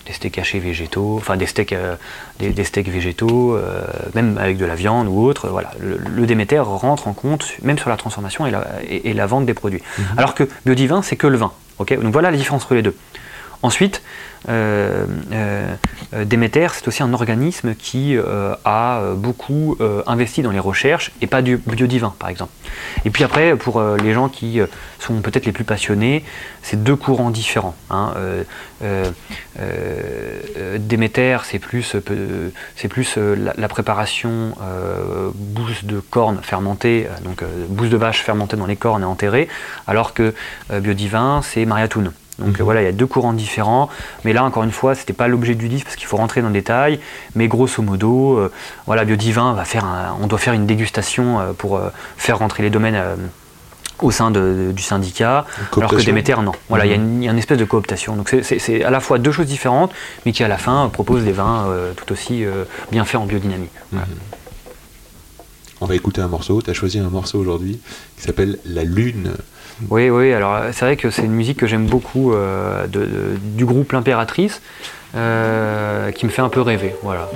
des 0.06 0.14
steaks 0.14 0.38
hachés 0.38 0.60
végétaux, 0.60 1.16
enfin 1.18 1.38
des 1.38 1.46
steaks, 1.46 1.74
euh, 1.74 1.96
des, 2.40 2.50
des 2.50 2.64
steaks 2.64 2.90
végétaux, 2.90 3.56
euh, 3.56 3.82
même 4.16 4.38
avec 4.38 4.58
de 4.58 4.66
la 4.66 4.76
viande 4.76 5.08
ou 5.08 5.24
autre. 5.24 5.50
Voilà, 5.50 5.72
le, 5.80 5.98
le 5.98 6.26
Déméter 6.26 6.60
rentre 6.60 7.08
en 7.08 7.14
compte 7.14 7.54
même 7.62 7.78
sur 7.78 7.90
la 7.90 7.98
transformation 7.98 8.46
et 8.48 8.52
la, 8.52 8.66
et- 8.90 9.10
et 9.10 9.14
la 9.14 9.26
vente 9.28 9.46
des 9.46 9.54
produits. 9.54 9.82
Alors 10.18 10.34
que 10.36 10.48
Biodivin, 10.66 11.02
c'est 11.02 11.16
que 11.16 11.28
le 11.28 11.38
vin. 11.38 11.52
ok? 11.80 12.00
Donc 12.02 12.14
voilà 12.14 12.32
la 12.32 12.38
différence 12.38 12.64
entre 12.64 12.76
les 12.76 12.82
deux. 12.82 12.96
Ensuite, 13.64 14.02
euh, 14.50 15.06
euh, 15.34 15.76
Déméter, 16.26 16.68
c'est 16.74 16.88
aussi 16.88 17.04
un 17.04 17.14
organisme 17.14 17.76
qui 17.76 18.18
euh, 18.18 18.56
a 18.66 19.00
euh, 19.00 19.14
beaucoup 19.14 19.78
euh, 19.80 20.02
investi 20.08 20.42
dans 20.42 20.50
les 20.50 20.60
recherches 20.60 21.12
et 21.22 21.28
pas 21.28 21.44
du 21.44 21.58
biodivin, 21.58 22.16
par 22.18 22.30
exemple. 22.30 22.52
Et 23.06 23.12
puis 23.12 23.24
après, 23.24 23.56
pour 23.56 23.80
euh, 23.80 23.98
les 23.98 24.14
gens 24.14 24.30
qui 24.30 24.60
sont 25.00 25.22
peut-être 25.22 25.46
les 25.46 25.52
plus 25.52 25.64
passionnés, 25.64 26.24
c'est 26.64 26.84
deux 26.84 26.96
courants 26.96 27.30
différents. 27.30 27.76
hein. 27.92 28.14
Déméter, 30.80 31.38
c'est 31.44 31.60
plus, 31.60 31.96
c'est 32.76 32.88
plus 32.88 33.18
la, 33.18 33.54
la 33.56 33.68
préparation 33.68 34.56
bouse 35.36 35.84
de 35.84 36.00
cornes 36.00 36.40
fermentées, 36.42 37.08
donc 37.24 37.44
bouse 37.70 37.90
de 37.90 37.98
vache 37.98 38.24
fermentée 38.24 38.58
dans 38.58 38.66
les 38.66 38.76
cornes 38.76 39.04
et 39.04 39.06
enterrée, 39.06 39.48
alors 39.88 40.14
que 40.14 40.34
biodivin, 40.72 41.42
c'est 41.44 41.66
Mariatoun. 41.66 42.12
Donc 42.42 42.60
euh, 42.60 42.64
voilà, 42.64 42.82
il 42.82 42.86
y 42.86 42.88
a 42.88 42.92
deux 42.92 43.08
courants 43.08 43.34
différents. 43.34 43.90
Mais 44.26 44.34
là, 44.34 44.44
encore 44.44 44.64
une 44.64 44.72
fois, 44.72 44.96
c'était 44.96 45.14
pas 45.14 45.28
l'objet 45.28 45.56
du 45.56 45.68
livre 45.68 45.84
parce 45.86 45.96
qu'il 45.96 46.08
faut 46.08 46.18
rentrer 46.18 46.42
dans 46.42 46.48
le 46.48 46.54
détail. 46.54 47.00
Mais 47.36 47.48
grosso 47.48 47.82
modo, 47.82 48.38
euh, 48.38 48.52
voilà, 48.88 49.06
Biodivin 49.06 49.54
va 49.54 49.66
faire, 49.66 49.86
un- 49.86 50.18
on 50.22 50.28
doit 50.28 50.40
faire 50.40 50.54
une 50.54 50.66
dégustation 50.66 51.40
euh, 51.40 51.54
pour 51.54 51.78
euh, 51.78 51.90
faire 52.18 52.40
rentrer 52.40 52.64
les 52.64 52.70
domaines 52.70 53.02
au 54.02 54.10
sein 54.12 54.32
de- 54.32 54.40
de- 54.68 54.72
du 54.72 54.82
syndicat. 54.82 55.46
Alors 55.78 55.92
que. 55.92 55.96
Déméter, 56.06 56.36
non. 56.42 56.54
Voilà, 56.70 56.86
il 56.86 56.90
y 56.90 56.94
a 56.94 56.96
une, 56.96 57.22
il 57.22 57.26
y 57.26 57.30
a 57.30 57.32
une 57.32 57.38
espèce 57.38 57.58
de 57.60 57.66
cooptation. 57.66 58.16
Donc 58.16 58.36
c'est- 58.44 58.84
à 58.84 58.90
la 58.90 59.00
fois 59.00 59.20
deux 59.20 59.32
choses 59.32 59.46
différentes, 59.46 59.92
mais 60.26 60.32
qui 60.32 60.44
à 60.44 60.48
la 60.48 60.58
fin 60.58 60.90
proposent 60.90 61.24
des 61.24 61.32
vins 61.32 61.68
tout 61.96 62.12
aussi 62.12 62.44
bien 62.92 63.06
faits 63.06 63.22
en 63.22 63.26
biodynamie. 63.26 63.70
Voilà. 63.92 64.08
On 65.82 65.86
va 65.88 65.96
écouter 65.96 66.22
un 66.22 66.28
morceau. 66.28 66.62
Tu 66.62 66.70
as 66.70 66.74
choisi 66.74 67.00
un 67.00 67.10
morceau 67.10 67.40
aujourd'hui 67.40 67.80
qui 68.18 68.24
s'appelle 68.24 68.60
La 68.66 68.84
Lune. 68.84 69.32
Oui, 69.90 70.10
oui, 70.10 70.34
alors 70.34 70.56
euh, 70.56 70.70
c'est 70.72 70.86
vrai 70.86 70.98
que 70.98 71.10
c'est 71.10 71.24
une 71.24 71.34
musique 71.34 71.58
que 71.58 71.68
j'aime 71.68 71.86
beaucoup 71.86 72.34
euh, 72.34 72.88
du 72.88 73.66
groupe 73.66 73.92
L'Impératrice, 73.92 74.62
euh, 75.16 76.12
qui 76.12 76.26
me 76.26 76.32
fait 76.32 76.42
un 76.42 76.50
peu 76.50 76.62
rêver. 76.62 76.96
Voilà. 77.04 77.30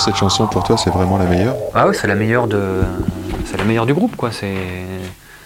Cette 0.00 0.16
chanson 0.16 0.46
pour 0.46 0.64
toi, 0.64 0.76
c'est 0.76 0.90
vraiment 0.90 1.18
la 1.18 1.26
meilleure? 1.26 1.54
Ah 1.74 1.86
ouais, 1.86 1.94
c'est 1.94 2.06
la 2.06 2.14
meilleure 2.14 2.46
de, 2.46 2.60
c'est 3.44 3.56
la 3.56 3.64
meilleure 3.64 3.86
du 3.86 3.94
groupe, 3.94 4.16
quoi. 4.16 4.30
C'est 4.32 4.54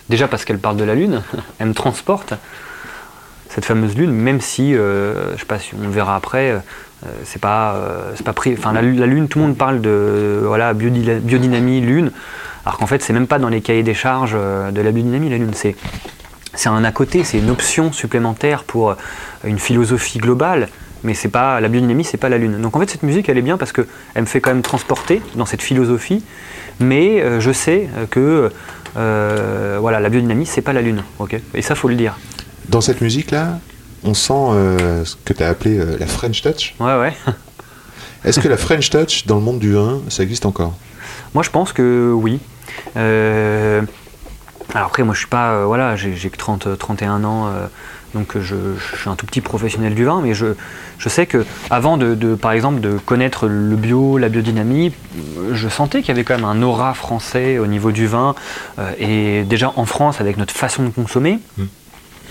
déjà 0.08 0.28
parce 0.28 0.44
qu'elle 0.44 0.58
parle 0.58 0.76
de 0.76 0.84
la 0.84 0.94
lune, 0.94 1.22
elle 1.58 1.68
me 1.68 1.74
transporte 1.74 2.34
cette 3.50 3.64
fameuse 3.64 3.96
lune, 3.96 4.10
même 4.12 4.40
si, 4.40 4.74
euh, 4.74 5.34
je 5.34 5.40
sais 5.40 5.46
pas 5.46 5.58
si 5.58 5.74
on 5.78 5.82
le 5.84 5.90
verra 5.92 6.16
après, 6.16 6.50
euh, 6.50 6.58
c'est 7.24 7.40
pas, 7.40 7.74
euh, 7.74 8.12
c'est 8.16 8.24
pas 8.24 8.32
pris. 8.32 8.54
Enfin, 8.58 8.72
la, 8.72 8.82
lu- 8.82 8.94
la 8.96 9.06
lune, 9.06 9.28
tout 9.28 9.38
le 9.38 9.46
monde 9.46 9.56
parle 9.56 9.80
de 9.80 10.40
voilà 10.44 10.72
biodynamie, 10.74 11.80
lune, 11.80 12.10
alors 12.64 12.78
qu'en 12.78 12.86
fait, 12.86 13.02
c'est 13.02 13.12
même 13.12 13.26
pas 13.26 13.38
dans 13.38 13.48
les 13.48 13.60
cahiers 13.60 13.82
des 13.82 13.94
charges 13.94 14.32
euh, 14.34 14.70
de 14.70 14.80
la 14.80 14.90
biodynamie, 14.90 15.30
la 15.30 15.36
lune. 15.38 15.52
C'est 15.54 15.76
c'est 16.56 16.68
un 16.68 16.84
à 16.84 16.92
côté, 16.92 17.24
c'est 17.24 17.38
une 17.38 17.50
option 17.50 17.92
supplémentaire 17.92 18.62
pour 18.64 18.94
une 19.44 19.58
philosophie 19.58 20.18
globale, 20.18 20.68
mais 21.04 21.14
c'est 21.14 21.28
pas 21.28 21.60
la 21.60 21.68
biodynamie, 21.68 22.02
c'est 22.02 22.16
pas 22.16 22.28
la 22.28 22.38
lune. 22.38 22.60
Donc 22.60 22.74
en 22.74 22.80
fait, 22.80 22.90
cette 22.90 23.02
musique, 23.02 23.28
elle 23.28 23.38
est 23.38 23.42
bien 23.42 23.58
parce 23.58 23.72
que 23.72 23.86
elle 24.14 24.22
me 24.22 24.26
fait 24.26 24.40
quand 24.40 24.50
même 24.50 24.62
transporter 24.62 25.22
dans 25.36 25.46
cette 25.46 25.62
philosophie, 25.62 26.24
mais 26.80 27.20
euh, 27.20 27.40
je 27.40 27.52
sais 27.52 27.88
que 28.10 28.50
euh, 28.96 29.76
voilà, 29.80 30.00
la 30.00 30.08
biodynamie, 30.08 30.46
c'est 30.46 30.62
pas 30.62 30.72
la 30.72 30.80
lune, 30.80 31.04
ok? 31.18 31.36
Et 31.52 31.62
ça, 31.62 31.74
faut 31.74 31.88
le 31.88 31.94
dire. 31.94 32.16
Dans 32.68 32.80
cette 32.80 33.02
musique-là, 33.02 33.58
on 34.02 34.14
sent 34.14 34.32
euh, 34.32 35.04
ce 35.04 35.16
que 35.16 35.34
tu 35.34 35.42
as 35.42 35.48
appelé 35.48 35.78
la 35.98 36.06
French 36.06 36.40
Touch? 36.42 36.74
Ouais, 36.80 36.98
ouais. 36.98 37.12
Est-ce 38.24 38.40
que 38.40 38.48
la 38.48 38.56
French 38.56 38.88
Touch, 38.88 39.26
dans 39.26 39.36
le 39.36 39.42
monde 39.42 39.58
du 39.58 39.74
vin, 39.74 40.00
ça 40.08 40.22
existe 40.22 40.46
encore? 40.46 40.74
Moi, 41.34 41.42
je 41.42 41.50
pense 41.50 41.74
que 41.74 42.10
oui. 42.14 42.40
Alors 42.96 44.86
après, 44.86 45.02
moi, 45.02 45.12
je 45.12 45.18
suis 45.18 45.28
pas, 45.28 45.66
voilà, 45.66 45.94
j'ai 45.94 46.30
que 46.30 46.36
30, 46.38 46.78
31 46.78 47.22
ans, 47.24 47.52
donc 48.14 48.36
euh, 48.36 48.40
je, 48.42 48.96
suis 48.96 49.10
un 49.10 49.16
tout 49.16 49.26
petit 49.26 49.40
professionnel 49.40 49.94
du 49.94 50.04
vin, 50.04 50.20
mais 50.22 50.34
je, 50.34 50.54
sais 51.06 51.26
que 51.26 51.44
avant 51.70 51.96
de, 51.96 52.34
par 52.34 52.52
exemple, 52.52 52.80
de 52.80 52.98
connaître 52.98 53.46
le 53.46 53.76
bio, 53.76 54.16
la 54.18 54.28
biodynamie, 54.28 54.92
je 55.52 55.68
sentais 55.68 56.00
qu'il 56.00 56.08
y 56.08 56.12
avait 56.12 56.24
quand 56.24 56.36
même 56.36 56.44
un 56.44 56.62
aura 56.62 56.94
français 56.94 57.58
au 57.58 57.66
niveau 57.66 57.92
du 57.92 58.06
vin, 58.06 58.34
euh, 58.78 58.92
et 58.98 59.44
déjà 59.44 59.72
en 59.76 59.84
France 59.84 60.20
avec 60.20 60.36
notre 60.36 60.54
façon 60.54 60.84
de 60.84 60.90
consommer. 60.90 61.38
Mm. 61.58 61.64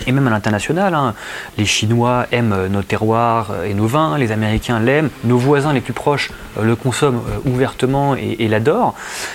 Et 0.06 0.12
même 0.12 0.26
à 0.26 0.30
l'international, 0.30 0.94
hein. 0.94 1.14
les 1.56 1.64
Chinois 1.64 2.26
aiment 2.32 2.52
euh, 2.52 2.68
nos 2.68 2.82
terroirs 2.82 3.50
euh, 3.52 3.64
et 3.64 3.74
nos 3.74 3.86
vins, 3.86 4.18
les 4.18 4.32
Américains 4.32 4.80
l'aiment, 4.80 5.10
nos 5.24 5.38
voisins 5.38 5.72
les 5.72 5.80
plus 5.80 5.92
proches 5.92 6.30
euh, 6.58 6.64
le 6.64 6.76
consomment 6.76 7.22
ouvertement 7.44 8.16
et, 8.16 8.36
et 8.40 8.48
l'adorent. 8.48 8.94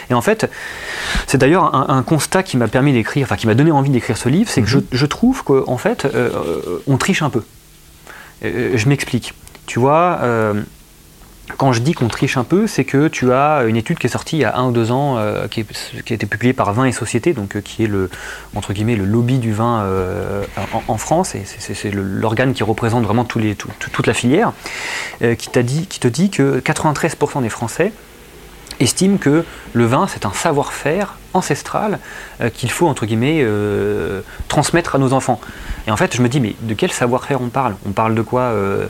Et 0.10 0.14
en 0.14 0.22
fait, 0.22 0.50
c'est 1.28 1.38
d'ailleurs 1.38 1.74
un, 1.74 1.86
un 1.90 2.04
constat 2.04 2.44
qui 2.44 2.58
m'a 2.58 2.68
permis 2.68 2.94
d'écrire, 2.94 3.24
enfin 3.24 3.36
qui 3.36 3.48
m'a 3.48 3.56
donné 3.56 3.72
envie 3.72 3.90
d'écrire 3.90 4.18
ce 4.18 4.30
livre, 4.30 4.50
c'est 4.50 4.62
que 4.62 4.68
je, 4.68 4.80
je 4.92 5.06
trouve 5.06 5.44
qu'en 5.44 5.78
fait, 5.78 6.06
euh, 6.06 6.30
on 6.88 6.98
triche 6.98 7.22
un 7.22 7.30
peu. 7.30 7.44
Euh, 8.44 8.72
je 8.76 8.88
m'explique. 8.88 9.34
Tu 9.66 9.80
vois, 9.80 10.20
euh, 10.24 10.62
quand 11.58 11.74
je 11.74 11.82
dis 11.82 11.94
qu'on 11.94 12.08
triche 12.08 12.38
un 12.38 12.44
peu, 12.44 12.68
c'est 12.68 12.86
que 12.86 13.08
tu 13.08 13.32
as 13.34 13.64
une 13.68 13.76
étude 13.76 13.98
qui 14.00 14.08
est 14.08 14.10
sortie 14.10 14.38
il 14.38 14.42
y 14.42 14.46
a 14.46 14.58
un 14.58 14.68
ou 14.68 14.72
deux 14.72 14.92
ans, 14.92 15.18
euh, 15.18 15.48
qui, 15.48 15.62
a 15.62 16.14
été 16.14 16.26
publiée 16.26 16.54
par 16.54 16.74
Vin 16.74 16.86
et 16.86 16.92
Société, 16.92 17.34
donc 17.34 17.56
euh, 17.56 17.62
qui 17.62 17.84
est 17.84 17.88
le 17.88 18.10
entre 18.56 18.74
lobby 18.74 19.38
du 19.40 19.54
vin 19.54 19.82
euh, 19.82 20.44
en, 20.88 20.98
France, 20.98 21.36
et 21.36 21.44
c'est- 21.46 21.92
l'organe 21.92 22.54
qui 22.54 22.64
représente 22.64 23.04
vraiment 23.04 23.24
toute 23.26 24.08
la 24.08 24.14
filière, 24.14 24.54
qui, 25.20 25.88
qui 25.88 26.00
te 26.00 26.08
dit 26.08 26.30
que 26.30 26.60
93% 26.60 27.42
des 27.42 27.50
Français 27.50 27.92
estiment 28.80 29.18
que 29.18 29.44
le 29.74 29.86
vin 29.86 30.08
c'est 30.08 30.26
un 30.26 30.34
savoir-faire 30.34 31.19
ancestral 31.34 32.00
euh, 32.42 32.50
qu'il 32.50 32.72
faut 32.72 32.88
entre 32.88 33.06
guillemets 33.06 33.40
euh, 33.42 34.22
transmettre 34.48 34.96
à 34.96 34.98
nos 34.98 35.14
enfants. 35.14 35.40
Et 35.88 35.92
en 35.92 35.98
fait, 35.98 36.16
je 36.16 36.22
me 36.22 36.30
dis, 36.30 36.40
mais 36.40 36.56
de 36.62 36.74
quel 36.74 36.92
savoir-faire 36.92 37.42
on 37.42 37.48
parle? 37.50 37.76
On 37.88 37.92
parle 37.92 38.14
de 38.14 38.22
quoi 38.22 38.42
euh, 38.42 38.86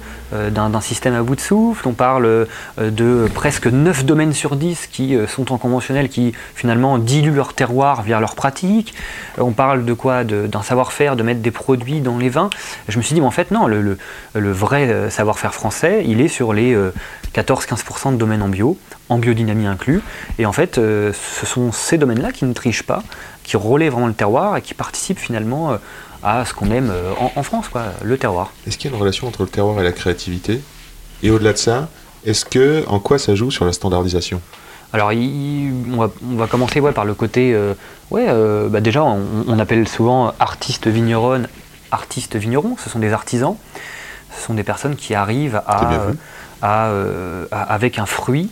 D'un 0.50 0.82
système 0.82 1.14
à 1.16 1.22
bout 1.22 1.36
de 1.36 1.42
souffle? 1.42 1.88
On 1.88 1.94
parle 1.94 2.48
de 2.78 3.28
presque 3.34 3.68
9 3.68 4.06
domaines 4.06 4.34
sur 4.34 4.56
10 4.58 4.88
qui 4.92 5.16
sont 5.28 5.54
en 5.54 5.58
conventionnel, 5.58 6.10
qui 6.10 6.34
finalement 6.56 6.98
diluent 6.98 7.36
leur 7.36 7.54
terroir 7.54 8.02
via 8.02 8.20
leurs 8.20 8.36
pratiques? 8.36 8.94
On 9.38 9.52
parle 9.52 9.86
de 9.86 9.94
quoi? 9.94 10.24
D'un 10.26 10.62
savoir-faire, 10.62 11.16
de 11.16 11.24
mettre 11.24 11.40
des 11.42 11.52
produits 11.52 12.02
dans 12.02 12.18
les 12.18 12.30
vins? 12.30 12.50
Je 12.90 12.98
me 12.98 13.04
suis 13.04 13.14
dit, 13.14 13.22
mais 13.22 13.28
en 13.28 13.32
fait, 13.32 13.52
non, 13.52 13.68
le, 13.68 13.98
le- 14.34 14.52
vrai 14.52 15.10
savoir-faire 15.10 15.54
français, 15.54 16.04
il 16.06 16.20
est 16.22 16.28
sur 16.28 16.54
les 16.54 16.74
euh, 16.74 16.92
14-15% 17.34 18.14
de 18.14 18.18
domaines 18.18 18.42
en 18.42 18.50
bio, 18.50 18.78
en 19.08 19.18
biodynamie 19.20 19.68
inclus. 19.68 20.02
Et 20.38 20.46
en 20.46 20.52
fait, 20.54 20.76
ce 20.76 21.46
sont 21.46 21.72
ces 21.72 21.98
domaines-là 21.98 22.29
qui 22.32 22.46
ne 22.46 22.54
trichent 22.54 22.84
pas, 22.84 23.04
qui 23.44 23.58
relaient 23.58 23.90
vraiment 23.90 24.08
le 24.08 24.14
terroir 24.14 24.58
et 24.58 24.62
qui 24.62 24.74
participent 24.74 25.20
finalement 25.20 25.72
euh, 25.72 25.78
à 26.24 26.46
ce 26.46 26.54
qu'on 26.54 26.72
aime 26.72 26.90
euh, 26.92 27.14
en, 27.20 27.32
en 27.36 27.44
France, 27.44 27.68
quoi, 27.70 27.84
le 28.04 28.18
terroir. 28.18 28.52
Est-ce 28.68 28.78
qu'il 28.78 28.90
y 28.90 28.94
a 28.94 28.96
une 28.96 29.02
relation 29.02 29.28
entre 29.28 29.44
le 29.44 29.50
terroir 29.50 29.80
et 29.80 29.84
la 29.84 29.92
créativité? 29.92 30.62
Et 31.24 31.32
au-delà 31.32 31.54
de 31.54 31.58
ça, 31.58 31.90
est-ce 32.26 32.46
que 32.46 32.84
en 32.88 33.00
quoi 33.00 33.18
ça 33.20 33.36
joue 33.36 33.52
sur 33.52 33.66
la 33.66 33.74
standardisation? 33.74 34.42
Alors, 34.92 35.14
il- 35.14 35.72
on, 35.94 35.98
va, 35.98 36.10
on 36.30 36.36
va 36.36 36.48
commencer 36.48 36.80
ouais, 36.80 36.92
par 36.92 37.06
le 37.06 37.14
côté. 37.14 37.54
euh, 37.54 37.74
ouais, 38.12 38.26
euh, 38.28 38.68
bah 38.70 38.82
déjà, 38.82 39.04
on, 39.04 39.22
on 39.48 39.60
appelle 39.60 39.88
souvent 39.88 40.34
artistes 40.40 40.88
vigneronnes, 40.88 41.48
artistes 41.92 42.36
vignerons. 42.36 42.76
Ce 42.84 42.90
sont 42.90 43.00
des 43.00 43.14
artisans. 43.14 43.56
Ce 44.36 44.46
sont 44.46 44.54
des 44.56 44.64
personnes 44.64 44.96
qui 44.96 45.14
arrivent 45.14 45.62
euh, 45.70 46.14
à- 46.62 47.62
avec 47.74 48.00
un 48.00 48.06
fruit. 48.06 48.50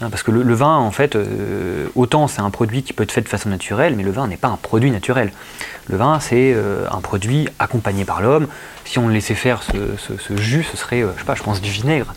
Hein, 0.00 0.10
parce 0.10 0.22
que 0.22 0.30
le, 0.30 0.54
vin, 0.54 0.76
en 0.76 0.90
fait, 0.90 1.16
euh, 1.16 1.88
autant 1.94 2.28
c'est 2.28 2.40
un 2.40 2.50
produit 2.50 2.82
qui 2.82 2.92
peut 2.92 3.02
être 3.02 3.12
fait 3.12 3.22
de 3.22 3.28
façon 3.28 3.48
naturelle, 3.48 3.94
mais 3.96 4.02
le 4.02 4.10
vin 4.10 4.26
n'est 4.26 4.36
pas 4.36 4.48
un 4.48 4.56
produit 4.56 4.90
naturel. 4.90 5.32
Le 5.88 5.96
vin, 5.96 6.18
c'est 6.18 6.52
euh, 6.54 6.84
un 6.90 7.00
produit 7.00 7.48
accompagné 7.58 8.04
par 8.04 8.20
l'homme. 8.20 8.48
Si 8.84 8.98
on 8.98 9.08
laissait 9.08 9.34
faire 9.34 9.62
ce, 9.62 10.36
jus, 10.36 10.64
ce 10.64 10.76
serait, 10.76 11.02
euh, 11.02 11.10
je 11.14 11.20
sais 11.20 11.26
pas, 11.26 11.34
je 11.36 11.42
pense 11.42 11.60
du 11.60 11.70
vinaigre. 11.70 12.12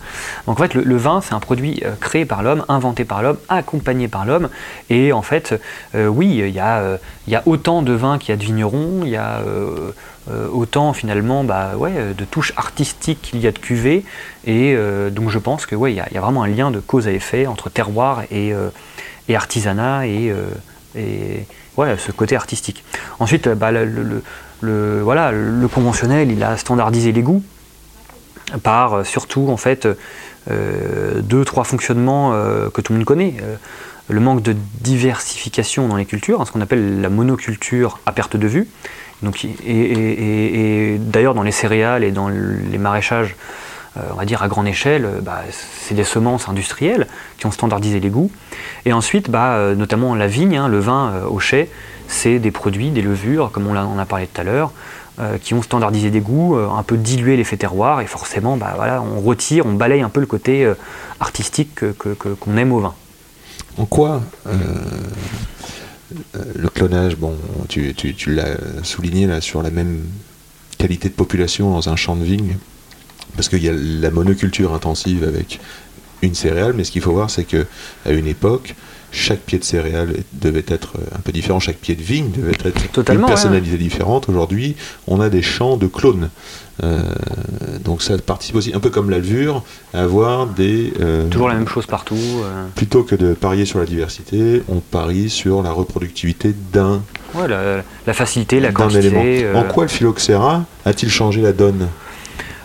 Donc 0.47 0.59
en 0.59 0.63
fait, 0.63 0.73
le, 0.73 0.83
le 0.83 0.97
vin, 0.97 1.21
c'est 1.21 1.33
un 1.33 1.39
produit 1.39 1.81
euh, 1.85 1.91
créé 1.99 2.25
par 2.25 2.41
l'homme, 2.41 2.65
inventé 2.67 3.05
par 3.05 3.21
l'homme, 3.21 3.37
accompagné 3.47 4.07
par 4.07 4.25
l'homme. 4.25 4.49
Et 4.89 5.13
en 5.13 5.21
fait, 5.21 5.59
oui, 5.93 6.37
il 6.43 6.49
y, 6.49 6.59
a, 6.59 6.99
autant 7.45 7.81
de 7.81 7.93
vins 7.93 8.17
qu'il 8.17 8.29
y 8.29 8.33
a 8.33 8.37
de 8.37 8.43
vignerons, 8.43 9.01
il 9.03 9.09
y 9.09 9.17
a 9.17 9.41
autant 10.51 10.93
finalement 10.93 11.43
bah, 11.43 11.71
de 11.77 12.25
touches 12.25 12.53
artistiques 12.57 13.21
qu'il 13.21 13.39
y 13.39 13.47
a 13.47 13.51
de 13.51 13.59
cuvées. 13.59 14.03
Et 14.45 14.75
donc 15.11 15.29
je 15.29 15.39
pense 15.39 15.65
que 15.65 15.75
y, 15.89 15.99
a- 15.99 16.21
vraiment 16.21 16.43
un 16.43 16.47
lien 16.47 16.71
de 16.71 16.79
cause 16.79 17.07
à 17.07 17.11
effet 17.11 17.45
entre 17.47 17.69
terroir 17.69 18.23
et, 18.31 18.53
artisanat 19.33 20.07
et 20.07 20.33
ouais, 21.79 21.97
ce 21.97 22.11
côté 22.11 22.35
artistique. 22.35 22.83
Ensuite, 23.19 23.47
euh, 23.47 23.55
bah, 23.55 23.71
le, 23.71 25.01
voilà, 25.01 25.31
le 25.31 25.67
conventionnel, 25.67 26.31
il 26.31 26.43
a 26.43 26.57
standardisé 26.57 27.11
les 27.11 27.21
goûts 27.21 27.43
par 28.63 28.93
euh, 28.93 29.03
surtout 29.03 29.47
en 29.49 29.57
fait 29.57 29.87
euh, 30.49 31.21
deux 31.21 31.45
trois 31.45 31.63
fonctionnements 31.63 32.31
que 32.73 32.81
tout 32.81 32.93
le 32.93 32.99
monde 32.99 33.05
connaît. 33.05 33.35
Le 34.09 34.19
manque 34.19 34.41
de 34.41 34.55
diversification 34.81 35.87
dans 35.87 35.95
les 35.95 36.05
cultures, 36.05 36.45
ce 36.47 36.51
qu'on 36.51 36.61
appelle 36.61 36.99
la 36.99 37.09
monoculture 37.09 37.99
à 38.07 38.11
perte 38.11 38.37
de 38.37 38.47
vue. 38.47 38.67
Donc, 39.21 39.45
et 39.45 40.97
d'ailleurs 40.99 41.35
dans 41.35 41.43
les 41.43 41.51
céréales 41.51 42.03
et 42.03 42.11
dans 42.11 42.27
les 42.27 42.77
maraîchages, 42.79 43.35
on 44.11 44.15
va 44.15 44.25
dire 44.25 44.41
à 44.43 44.47
grande 44.47 44.67
échelle, 44.67 45.05
euh, 45.05 45.21
bah, 45.21 45.41
c'est 45.81 45.95
des 45.95 46.03
semences 46.03 46.47
industrielles 46.49 47.07
qui 47.37 47.45
ont 47.45 47.51
standardisé 47.51 47.99
les 47.99 48.09
goûts. 48.09 48.31
Et 48.85 48.93
ensuite, 48.93 49.29
bah, 49.29 49.53
euh, 49.53 49.75
notamment 49.75 50.15
la 50.15 50.27
vigne, 50.27 50.57
hein, 50.57 50.67
le 50.67 50.79
vin 50.79 51.11
euh, 51.13 51.25
au 51.27 51.39
chai, 51.39 51.69
c'est 52.07 52.39
des 52.39 52.51
produits, 52.51 52.89
des 52.91 53.01
levures, 53.01 53.51
comme 53.51 53.67
on 53.67 53.73
l'a- 53.73 53.85
on 53.87 53.99
a 53.99 54.05
parlé 54.05 54.27
tout 54.27 54.41
à 54.41 54.43
l'heure, 54.43 54.71
euh, 55.19 55.37
qui 55.37 55.53
ont 55.53 55.61
standardisé 55.61 56.09
des 56.11 56.21
goûts, 56.21 56.55
euh, 56.57 56.69
un 56.69 56.81
peu 56.83 56.97
dilué 56.97 57.35
l'effet 57.37 57.57
terroir, 57.57 58.01
et 58.01 58.07
forcément, 58.07 58.57
bah, 58.57 58.73
voilà, 58.75 59.01
on 59.01 59.19
retire, 59.21 59.65
on 59.65 59.73
balaye 59.73 60.01
un 60.01 60.09
peu 60.09 60.19
le 60.21 60.25
côté 60.25 60.63
euh, 60.65 60.73
artistique 61.19 61.75
que- 61.75 61.93
que- 62.13 62.29
qu'on 62.29 62.57
aime 62.57 62.71
au 62.71 62.79
vin. 62.79 62.93
En 63.77 63.85
quoi 63.85 64.21
euh, 64.47 64.51
euh, 66.35 66.43
le 66.55 66.69
clonage, 66.69 67.15
bon, 67.17 67.35
tu, 67.67 67.93
tu- 67.93 68.15
tu 68.15 68.33
l'as 68.33 68.57
souligné 68.83 69.27
là 69.27 69.41
sur 69.41 69.61
la 69.61 69.69
même 69.69 70.01
qualité 70.77 71.09
de 71.09 71.13
population 71.13 71.69
dans 71.71 71.89
un 71.89 71.95
champ 71.95 72.15
de 72.15 72.23
vigne, 72.23 72.57
parce 73.35 73.49
qu'il 73.49 73.63
y 73.63 73.69
a 73.69 73.73
la 73.73 74.11
monoculture 74.11 74.73
intensive 74.73 75.23
avec 75.23 75.59
une 76.21 76.35
céréale, 76.35 76.73
mais 76.75 76.83
ce 76.83 76.91
qu'il 76.91 77.01
faut 77.01 77.13
voir, 77.13 77.29
c'est 77.29 77.45
que 77.45 77.65
à 78.05 78.11
une 78.11 78.27
époque, 78.27 78.75
chaque 79.11 79.39
pied 79.39 79.57
de 79.57 79.63
céréale 79.63 80.17
devait 80.33 80.65
être 80.67 80.93
euh, 80.97 81.15
un 81.15 81.19
peu 81.19 81.31
différent, 81.31 81.59
chaque 81.59 81.77
pied 81.77 81.95
de 81.95 82.03
vigne 82.03 82.29
devait 82.31 82.51
être 82.63 82.91
Totalement, 82.91 83.21
une 83.21 83.25
ouais. 83.25 83.31
personnalité 83.31 83.77
différente. 83.77 84.29
Aujourd'hui, 84.29 84.75
on 85.07 85.19
a 85.19 85.29
des 85.29 85.41
champs 85.41 85.77
de 85.77 85.87
clones. 85.87 86.29
Euh, 86.83 87.01
donc 87.83 88.01
ça 88.03 88.17
participe 88.19 88.55
aussi, 88.55 88.71
un 88.73 88.79
peu 88.79 88.89
comme 88.89 89.09
la 89.09 89.17
levure, 89.17 89.63
à 89.93 90.01
avoir 90.03 90.45
des... 90.47 90.93
euh, 90.99 91.27
Toujours 91.27 91.47
la 91.49 91.55
même 91.55 91.67
chose 91.67 91.85
partout. 91.87 92.15
euh. 92.43 92.65
Plutôt 92.75 93.03
que 93.03 93.15
de 93.15 93.33
parier 93.33 93.65
sur 93.65 93.79
la 93.79 93.85
diversité, 93.85 94.61
on 94.69 94.79
parie 94.79 95.29
sur 95.29 95.63
la 95.63 95.71
reproductivité 95.71 96.53
d'un 96.71 97.01
Ouais, 97.33 97.47
la, 97.47 97.83
la 98.05 98.13
facilité, 98.13 98.59
la 98.59 98.71
quantité. 98.71 99.07
élément. 99.07 99.59
En 99.59 99.63
quoi 99.63 99.85
le 99.85 99.89
phylloxéra 99.89 100.65
a-t-il 100.85 101.11
changé 101.11 101.41
la 101.41 101.51
donne? 101.53 101.87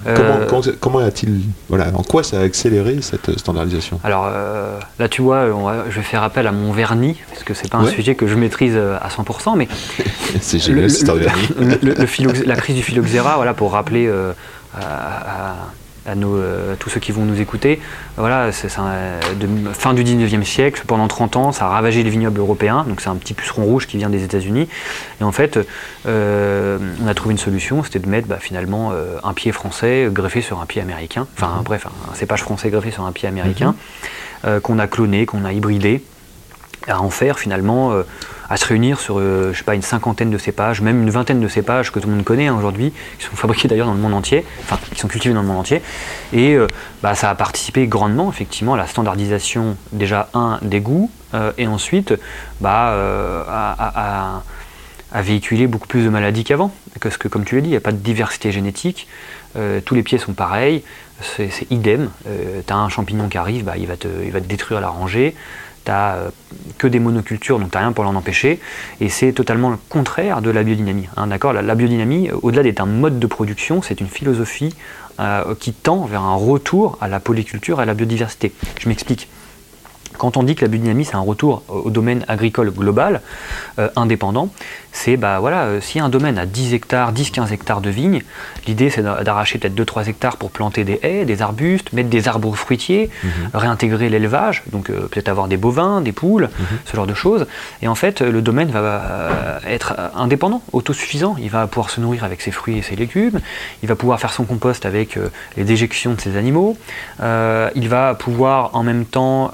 Euh, 0.07 0.15
Comment, 0.17 0.47
comment- 0.63 0.77
comment 0.81 0.99
a-t-il 0.99 1.41
voilà, 1.69 1.87
en 1.95 2.03
quoi 2.03 2.23
ça 2.23 2.39
a 2.41 2.43
accéléré 2.43 2.99
cette 3.03 3.39
standardisation? 3.39 4.01
Alors 4.05 4.29
euh, 4.33 4.79
là, 4.99 5.09
tu 5.09 5.23
vois, 5.23 5.45
on 5.55 5.65
va- 5.65 5.85
je 5.91 5.97
vais 5.97 6.03
faire 6.03 6.23
appel 6.23 6.47
à 6.47 6.53
mon 6.53 6.73
vernis, 6.73 7.17
parce 7.31 7.45
que 7.45 7.55
c'est 7.55 7.71
pas 7.71 7.79
un 7.79 7.87
sujet 7.87 8.15
que 8.15 8.27
je 8.27 8.35
maîtrise 8.35 8.75
euh, 8.77 8.97
à 9.01 9.09
100%, 9.09 9.57
mais 9.57 9.69
C'est 10.41 10.59
génial 10.59 10.91
le- 11.59 11.67
le- 11.67 11.95
le- 11.95 12.45
la 12.47 12.57
crise 12.57 12.77
du 12.77 12.83
phylloxéra, 12.83 13.37
voilà, 13.37 13.55
pour 13.55 13.73
rappeler 13.73 14.09
à, 14.75 14.81
à- 14.81 15.55
à, 16.07 16.15
nos, 16.15 16.37
euh, 16.37 16.75
à 16.75 16.77
tous 16.77 16.91
ceux 16.91 17.01
qui 17.01 17.13
vont 17.13 17.25
nous 17.25 17.41
écouter. 17.41 17.81
Voilà, 18.17 18.53
c'est 18.53 18.69
fin 18.69 19.95
du 19.95 20.05
19e 20.05 20.45
siècle, 20.45 20.83
pendant 20.87 21.09
30 21.09 21.37
ans, 21.37 21.53
ça 21.53 21.67
a 21.67 21.69
ravagé 21.69 22.03
les 22.03 22.11
vignobles 22.11 22.41
européens. 22.41 22.85
Donc 22.89 23.01
c'est 23.01 23.09
un 23.09 23.17
petit 23.17 23.35
puceron 23.35 23.65
rouge 23.65 23.87
qui 23.87 23.97
vient 23.97 24.11
des 24.11 24.25
États-Unis. 24.25 24.69
Et 25.21 25.25
en 25.25 25.33
fait, 25.33 25.59
euh, 26.07 26.79
on 27.03 27.07
a 27.07 27.15
trouvé 27.15 27.33
une 27.33 27.39
solution, 27.39 27.83
c'était 27.83 27.99
de 27.99 28.09
mettre 28.09 28.29
bah, 28.29 28.39
finalement 28.41 28.91
euh, 28.93 29.17
un 29.23 29.33
pied 29.33 29.53
français 29.53 30.09
greffé 30.11 30.41
sur 30.41 30.61
un 30.61 30.67
pied 30.67 30.81
américain. 30.81 31.27
Enfin, 31.37 31.63
bref, 31.65 31.87
un 32.11 32.15
cépage 32.15 32.43
français 32.43 32.71
greffé 32.71 32.91
sur 32.91 33.05
un 33.05 33.13
pied 33.13 33.29
américain, 33.29 33.75
euh, 34.45 34.61
qu'on 34.61 34.79
a 34.79 34.87
cloné, 34.87 35.27
qu'on 35.27 35.45
a 35.45 35.53
hybridé 35.53 36.03
à 36.89 37.01
en 37.01 37.11
faire 37.11 37.39
finalement, 37.39 37.93
euh, 37.93 38.03
à 38.49 38.57
se 38.57 38.67
réunir 38.67 39.01
sur, 39.01 39.19
euh, 39.19 39.53
je 39.53 39.59
sais 39.59 39.65
pas, 39.65 39.75
une 39.75 39.83
cinquantaine 39.83 40.31
de 40.31 40.39
cépages, 40.39 40.81
même 40.81 41.03
une 41.03 41.11
vingtaine 41.11 41.41
de 41.41 41.49
cépages 41.49 41.91
que 41.91 41.99
tout 41.99 42.09
le 42.09 42.15
monde 42.15 42.25
connaît 42.25 42.47
hein, 42.47 42.57
aujourd'hui, 42.57 42.93
qui 43.19 43.25
sont 43.25 43.37
fabriqués 43.37 43.69
d'ailleurs 43.69 43.87
dans 43.87 43.95
le 43.95 44.01
monde 44.01 44.15
entier, 44.15 44.45
enfin 44.63 44.79
qui 44.93 45.01
sont 45.01 45.09
cultivés 45.09 45.35
dans 45.35 45.43
le 45.43 45.49
monde 45.49 45.59
entier. 45.59 45.83
Et 46.33 46.55
euh, 46.55 46.67
bah, 47.03 47.15
ça 47.15 47.31
a 47.31 47.35
participé 47.35 47.87
grandement 47.87 48.31
effectivement 48.31 48.75
à 48.75 48.77
la 48.77 48.87
standardisation 48.87 49.77
déjà 49.93 50.29
un 50.35 50.59
des 50.63 50.81
goûts 50.81 51.11
et 51.59 51.67
ensuite 51.67 52.15
bah, 52.61 52.95
à, 53.51 54.43
véhiculer 55.21 55.67
beaucoup 55.67 55.89
plus 55.89 56.05
de 56.05 56.09
maladies 56.09 56.45
qu'avant. 56.45 56.73
Parce 57.01 57.17
que 57.17 57.27
comme 57.27 57.45
tu 57.45 57.57
l'as 57.57 57.61
dit, 57.61 57.67
il 57.67 57.73
n'y 57.73 57.77
a 57.77 57.81
pas 57.81 57.91
de 57.91 57.97
diversité 57.97 58.53
génétique, 58.53 59.09
tous 59.85 59.95
les 59.97 60.05
pieds 60.05 60.19
sont 60.19 60.33
pareils, 60.33 60.85
c'est 61.21 61.51
c'est 61.51 61.69
idem. 61.73 62.09
tu 62.25 62.73
as 62.73 62.77
un 62.77 62.89
champignon 62.89 63.29
qui 63.29 63.37
arrive, 63.37 63.65
bah, 63.65 63.77
il, 63.77 63.89
va 63.89 63.97
te, 63.97 64.07
il 64.25 64.31
va 64.31 64.41
te 64.41 64.47
détruire 64.47 64.81
la 64.81 64.91
rangée. 64.91 65.35
Tu 65.85 65.91
n'as 65.91 66.17
que 66.79 66.87
des 66.87 66.99
monocultures, 66.99 67.59
donc 67.59 67.71
tu 67.71 67.77
n'as 67.77 67.83
rien 67.83 67.93
pour 67.93 68.05
l'en 68.05 68.15
empêcher. 68.15 68.59
Et 69.01 69.09
c'est 69.09 69.33
totalement 69.33 69.71
le 69.71 69.77
contraire 69.89 70.41
de 70.41 70.51
la 70.51 70.63
biodynamie. 70.63 71.09
hein, 71.17 71.27
d'accord? 71.27 71.53
La, 71.53 71.63
la 71.63 71.75
biodynamie, 71.75 72.31
euh, 72.31 72.37
au-delà 72.43 72.63
d'être 72.63 72.81
un 72.81 72.87
mode 72.87 73.19
de 73.19 73.27
production, 73.27 73.83
c'est 73.83 74.01
une 74.01 74.09
philosophie 74.09 74.75
euh, 75.21 75.55
qui 75.61 75.73
tend 75.73 76.05
vers 76.07 76.23
un 76.23 76.35
retour 76.37 76.99
à 77.01 77.09
la 77.09 77.21
polyculture 77.21 77.81
et 77.81 77.83
à 77.83 77.87
la 77.87 77.95
biodiversité. 77.95 78.53
Je 78.81 78.89
m'explique. 78.89 79.29
Quand 80.19 80.37
on 80.37 80.43
dit 80.43 80.55
que 80.55 80.63
la 80.65 80.69
biodynamie 80.69 81.05
c'est 81.05 81.17
un 81.17 81.21
retour 81.21 81.63
au 81.69 81.91
domaine 81.91 82.25
agricole 82.29 82.71
global, 82.71 83.21
euh, 83.79 83.89
indépendant, 83.97 84.49
c'est 84.93 85.17
bah 85.17 85.39
voilà, 85.41 85.65
euh, 85.65 85.81
si 85.81 85.99
un 85.99 86.09
domaine 86.09 86.39
a 86.39 86.47
10 86.47 86.73
hectares, 86.75 87.13
10-15 87.13 87.53
hectares 87.53 87.81
de 87.81 87.91
vignes, 87.91 88.23
l'idée 88.67 88.91
c'est 88.91 89.03
d'a- 89.03 89.25
d'arracher 89.25 89.59
peut-être 89.59 89.75
2-3 89.75 90.07
hectares 90.09 90.37
pour 90.37 90.51
planter 90.51 90.85
des 90.85 91.01
haies, 91.03 91.25
des 91.25 91.43
arbustes, 91.43 91.93
mettre 91.93 92.09
des 92.09 92.29
arbres 92.29 92.55
fruitiers, 92.55 93.11
réintégrer 93.53 94.09
l'élevage, 94.09 94.63
donc 94.71 94.89
euh, 94.91 95.09
peut-être 95.11 95.29
avoir 95.29 95.49
des 95.49 95.57
bovins, 95.57 96.01
des 96.01 96.13
poules, 96.13 96.49
ce 96.85 96.95
genre 96.97 97.07
de 97.07 97.15
choses. 97.15 97.47
Et 97.83 97.89
en 97.89 97.95
fait, 97.97 98.21
le 98.21 98.41
domaine 98.41 98.71
va 98.71 99.61
être 99.69 99.95
indépendant, 100.17 100.63
autosuffisant. 100.73 101.37
Il 101.41 101.51
va 101.51 101.67
pouvoir 101.67 101.91
se 101.91 102.01
nourrir 102.01 102.23
avec 102.25 102.41
ses 102.41 102.51
fruits 102.53 102.79
et 102.79 102.83
ses 102.83 102.97
légumes. 102.97 103.41
Il 103.83 103.89
va 103.89 103.97
pouvoir 103.97 104.21
faire 104.21 104.33
son 104.33 104.45
compost 104.45 104.87
avec 104.87 105.19
les 105.57 105.65
déjections 105.65 106.15
de 106.15 106.21
ses 106.21 106.37
animaux. 106.37 106.77
Il 107.21 107.89
va 107.89 108.15
pouvoir 108.15 108.71
en 108.75 108.83
même 108.83 109.05
temps 109.05 109.51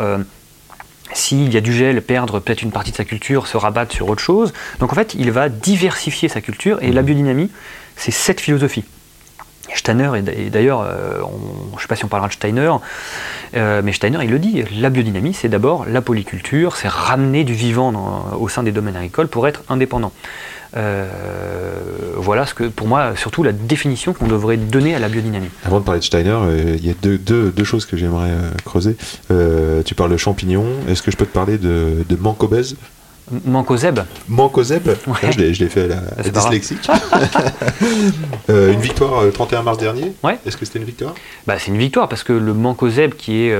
s'il 1.12 1.52
y 1.52 1.56
a 1.56 1.60
du 1.60 1.72
gel, 1.72 2.02
perdre 2.02 2.38
peut-être 2.40 2.62
une 2.62 2.70
partie 2.72 2.90
de 2.92 2.96
sa 2.96 3.04
culture, 3.04 3.46
se 3.46 3.56
rabattre 3.56 3.94
sur 3.94 4.08
autre 4.08 4.22
chose. 4.22 4.52
Donc 4.78 4.92
en 4.92 4.94
fait, 4.94 5.14
il 5.14 5.30
va 5.30 5.48
diversifier 5.48 6.28
sa 6.28 6.40
culture 6.40 6.78
et 6.82 6.92
la 6.92 7.02
biodynamie, 7.02 7.50
c'est 7.96 8.10
cette 8.12 8.40
philosophie. 8.40 8.84
Steiner, 9.74 10.10
et 10.36 10.50
d'ailleurs, 10.50 10.80
euh, 10.80 11.20
je 11.72 11.76
ne 11.76 11.80
sais 11.80 11.86
pas 11.86 11.94
si 11.94 12.04
on 12.04 12.08
parlera 12.08 12.26
de 12.28 12.32
Steiner, 12.32 12.72
euh, 13.56 13.82
mais 13.84 13.92
Steiner, 13.92 14.18
il 14.24 14.30
le 14.30 14.40
dit, 14.40 14.64
la 14.76 14.90
biodynamie, 14.90 15.32
c'est 15.32 15.48
d'abord 15.48 15.84
la 15.86 16.02
polyculture, 16.02 16.74
c'est 16.76 16.88
ramener 16.88 17.44
du 17.44 17.52
vivant 17.54 17.92
dans- 17.92 18.36
au 18.40 18.48
sein 18.48 18.64
des 18.64 18.72
domaines 18.72 18.96
agricoles 18.96 19.28
pour 19.28 19.46
être 19.46 19.62
indépendant. 19.68 20.12
Euh, 20.76 21.08
voilà 22.16 22.46
ce 22.46 22.54
que, 22.54 22.64
pour 22.64 22.86
moi, 22.86 23.16
surtout 23.16 23.42
la 23.42 23.52
définition 23.52 24.12
qu'on 24.12 24.26
devrait 24.26 24.56
donner 24.56 24.94
à 24.94 24.98
la 24.98 25.08
biodynamie. 25.08 25.50
Avant 25.64 25.80
de 25.80 25.84
parler 25.84 26.00
de 26.00 26.04
Steiner, 26.04 26.30
euh, 26.30 26.76
il 26.78 26.86
y 26.86 26.90
a 26.90 26.94
deux, 26.94 27.64
choses 27.64 27.86
que 27.86 27.96
j'aimerais 27.96 28.30
euh, 28.30 28.50
creuser. 28.64 28.96
Tu 29.84 29.94
parles 29.94 30.12
de 30.12 30.16
champignons. 30.16 30.66
Est-ce 30.88 31.02
que 31.02 31.10
je 31.10 31.16
peux 31.16 31.26
te 31.26 31.32
parler 31.32 31.58
de, 31.58 32.04
de 32.08 32.16
mancobèse 32.16 32.76
Mancozeb 33.46 33.98
Ouais. 35.06 35.14
Ah, 35.22 35.30
Je 35.30 35.38
l'ai 35.40 35.68
fait 35.68 35.84
à 35.84 35.86
la, 35.88 36.30
dyslexique. 36.30 36.88
Euh, 38.48 38.72
une 38.72 38.80
victoire 38.80 39.20
euh, 39.22 39.30
31 39.30 39.62
mars 39.62 39.78
dernier. 39.78 40.12
Ouais. 40.24 40.38
Est-ce 40.46 40.56
que 40.56 40.64
c'était 40.64 40.80
une 40.80 40.84
victoire? 40.84 41.14
Bah, 41.46 41.54
c'est 41.58 41.68
une 41.68 41.76
victoire 41.78 42.08
parce 42.08 42.24
que 42.24 42.32
le 42.32 42.52
mancozeb, 42.52 43.14
qui 43.14 43.46
est, 43.46 43.52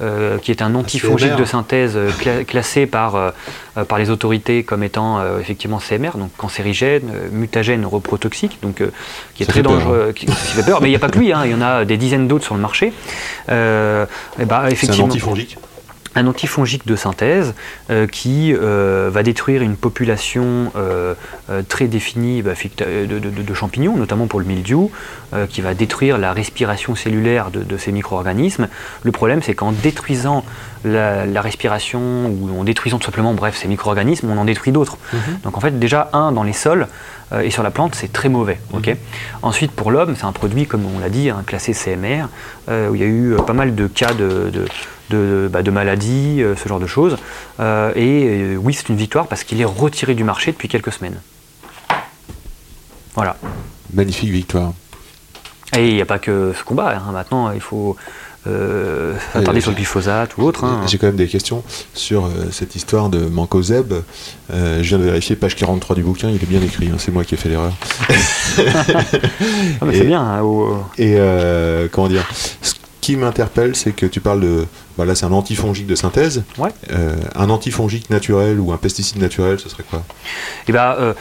euh, 0.00 0.38
qui 0.38 0.50
est 0.50 0.62
un 0.62 0.74
antifongique 0.74 1.36
de 1.36 1.44
synthèse 1.44 1.92
euh, 1.96 2.08
cla- 2.10 2.44
classé 2.46 2.86
par, 2.86 3.16
euh, 3.16 3.30
par 3.86 3.98
les 3.98 4.08
autorités 4.08 4.62
comme 4.62 4.82
étant 4.82 5.20
effectivement 5.38 5.78
CMR, 5.78 6.12
donc 6.16 6.30
cancérigène, 6.38 7.02
mutagène, 7.32 7.84
reprotoxique, 7.84 8.58
donc 8.62 8.82
qui 9.34 9.42
est 9.42 9.46
Ça 9.46 9.52
très 9.52 9.62
peur, 9.62 9.72
dangereux, 9.72 10.12
qui, 10.16 10.26
qui 10.26 10.32
fait 10.32 10.62
peur. 10.62 10.80
Mais 10.80 10.88
il 10.88 10.92
n'y 10.92 10.96
a 10.96 11.00
pas 11.00 11.10
que 11.10 11.18
lui, 11.18 11.32
hein, 11.32 11.42
il 11.44 11.50
y 11.50 11.54
en 11.54 11.62
a 11.62 11.84
des 11.84 11.96
dizaines 11.98 12.26
d'autres 12.28 12.44
sur 12.44 12.54
le 12.54 12.60
marché. 12.62 12.86
Et 13.48 13.52
bah, 13.52 14.06
C'est 14.38 14.54
un 14.54 14.66
effectivement, 14.68 15.06
antifongique. 15.06 15.56
Un 16.16 16.26
antifongique 16.26 16.86
de 16.86 16.96
synthèse 16.96 17.54
euh, 17.90 18.06
qui 18.08 18.52
euh, 18.52 19.10
va 19.12 19.22
détruire 19.22 19.62
une 19.62 19.76
population 19.76 20.72
euh, 20.76 21.14
très 21.68 21.86
définie 21.86 22.42
bah, 22.42 22.52
de, 22.78 23.06
de- 23.06 23.30
de 23.30 23.54
champignons, 23.54 23.96
notamment 23.96 24.26
pour 24.26 24.40
le 24.40 24.46
mildiou, 24.46 24.90
qui 25.48 25.60
va 25.60 25.74
détruire 25.74 26.18
la 26.18 26.32
respiration 26.32 26.96
cellulaire 26.96 27.52
de, 27.52 27.62
de 27.62 27.76
ces 27.76 27.92
micro-organismes. 27.92 28.66
Le 29.04 29.12
problème, 29.12 29.42
c'est 29.42 29.54
qu'en 29.54 29.70
détruisant 29.70 30.44
la, 30.84 31.24
la 31.26 31.40
respiration 31.40 32.26
ou 32.26 32.58
en 32.60 32.64
détruisant 32.64 32.98
tout 32.98 33.04
simplement, 33.06 33.32
bref, 33.34 33.56
ces 33.56 33.68
micro-organismes, 33.68 34.28
on 34.30 34.38
en 34.38 34.44
détruit 34.44 34.72
d'autres. 34.72 34.98
Donc 35.44 35.56
en 35.56 35.60
fait, 35.60 35.78
déjà, 35.78 36.10
un, 36.12 36.32
dans 36.32 36.42
les 36.42 36.52
sols 36.52 36.88
et 37.44 37.50
sur 37.50 37.62
la 37.62 37.70
plante, 37.70 37.94
c'est 37.94 38.12
très 38.12 38.28
mauvais. 38.28 38.58
ok 38.72 38.96
Ensuite, 39.42 39.70
pour 39.70 39.92
l'homme, 39.92 40.16
c'est 40.16 40.24
un 40.24 40.32
produit, 40.32 40.66
comme 40.66 40.82
on 40.84 40.98
l'a 40.98 41.10
dit, 41.10 41.30
hein, 41.30 41.44
classé 41.46 41.72
CMR, 41.74 42.24
où 42.68 42.94
il 42.96 43.00
y 43.00 43.04
a 43.04 43.06
eu 43.06 43.36
pas 43.46 43.52
mal 43.52 43.76
de 43.76 43.86
cas 43.86 44.12
de, 44.14 44.50
de, 45.10 45.48
bah, 45.52 45.62
de 45.62 45.70
maladies, 45.70 46.42
euh, 46.42 46.56
ce 46.56 46.68
genre 46.68 46.80
de 46.80 46.86
choses. 46.86 47.18
Euh, 47.60 47.92
et 47.96 48.24
euh, 48.28 48.56
oui, 48.56 48.72
c'est 48.72 48.88
une 48.88 48.96
victoire 48.96 49.26
parce 49.26 49.44
qu'il 49.44 49.60
est 49.60 49.64
retiré 49.66 50.14
du 50.14 50.24
marché 50.24 50.52
depuis 50.52 50.68
quelques 50.68 50.92
semaines. 50.92 51.20
Voilà. 53.14 53.36
Magnifique 53.92 54.30
victoire. 54.30 54.72
Et 55.76 55.88
il 55.88 55.94
n'y 55.94 56.00
a 56.02 56.06
pas 56.06 56.18
que 56.18 56.52
ce 56.58 56.64
combat. 56.64 56.96
hein. 56.96 57.12
Maintenant, 57.12 57.50
il 57.52 57.60
faut 57.60 57.96
euh, 58.46 59.14
sur 59.60 59.70
le 59.70 59.76
glyphosate 59.76 60.36
ou 60.38 60.42
autre. 60.42 60.64
hein. 60.64 60.80
J'ai 60.86 60.96
quand 60.98 61.06
même 61.08 61.16
des 61.16 61.28
questions 61.28 61.62
sur 61.94 62.24
euh, 62.24 62.30
cette 62.50 62.74
histoire 62.74 63.08
de 63.08 63.18
Mancozeb. 63.26 63.92
Euh, 64.52 64.78
je 64.82 64.88
viens 64.88 64.98
de 64.98 65.04
vérifier, 65.04 65.36
page 65.36 65.54
43 65.56 65.94
du 65.96 66.02
bouquin, 66.02 66.28
il 66.30 66.36
est 66.42 66.46
bien 66.46 66.62
écrit, 66.62 66.88
hein, 66.88 66.96
c'est 66.98 67.12
moi 67.12 67.24
qui 67.24 67.34
ai 67.34 67.36
fait 67.38 67.48
l'erreur. 67.50 67.72
Ah, 69.82 69.86
c'est 69.92 70.04
bien. 70.04 70.20
hein, 70.22 70.40
au- 70.42 70.82
Et 70.98 71.16
comment 71.92 72.08
dire? 72.08 72.26
Qui 73.00 73.16
m'interpelle, 73.16 73.74
c'est 73.74 73.92
que 73.92 74.06
tu 74.06 74.20
parles 74.20 74.40
de. 74.40 74.66
bah 74.98 75.04
là, 75.04 75.14
c'est 75.14 75.26
un 75.26 75.32
antifongique 75.32 75.86
de 75.86 75.94
synthèse. 75.94 76.44
Ouais. 76.58 76.70
Euh, 76.90 77.16
un 77.34 77.50
antifongique 77.50 78.10
naturel 78.10 78.60
ou 78.60 78.72
un 78.72 78.76
pesticide 78.76 79.18
naturel, 79.18 79.58
ce 79.58 79.68
serait 79.68 79.84
quoi? 79.88 80.02
Eh 80.68 80.72
ben, 80.72 80.94
euh, 80.98 81.14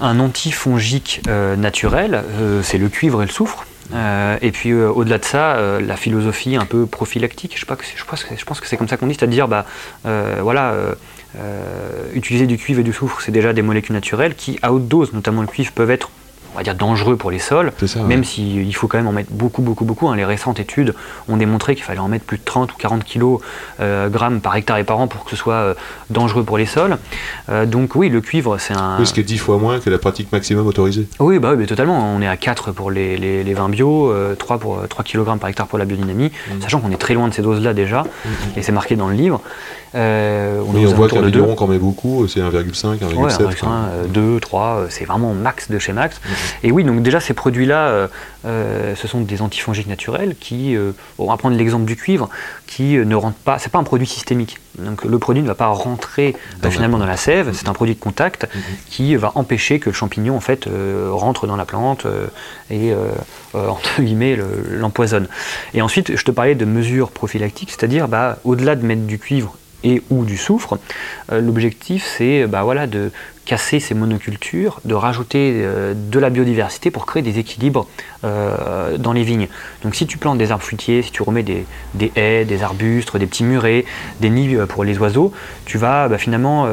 un 0.00 0.18
antifongique 0.20 1.22
euh, 1.28 1.56
naturel, 1.56 2.24
c'est 2.62 2.78
le 2.78 2.88
cuivre 2.88 3.22
et 3.22 3.26
le 3.26 3.32
soufre. 3.32 3.66
Et 4.42 4.50
puis 4.50 4.72
au-delà 4.74 5.18
de 5.18 5.24
ça, 5.24 5.78
la 5.80 5.96
philosophie 5.96 6.56
un 6.56 6.64
peu 6.64 6.86
prophylactique, 6.86 7.52
je, 7.54 7.60
sais 7.60 7.66
pas 7.66 7.76
que 7.76 7.84
c'est- 7.84 7.96
je 7.96 8.04
pense 8.04 8.24
que, 8.24 8.34
je 8.36 8.44
pense 8.44 8.60
que 8.60 8.66
c'est 8.66 8.76
comme 8.76 8.88
ça 8.88 8.96
qu'on 8.96 9.06
dit, 9.06 9.14
c'est-à-dire, 9.14 9.46
bah, 9.46 9.66
voilà, 10.02 10.74
utiliser 12.14 12.46
du 12.46 12.56
cuivre 12.56 12.80
et 12.80 12.82
du 12.82 12.92
soufre, 12.92 13.20
c'est 13.20 13.30
déjà 13.30 13.52
des 13.52 13.62
molécules 13.62 13.94
naturelles 13.94 14.34
qui, 14.34 14.58
à 14.62 14.72
haute 14.72 14.88
dose, 14.88 15.12
notamment 15.12 15.42
le 15.42 15.46
cuivre, 15.46 15.70
peuvent 15.72 15.90
être, 15.90 16.10
on 16.54 16.58
va 16.58 16.62
dire, 16.62 16.74
dangereux 16.74 17.16
pour 17.16 17.30
les 17.30 17.38
sols. 17.38 17.72
Ouais. 17.82 18.02
Même 18.02 18.24
s'il 18.24 18.74
faut 18.74 18.86
quand 18.86 18.98
même 18.98 19.06
en 19.08 19.12
mettre 19.12 19.30
beaucoup, 19.32 19.62
beaucoup, 19.62 19.84
beaucoup. 19.84 20.08
hein. 20.08 20.16
Les 20.16 20.24
récentes 20.24 20.60
études 20.60 20.94
ont 21.28 21.36
démontré 21.36 21.74
qu'il 21.74 21.84
fallait 21.84 21.98
en 22.00 22.08
mettre 22.08 22.24
plus 22.24 22.38
de 22.38 22.44
30 22.44 22.72
ou 22.72 22.76
40 22.78 23.04
kg 23.04 23.38
grammes 24.10 24.40
par 24.40 24.54
hectare 24.56 24.78
et 24.78 24.84
par 24.84 24.98
an 24.98 25.06
pour 25.08 25.24
que 25.24 25.30
ce 25.30 25.36
soit 25.36 25.54
euh, 25.54 25.74
dangereux 26.10 26.44
pour 26.44 26.58
les 26.58 26.66
sols. 26.66 26.96
Euh, 27.48 27.66
donc 27.66 27.94
oui, 27.96 28.08
le 28.08 28.20
cuivre, 28.20 28.58
c'est 28.58 28.74
un... 28.74 28.96
Oui, 28.98 29.06
ce 29.06 29.12
qui 29.12 29.20
est 29.20 29.24
10 29.24 29.38
fois 29.38 29.58
moins 29.58 29.78
que 29.80 29.90
la 29.90 29.98
pratique 29.98 30.30
maximum 30.32 30.66
autorisée. 30.66 31.06
Oui, 31.18 31.38
bah 31.38 31.50
oui, 31.52 31.56
mais 31.58 31.66
totalement. 31.66 32.14
On 32.14 32.20
est 32.22 32.28
à 32.28 32.36
4 32.36 32.72
pour 32.72 32.90
les, 32.90 33.16
les, 33.16 33.42
les 33.44 33.54
vins 33.54 33.68
bio, 33.68 34.10
euh, 34.10 34.34
3, 34.34 34.58
pour, 34.58 34.86
3 34.88 35.04
kg 35.04 35.24
par 35.38 35.48
hectare 35.48 35.66
pour 35.66 35.78
la 35.78 35.84
biodynamie, 35.84 36.30
Mm. 36.44 36.60
sachant 36.62 36.80
qu'on 36.80 36.90
est 36.90 36.96
très 36.96 37.14
loin 37.14 37.28
de 37.28 37.34
ces 37.34 37.42
doses-là 37.42 37.74
déjà, 37.74 38.04
et 38.56 38.62
c'est 38.62 38.72
marqué 38.72 38.96
dans 38.96 39.08
le 39.08 39.14
livre. 39.14 39.40
Euh, 39.94 40.60
on 40.66 40.74
Oui, 40.74 40.84
voit 40.86 41.08
qu'un 41.08 41.20
de 41.22 41.30
2. 41.30 41.38
biberon 41.40 41.54
qu'on 41.54 41.66
met 41.68 41.78
beaucoup, 41.78 42.26
c'est 42.26 42.40
1,5, 42.40 42.98
1,7. 42.98 43.16
Ouais, 43.16 43.32
un 43.32 43.52
quoi. 43.54 43.80
2, 44.08 44.40
3, 44.40 44.86
c'est 44.88 45.04
vraiment 45.04 45.32
max 45.34 45.70
de 45.70 45.78
chez 45.78 45.92
max. 45.92 46.20
Mhm. 46.62 46.68
Et 46.68 46.72
oui, 46.72 46.84
donc 46.84 47.02
déjà 47.02 47.20
ces 47.20 47.34
produits-là, 47.34 47.88
euh, 47.88 48.08
euh, 48.46 48.94
ce 48.96 49.08
sont 49.08 49.20
des 49.20 49.42
antifongiques 49.42 49.86
naturels 49.86 50.36
qui, 50.38 50.76
euh, 50.76 50.92
on 51.18 51.28
va 51.28 51.36
prendre 51.36 51.56
l'exemple 51.56 51.84
du 51.84 51.96
cuivre, 51.96 52.28
qui 52.66 52.96
euh, 52.96 53.04
ne 53.04 53.14
rentrent 53.14 53.36
pas, 53.38 53.58
c'est 53.58 53.70
pas 53.70 53.78
un 53.78 53.84
produit 53.84 54.06
systémique. 54.06 54.58
Donc 54.78 55.04
le 55.04 55.18
produit 55.18 55.42
ne 55.42 55.46
va 55.46 55.54
pas 55.54 55.68
rentrer 55.68 56.34
la 56.62 56.70
finalement 56.70 56.98
dans 56.98 57.06
la 57.06 57.16
sève, 57.16 57.50
c'est 57.54 57.68
un 57.68 57.72
produit 57.72 57.94
de 57.94 58.00
contact 58.00 58.48
Mhm. 58.54 58.60
qui 58.90 59.16
va 59.16 59.32
empêcher 59.36 59.78
que 59.78 59.88
le 59.90 59.94
champignon 59.94 60.36
en 60.36 60.40
fait 60.40 60.68
rentre 61.10 61.46
dans 61.46 61.56
la 61.56 61.64
plante 61.64 62.06
et 62.70 62.92
entre 63.54 64.02
guillemets 64.02 64.36
le- 64.36 64.64
l'empoisonne. 64.78 65.28
Et 65.74 65.82
ensuite, 65.82 66.16
je 66.16 66.24
te 66.24 66.30
parlais 66.32 66.54
de 66.56 66.64
mesures 66.64 67.10
prophylactiques, 67.10 67.70
c'est-à-dire 67.70 68.08
bah, 68.08 68.38
au-delà 68.44 68.74
de 68.74 68.84
mettre 68.84 69.02
du 69.02 69.18
cuivre 69.18 69.56
et 69.84 70.02
ou 70.10 70.24
du 70.24 70.36
soufre. 70.36 70.78
Euh, 71.30 71.40
L'objectif, 71.40 72.04
c'est 72.16 72.46
bah, 72.46 72.64
de 72.86 73.12
casser 73.44 73.78
ces 73.78 73.94
monocultures, 73.94 74.80
de 74.86 74.94
rajouter 74.94 75.52
euh, 75.56 75.92
de 75.94 76.18
la 76.18 76.30
biodiversité 76.30 76.90
pour 76.90 77.04
créer 77.04 77.22
des 77.22 77.38
équilibres 77.38 77.86
euh, 78.24 78.96
dans 78.96 79.12
les 79.12 79.22
vignes. 79.22 79.48
Donc 79.82 79.94
si 79.94 80.06
tu 80.06 80.16
plantes 80.16 80.38
des 80.38 80.50
arbres 80.50 80.64
fruitiers, 80.64 81.02
si 81.02 81.12
tu 81.12 81.22
remets 81.22 81.42
des, 81.42 81.66
haies, 82.16 82.46
des 82.46 82.62
arbustes, 82.62 83.14
des 83.16 83.26
petits 83.26 83.44
murets, 83.44 83.84
des 84.20 84.30
nids 84.30 84.56
pour 84.68 84.82
les 84.82 84.98
oiseaux, 84.98 85.32
tu 85.66 85.76
vas 85.76 86.08
bah, 86.08 86.16
finalement 86.16 86.66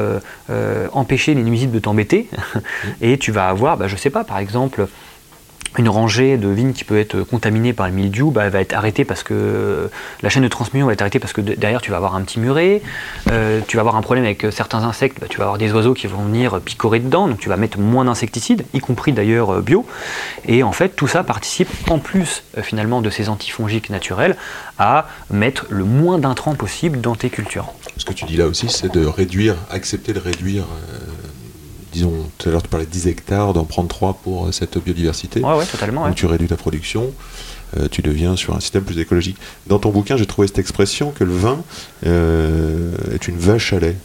empêcher 0.92 1.34
les 1.34 1.42
nuisibles 1.42 1.72
de 1.72 1.78
t'embêter 1.78 2.28
et 3.02 3.18
tu 3.18 3.32
vas 3.32 3.48
avoir, 3.48 3.76
bah, 3.76 3.86
je 3.86 3.96
sais 3.96 4.10
pas, 4.10 4.24
par 4.24 4.38
exemple, 4.38 4.86
une 5.78 5.88
rangée 5.88 6.36
de 6.36 6.48
vignes 6.48 6.72
qui 6.72 6.84
peut 6.84 6.98
être 6.98 7.22
contaminée 7.22 7.72
par 7.72 7.86
le 7.88 7.94
mildiou, 7.94 8.30
bah, 8.30 8.48
va 8.50 8.60
être 8.60 8.74
arrêtée 8.74 9.04
parce 9.04 9.22
que 9.22 9.88
la 10.22 10.28
chaîne 10.28 10.42
de 10.42 10.48
transmission 10.48 10.86
va 10.86 10.92
être 10.92 11.00
arrêtée 11.00 11.18
parce 11.18 11.32
que 11.32 11.40
de- 11.40 11.54
derrière 11.54 11.80
tu 11.80 11.90
vas 11.90 11.96
avoir 11.96 12.14
un 12.14 12.20
petit 12.22 12.38
muret, 12.40 12.82
euh, 13.30 13.60
tu 13.66 13.76
vas 13.76 13.80
avoir 13.80 13.96
un 13.96 14.02
problème 14.02 14.24
avec 14.24 14.44
euh, 14.44 14.50
certains 14.50 14.82
insectes, 14.84 15.18
bah, 15.20 15.26
tu 15.30 15.38
vas 15.38 15.44
avoir 15.44 15.58
des 15.58 15.72
oiseaux 15.72 15.94
qui 15.94 16.06
vont 16.06 16.22
venir 16.24 16.60
picorer 16.60 17.00
dedans, 17.00 17.26
donc 17.26 17.38
tu 17.38 17.48
vas 17.48 17.56
mettre 17.56 17.78
moins 17.78 18.04
d'insecticides, 18.04 18.64
y 18.74 18.80
compris 18.80 19.12
d'ailleurs 19.12 19.54
euh, 19.54 19.60
bio, 19.62 19.86
et 20.46 20.62
en 20.62 20.72
fait 20.72 20.90
tout 20.90 21.08
ça 21.08 21.24
participe 21.24 21.68
en 21.90 21.98
plus 21.98 22.42
euh, 22.58 22.62
finalement 22.62 23.00
de 23.00 23.08
ces 23.10 23.28
antifongiques 23.30 23.88
naturels 23.90 24.36
à 24.78 25.06
mettre 25.30 25.66
le 25.70 25.84
moins 25.84 26.18
d'intrants 26.18 26.54
possible 26.54 27.00
dans 27.00 27.14
tes 27.14 27.30
cultures. 27.30 27.72
Ce 27.96 28.04
que 28.04 28.12
tu 28.12 28.24
dis 28.24 28.36
là 28.36 28.46
aussi, 28.46 28.68
c'est 28.68 28.92
de 28.92 29.04
réduire, 29.06 29.54
accepter 29.70 30.12
de 30.12 30.18
réduire, 30.18 30.64
euh, 30.64 30.98
disons, 31.92 32.12
tout 32.38 32.48
à 32.48 32.52
l'heure 32.52 32.62
tu 32.62 32.68
parlais 32.68 32.86
de 32.86 32.90
10 32.90 33.06
hectares, 33.08 33.52
d'en 33.52 33.64
prendre 33.64 33.88
3 33.88 34.14
pour 34.22 34.46
euh, 34.46 34.52
cette 34.52 34.78
biodiversité. 34.78 35.40
Ouais, 35.40 35.54
ouais, 35.56 35.66
totalement. 35.66 36.02
ouais. 36.02 36.08
Donc 36.08 36.16
tu 36.16 36.26
réduis 36.26 36.48
ta 36.48 36.56
production, 36.56 37.12
euh, 37.78 37.88
tu 37.90 38.02
deviens 38.02 38.36
sur 38.36 38.54
un 38.56 38.60
système 38.60 38.82
plus 38.84 38.98
écologique. 38.98 39.36
Dans 39.66 39.78
ton 39.78 39.90
bouquin, 39.90 40.16
j'ai 40.16 40.26
trouvé 40.26 40.46
cette 40.48 40.58
expression 40.58 41.10
que 41.10 41.24
le 41.24 41.32
vin 41.34 41.62
euh, 42.06 42.90
est 43.14 43.28
une 43.28 43.36
vache 43.38 43.72
à 43.72 43.78
lait 43.80 43.96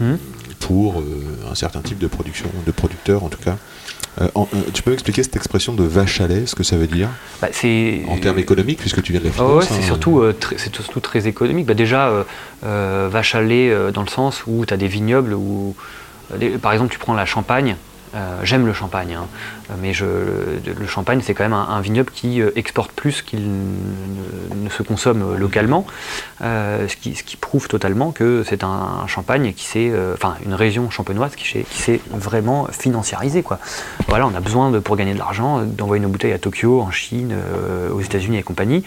Mhm. 0.00 0.18
pour 0.58 0.98
euh, 1.00 1.04
un 1.50 1.54
certain 1.54 1.80
type 1.80 1.98
de 1.98 2.08
production, 2.08 2.46
de 2.66 2.72
producteurs 2.72 3.22
en 3.22 3.28
tout 3.28 3.38
cas. 3.44 3.56
En- 4.36 4.46
tu 4.72 4.82
peux 4.84 4.92
m'expliquer 4.92 5.24
cette 5.24 5.34
expression 5.34 5.72
de 5.72 5.82
vache 5.82 6.20
à 6.20 6.28
lait, 6.28 6.46
ce 6.46 6.54
que 6.54 6.62
ça 6.62 6.76
veut 6.76 6.86
dire? 6.86 7.08
Bah, 7.42 7.48
en 8.08 8.16
termes 8.18 8.38
économiques, 8.38 8.78
puisque 8.78 9.02
tu 9.02 9.10
viens 9.10 9.20
de 9.20 9.24
la 9.26 9.32
Ah 9.32 9.36
finance 9.38 9.54
ouais, 9.64 9.68
c'est 9.68 9.82
hein, 9.82 9.86
surtout, 9.86 10.22
très- 10.38 10.56
c'est 10.56 10.72
surtout 10.72 11.00
très 11.00 11.26
économique. 11.26 11.66
Bah 11.66 11.74
déjà, 11.74 12.24
vache 12.62 13.34
à 13.34 13.42
lait 13.42 13.74
dans 13.92 14.02
le 14.02 14.08
sens 14.08 14.44
où 14.46 14.64
tu 14.66 14.72
as 14.72 14.76
des 14.76 14.86
vignobles 14.86 15.34
où, 15.34 15.74
euh, 16.32 16.58
par 16.58 16.72
exemple, 16.72 16.92
tu 16.92 16.98
prends 16.98 17.14
la 17.14 17.26
Champagne. 17.26 17.76
euh, 18.14 18.38
J'aime 18.44 18.64
le 18.66 18.72
champagne, 18.72 19.14
hein, 19.14 19.26
mais 19.82 19.92
je, 19.92 20.04
le 20.04 20.86
champagne 20.86 21.20
c'est 21.20 21.34
quand 21.34 21.42
même 21.42 21.52
un, 21.52 21.68
un 21.68 21.80
vignoble 21.80 22.10
qui 22.12 22.40
euh, 22.40 22.50
exporte 22.54 22.92
plus 22.92 23.22
qu'il 23.22 23.40
ne, 23.42 24.64
ne 24.64 24.68
se 24.70 24.82
consomme 24.84 25.36
localement, 25.36 25.84
ce, 26.40 26.94
qui, 27.00 27.16
ce 27.16 27.22
qui 27.24 27.36
prouve 27.36 27.66
totalement 27.66 28.12
que 28.12 28.44
c'est 28.48 28.62
un, 28.62 29.00
un 29.02 29.06
champagne 29.08 29.52
qui 29.52 29.64
s'est, 29.64 29.90
enfin 30.14 30.36
une 30.46 30.54
région 30.54 30.90
champenoise 30.90 31.34
qui 31.34 31.48
s'est, 31.48 31.64
qui 31.68 31.78
s'est 31.82 32.00
vraiment 32.12 32.68
financiarisée 32.70 33.42
quoi. 33.42 33.58
Voilà, 34.06 34.26
on 34.28 34.34
a 34.36 34.40
besoin 34.40 34.70
de, 34.70 34.78
pour 34.78 34.96
gagner 34.96 35.14
de 35.14 35.18
l'argent 35.18 35.62
d'envoyer 35.64 36.00
nos 36.02 36.08
bouteilles 36.08 36.32
à 36.34 36.38
Tokyo, 36.38 36.80
en 36.82 36.90
Chine, 36.92 37.34
aux 37.92 38.00
États-Unis 38.00 38.36
et 38.38 38.42
compagnie. 38.44 38.84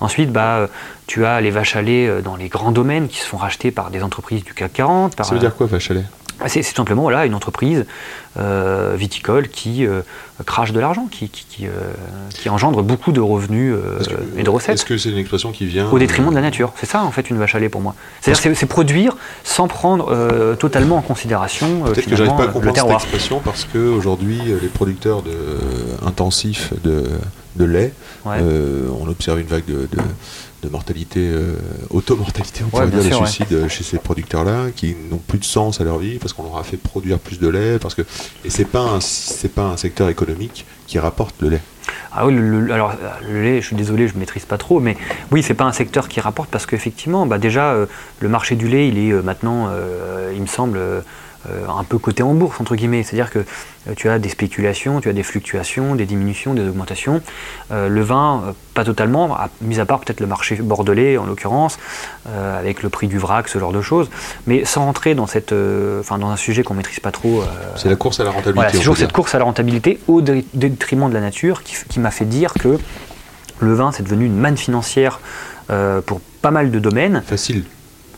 Ensuite, 0.00 0.30
bah, 0.32 0.68
tu 1.06 1.24
as 1.24 1.40
les 1.40 1.50
vaches 1.50 1.76
à 1.76 1.82
lait 1.82 2.20
dans 2.22 2.36
les 2.36 2.48
grands 2.48 2.72
domaines 2.72 3.08
qui 3.08 3.18
se 3.20 3.26
font 3.26 3.36
racheter 3.38 3.70
par 3.70 3.90
des 3.90 4.02
entreprises 4.02 4.44
du 4.44 4.52
CAC 4.52 4.72
40. 4.74 5.16
Par, 5.16 5.24
Ça 5.24 5.32
veut 5.34 5.40
dire 5.40 5.54
quoi, 5.54 5.66
vache 5.66 5.90
à 5.90 5.94
lait? 5.94 6.04
C'est 6.46 6.62
c'est 6.62 6.72
tout 6.72 6.76
simplement 6.76 7.02
voilà, 7.02 7.26
une 7.26 7.34
entreprise 7.34 7.86
euh, 8.38 8.94
viticole 8.96 9.48
qui 9.48 9.86
euh, 9.86 10.02
crache 10.44 10.72
de 10.72 10.80
l'argent, 10.80 11.08
qui, 11.10 11.28
qui, 11.30 11.46
qui, 11.48 11.66
euh, 11.66 11.70
qui 12.30 12.48
engendre 12.50 12.82
beaucoup 12.82 13.10
de 13.12 13.20
revenus 13.20 13.74
que- 14.06 14.38
et 14.38 14.42
de 14.42 14.50
recettes 14.50 14.74
Est-ce 14.74 14.84
que 14.84 14.98
c'est 14.98 15.08
une 15.10 15.16
expression 15.16 15.52
qui 15.52 15.64
vient 15.66 15.88
au 15.90 15.98
détriment 15.98 16.28
de 16.30 16.34
la 16.34 16.42
nature. 16.42 16.72
C'est 16.76 16.86
ça 16.86 17.02
en 17.02 17.10
fait 17.10 17.30
une 17.30 17.38
vache 17.38 17.54
à 17.54 17.58
lait 17.58 17.68
pour 17.70 17.80
moi. 17.80 17.94
C'est-à-dire 18.20 18.42
c'est- 18.42 18.54
c'est 18.54 18.66
produire 18.66 19.16
sans 19.44 19.68
prendre 19.68 20.54
totalement 20.56 20.96
en 20.98 21.02
considération 21.02 21.82
Peut-être 21.84 22.08
que 22.08 22.16
j'arrive 22.16 22.36
pas 22.36 22.44
à 22.44 22.48
comprendre 22.48 22.76
cette 22.76 22.90
expression 23.10 23.40
parce 23.40 23.64
qu'aujourd'hui, 23.64 24.40
les 24.60 24.68
producteurs 24.68 25.22
de, 25.22 25.32
intensifs 26.06 26.72
de, 26.84 27.04
de 27.56 27.64
lait 27.64 27.92
Ouais. 28.26 28.38
on 29.00 29.08
observe 29.08 29.38
une 29.40 29.46
vague 29.46 29.64
de, 29.66 29.86
de- 29.90 30.02
de 30.62 30.68
mortalité, 30.68 31.20
euh, 31.20 31.54
auto-mortalité, 31.90 32.62
on 32.66 32.70
pourrait 32.70 32.86
dire, 32.88 33.02
sûr, 33.02 33.20
de 33.20 33.26
suicide 33.26 33.52
euh, 33.52 33.68
chez 33.68 33.84
ces 33.84 33.98
producteurs-là, 33.98 34.66
qui 34.74 34.96
n'ont 35.10 35.18
plus 35.18 35.38
de 35.38 35.44
sens 35.44 35.80
à 35.80 35.84
leur 35.84 35.98
vie 35.98 36.18
parce 36.18 36.32
qu'on 36.32 36.44
leur 36.44 36.56
a 36.58 36.64
fait 36.64 36.76
produire 36.76 37.18
plus 37.18 37.38
de 37.38 37.48
lait, 37.48 37.78
parce 37.78 37.94
que 37.94 38.02
et 38.44 38.50
c'est 38.50 38.64
pas 38.64 38.80
un, 38.80 39.00
c'est 39.00 39.52
pas 39.52 39.64
un 39.64 39.76
secteur 39.76 40.08
économique 40.08 40.64
qui 40.86 40.98
rapporte 40.98 41.34
le 41.40 41.50
lait. 41.50 41.60
Ah 42.12 42.26
oui, 42.26 42.34
le, 42.34 42.60
le- 42.60 42.72
alors 42.72 42.94
le 43.28 43.42
lait, 43.42 43.60
je 43.60 43.66
suis 43.66 43.76
désolé, 43.76 44.08
je 44.08 44.14
ne 44.14 44.18
maîtrise 44.20 44.44
pas 44.44 44.58
trop, 44.58 44.80
mais 44.80 44.96
oui, 45.30 45.42
c'est 45.42 45.54
pas 45.54 45.64
un 45.64 45.72
secteur 45.72 46.08
qui 46.08 46.20
rapporte 46.20 46.50
parce 46.50 46.66
qu'effectivement, 46.66 47.26
bah, 47.26 47.38
déjà, 47.38 47.72
euh, 47.72 47.86
le 48.20 48.28
marché 48.28 48.56
du 48.56 48.66
lait, 48.66 48.88
il 48.88 48.98
est 48.98 49.12
euh, 49.12 49.22
maintenant, 49.22 49.70
il 50.34 50.40
me 50.40 50.46
semble, 50.46 50.78
un 51.68 51.84
peu 51.84 51.98
coté 51.98 52.22
en 52.22 52.34
bourse, 52.34 52.60
entre 52.60 52.74
guillemets. 52.76 53.02
C'est-à-dire 53.02 53.30
que 53.30 53.38
euh, 53.40 53.92
tu 53.96 54.08
as 54.08 54.18
des 54.18 54.28
spéculations, 54.28 55.00
tu 55.00 55.08
as 55.08 55.12
des 55.12 55.22
fluctuations, 55.22 55.94
des 55.94 56.06
diminutions, 56.06 56.54
des 56.54 56.66
augmentations. 56.68 57.20
Euh, 57.70 57.88
le 57.88 58.00
vin, 58.02 58.42
euh, 58.46 58.52
pas 58.74 58.84
totalement, 58.84 59.36
mis 59.60 59.78
à 59.80 59.84
part 59.86 60.00
peut-être 60.00 60.20
le 60.20 60.26
marché 60.26 60.56
bordelais, 60.56 61.16
en 61.18 61.26
l'occurrence, 61.26 61.78
euh, 62.28 62.58
avec 62.58 62.82
le 62.82 62.88
prix 62.88 63.06
du 63.08 63.18
vrac, 63.18 63.48
ce 63.48 63.58
genre 63.58 63.72
de 63.72 63.80
choses. 63.82 64.08
Mais 64.46 64.64
sans 64.64 64.84
rentrer 64.84 65.14
dans, 65.14 65.26
cette, 65.26 65.52
euh, 65.52 66.00
enfin, 66.00 66.18
dans 66.18 66.30
un 66.30 66.36
sujet 66.36 66.62
qu'on 66.62 66.74
maîtrise 66.74 67.00
pas 67.00 67.12
trop. 67.12 67.42
euh, 67.42 67.46
C'est 67.76 67.88
la 67.88 67.96
course 67.96 68.20
à 68.20 68.24
la 68.24 68.30
rentabilité. 68.30 68.54
voilà, 68.54 68.70
c'est 68.70 68.78
toujours 68.78 68.96
cette 68.96 69.12
course 69.12 69.34
à 69.34 69.38
la 69.38 69.44
rentabilité 69.44 69.98
au 70.08 70.20
dé- 70.22 70.44
détriment 70.54 71.08
de 71.08 71.14
la 71.14 71.20
nature 71.20 71.62
qui, 71.62 71.76
qui 71.88 72.00
m'a 72.00 72.10
fait 72.10 72.24
dire 72.26 72.52
que 72.54 72.78
le 73.60 73.74
vin, 73.74 73.92
c'est 73.92 74.02
devenu 74.02 74.26
une 74.26 74.36
manne 74.36 74.56
financière 74.56 75.20
euh, 75.70 76.00
pour 76.00 76.20
pas 76.42 76.50
mal 76.50 76.70
de 76.70 76.78
domaines. 76.78 77.22
Facile. 77.26 77.64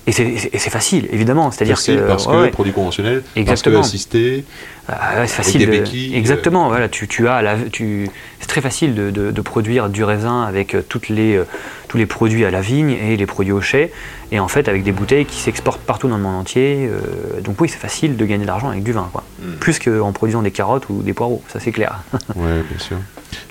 Et 0.09 0.12
c'est- 0.12 0.70
facile, 0.70 1.06
évidemment. 1.12 1.50
C'est-à-dire 1.50 1.82
que. 1.82 2.06
Parce 2.06 2.26
que 2.26 2.32
ouais. 2.32 2.50
produit 2.50 2.72
conventionnel, 2.72 3.22
Exactement. 3.36 3.76
parce 3.80 3.90
que 3.90 3.94
assisté. 3.96 4.44
Ah 4.90 4.96
c'est 5.12 5.16
Avec 5.18 5.30
facile. 5.30 5.61
des 5.61 5.66
de- 5.66 5.70
béquilles, 5.70 6.14
euh. 6.14 6.18
exactement. 6.18 6.68
Voilà, 6.68 6.88
tu, 6.88 7.06
tu 7.09 7.28
as 7.28 7.42
la, 7.42 7.56
tu, 7.70 8.09
c'est 8.40 8.46
très 8.46 8.62
facile 8.62 8.94
de, 8.94 9.11
de- 9.11 9.30
de 9.30 9.40
produire 9.42 9.90
du 9.90 10.02
raisin 10.02 10.42
avec 10.44 10.74
euh, 10.74 10.80
toutes 10.88 11.11
les, 11.11 11.36
euh, 11.36 11.44
tous 11.88 11.98
les 11.98 12.06
produits 12.06 12.46
à 12.46 12.50
la 12.50 12.62
vigne 12.62 12.90
et 12.92 13.16
les 13.18 13.26
produits 13.26 13.52
au 13.52 13.61
chai, 13.61 13.92
et 14.32 14.40
en 14.40 14.48
fait 14.48 14.66
avec 14.66 14.82
des 14.84 14.92
bouteilles 14.92 15.26
qui 15.26 15.40
s'exportent 15.40 15.82
partout 15.82 16.09
dans 16.09 16.16
le 16.16 16.22
monde 16.22 16.36
entier. 16.40 16.88
euh, 16.90 17.40
donc 17.42 17.61
oui, 17.61 17.68
c'est 17.68 17.76
facile 17.78 18.16
de 18.16 18.24
gagner 18.24 18.44
de 18.44 18.48
l'argent 18.48 18.70
avec 18.70 18.82
du 18.82 18.92
vin, 18.92 19.11
quoi. 19.12 19.24
Mm. 19.42 19.56
Plus 19.61 19.78
qu'en 19.78 20.12
produisant 20.12 20.40
des 20.40 20.52
carottes 20.52 20.88
ou 20.88 21.02
des 21.02 21.12
poireaux, 21.12 21.42
ça 21.52 21.61
c'est 21.61 21.72
clair. 21.72 22.00
Ouais, 22.34 22.62
bien 22.70 22.78
sûr. 22.78 22.96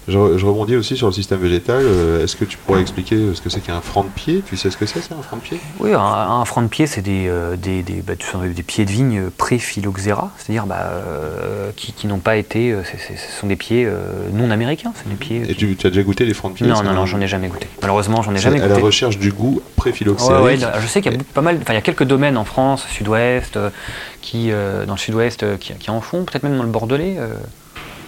Je, 0.08 0.18
re- 0.18 0.38
je 0.38 0.46
rebondis 0.46 0.76
aussi 0.76 0.96
sur 0.96 1.08
le 1.08 1.14
système 1.14 1.40
végétal. 1.40 1.82
Euh, 1.84 2.24
Est-ce 2.24 2.36
que 2.36 2.46
tu 2.46 2.58
pourrais 2.58 2.82
expliquer 2.82 3.34
ce 3.34 3.42
que 3.42 3.50
c'est 3.50 3.60
qu'un 3.60 3.82
franc 3.82 4.04
de 4.04 4.10
pied? 4.10 4.42
Tu 4.46 4.56
sais 4.58 4.72
ce 4.72 4.78
que 4.78 4.86
c'est, 4.86 5.02
c'est 5.02 5.14
un 5.14 5.22
franc 5.22 5.38
de 5.38 5.42
pied? 5.42 5.60
Oui, 5.80 5.94
un, 5.94 6.00
un 6.00 6.46
franc 6.46 6.62
de 6.62 6.68
pied, 6.68 6.88
c'est 6.88 7.02
des, 7.02 7.28
euh, 7.28 7.56
des, 7.58 7.84
des, 7.84 8.02
bah, 8.02 8.14
des 8.16 8.64
pieds 8.64 8.86
de 8.86 8.92
vigne 8.92 9.30
pré-phylloxéra, 9.38 10.32
c'est-à-dire 10.38 10.66
bah, 10.66 10.78
euh, 10.82 11.72
qui, 11.76 11.92
qui 11.94 12.08
n'ont 12.08 12.20
pas 12.20 12.38
été. 12.38 12.76
ce 12.86 13.40
sont 13.40 13.48
des 13.48 13.56
pieds 13.58 13.86
euh, 13.86 14.30
non 14.34 14.50
américains, 14.52 14.94
des 15.06 15.16
pieds. 15.16 15.44
Et 15.50 15.56
tu, 15.56 15.76
tu 15.76 15.88
as 15.88 15.90
déjà 15.90 16.04
goûté 16.04 16.26
les 16.26 16.34
francs 16.34 16.54
de 16.54 16.58
pied? 16.58 16.68
Non, 16.68 16.82
non, 16.84 16.94
non, 16.94 17.06
j'en 17.06 17.20
ai 17.20 17.28
jamais 17.28 17.50
goûté. 17.50 17.68
Malheureusement, 17.82 18.22
j'en 18.22 18.34
ai 18.34 18.40
jamais 18.40 18.62
à 18.62 18.68
la 18.68 18.76
goûté. 18.76 18.82
recherche 18.82 19.18
du 19.20 19.32
goût 19.32 19.62
pré-phylloxérique. 19.76 20.38
Ouais, 20.38 20.42
ouais, 20.54 20.56
là, 20.58 20.80
je 20.80 20.88
sais 20.88 21.02
qu'il 21.02 21.12
y 21.12 21.16
a 21.16 21.20
pas 21.34 21.42
mal, 21.42 21.60
enfin 21.62 21.74
il 21.74 21.76
y 21.76 21.80
a 21.80 21.82
quelques 21.82 22.06
domaines 22.06 22.38
en 22.38 22.46
France, 22.46 22.86
sud-ouest, 22.90 23.60
qui 24.22 24.50
dans 24.88 24.94
le 24.94 25.00
sud-ouest 25.00 25.58
qui, 25.60 25.74
qui 25.74 25.92
en 25.92 26.02
font, 26.02 26.24
peut-être 26.24 26.44
même 26.44 26.58
dans 26.58 26.64
le 26.64 26.70
Bordelais, 26.70 27.18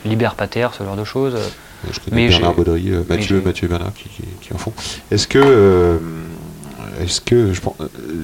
euh, 0.06 0.10
Liber 0.10 0.30
Pater, 0.38 0.68
ce 0.78 0.84
genre 0.84 0.96
de 0.96 1.04
choses. 1.04 1.36
euh. 1.36 1.48
Je 1.94 2.00
connais 2.02 2.24
Mais 2.24 2.28
Bernard 2.30 2.54
Baudry, 2.56 2.92
euh, 2.92 3.04
Mathieu, 3.08 3.42
Mathieu 3.44 3.66
et 3.66 3.70
Bernard 3.70 3.94
qui, 3.94 4.10
qui- 4.10 4.24
qui 4.42 4.54
en 4.54 4.58
font. 4.58 4.74
Est-ce 5.12 5.28
que, 5.28 5.40
euh, 5.42 5.98
est-ce 7.02 7.22
que 7.22 7.54
je 7.54 7.62
pense, 7.62 7.76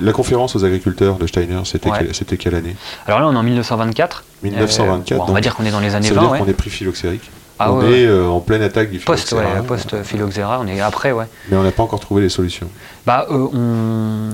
la 0.02 0.12
conférence 0.12 0.56
aux 0.58 0.66
agriculteurs 0.66 1.16
de 1.18 1.26
Steiner, 1.28 1.62
c'était 1.64 1.90
Ouais. 1.90 2.10
quelle, 2.38 2.56
année? 2.56 2.76
Alors 3.08 3.22
là, 3.22 3.28
on 3.28 3.34
est 3.34 3.38
en 3.38 3.44
1924. 3.44 4.24
1924. 4.44 5.12
Euh, 5.14 5.18
bon, 5.26 5.32
on 5.32 5.34
va 5.34 5.40
dire 5.42 5.56
qu'on 5.56 5.64
est 5.66 5.72
dans 5.72 5.80
les 5.80 5.96
années 5.96 6.08
ça 6.10 6.14
veut 6.14 6.20
20, 6.20 6.22
dire 6.24 6.32
ouais. 6.34 6.40
qu'on 6.40 6.48
est 6.48 6.54
pris 6.54 6.70
phylloxérique. 6.70 7.30
Ah 7.58 7.72
on 7.72 7.80
ouais, 7.80 8.02
est 8.02 8.06
euh, 8.06 8.28
en 8.28 8.42
pleine 8.42 8.62
attaque 8.62 8.92
du 8.92 9.00
Post, 9.00 9.30
phylloxéra, 9.30 9.62
post 9.64 10.04
phylloxéra, 10.04 10.60
on 10.62 10.68
est 10.68 10.82
après, 10.82 11.14
ouais. 11.14 11.24
mais 11.50 11.56
on 11.56 11.64
n'a 11.64 11.72
pas 11.72 11.84
encore 11.84 12.02
trouvé 12.02 12.22
les 12.22 12.28
solutions. 12.28 12.68
Bah, 13.06 13.26
on... 13.30 14.32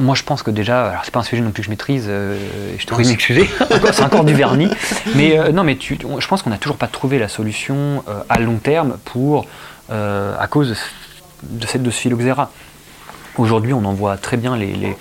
Moi, 0.00 0.14
je 0.14 0.22
pense 0.22 0.42
que 0.42 0.50
déjà, 0.50 0.88
alors 0.88 1.04
c'est 1.04 1.10
pas 1.12 1.20
un 1.20 1.24
sujet 1.24 1.42
non 1.42 1.50
plus 1.50 1.62
que 1.62 1.66
je 1.66 1.70
maîtrise, 1.70 2.06
euh, 2.08 2.36
je 2.78 2.84
te 2.84 2.92
prie 2.92 3.04
de 3.04 3.08
m'excuser, 3.08 3.48
c'est 3.92 4.02
encore 4.02 4.24
du 4.24 4.34
vernis. 4.34 4.70
Mais 5.14 5.38
euh, 5.38 5.52
non, 5.52 5.64
mais 5.64 5.76
tu, 5.76 5.98
je 6.18 6.26
pense 6.26 6.42
qu'on 6.42 6.50
n'a 6.50 6.58
toujours 6.58 6.76
pas 6.76 6.86
trouvé 6.86 7.18
la 7.18 7.28
solution 7.28 8.04
euh, 8.08 8.20
à 8.28 8.38
long 8.38 8.56
terme 8.56 8.98
pour, 9.04 9.46
à 9.90 10.46
cause 10.48 10.68
de, 10.70 10.74
ce- 10.74 10.80
de 11.42 11.66
cette 11.66 11.82
de 11.82 11.90
ce 11.90 12.00
phylloxéra. 12.00 12.50
Aujourd'hui, 13.38 13.72
on 13.72 13.84
en 13.84 13.92
voit 13.94 14.16
très 14.16 14.36
bien 14.36 14.56
les, 14.56 14.72
les- 14.72 14.96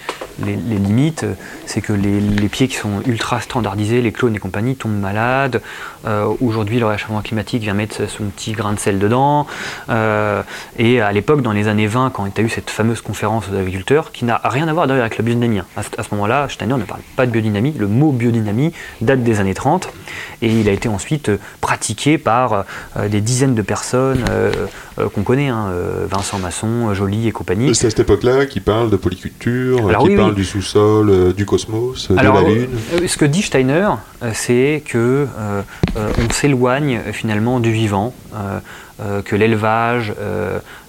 les- 0.45 0.55
les 0.55 0.75
limites. 0.77 1.25
C'est 1.65 1.81
que 1.81 1.91
les 1.93 2.47
pieds 2.47 2.67
qui 2.67 2.75
sont 2.77 3.01
ultra 3.05 3.41
standardisés, 3.41 4.01
les 4.01 4.11
clones 4.11 4.35
et 4.35 4.39
compagnie, 4.39 4.75
tombent 4.75 4.99
malades. 4.99 5.61
Euh, 6.05 6.25
Aujourd'hui, 6.41 6.79
le 6.79 6.85
réchauffement 6.85 7.21
climatique 7.21 7.61
vient 7.61 7.73
mettre 7.73 8.09
son 8.09 8.25
petit 8.25 8.53
grain 8.53 8.73
de 8.73 8.79
sel 8.79 8.99
dedans. 8.99 9.45
Euh, 9.89 10.41
et 10.77 11.01
à 11.01 11.11
l'époque, 11.11 11.41
dans 11.41 11.51
les 11.51 11.67
années 11.67 11.87
20, 11.87 12.11
quand 12.13 12.33
tu 12.33 12.41
as 12.41 12.43
eu 12.43 12.49
cette 12.49 12.69
fameuse 12.69 13.01
conférence 13.01 13.45
aux 13.51 13.55
agriculteurs, 13.57 14.11
qui 14.11 14.25
n'a 14.25 14.39
rien 14.43 14.67
à 14.67 14.73
voir 14.73 14.87
d'ailleurs 14.87 15.03
avec 15.05 15.17
la 15.17 15.23
biodynamie. 15.23 15.59
hein. 15.59 15.65
À, 15.75 15.83
ce- 16.03 16.09
moment-là, 16.11 16.47
Steiner 16.49 16.75
ne 16.75 16.83
parle 16.83 17.01
pas 17.15 17.25
de 17.25 17.31
biodynamie. 17.31 17.73
Le 17.77 17.87
mot 17.87 18.11
biodynamie 18.11 18.73
date 19.01 19.23
des 19.23 19.39
années 19.39 19.53
30 19.53 19.89
et 20.41 20.47
il 20.49 20.67
a 20.69 20.71
été 20.71 20.87
ensuite 20.89 21.29
euh, 21.29 21.37
pratiqué 21.61 22.17
par 22.17 22.65
des 23.09 23.21
dizaines 23.21 23.55
de 23.55 23.61
personnes 23.61 24.23
qu'on 25.13 25.23
connaît, 25.23 25.47
hein, 25.47 25.67
Vincent 26.09 26.39
Masson, 26.39 26.93
Joly 26.93 27.27
et 27.27 27.31
compagnie. 27.31 27.73
C'est 27.75 27.87
à 27.87 27.89
cette 27.89 27.99
époque-là 28.01 28.45
qui 28.45 28.59
parle 28.59 28.89
de 28.89 28.95
polyculture, 28.97 29.87
Alors 29.87 30.03
qui 30.03 30.09
oui, 30.09 30.15
parle 30.15 30.35
du 30.35 30.43
sous-sol, 30.43 31.33
du 31.33 31.45
cosmos, 31.45 32.09
Alors, 32.17 32.41
de 32.41 32.47
la 32.47 32.53
Lune. 32.53 32.69
ce 33.07 33.17
que 33.17 33.25
dit 33.25 33.41
Steiner, 33.41 33.87
c'est 34.33 34.83
que 34.85 35.27
on 35.95 36.33
s'éloigne 36.33 36.97
euh, 36.97 37.13
finalement 37.13 37.59
du 37.59 37.71
vivant, 37.71 38.13
euh, 38.33 38.59
euh, 39.01 39.21
que 39.21 39.35
l'élevage 39.35 40.13
euh, 40.19 40.59
euh, 40.59 40.88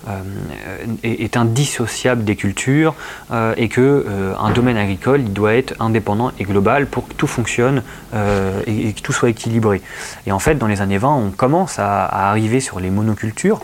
est, 1.03 1.23
est 1.23 1.37
indissociable 1.37 2.25
des 2.25 2.37
cultures 2.37 2.95
euh, 3.33 3.55
et 3.57 3.69
que 3.69 3.81
euh, 3.81 4.35
un 4.39 4.51
domaine 4.51 4.77
agricole 4.77 5.21
il 5.21 5.33
doit 5.33 5.55
être 5.55 5.75
indépendant 5.81 6.33
et 6.39 6.45
global 6.45 6.87
pour 6.87 7.07
que 7.09 7.15
tout 7.15 7.27
fonctionne 7.27 7.83
euh, 8.15 8.61
et, 8.67 8.93
que 8.93 9.01
tout 9.01 9.13
soit 9.13 9.29
équilibré. 9.29 9.83
Et 10.27 10.33
en 10.33 10.39
fait, 10.39 10.55
dans 10.57 10.67
les 10.67 10.81
années 10.81 10.99
20, 10.99 11.15
on 11.15 11.31
commence 11.31 11.79
à, 11.79 12.05
arriver 12.31 12.61
sur 12.61 12.81
les 12.81 12.91
monocultures 12.91 13.61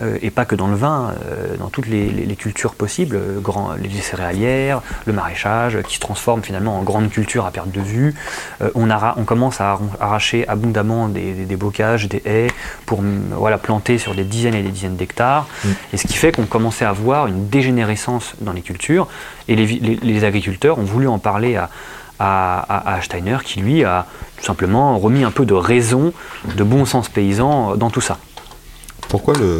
euh, 0.00 0.16
et 0.22 0.30
pas 0.30 0.44
que 0.44 0.54
dans 0.54 0.68
le 0.68 0.76
vin, 0.76 1.12
euh, 1.26 1.56
dans 1.56 1.68
toutes 1.68 1.86
les, 1.86 2.36
cultures 2.36 2.74
possibles, 2.74 3.16
euh, 3.16 3.40
les 3.82 3.90
céréalières, 4.00 4.80
le 5.06 5.12
maraîchage, 5.12 5.76
euh, 5.76 5.82
qui 5.82 5.96
se 5.96 6.00
transforment 6.00 6.42
finalement 6.42 6.78
en 6.78 6.82
grande 6.82 7.10
culture 7.10 7.44
à 7.46 7.50
perte 7.50 7.70
de 7.70 7.80
vue. 7.80 8.14
Euh, 8.62 8.70
on, 8.74 8.88
arra- 8.90 9.14
on 9.18 9.24
commence 9.24 9.60
à 9.60 9.78
arracher 10.00 10.46
abondamment 10.48 11.08
des, 11.08 11.32
des- 11.34 11.44
des 11.44 11.56
bocages, 11.56 12.08
des 12.08 12.22
haies, 12.24 12.46
pour 12.86 13.02
mm, 13.02 13.20
voilà, 13.32 13.58
planter 13.58 13.98
sur 13.98 14.14
des 14.14 14.24
dizaines 14.24 14.54
et 14.54 14.62
des 14.62 14.70
dizaines 14.70 14.96
d'hectares. 14.96 15.48
Et 15.92 15.96
ce 15.96 16.06
qui 16.06 16.14
fait 16.14 16.32
qu'on 16.32 16.46
commençait 16.46 16.84
à 16.84 16.92
voir 16.92 17.26
une 17.26 17.48
dégénérescence 17.48 18.34
dans 18.40 18.52
les 18.52 18.62
cultures. 18.62 19.08
Et 19.48 19.56
les, 19.56 19.64
vi- 19.66 19.80
les- 19.80 19.96
les 20.02 20.24
agriculteurs 20.24 20.78
ont 20.78 20.84
voulu 20.84 21.08
en 21.08 21.18
parler 21.18 21.56
à, 21.56 21.68
à- 22.18 22.94
à- 22.94 23.02
Steiner, 23.02 23.38
qui 23.44 23.60
lui 23.60 23.84
a 23.84 24.06
tout 24.38 24.44
simplement 24.44 24.98
remis 24.98 25.24
un 25.24 25.30
peu 25.30 25.44
de 25.46 25.54
raison, 25.54 26.12
de 26.56 26.62
bon 26.64 26.84
sens 26.84 27.08
paysan 27.08 27.72
euh, 27.72 27.76
dans 27.76 27.90
tout 27.90 28.00
ça. 28.00 28.18
Pourquoi, 29.08 29.34
le, 29.34 29.58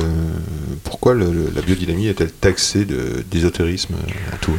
pourquoi 0.84 1.14
le- 1.14 1.50
la 1.54 1.62
biodynamie 1.62 2.06
est-elle 2.06 2.30
taxée 2.32 2.84
de- 2.84 3.24
d'ésotérisme 3.30 3.94
à 4.32 4.36
tout 4.36 4.52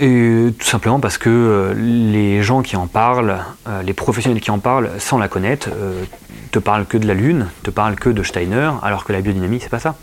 Et 0.00 0.52
tout 0.56 0.66
simplement 0.66 1.00
parce 1.00 1.18
que 1.18 1.28
euh, 1.30 1.74
les 1.74 2.42
gens 2.42 2.62
qui 2.62 2.76
en 2.76 2.86
parlent, 2.86 3.38
euh, 3.66 3.82
les 3.82 3.94
professionnels 3.94 4.40
qui 4.40 4.52
en 4.52 4.60
parlent 4.60 4.90
sans 4.98 5.18
la 5.18 5.26
connaître, 5.26 5.70
euh, 5.74 6.04
te 6.52 6.58
parlent 6.60 6.86
que 6.86 6.96
de 6.96 7.06
la 7.08 7.14
Lune, 7.14 7.48
te 7.64 7.70
parlent 7.70 7.96
que 7.96 8.08
de 8.10 8.22
Steiner, 8.22 8.70
alors 8.82 9.04
que 9.04 9.12
la 9.12 9.20
biodynamie, 9.20 9.58
c'est 9.60 9.68
pas 9.68 9.80
ça. 9.80 9.96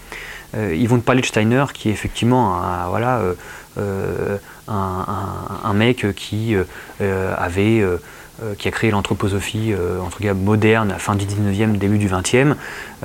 Euh, 0.56 0.76
ils 0.76 0.88
vont 0.88 0.98
te 0.98 1.04
parler 1.04 1.22
de 1.22 1.26
Steiner 1.26 1.66
qui 1.74 1.90
est 1.90 1.92
effectivement 1.92 2.62
un, 2.62 2.88
voilà, 2.88 3.18
euh, 3.20 3.34
euh, 3.78 4.38
un, 4.68 5.74
mec 5.74 6.14
qui 6.16 6.56
euh, 6.56 6.64
euh, 7.02 7.34
avait. 7.38 7.80
euh, 7.82 7.98
euh, 8.44 8.54
qui 8.54 8.68
a 8.68 8.72
créé 8.72 8.92
l'anthroposophie 8.92 9.72
euh, 9.72 10.02
entre 10.02 10.18
guillemets 10.18 10.34
moderne, 10.34 10.92
à 10.92 11.00
fin 11.00 11.16
du 11.16 11.24
19e, 11.24 11.78
début 11.78 11.98
du 11.98 12.10
20e, 12.10 12.56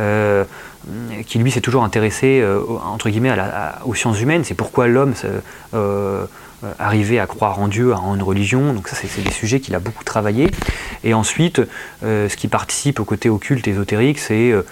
euh, 0.01 0.42
qui 1.24 1.38
lui 1.38 1.53
s'est 1.53 1.61
toujours 1.61 1.84
intéressé 1.84 2.40
euh, 2.42 2.61
aux 3.84 3.94
sciences 3.94 4.20
humaines. 4.20 4.42
C'est 4.42 4.55
pourquoi 4.55 4.88
l'homme 4.88 5.14
euh, 5.24 5.40
euh, 5.74 6.26
arriver 6.80 7.20
à 7.20 7.28
croire 7.28 7.61
en 7.61 7.68
Dieu, 7.68 7.94
en 7.94 8.16
une 8.16 8.24
religion. 8.24 8.72
Donc 8.72 8.88
ça, 8.88 8.96
c'est 8.96 9.22
des 9.22 9.30
sujets 9.30 9.61
qu'il 9.61 9.76
a 9.76 9.78
beaucoup 9.78 10.03
travaillé. 10.03 10.51
Et 11.05 11.14
ensuite, 11.14 11.62
euh, 12.03 12.28
ce 12.28 12.36
qui 12.36 12.48
participe 12.48 12.98
au 12.98 13.05
côté 13.05 13.28
occulte, 13.30 13.68
ésotérique, 13.68 14.18
c'est 14.18 14.51
euh, 14.51 14.62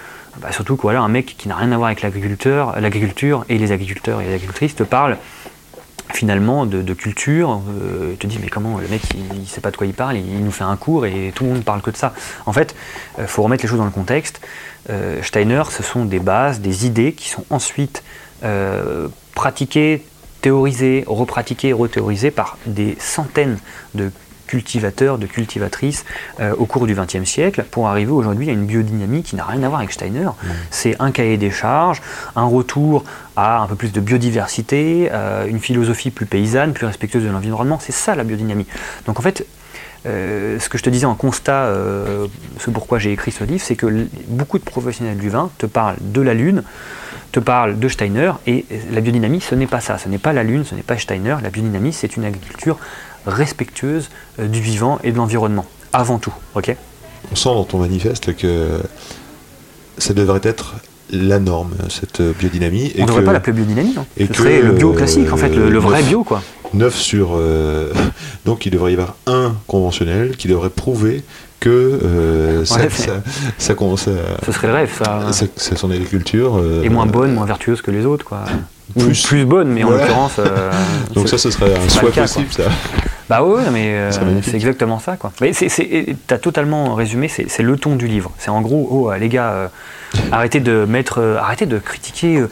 bah, 0.41 0.51
surtout 0.51 0.75
que 0.75 0.83
voilà, 0.83 1.01
un 1.01 1.09
mec 1.09 1.35
qui 1.37 1.47
n'a 1.47 1.55
rien 1.55 1.71
à 1.71 1.77
voir 1.77 1.87
avec 1.87 2.01
l'agriculteur, 2.01 2.79
l'agriculture 2.79 3.45
et 3.49 3.57
les 3.57 3.71
agriculteurs 3.71 4.21
et 4.21 4.25
les 4.25 4.33
agricultrices 4.33 4.75
te 4.75 4.83
parle 4.83 5.17
finalement 6.11 6.65
de, 6.65 6.93
culture, 6.93 7.61
euh, 7.69 8.15
te 8.15 8.25
dit 8.25 8.39
mais 8.41 8.49
comment 8.49 8.79
le 8.79 8.87
mec 8.87 9.01
il, 9.13 9.41
il 9.41 9.47
sait 9.47 9.61
pas 9.61 9.69
de 9.69 9.77
quoi 9.77 9.85
il 9.85 9.93
parle, 9.93 10.17
il, 10.17 10.43
nous 10.43 10.51
fait 10.51 10.63
un 10.63 10.75
cours 10.75 11.05
et 11.05 11.31
tout 11.35 11.43
le 11.43 11.51
monde 11.51 11.63
parle 11.63 11.81
que 11.81 11.91
de 11.91 11.97
ça. 11.97 12.13
En 12.45 12.53
fait, 12.53 12.75
il 13.19 13.27
faut 13.27 13.43
remettre 13.43 13.63
les 13.63 13.69
choses 13.69 13.77
dans 13.77 13.85
le 13.85 13.91
contexte. 13.91 14.41
Euh, 14.89 15.21
Steiner, 15.21 15.63
ce 15.69 15.83
sont 15.83 16.05
des 16.05 16.19
bases, 16.19 16.61
des 16.61 16.85
idées 16.85 17.13
qui 17.13 17.29
sont 17.29 17.45
ensuite 17.49 18.03
euh, 18.43 19.07
pratiquées, 19.35 20.03
théorisées, 20.41 21.03
repratiquées, 21.05 21.73
rethéorisées 21.73 22.31
par 22.31 22.57
des 22.65 22.95
centaines 22.99 23.59
de 23.93 24.11
cultivateurs, 24.49 25.19
de 25.19 25.27
cultivatrices 25.27 26.05
euh, 26.39 26.55
au 26.57 26.65
cours 26.65 26.87
du 26.87 26.95
XXe 26.95 27.23
siècle 27.23 27.63
pour 27.69 27.87
arriver 27.87 28.11
aujourd'hui 28.11 28.49
à 28.49 28.53
une 28.53 28.65
biodynamie 28.65 29.21
qui 29.21 29.35
n'a 29.35 29.45
rien 29.45 29.61
à 29.61 29.67
voir 29.67 29.79
avec 29.81 29.91
Steiner. 29.91 30.29
C'est 30.71 30.95
un 30.99 31.11
cahier 31.11 31.37
des 31.37 31.51
charges, 31.51 32.01
un 32.35 32.45
retour 32.45 33.03
à 33.35 33.59
un 33.59 33.67
peu 33.67 33.75
plus 33.75 33.91
de 33.91 34.01
biodiversité, 34.01 35.09
euh, 35.11 35.45
une 35.45 35.59
philosophie 35.59 36.09
plus 36.09 36.25
paysanne, 36.25 36.73
plus 36.73 36.87
respectueuse 36.87 37.23
de 37.23 37.29
l'environnement. 37.29 37.77
C'est 37.79 37.91
ça 37.91 38.15
la 38.15 38.23
biodynamie. 38.23 38.65
Donc 39.05 39.19
en 39.19 39.21
fait, 39.21 39.45
euh, 40.05 40.59
ce 40.59 40.69
que 40.69 40.77
je 40.77 40.83
te 40.83 40.89
disais 40.89 41.05
en 41.05 41.15
constat, 41.15 41.65
euh, 41.65 42.27
ce 42.57 42.69
pourquoi 42.69 42.99
j'ai 42.99 43.11
écrit 43.11 43.31
ce 43.31 43.43
livre, 43.43 43.61
c'est 43.63 43.75
que 43.75 44.07
beaucoup 44.27 44.57
de 44.57 44.63
professionnels 44.63 45.17
du 45.17 45.29
vin 45.29 45.51
te 45.57 45.65
parlent 45.65 45.97
de 45.99 46.21
la 46.21 46.33
Lune, 46.33 46.63
te 47.31 47.39
parlent 47.39 47.77
de 47.77 47.87
Steiner, 47.87 48.31
et 48.47 48.65
la 48.91 49.01
biodynamie, 49.01 49.41
ce 49.41 49.55
n'est 49.55 49.67
pas 49.67 49.81
ça. 49.81 49.97
Ce 49.97 50.09
n'est 50.09 50.17
pas 50.17 50.33
la 50.33 50.43
Lune, 50.43 50.63
ce 50.65 50.73
n'est 50.73 50.83
pas 50.83 50.97
Steiner. 50.97 51.35
La 51.43 51.49
biodynamie, 51.49 51.93
c'est 51.93 52.15
une 52.15 52.25
agriculture 52.25 52.79
respectueuse 53.25 54.09
euh, 54.39 54.47
du 54.47 54.61
vivant 54.61 54.99
et 55.03 55.11
de 55.11 55.17
l'environnement, 55.17 55.65
avant 55.93 56.17
tout. 56.19 56.33
ok? 56.55 56.75
On 57.31 57.35
sent 57.35 57.49
dans 57.49 57.63
ton 57.65 57.79
manifeste 57.79 58.35
que 58.35 58.79
ça 59.97 60.13
devrait 60.13 60.39
être 60.43 60.75
la 61.11 61.39
norme, 61.39 61.71
cette 61.89 62.21
biodynamie. 62.21 62.93
On 62.97 63.01
ne 63.01 63.07
devrait 63.07 63.23
pas 63.23 63.33
l'appeler 63.33 63.53
biodynamie, 63.53 63.93
non 63.95 64.05
et 64.17 64.25
Ce 64.25 64.31
que, 64.31 64.37
serait 64.37 64.61
le 64.61 64.71
bio 64.73 64.93
euh, 64.93 64.95
classique, 64.95 65.31
en 65.33 65.37
fait, 65.37 65.49
le, 65.49 65.69
le 65.69 65.79
vrai 65.79 66.03
bio, 66.03 66.23
quoi. 66.23 66.41
9 66.73 66.95
sur. 66.95 67.31
euh, 67.35 67.91
donc 68.45 68.65
il 68.67 68.71
devrait 68.71 68.91
y 68.91 68.93
avoir 68.93 69.15
un 69.25 69.55
conventionnel 69.67 70.37
qui 70.37 70.47
devrait 70.47 70.69
prouver 70.69 71.23
que 71.59 71.69
euh, 71.69 72.63
ça, 72.63 72.75
Ouais, 72.75 72.89
ça, 72.89 73.21
ça, 73.57 73.73
Ce 74.45 74.51
serait 74.53 74.67
le 74.67 74.73
rêve, 74.73 74.91
ça. 75.03 75.31
ça- 75.33 75.75
son 75.75 75.91
agriculture. 75.91 76.63
Et 76.83 76.89
moins 76.89 77.05
bonne, 77.07 77.33
moins 77.33 77.45
vertueuse 77.45 77.81
que 77.81 77.91
les 77.91 78.05
autres, 78.05 78.23
quoi. 78.23 78.45
Ou 78.95 79.01
Plus- 79.03 79.45
bonne, 79.45 79.69
mais 79.69 79.83
en 79.83 79.89
l'occurrence. 79.89 80.39
Donc 81.15 81.27
c'est- 81.27 81.37
ça, 81.37 81.49
ce 81.49 81.51
serait 81.51 81.73
un 81.75 81.79
c'est 81.89 81.99
souhait 81.99 82.11
possible, 82.11 82.47
ça. 82.51 82.63
Bah 83.29 83.43
ouais, 83.43 83.61
mais 83.71 83.93
euh, 83.93 84.41
C'est 84.41 84.55
exactement 84.55 84.97
ça, 84.97 85.15
quoi. 85.15 85.31
Mais 85.39 85.51
t'as 86.25 86.39
totalement 86.39 86.95
résumé, 86.95 87.27
c'est, 87.27 87.61
le 87.61 87.77
ton 87.77 87.95
du 87.95 88.07
livre. 88.07 88.31
C'est 88.39 88.49
en 88.49 88.61
gros, 88.61 88.87
oh 88.89 89.13
les 89.13 89.29
gars, 89.29 89.51
euh, 89.51 89.67
arrêtez 90.31 90.59
de 90.59 90.85
mettre, 90.85 91.19
euh, 91.21 91.37
arrêtez 91.37 91.67
de 91.67 91.77
critiquer 91.77 92.43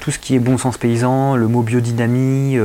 tout 0.00 0.10
ce 0.10 0.18
qui 0.18 0.34
est 0.34 0.40
bon 0.40 0.58
sens 0.58 0.78
paysan, 0.78 1.36
le 1.36 1.46
mot 1.46 1.62
biodynamie. 1.62 2.58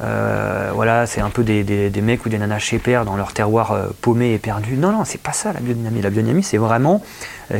voilà, 0.00 1.04
c'est 1.06 1.20
un 1.20 1.28
peu 1.28 1.42
des, 1.44 1.64
des- 1.64 1.90
des 1.90 2.00
mecs 2.00 2.24
ou 2.24 2.30
des 2.30 2.38
nanas 2.38 2.60
chez 2.60 2.78
père 2.78 3.04
dans 3.04 3.16
leur 3.16 3.34
terroir 3.34 3.76
paumé 4.00 4.32
et 4.32 4.38
perdu. 4.38 4.76
Non, 4.76 4.90
non, 4.92 5.04
c'est 5.04 5.20
pas 5.20 5.32
ça 5.32 5.52
la 5.52 5.60
biodynamie. 5.60 6.00
La 6.00 6.08
biodynamie, 6.08 6.42
c'est 6.42 6.56
vraiment 6.58 7.02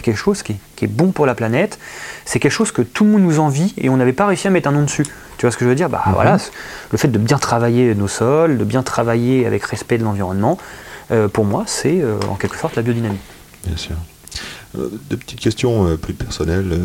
quelque 0.03 0.17
chose 0.17 0.43
qui 0.43 0.53
est, 0.53 0.57
qui 0.77 0.87
est 0.87 0.89
bon 0.89 1.13
pour 1.13 1.27
la 1.27 1.35
planète. 1.35 1.79
C'est 2.25 2.39
quelque 2.41 2.53
chose 2.53 2.73
que 2.73 2.81
tout 2.81 3.05
le 3.05 3.11
monde 3.11 3.23
nous 3.23 3.39
envie 3.39 3.75
et 3.77 3.91
on 3.91 3.99
n'avait 3.99 4.15
pas 4.15 4.25
réussi 4.27 4.47
à 4.47 4.51
mettre 4.51 4.69
un 4.71 4.73
nom 4.73 4.83
dessus. 4.85 5.05
Tu 5.43 5.47
vois 5.47 5.51
ce 5.51 5.57
que 5.57 5.65
je 5.65 5.71
veux 5.71 5.75
dire? 5.75 5.89
Bah 5.91 6.05
voilà, 6.15 6.39
c- 6.39 6.53
le 6.93 6.99
fait 6.99 7.09
de 7.09 7.19
bien 7.19 7.37
travailler 7.37 7.97
nos 7.97 8.07
sols, 8.07 8.59
de 8.59 8.63
bien 8.65 8.85
travailler 8.85 9.45
avec 9.45 9.65
respect 9.65 9.99
de 9.99 10.05
l'environnement, 10.05 10.57
euh, 11.11 11.27
pour 11.27 11.45
moi, 11.45 11.65
c'est 11.67 12.01
euh, 12.01 12.15
en 12.31 12.37
quelque 12.37 12.57
sorte 12.57 12.77
la 12.77 12.83
biodynamie. 12.83 13.19
Bien 13.67 13.77
sûr. 13.77 13.97
Euh, 14.79 14.89
Deux 15.11 15.17
petites 15.17 15.41
questions 15.41 15.85
euh, 15.89 15.97
plus 15.97 16.15
personnelles. 16.15 16.79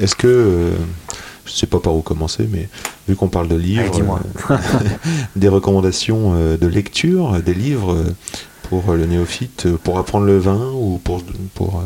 Est-ce 0.00 0.16
que, 0.16 0.72
je 1.44 1.50
ne 1.52 1.54
sais 1.54 1.68
pas 1.68 1.78
par 1.78 1.94
où 1.94 2.00
commencer, 2.02 2.48
mais 2.50 2.68
vu 3.06 3.14
qu'on 3.14 3.28
parle 3.28 3.46
de 3.46 3.54
livres, 3.54 3.94
Allez, 4.48 4.90
des 5.36 5.46
recommandations 5.48 6.34
de 6.60 6.66
lecture, 6.66 7.40
des 7.40 7.54
livres 7.54 8.04
pour 8.68 8.94
le 8.94 9.06
néophyte, 9.06 9.68
pour 9.84 10.00
apprendre 10.00 10.26
le 10.26 10.38
vin 10.38 10.72
ou 10.74 11.00
pour, 11.04 11.22
pour, 11.54 11.84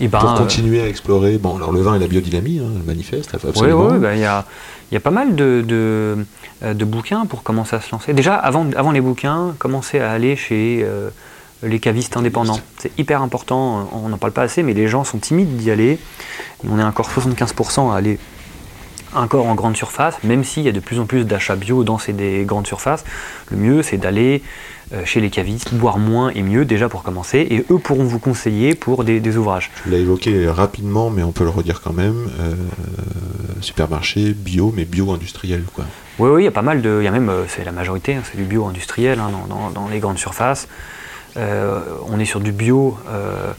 Et 0.00 0.08
ben, 0.08 0.18
pour 0.18 0.30
euh, 0.30 0.36
continuer 0.38 0.80
à 0.80 0.88
explorer 0.88 1.38
Bon, 1.38 1.56
alors 1.56 1.72
le 1.72 1.80
vin 1.80 1.94
et 1.94 1.98
la 1.98 2.06
biodynamie, 2.08 2.58
hein, 2.60 2.70
manifeste, 2.86 3.30
Oui, 3.42 3.48
absolument. 3.50 3.88
oui, 3.92 3.98
bah, 3.98 4.14
il 4.14 4.20
y, 4.20 4.24
a, 4.24 4.44
y 4.92 4.96
a 4.96 5.00
pas 5.00 5.10
mal 5.10 5.34
de, 5.34 5.62
de, 5.66 6.24
euh, 6.62 6.74
de 6.74 6.84
bouquins 6.84 7.26
pour 7.26 7.42
commencer 7.42 7.76
à 7.76 7.80
se 7.80 7.90
lancer. 7.92 8.12
Déjà, 8.12 8.34
avant, 8.34 8.66
avant 8.76 8.92
les 8.92 9.00
bouquins, 9.00 9.54
commencer 9.58 10.00
à 10.00 10.10
aller 10.10 10.36
chez 10.36 10.80
euh, 10.82 11.10
les 11.62 11.78
cavistes 11.80 12.16
indépendants. 12.16 12.60
C'est 12.78 12.98
hyper 12.98 13.20
important, 13.22 13.88
on 13.92 14.08
n'en 14.08 14.16
parle 14.16 14.32
pas 14.32 14.42
assez, 14.42 14.62
mais 14.62 14.72
les 14.72 14.88
gens 14.88 15.04
sont 15.04 15.18
timides 15.18 15.56
d'y 15.56 15.70
aller. 15.70 15.98
On 16.68 16.78
est 16.78 16.82
encore 16.84 17.10
75% 17.10 17.92
à 17.92 17.96
aller 17.96 18.18
encore 19.14 19.46
en 19.46 19.54
grande 19.54 19.76
surface, 19.76 20.14
même 20.22 20.44
s'il 20.44 20.62
y 20.62 20.68
a 20.68 20.72
de 20.72 20.80
plus 20.80 20.98
en 21.00 21.04
plus 21.04 21.24
d'achats 21.24 21.56
bio 21.56 21.82
dans 21.84 21.98
ces 21.98 22.12
des 22.12 22.44
grandes 22.44 22.66
surfaces. 22.66 23.04
Le 23.50 23.56
mieux, 23.56 23.82
c'est 23.82 23.96
d'aller 23.98 24.42
chez 25.04 25.20
les 25.20 25.30
cavistes, 25.30 25.72
boire 25.74 25.98
moins 25.98 26.30
et 26.30 26.42
mieux 26.42 26.64
déjà 26.64 26.88
pour 26.88 27.02
commencer, 27.04 27.46
et 27.48 27.64
eux 27.70 27.78
pourront 27.78 28.04
vous 28.04 28.18
conseiller 28.18 28.74
pour 28.74 29.04
des, 29.04 29.20
des 29.20 29.36
ouvrages. 29.36 29.70
Tu 29.84 29.90
l'as 29.90 29.98
évoqué 29.98 30.48
rapidement, 30.48 31.10
mais 31.10 31.22
on 31.22 31.30
peut 31.32 31.44
le 31.44 31.50
redire 31.50 31.80
quand 31.80 31.92
même. 31.92 32.28
euh, 32.40 32.54
supermarché 33.60 34.32
bio, 34.32 34.72
mais 34.74 34.84
bio 34.84 35.10
industriel, 35.12 35.64
quoi. 35.74 35.84
Oui, 36.18 36.30
oui, 36.30 36.42
il 36.42 36.44
y 36.44 36.48
a 36.48 36.52
pas 36.52 36.62
mal 36.62 36.82
de. 36.82 36.98
Il 37.00 37.04
y 37.04 37.08
a 37.08 37.10
même, 37.10 37.28
euh, 37.28 37.44
c'est 37.48 37.64
la 37.64 37.72
majorité, 37.72 38.14
hein, 38.14 38.22
c'est 38.24 38.36
du 38.36 38.44
bio 38.44 38.64
industriel 38.66 39.18
hein, 39.20 39.30
dans, 39.30 39.54
dans- 39.54 39.70
dans 39.70 39.88
les 39.88 39.98
grandes 40.00 40.18
surfaces. 40.18 40.68
Euh, 41.36 41.80
on 42.08 42.18
est 42.18 42.24
sur 42.24 42.40
du 42.40 42.52
bio 42.52 42.96
euh, 43.08 43.52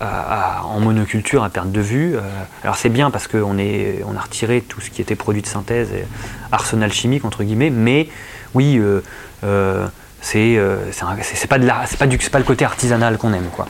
à- 0.00 0.58
à- 0.60 0.62
en 0.64 0.80
monoculture 0.80 1.42
à 1.44 1.50
perte 1.50 1.70
de 1.72 1.80
vue. 1.80 2.16
Euh, 2.16 2.20
alors 2.62 2.76
c'est 2.76 2.88
bien 2.88 3.10
parce 3.10 3.28
qu'on 3.28 3.56
on 3.58 4.16
a 4.16 4.20
retiré 4.20 4.60
tout 4.60 4.80
ce 4.80 4.90
qui 4.90 5.00
était 5.00 5.14
produit 5.16 5.40
de 5.42 5.46
synthèse, 5.46 5.90
et 5.92 6.04
arsenal 6.52 6.92
chimique 6.92 7.24
entre 7.24 7.44
guillemets. 7.44 7.70
Mais 7.70 8.08
oui, 8.54 8.76
euh, 8.78 9.00
euh, 9.44 9.86
c'est, 10.24 10.56
euh, 10.56 10.78
c'est, 10.90 11.36
c'est- 11.36 11.46
pas 11.46 11.58
de 11.58 11.66
la, 11.66 11.84
c'est 11.86 11.98
pas 11.98 12.06
du, 12.06 12.18
c'est 12.20 12.30
pas 12.30 12.38
le 12.38 12.44
côté 12.44 12.64
artisanal 12.64 13.18
qu'on 13.18 13.32
aime, 13.34 13.48
quoi. 13.54 13.68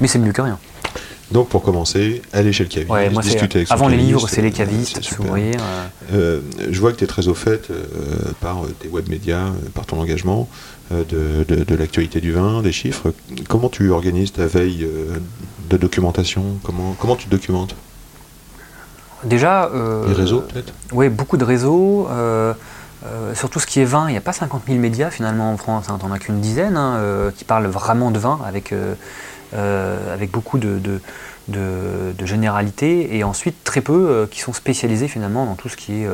Mais 0.00 0.06
c'est 0.08 0.18
mieux 0.18 0.32
que 0.32 0.42
rien. 0.42 0.58
Donc 1.30 1.48
pour 1.48 1.62
commencer, 1.62 2.20
aller 2.34 2.52
chez 2.52 2.64
le 2.64 2.68
caviste, 2.68 2.90
Ouais, 2.90 3.08
moi, 3.08 3.22
c'est- 3.22 3.30
discuter 3.30 3.58
avec 3.60 3.68
son 3.68 3.74
avant 3.74 3.88
les 3.88 3.96
livres, 3.96 4.28
c'est 4.28 4.42
les 4.42 4.50
cavistes, 4.52 4.96
c'est 4.96 5.04
faut 5.08 5.22
super. 5.22 5.30
ouvrir. 5.30 5.54
euh, 5.60 5.86
Euh, 6.12 6.40
je 6.70 6.78
vois 6.78 6.92
que 6.92 6.98
tu 6.98 7.04
es 7.04 7.06
très 7.06 7.26
au 7.28 7.34
fait 7.34 7.70
euh, 7.70 7.84
par 8.40 8.60
tes 8.80 8.88
web 8.88 9.08
médias, 9.08 9.46
par 9.74 9.86
ton 9.86 9.98
engagement 9.98 10.46
euh, 10.92 11.04
de, 11.08 11.44
de- 11.56 11.64
de 11.64 11.74
l'actualité 11.74 12.20
du 12.20 12.32
vin, 12.32 12.60
des 12.60 12.72
chiffres. 12.72 13.14
Comment 13.48 13.70
tu 13.70 13.88
organises 13.90 14.32
ta 14.32 14.46
veille 14.46 14.86
de 15.70 15.76
documentation? 15.78 16.44
Comment, 16.64 16.94
comment 17.00 17.16
tu 17.16 17.28
documentes? 17.28 17.74
Déjà. 19.24 19.70
Les 20.08 20.12
réseaux 20.14 20.40
peut-être? 20.40 20.74
Oui, 20.92 21.08
beaucoup 21.08 21.38
de 21.38 21.44
réseaux. 21.44 22.08
Euh, 23.06 23.34
sur 23.34 23.50
tout 23.50 23.58
ce 23.60 23.66
qui 23.66 23.80
est 23.80 23.84
vin, 23.84 24.08
il 24.08 24.12
n'y 24.12 24.18
a 24.18 24.22
pas 24.22 24.32
50 24.32 24.62
000 24.66 24.78
médias 24.78 25.10
finalement 25.10 25.52
en 25.52 25.56
France. 25.56 25.86
Hein, 25.88 25.98
T'en 26.00 26.12
as 26.12 26.18
qu'une 26.18 26.40
dizaine 26.40 26.76
hein, 26.76 26.96
euh, 26.96 27.30
qui 27.36 27.44
parlent 27.44 27.66
vraiment 27.66 28.10
de 28.10 28.18
vin 28.18 28.38
avec, 28.46 28.72
euh, 28.72 28.94
beaucoup 30.32 30.58
de, 30.58 30.78
de, 30.78 31.00
de- 31.48 32.12
de 32.16 32.26
généralité. 32.26 33.16
Et 33.16 33.24
ensuite, 33.24 33.64
très 33.64 33.80
peu 33.80 34.28
qui 34.30 34.40
sont 34.40 34.52
spécialisés 34.52 35.08
finalement 35.08 35.44
dans 35.46 35.54
tout 35.56 35.68
ce 35.68 35.76
qui 35.76 36.02
est 36.02 36.08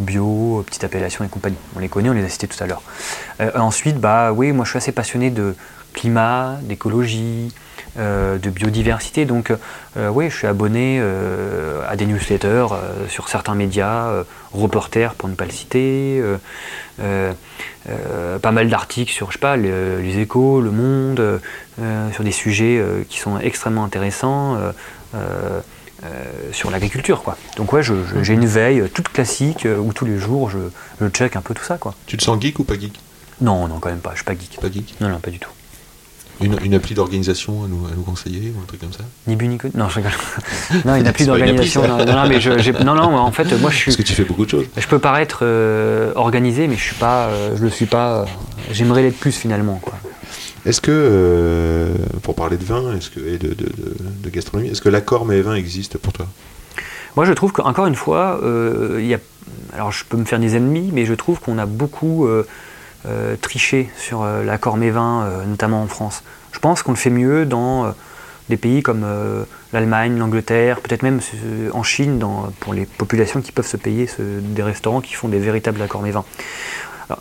bio, 0.00 0.62
petite 0.66 0.84
appellation 0.84 1.24
et 1.24 1.28
compagnie. 1.28 1.56
On 1.76 1.80
les 1.80 1.88
connaît, 1.88 2.08
on 2.08 2.14
les 2.14 2.24
a 2.24 2.28
cités 2.28 2.46
tout 2.46 2.62
à 2.62 2.66
l'heure. 2.66 2.82
Ensuite, 3.56 3.98
bah 3.98 4.32
oui, 4.32 4.52
moi 4.52 4.64
je 4.64 4.70
suis 4.70 4.78
assez 4.78 4.92
passionné 4.92 5.30
de 5.30 5.54
climat, 5.92 6.56
d'écologie, 6.62 7.52
euh, 7.98 8.38
de 8.38 8.50
biodiversité. 8.50 9.24
Donc, 9.24 9.52
euh, 9.96 10.08
oui, 10.08 10.30
je 10.30 10.36
suis 10.36 10.46
abonné 10.46 10.98
euh, 11.00 11.82
à 11.88 11.96
des 11.96 12.06
newsletters 12.06 12.66
sur 13.08 13.28
certains 13.28 13.54
médias, 13.54 14.08
euh, 14.08 14.24
Reporter 14.52 15.14
pour 15.14 15.28
ne 15.30 15.34
pas 15.34 15.46
le 15.46 15.50
citer, 15.50 16.22
pas 16.98 18.52
mal 18.52 18.68
d'articles 18.68 19.12
sur, 19.12 19.28
je 19.28 19.34
sais 19.34 19.38
pas, 19.40 19.56
le- 19.56 20.00
les 20.00 20.18
échos, 20.18 20.60
le 20.60 20.70
monde, 20.70 21.40
sur 22.12 22.22
des 22.24 22.32
sujets 22.32 22.82
qui 23.08 23.18
sont 23.18 23.38
extrêmement 23.38 23.84
intéressants. 23.84 24.56
euh, 25.14 25.60
sur 26.50 26.70
l'agriculture 26.72 27.22
quoi. 27.22 27.36
Donc 27.56 27.72
ouais, 27.72 27.82
je- 27.84 27.94
je- 27.94 28.24
j'ai 28.24 28.32
une 28.34 28.44
veille 28.46 28.82
toute 28.92 29.08
classique 29.08 29.66
euh, 29.66 29.76
où 29.78 29.92
tous 29.92 30.04
les 30.04 30.18
jours 30.18 30.50
je, 30.50 30.58
je 31.00 31.06
check 31.08 31.36
un 31.36 31.40
peu 31.42 31.54
tout 31.54 31.62
ça 31.62 31.78
quoi. 31.78 31.94
Tu 32.06 32.16
te 32.16 32.24
sens 32.24 32.40
geek 32.42 32.58
ou 32.58 32.64
pas 32.64 32.74
geek? 32.74 32.98
Non, 33.40 33.68
non 33.68 33.78
quand 33.78 33.88
même 33.90 34.00
pas, 34.00 34.10
je 34.10 34.16
suis 34.16 34.24
pas 34.24 34.32
geek. 34.32 34.58
Pas 34.60 34.68
geek? 34.68 34.96
Non, 35.00 35.08
non, 35.10 35.20
pas 35.20 35.30
du 35.30 35.38
tout. 35.38 35.50
Une, 36.42 36.56
une 36.64 36.74
appli 36.74 36.94
d'organisation 36.94 37.64
à 37.64 37.68
nous, 37.68 37.86
à 37.86 37.90
nous 37.96 38.02
conseiller 38.02 38.52
ou 38.56 38.60
un 38.62 38.66
truc 38.66 38.80
comme 38.80 38.92
ça 38.92 39.04
Ni 39.26 39.36
bu 39.36 39.48
ni 39.48 39.58
connu. 39.58 39.72
Non, 39.76 39.88
je 39.88 39.96
rigole. 39.96 40.12
non, 40.84 40.94
une 40.96 41.06
appli 41.06 41.26
d'organisation. 41.26 41.82
Non, 41.86 42.04
non, 42.04 42.26
mais 42.28 42.40
je, 42.40 42.82
non, 42.82 42.94
non, 42.94 43.16
en 43.16 43.30
fait, 43.32 43.52
moi, 43.60 43.70
je 43.70 43.76
suis. 43.76 43.84
Parce 43.86 43.96
que 43.96 44.02
tu 44.02 44.12
fais 44.14 44.24
beaucoup 44.24 44.44
de 44.44 44.50
choses. 44.50 44.66
Je 44.76 44.86
peux 44.86 44.98
paraître 44.98 45.40
euh, 45.42 46.12
organisé, 46.14 46.68
mais 46.68 46.76
je 46.76 46.82
suis 46.82 46.94
pas. 46.96 47.26
euh, 47.26 47.56
je 47.56 47.62
le 47.62 47.70
suis 47.70 47.86
pas. 47.86 48.20
euh, 48.22 48.24
J'aimerais 48.72 49.02
l'être 49.02 49.18
plus 49.18 49.32
finalement, 49.32 49.78
quoi. 49.82 49.94
Est-ce 50.64 50.80
que, 50.80 50.90
euh, 50.92 51.94
pour 52.22 52.34
parler 52.36 52.56
de 52.56 52.64
vin 52.64 52.94
est-ce 52.96 53.10
que, 53.10 53.18
et 53.20 53.36
de, 53.38 53.48
de- 53.48 53.54
de- 53.54 53.94
de 54.24 54.30
gastronomie, 54.30 54.70
est-ce 54.70 54.80
que 54.80 54.88
l'accord 54.88 55.24
mais 55.26 55.40
vin 55.40 55.54
existe 55.54 55.98
pour 55.98 56.12
toi? 56.12 56.26
Moi, 57.16 57.24
je 57.26 57.32
trouve 57.32 57.52
qu'encore 57.52 57.86
une 57.86 57.94
fois, 57.96 58.40
il 58.98 59.06
y 59.06 59.14
a. 59.14 59.18
Alors, 59.74 59.90
je 59.92 60.04
peux 60.08 60.16
me 60.16 60.24
faire 60.24 60.38
des 60.38 60.54
ennemis, 60.56 60.90
mais 60.92 61.04
je 61.04 61.14
trouve 61.14 61.40
qu'on 61.40 61.58
a 61.58 61.66
beaucoup 61.66 62.26
euh, 62.26 62.46
euh, 63.04 63.34
triché 63.34 63.90
sur 63.96 64.22
euh, 64.22 64.44
l'accord 64.44 64.76
Mévin, 64.76 65.24
euh, 65.24 65.44
notamment 65.44 65.82
en 65.82 65.88
France. 65.88 66.22
Je 66.52 66.60
pense 66.60 66.84
qu'on 66.84 66.92
le 66.92 66.96
fait 66.96 67.10
mieux 67.10 67.44
dans 67.46 67.92
des 68.48 68.56
pays 68.56 68.82
comme 68.82 69.06
l'Allemagne, 69.72 70.18
l'Angleterre, 70.18 70.80
peut-être 70.80 71.02
même 71.02 71.20
en 71.72 71.82
Chine, 71.82 72.22
pour 72.60 72.74
les 72.74 72.84
populations 72.84 73.40
qui 73.40 73.52
peuvent 73.52 73.66
se 73.66 73.78
payer 73.78 74.06
des 74.18 74.62
restaurants 74.62 75.00
qui 75.00 75.14
font 75.14 75.28
des 75.28 75.38
véritables 75.38 75.80
accords 75.80 76.02
Mévin. 76.02 76.24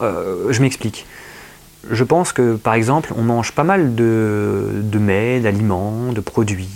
Je 0.02 0.62
m'explique. 0.62 1.06
Je 1.90 2.04
pense 2.04 2.34
que, 2.34 2.56
par 2.58 2.74
exemple, 2.74 3.14
on 3.18 3.22
mange 3.22 3.54
pas 3.54 3.64
mal 3.64 3.96
de, 3.96 4.84
mets, 5.00 5.40
d'aliments, 5.40 6.12
de 6.12 6.20
produits 6.20 6.68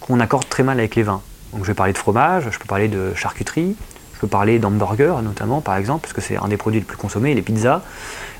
qu'on 0.00 0.20
accorde 0.20 0.48
très 0.48 0.62
mal 0.62 0.78
avec 0.78 0.94
les 0.94 1.02
vins. 1.02 1.20
Donc 1.52 1.64
je 1.64 1.68
vais 1.68 1.74
parler 1.74 1.92
de 1.92 1.98
fromage, 1.98 2.48
je 2.50 2.58
peux 2.58 2.66
parler 2.66 2.88
de 2.88 3.12
charcuterie, 3.14 3.76
je 4.20 4.26
peux 4.26 4.28
parler 4.28 4.58
d'hamburger 4.58 5.22
notamment, 5.22 5.62
par 5.62 5.76
exemple, 5.76 6.02
parce 6.02 6.12
que 6.12 6.20
c'est 6.20 6.36
un 6.36 6.46
des 6.48 6.58
produits 6.58 6.80
les 6.80 6.84
plus 6.84 6.98
consommés, 6.98 7.32
les 7.32 7.40
pizzas. 7.40 7.80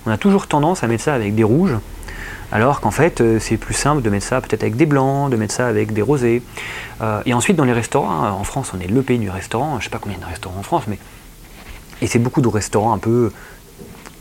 On 0.04 0.10
a 0.10 0.18
toujours 0.18 0.46
tendance 0.46 0.84
à 0.84 0.88
mettre 0.88 1.04
ça 1.04 1.14
avec 1.14 1.34
des 1.34 1.42
rouges, 1.42 1.78
alors 2.52 2.82
qu'en 2.82 2.90
fait, 2.90 3.22
euh, 3.22 3.38
c'est 3.40 3.56
plus 3.56 3.72
simple 3.72 4.02
de 4.02 4.10
mettre 4.10 4.26
ça 4.26 4.42
peut-être 4.42 4.62
avec 4.62 4.76
des 4.76 4.84
blancs, 4.84 5.30
de 5.30 5.36
mettre 5.36 5.54
ça 5.54 5.68
avec 5.68 5.94
des 5.94 6.02
rosés. 6.02 6.42
Euh, 7.00 7.22
et 7.24 7.32
ensuite, 7.32 7.56
dans 7.56 7.64
les 7.64 7.72
restaurants, 7.72 8.10
hein, 8.10 8.32
en 8.32 8.44
France, 8.44 8.72
on 8.76 8.80
est 8.80 8.88
le 8.88 9.00
pays 9.00 9.18
du 9.18 9.30
restaurant, 9.30 9.80
je 9.80 9.84
sais 9.84 9.90
pas 9.90 9.98
combien 9.98 10.18
de 10.18 10.24
restaurants 10.26 10.58
en 10.58 10.62
France, 10.62 10.84
mais. 10.86 10.98
Et 12.02 12.06
c'est 12.06 12.18
beaucoup 12.18 12.42
de 12.42 12.48
restaurants 12.48 12.92
un 12.92 12.98
peu 12.98 13.32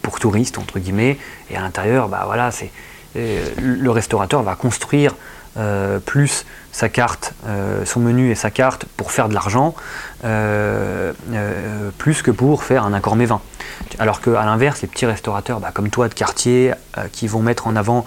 pour 0.02 0.22
touristes, 0.22 0.60
entre 0.60 0.80
guillemets, 0.80 1.18
et 1.52 1.58
à 1.58 1.62
l'intérieur, 1.62 2.08
bah 2.08 2.24
voilà, 2.26 2.52
c'est. 2.52 2.72
euh, 3.18 3.44
le 3.58 3.92
restaurateur 3.92 4.44
va 4.44 4.56
construire 4.56 5.14
euh, 5.60 6.00
plus 6.00 6.46
sa 6.72 6.88
carte, 6.88 7.34
euh, 7.46 7.84
son 7.84 8.00
menu 8.00 8.32
et 8.32 8.36
sa 8.36 8.50
carte 8.50 8.86
pour 8.96 9.12
faire 9.12 9.28
de 9.28 9.34
l'argent, 9.34 9.76
euh, 10.24 11.12
plus 11.98 12.22
que 12.22 12.32
pour 12.32 12.64
faire 12.64 12.86
un 12.86 12.94
accord 12.94 13.18
mévin. 13.18 13.42
Alors 13.98 14.22
qu'à 14.22 14.46
l'inverse, 14.46 14.82
les 14.82 14.88
petits 14.88 15.06
restaurateurs, 15.06 15.60
bah, 15.60 15.72
comme 15.74 15.90
toi 15.90 16.08
de 16.08 16.14
quartier, 16.14 16.74
qui 17.12 17.28
vont 17.28 17.42
mettre 17.42 17.68
en 17.68 17.76
avant 17.76 18.06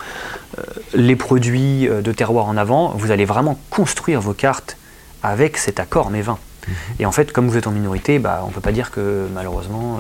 les 0.94 1.16
produits 1.16 1.88
de 1.88 2.12
terroir 2.12 2.46
en 2.46 2.57
avant, 2.57 2.90
vous 2.90 3.11
allez 3.11 3.24
vraiment 3.24 3.59
construire 3.68 4.20
vos 4.20 4.34
cartes 4.34 4.76
avec 5.22 5.59
cet 5.59 5.78
accord 5.78 6.11
mévin. 6.11 6.38
Et 6.98 7.07
en 7.07 7.12
fait, 7.12 7.32
comme 7.32 7.48
vous 7.48 7.57
êtes 7.57 7.66
en 7.66 7.72
minorité, 7.72 8.18
bah, 8.18 8.42
on 8.44 8.48
ne 8.48 8.53
peut 8.53 8.61
pas 8.61 8.72
dire 8.72 8.90
que 8.90 9.26
malheureusement 9.34 9.98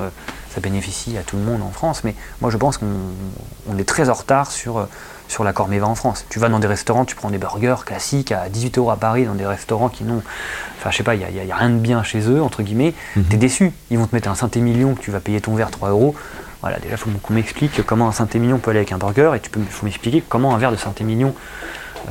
ça 0.54 0.60
bénéficie 0.60 1.18
à 1.18 1.22
tout 1.22 1.36
le 1.36 1.42
monde 1.42 1.62
en 1.62 1.70
France, 1.70 2.04
mais 2.04 2.14
moi 2.40 2.50
je 2.50 2.56
pense 2.56 2.78
qu'on 2.78 2.86
on 3.68 3.78
est 3.78 3.88
très 3.88 4.08
en 4.08 4.14
retard 4.14 4.50
sur, 4.50 4.86
sur 5.32 5.44
l'accord 5.44 5.68
Mévin 5.68 5.86
en 5.86 5.94
France. 5.94 6.26
Tu 6.28 6.38
vas 6.38 6.48
dans 6.48 6.58
des 6.58 6.66
restaurants, 6.66 7.04
tu 7.04 7.16
prends 7.16 7.30
des 7.30 7.38
burgers 7.38 7.84
classiques 7.86 8.32
à 8.32 8.48
18 8.50 8.78
euros 8.78 8.90
à 8.90 8.96
Paris, 8.96 9.24
dans 9.24 9.34
des 9.34 9.46
restaurants 9.46 9.88
qui 9.88 10.04
n'ont. 10.04 10.22
Enfin, 10.78 10.90
je 10.90 10.96
sais 10.98 11.02
pas, 11.02 11.14
il 11.14 11.18
n'y 11.18 11.24
a, 11.24 11.30
il 11.30 11.48
y 11.48 11.52
a 11.52 11.56
rien 11.56 11.70
de 11.70 11.78
bien 11.78 12.02
chez 12.02 12.20
eux, 12.28 12.42
entre 12.42 12.62
guillemets. 12.62 12.92
T'es 13.30 13.38
déçu. 13.38 13.72
Ils 13.90 13.98
vont 13.98 14.06
te 14.06 14.14
mettre 14.14 14.28
un 14.28 14.34
Saint-Émilion 14.34 14.94
que 14.94 15.00
tu 15.00 15.10
vas 15.10 15.20
payer 15.20 15.40
ton 15.40 15.54
verre 15.54 15.70
3 15.70 15.88
euros. 15.88 16.14
Voilà, 16.60 16.78
déjà, 16.78 16.94
il 16.94 16.98
faut 16.98 17.10
qu'on 17.22 17.34
m'explique 17.34 17.84
comment 17.84 18.08
un 18.08 18.12
Saint-Émilion 18.12 18.58
peut 18.58 18.70
aller 18.70 18.80
avec 18.80 18.92
un 18.92 18.98
burger, 18.98 19.32
et 19.34 19.40
tu 19.40 19.50
peux, 19.50 19.60
faut 19.68 19.86
m'expliquer 19.86 20.22
comment 20.28 20.54
un 20.54 20.58
verre 20.58 20.70
de 20.70 20.76
Saint-Émilion 20.76 21.34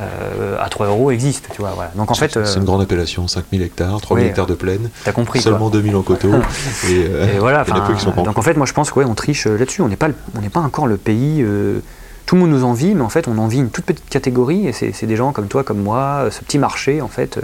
euh, 0.00 0.56
à 0.60 0.68
3 0.68 0.88
euros 0.88 1.10
existe. 1.10 1.48
Tu 1.54 1.60
vois, 1.60 1.70
voilà. 1.74 1.92
Donc 1.94 2.10
en 2.10 2.14
fait, 2.14 2.32
c'est 2.32 2.56
une 2.56 2.62
euh, 2.62 2.66
grande 2.66 2.82
appellation, 2.82 3.28
5000 3.28 3.62
hectares, 3.62 4.00
3000 4.00 4.24
oui, 4.24 4.30
hectares 4.30 4.46
de 4.46 4.54
plaine, 4.54 4.90
t'as 5.04 5.12
compris. 5.12 5.40
quoi. 5.40 5.52
seulement 5.52 5.70
2000 5.70 5.94
en 5.94 6.02
coteaux. 6.02 6.34
et, 6.88 7.06
euh, 7.08 7.36
Et 7.36 7.38
voilà, 7.38 7.64
peu 7.64 7.72
qui 7.94 8.00
sont 8.00 8.18
en 8.18 8.22
donc 8.24 8.36
en 8.36 8.42
fait, 8.42 8.56
moi 8.56 8.66
je 8.66 8.72
pense 8.72 8.90
qu'on 8.90 9.04
on 9.04 9.14
triche 9.14 9.46
euh, 9.46 9.56
là-dessus. 9.56 9.80
On 9.82 9.88
n'est 9.88 9.96
pas, 9.96 10.08
on 10.36 10.40
n'est 10.40 10.48
pas 10.48 10.60
encore 10.60 10.86
le 10.86 10.96
pays. 10.96 11.44
Tout 12.26 12.34
le 12.36 12.40
monde 12.42 12.50
nous 12.50 12.64
envie, 12.64 12.94
mais 12.94 13.02
en 13.02 13.08
fait, 13.08 13.28
on 13.28 13.38
envie 13.38 13.58
une 13.58 13.70
toute 13.70 13.84
petite 13.84 14.08
catégorie. 14.08 14.66
Et 14.66 14.72
c'est 14.72 15.06
des 15.06 15.16
gens 15.16 15.32
comme 15.32 15.48
toi, 15.48 15.64
comme 15.64 15.82
moi, 15.82 16.24
euh, 16.24 16.30
ce 16.30 16.40
petit 16.40 16.58
marché 16.58 17.00
en 17.00 17.08
fait, 17.08 17.38
euh, 17.38 17.42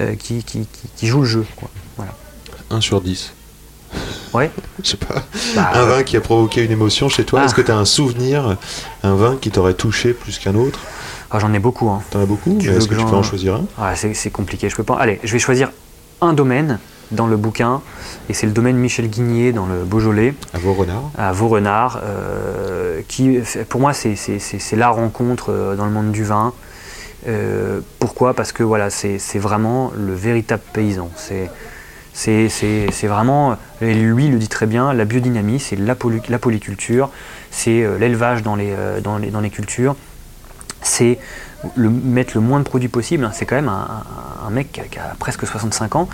euh, 0.00 0.14
qui, 0.14 0.44
qui, 0.44 0.66
qui, 0.66 0.88
qui 0.96 1.06
joue 1.06 1.20
le 1.20 1.26
jeu. 1.26 1.46
Quoi. 1.56 1.68
1 2.70 2.80
sur 2.80 3.00
10. 3.00 3.34
Ouais. 4.32 4.50
Je 4.82 4.90
sais 4.90 4.96
pas. 4.96 5.22
Bah, 5.54 5.70
Un 5.74 5.84
vin 5.84 6.02
qui 6.02 6.16
a 6.16 6.20
provoqué 6.20 6.64
une 6.64 6.70
émotion 6.70 7.08
chez 7.08 7.24
toi. 7.24 7.40
Ah. 7.42 7.44
Est-ce 7.44 7.54
que 7.54 7.60
tu 7.60 7.70
as 7.70 7.76
un 7.76 7.84
souvenir, 7.84 8.56
un 9.02 9.14
vin 9.14 9.36
qui 9.40 9.50
t'aurait 9.50 9.74
touché 9.74 10.14
plus 10.14 10.38
qu'un 10.38 10.54
autre? 10.54 10.80
Ah, 11.30 11.38
J'en 11.38 11.52
ai 11.52 11.58
beaucoup. 11.58 11.90
Hein. 11.90 12.02
T'en 12.10 12.22
as 12.22 12.26
beaucoup? 12.26 12.58
Est-ce 12.58 12.88
que 12.88 12.94
que 12.94 13.00
tu 13.00 13.06
peux 13.06 13.16
en 13.16 13.22
choisir 13.22 13.56
un? 13.56 13.64
Ah, 13.78 13.94
c'est 13.94 14.30
compliqué. 14.30 14.68
Je 14.70 14.76
peux 14.76 14.84
pas. 14.84 14.96
Allez, 14.96 15.20
je 15.22 15.32
vais 15.32 15.38
choisir 15.38 15.70
un 16.20 16.32
domaine 16.32 16.78
dans 17.12 17.26
le 17.26 17.36
bouquin, 17.36 17.80
et 18.28 18.34
c'est 18.34 18.46
le 18.46 18.52
domaine 18.52 18.76
Michel 18.76 19.08
Guigné 19.08 19.52
dans 19.52 19.66
le 19.66 19.84
Beaujolais. 19.84 20.34
À 20.52 20.58
vos 20.58 20.72
renards 20.74 21.10
à 21.16 21.32
Vaux-Renard, 21.32 22.00
euh, 22.02 23.00
qui, 23.08 23.38
pour 23.68 23.80
moi, 23.80 23.92
c'est- 23.92 24.16
la 24.76 24.88
rencontre 24.88 25.50
euh, 25.52 25.76
dans 25.76 25.84
le 25.84 25.92
monde 25.92 26.10
du 26.12 26.24
vin. 26.24 26.52
Euh, 27.28 27.80
pourquoi? 28.00 28.34
Parce 28.34 28.52
que 28.52 28.62
voilà, 28.62 28.90
c'est 28.90 29.38
vraiment 29.38 29.92
le 29.96 30.14
véritable 30.14 30.62
paysan. 30.72 31.10
C'est 31.16 31.50
c'est- 32.14 32.50
c'est- 32.50 32.88
c'est 32.92 33.06
vraiment, 33.06 33.56
et 33.80 33.94
lui 33.94 34.28
le 34.28 34.36
dit 34.38 34.48
très 34.48 34.66
bien, 34.66 34.92
la 34.92 35.06
biodynamie, 35.06 35.58
c'est 35.58 35.76
la, 35.76 35.96
la 36.28 36.38
polyculture, 36.38 37.08
c'est 37.50 37.82
euh, 37.82 37.96
l'élevage 37.98 38.42
dans 38.42 38.54
les, 38.54 38.74
dans, 39.02 39.16
les, 39.16 39.30
dans 39.30 39.40
les 39.40 39.48
cultures, 39.48 39.96
c'est 40.82 41.18
mettre 41.76 42.32
le 42.34 42.40
moins 42.40 42.58
de 42.58 42.64
produits 42.64 42.88
possible. 42.88 43.28
C'est 43.32 43.46
quand 43.46 43.56
même 43.56 43.70
un, 43.70 44.50
mec 44.50 44.72
qui 44.72 44.98
a, 44.98 45.14
presque 45.18 45.46
65 45.46 45.96
ans 45.96 46.08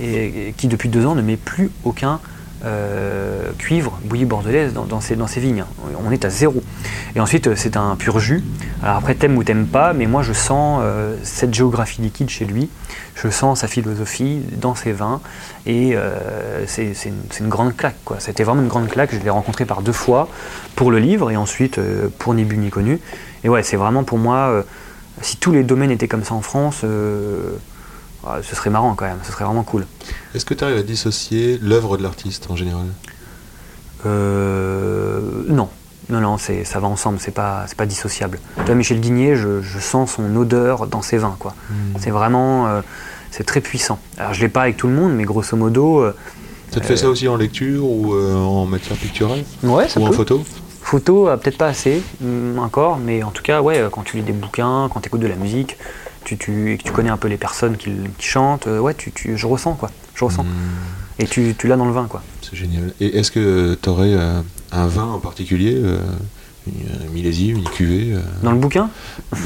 et, 0.00 0.54
qui 0.56 0.68
depuis 0.68 0.88
deux 0.88 1.06
ans 1.06 1.14
ne 1.14 1.22
met 1.22 1.36
plus 1.36 1.70
aucun 1.84 2.20
euh, 2.64 3.50
cuivre 3.58 3.98
bouillie 4.04 4.24
bordelaise 4.24 4.72
dans, 4.72 5.00
ses, 5.00 5.40
vignes. 5.40 5.64
On 6.02 6.10
est 6.10 6.24
à 6.24 6.30
zéro. 6.30 6.62
Et 7.14 7.20
ensuite, 7.20 7.48
euh, 7.48 7.54
c'est 7.56 7.76
un 7.76 7.94
pur 7.94 8.18
jus. 8.20 8.42
Alors 8.82 8.96
après, 8.96 9.14
t'aimes 9.14 9.36
ou 9.36 9.44
t'aimes 9.44 9.66
pas, 9.66 9.92
mais 9.92 10.06
moi 10.06 10.22
je 10.22 10.32
sens 10.32 10.80
euh, 10.82 11.14
cette 11.24 11.52
géographie 11.52 12.00
liquide 12.00 12.30
chez 12.30 12.46
lui. 12.46 12.70
Je 13.16 13.28
sens 13.28 13.60
sa 13.60 13.68
philosophie 13.68 14.40
dans 14.56 14.74
ses 14.74 14.92
vins. 14.92 15.20
Et 15.66 15.94
c'est 16.66 16.94
une, 17.04 17.20
une 17.40 17.48
grande 17.48 17.76
claque. 17.76 17.96
quoi. 18.04 18.16
C'était 18.18 18.44
vraiment 18.44 18.62
une 18.62 18.68
grande 18.68 18.88
claque. 18.88 19.14
Je 19.14 19.18
l'ai 19.18 19.30
rencontré 19.30 19.66
par 19.66 19.82
deux 19.82 19.92
fois 19.92 20.28
pour 20.74 20.90
le 20.90 20.98
livre 20.98 21.30
et 21.30 21.36
ensuite 21.36 21.78
pour 22.18 22.32
Ni 22.32 22.44
bu 22.44 22.56
ni 22.56 22.70
connu. 22.70 22.98
Et 23.44 23.50
ouais, 23.50 23.62
c'est 23.62 23.76
vraiment 23.76 24.04
pour 24.04 24.16
moi, 24.18 24.64
si 25.22 25.36
tous 25.36 25.52
les 25.52 25.62
domaines 25.62 25.90
étaient 25.90 26.08
comme 26.08 26.24
ça 26.24 26.34
en 26.34 26.42
France, 26.42 26.80
euh, 26.84 27.52
ouais, 28.24 28.42
ce 28.42 28.54
serait 28.56 28.70
marrant 28.70 28.94
quand 28.94 29.04
même. 29.06 29.18
Ce 29.24 29.32
serait 29.32 29.44
vraiment 29.44 29.62
cool. 29.62 29.86
Est-ce 30.34 30.44
que 30.44 30.54
tu 30.54 30.64
arrives 30.64 30.78
à 30.78 30.82
dissocier 30.82 31.58
l'œuvre 31.62 31.96
de 31.96 32.02
l'artiste 32.02 32.50
en 32.50 32.56
général? 32.56 32.86
Euh, 34.06 35.20
non. 35.48 35.68
Non, 36.10 36.20
non, 36.20 36.36
ça 36.36 36.80
va 36.80 36.86
ensemble, 36.86 37.18
c'est 37.18 37.30
pas, 37.30 37.64
c'est 37.66 37.78
pas 37.78 37.86
dissociable. 37.86 38.38
Tu 38.58 38.62
vois, 38.64 38.74
Michel 38.74 39.00
Guigné, 39.00 39.36
je, 39.36 39.62
je 39.62 39.78
sens 39.78 40.12
son 40.12 40.36
odeur 40.36 40.86
dans 40.86 41.00
ses 41.00 41.16
vins, 41.16 41.36
quoi. 41.38 41.54
C'est 41.98 42.10
vraiment, 42.10 42.66
euh, 42.66 42.82
c'est 43.30 43.44
très 43.44 43.62
puissant. 43.62 43.98
Alors, 44.18 44.34
je 44.34 44.42
l'ai 44.42 44.50
pas 44.50 44.62
avec 44.62 44.76
tout 44.76 44.86
le 44.86 44.92
monde, 44.92 45.14
mais 45.14 45.24
grosso 45.24 45.56
modo, 45.56 46.00
euh, 46.00 46.14
Ça 46.70 46.80
te 46.80 46.84
fait 46.86 46.98
ça 46.98 47.08
aussi 47.08 47.26
en 47.26 47.36
lecture 47.36 47.86
ou 47.86 48.14
en 48.14 48.66
matière 48.66 48.98
picturale? 48.98 49.44
Ouais, 49.62 49.88
ça 49.88 49.98
Ou 49.98 50.06
en 50.06 50.12
photo? 50.12 50.44
Photo, 50.84 51.28
euh, 51.28 51.36
peut-être 51.36 51.58
pas 51.58 51.66
assez 51.66 52.02
hum, 52.22 52.58
encore, 52.58 52.98
mais 52.98 53.22
en 53.22 53.30
tout 53.30 53.42
cas, 53.42 53.60
ouais, 53.62 53.78
euh, 53.78 53.88
quand 53.90 54.02
tu 54.02 54.16
lis 54.16 54.22
des 54.22 54.32
bouquins, 54.32 54.88
quand 54.92 55.00
tu 55.00 55.08
écoutes 55.08 55.22
de 55.22 55.26
la 55.26 55.36
musique, 55.36 55.76
tu, 56.24 56.36
tu, 56.36 56.72
et 56.72 56.78
que 56.78 56.82
tu 56.84 56.92
connais 56.92 57.10
un 57.10 57.16
peu 57.16 57.28
les 57.28 57.36
personnes 57.36 57.76
qui, 57.76 57.90
qui 58.18 58.26
chantent, 58.26 58.66
euh, 58.66 58.78
ouais, 58.78 58.94
tu, 58.94 59.10
tu, 59.10 59.36
je 59.36 59.46
ressens, 59.46 59.74
quoi. 59.74 59.90
Je 60.14 60.24
ressens. 60.24 60.46
Et 61.18 61.26
tu, 61.26 61.54
tu 61.58 61.66
l'as 61.66 61.76
dans 61.76 61.86
le 61.86 61.92
vin, 61.92 62.06
quoi. 62.06 62.22
C'est 62.42 62.56
génial. 62.56 62.92
Et 63.00 63.18
est-ce 63.18 63.30
que 63.30 63.76
tu 63.80 63.88
aurais 63.88 64.14
un 64.72 64.86
vin 64.86 65.04
en 65.04 65.18
particulier 65.18 65.74
euh, 65.74 65.98
une, 66.66 67.06
un 67.06 67.10
millésime, 67.12 67.58
une 67.58 67.68
cuvée 67.68 68.14
euh, 68.14 68.20
Dans 68.42 68.52
le 68.52 68.58
bouquin? 68.58 68.90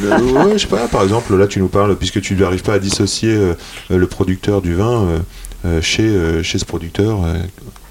Euh, 0.04 0.18
ouais, 0.18 0.52
je 0.54 0.58
sais 0.58 0.66
pas, 0.66 0.88
par 0.88 1.02
exemple, 1.02 1.36
là 1.36 1.46
tu 1.46 1.58
nous 1.58 1.68
parles, 1.68 1.96
puisque 1.96 2.20
tu 2.20 2.34
n'arrives 2.34 2.62
pas 2.62 2.74
à 2.74 2.78
dissocier 2.78 3.34
euh, 3.34 3.54
le 3.90 4.06
producteur 4.06 4.62
du 4.62 4.74
vin 4.74 5.22
chez, 5.82 6.42
chez 6.42 6.58
ce 6.58 6.64
producteur, 6.64 7.18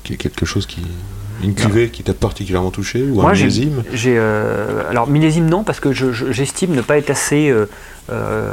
qui 0.03 0.13
est 0.13 0.17
quelque 0.17 0.45
chose 0.45 0.65
qui. 0.65 0.81
Une 1.43 1.53
cuvée 1.53 1.89
qui 1.89 2.03
t'a 2.03 2.13
particulièrement 2.13 2.71
touché 2.71 3.01
ou 3.03 3.19
un 3.19 3.23
Moi, 3.23 3.33
millésime 3.33 3.83
J'ai, 3.93 4.15
euh, 4.17 4.81
alors 4.89 5.07
millésime 5.07 5.47
non 5.49 5.63
parce 5.63 5.79
que 5.79 5.91
je- 5.91 6.11
je- 6.11 6.31
j'estime 6.31 6.73
ne 6.75 6.81
pas 6.81 6.97
être 6.97 7.09
assez, 7.09 7.49
euh, 7.49 7.65
euh, 8.11 8.51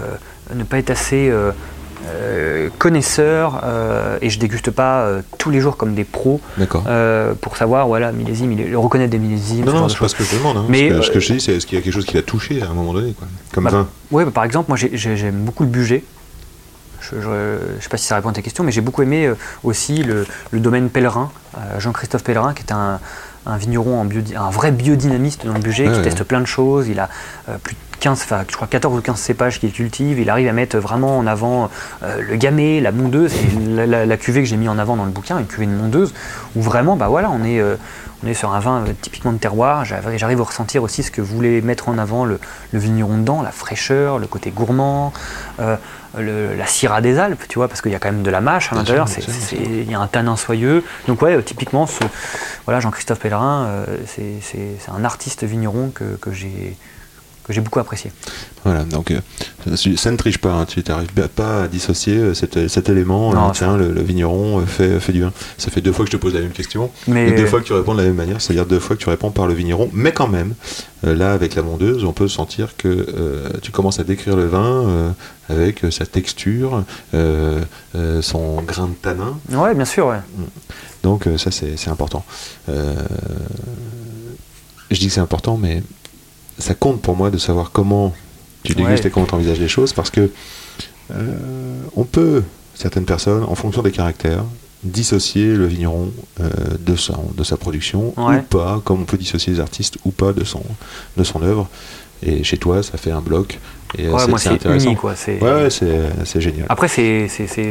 ne 0.54 0.64
pas 0.64 0.78
être 0.78 0.90
assez 0.90 1.30
euh, 1.30 2.68
connaisseur 2.78 3.62
euh, 3.64 4.18
et 4.20 4.28
je 4.28 4.38
déguste 4.38 4.70
pas 4.70 5.02
euh, 5.06 5.22
tous 5.38 5.48
les 5.50 5.60
jours 5.60 5.76
comme 5.78 5.94
des 5.94 6.04
pros 6.04 6.40
pour 7.40 7.56
savoir 7.56 7.86
voilà 7.86 8.12
millésime, 8.12 8.52
il 8.52 8.76
reconnaître 8.76 9.10
des 9.10 9.18
millésimes. 9.18 9.64
non, 9.64 9.72
ce 9.72 9.76
non, 9.78 9.88
c'est 9.88 9.98
pas 9.98 10.08
ce 10.08 10.14
que 10.14 10.24
je 10.24 10.36
demande. 10.36 10.56
hein. 10.58 10.64
Mais, 10.68 10.90
ce, 10.90 10.94
que, 10.96 11.02
ce 11.02 11.10
que 11.12 11.20
je 11.20 11.32
dis, 11.34 11.40
c'est 11.40 11.52
est-ce 11.56 11.66
qu'il 11.66 11.78
y 11.78 11.80
a 11.80 11.84
quelque 11.84 11.94
chose 11.94 12.04
qui 12.04 12.12
t'a 12.14 12.22
touché 12.22 12.60
à 12.62 12.66
un 12.70 12.74
moment 12.74 12.92
donné, 12.92 13.12
quoi. 13.12 13.26
comme 13.52 13.64
Bah, 13.64 13.70
vin 13.70 13.88
Ouais, 14.10 14.24
bah, 14.26 14.30
par 14.34 14.44
exemple, 14.44 14.68
moi 14.68 14.76
j'ai- 14.76 14.90
j'ai- 14.94 15.16
j'aime 15.16 15.36
beaucoup 15.36 15.62
le 15.62 15.70
budget. 15.70 16.04
Je, 17.10 17.20
je 17.20 17.82
sais 17.82 17.88
pas 17.88 17.96
si 17.96 18.06
ça 18.06 18.16
répond 18.16 18.28
à 18.30 18.32
ta 18.32 18.42
question, 18.42 18.64
mais 18.64 18.72
j'ai 18.72 18.80
beaucoup 18.80 19.02
aimé 19.02 19.26
euh, 19.26 19.34
aussi 19.62 20.02
le, 20.02 20.26
le 20.50 20.60
domaine 20.60 20.88
Pèlerin, 20.90 21.30
euh, 21.58 21.78
Jean-Christophe 21.80 22.24
Pèlerin, 22.24 22.54
qui 22.54 22.62
est 22.62 22.72
un, 22.72 22.98
un 23.46 23.56
vigneron, 23.56 24.00
en 24.00 24.04
biodi- 24.06 24.36
un 24.36 24.50
vrai 24.50 24.70
biodynamiste 24.70 25.44
dans 25.46 25.52
le 25.54 25.60
budget, 25.60 25.84
Ouais, 25.86 25.92
qui 25.92 25.98
ouais. 25.98 26.04
teste 26.04 26.24
plein 26.24 26.40
de 26.40 26.46
choses. 26.46 26.88
Il 26.88 26.98
a 27.00 27.08
euh, 27.48 27.56
plus 27.62 27.74
de 27.74 27.78
15, 28.00 28.20
enfin, 28.22 28.44
je 28.48 28.54
crois 28.56 28.66
14 28.68 28.98
ou 28.98 29.00
15 29.02 29.18
cépages 29.18 29.60
qu'il 29.60 29.72
cultive. 29.72 30.18
Il 30.18 30.28
arrive 30.30 30.48
à 30.48 30.52
mettre 30.52 30.78
vraiment 30.78 31.18
en 31.18 31.26
avant 31.26 31.70
euh, 32.02 32.20
le 32.22 32.36
gamay, 32.36 32.80
la 32.80 32.92
mondeuse, 32.92 33.32
et 33.34 33.68
la, 33.70 33.86
la- 33.86 34.06
la 34.06 34.16
cuvée 34.16 34.42
que 34.42 34.48
j'ai 34.48 34.56
mis 34.56 34.68
en 34.68 34.78
avant 34.78 34.96
dans 34.96 35.04
le 35.04 35.10
bouquin, 35.10 35.38
une 35.38 35.46
cuvée 35.46 35.66
de 35.66 35.72
mondeuse, 35.72 36.14
où 36.56 36.62
vraiment, 36.62 36.96
bah 36.96 37.08
voilà, 37.08 37.30
on 37.30 37.44
est, 37.44 37.60
euh, 37.60 37.76
on 38.24 38.28
est 38.28 38.34
sur 38.34 38.52
un 38.52 38.60
vin 38.60 38.84
euh, 38.86 38.92
typiquement 39.00 39.32
de 39.32 39.38
terroir. 39.38 39.84
J'arrive 39.84 40.40
à 40.40 40.44
ressentir 40.44 40.82
aussi 40.82 41.02
ce 41.02 41.10
que 41.10 41.20
voulait 41.20 41.60
mettre 41.60 41.88
en 41.88 41.98
avant 41.98 42.24
le, 42.24 42.40
le 42.72 42.78
vigneron 42.78 43.18
dedans, 43.18 43.42
la 43.42 43.50
fraîcheur, 43.52 44.18
le 44.18 44.26
côté 44.26 44.50
gourmand, 44.50 45.12
euh, 45.60 45.76
le- 46.16 46.54
la 46.54 46.66
syrah 46.66 47.00
des 47.00 47.18
Alpes, 47.18 47.42
tu 47.48 47.58
vois, 47.58 47.68
parce 47.68 47.82
qu'il 47.82 47.92
y 47.92 47.94
a 47.94 47.98
quand 47.98 48.10
même 48.10 48.22
de 48.22 48.30
la 48.30 48.40
mâche 48.40 48.72
à 48.72 48.76
l'intérieur, 48.76 49.06
il 49.52 49.90
y 49.90 49.94
a 49.94 50.00
un 50.00 50.06
tanin 50.06 50.36
soyeux. 50.36 50.84
Donc 51.08 51.20
ouais, 51.22 51.34
euh, 51.36 51.42
typiquement, 51.42 51.86
ce, 51.86 52.02
voilà, 52.64 52.80
Jean-Christophe 52.80 53.18
Pellerin, 53.20 53.64
euh, 53.66 53.84
c'est- 54.06 54.90
un 54.96 55.04
artiste 55.04 55.44
vigneron 55.44 55.90
que, 55.94 56.16
que 56.20 56.32
j'ai 56.32 56.76
que 57.44 57.52
j'ai 57.52 57.60
beaucoup 57.60 57.78
apprécié. 57.78 58.10
Voilà, 58.64 58.84
donc 58.84 59.10
euh, 59.10 59.20
ça- 59.96 60.10
ne 60.10 60.16
triche 60.16 60.38
pas, 60.38 60.52
hein, 60.52 60.64
tu 60.66 60.82
n'arrives 60.88 61.12
pas 61.28 61.64
à 61.64 61.68
dissocier 61.68 62.16
euh, 62.16 62.34
cet, 62.34 62.68
cet 62.68 62.88
élément. 62.88 63.32
Non, 63.34 63.48
euh, 63.48 63.52
tiens, 63.52 63.76
le, 63.76 63.92
le 63.92 64.02
vigneron 64.02 64.60
euh, 64.60 64.64
fait, 64.66 64.98
fait 64.98 65.12
du 65.12 65.20
vin. 65.20 65.32
Ça 65.58 65.70
fait 65.70 65.82
deux 65.82 65.92
fois 65.92 66.06
que 66.06 66.10
je 66.10 66.16
te 66.16 66.20
pose 66.20 66.32
la 66.34 66.40
même 66.40 66.52
question. 66.52 66.90
Mais 67.06 67.28
Et 67.28 67.32
deux 67.32 67.44
fois 67.46 67.60
que 67.60 67.66
tu 67.66 67.74
réponds 67.74 67.92
de 67.94 67.98
la 68.00 68.06
même 68.06 68.16
manière, 68.16 68.40
c'est-à-dire 68.40 68.64
deux 68.66 68.78
fois 68.80 68.96
que 68.96 69.02
tu 69.02 69.10
réponds 69.10 69.30
par 69.30 69.46
le 69.46 69.52
vigneron, 69.54 69.90
mais 69.92 70.12
quand 70.12 70.26
même, 70.28 70.54
euh, 71.06 71.14
là 71.14 71.32
avec 71.34 71.54
la 71.54 71.62
mondeuse, 71.62 72.04
on 72.04 72.12
peut 72.12 72.28
sentir 72.28 72.76
que 72.78 72.88
euh, 72.88 73.50
tu 73.60 73.70
commences 73.72 74.00
à 74.00 74.04
décrire 74.04 74.36
le 74.36 74.46
vin 74.46 74.64
euh, 74.88 75.10
avec 75.50 75.84
euh, 75.84 75.90
sa 75.90 76.06
texture, 76.06 76.82
euh, 77.12 77.60
euh, 77.94 78.22
son 78.22 78.62
grain 78.62 78.86
de 78.88 78.94
tanin, 78.94 79.38
ouais, 79.50 79.74
bien 79.74 79.84
sûr, 79.84 80.06
ouais. 80.06 80.20
donc 81.02 81.26
euh, 81.26 81.36
ça 81.36 81.50
c'est 81.50 81.88
important. 81.90 82.24
Euh, 82.70 82.94
je 84.90 84.98
dis 84.98 85.08
que 85.08 85.12
c'est 85.12 85.20
important, 85.20 85.58
mais 85.58 85.82
ça 86.58 86.74
compte 86.74 87.00
pour 87.02 87.16
moi 87.16 87.30
de 87.30 87.38
savoir 87.38 87.70
comment 87.72 88.14
tu 88.62 88.74
dégustes 88.74 89.04
Ouais. 89.04 89.08
et 89.08 89.10
comment 89.10 89.26
tu 89.26 89.34
envisages 89.34 89.60
les 89.60 89.68
choses, 89.68 89.92
parce 89.92 90.10
que 90.10 90.30
euh, 91.10 91.34
on 91.96 92.04
peut, 92.04 92.42
certaines 92.74 93.04
personnes, 93.04 93.44
en 93.44 93.54
fonction 93.54 93.82
des 93.82 93.90
caractères, 93.90 94.44
dissocier 94.82 95.46
le 95.54 95.66
vigneron 95.66 96.12
euh, 96.40 96.48
de, 96.80 96.96
son, 96.96 97.30
de 97.36 97.44
sa 97.44 97.56
production 97.56 98.14
Ouais. 98.16 98.38
ou 98.38 98.42
pas, 98.42 98.80
comme 98.84 99.02
on 99.02 99.04
peut 99.04 99.16
dissocier 99.18 99.52
les 99.52 99.60
artistes 99.60 99.98
ou 100.04 100.10
pas 100.10 100.32
de 100.32 100.44
son, 100.44 100.62
de 101.16 101.24
son 101.24 101.42
œuvre. 101.42 101.68
Et 102.22 102.42
chez 102.42 102.56
toi, 102.56 102.82
ça 102.82 102.96
fait 102.96 103.10
un 103.10 103.20
bloc. 103.20 103.58
Et 103.98 104.08
Ouais, 104.08 104.18
c'est- 104.38 104.48
intéressant. 104.48 104.86
uni, 104.86 104.96
quoi. 104.96 105.14
Ouais, 105.42 105.68
c'est 105.70 106.40
génial. 106.40 106.66
Après, 106.68 106.88
c'est 106.88 107.28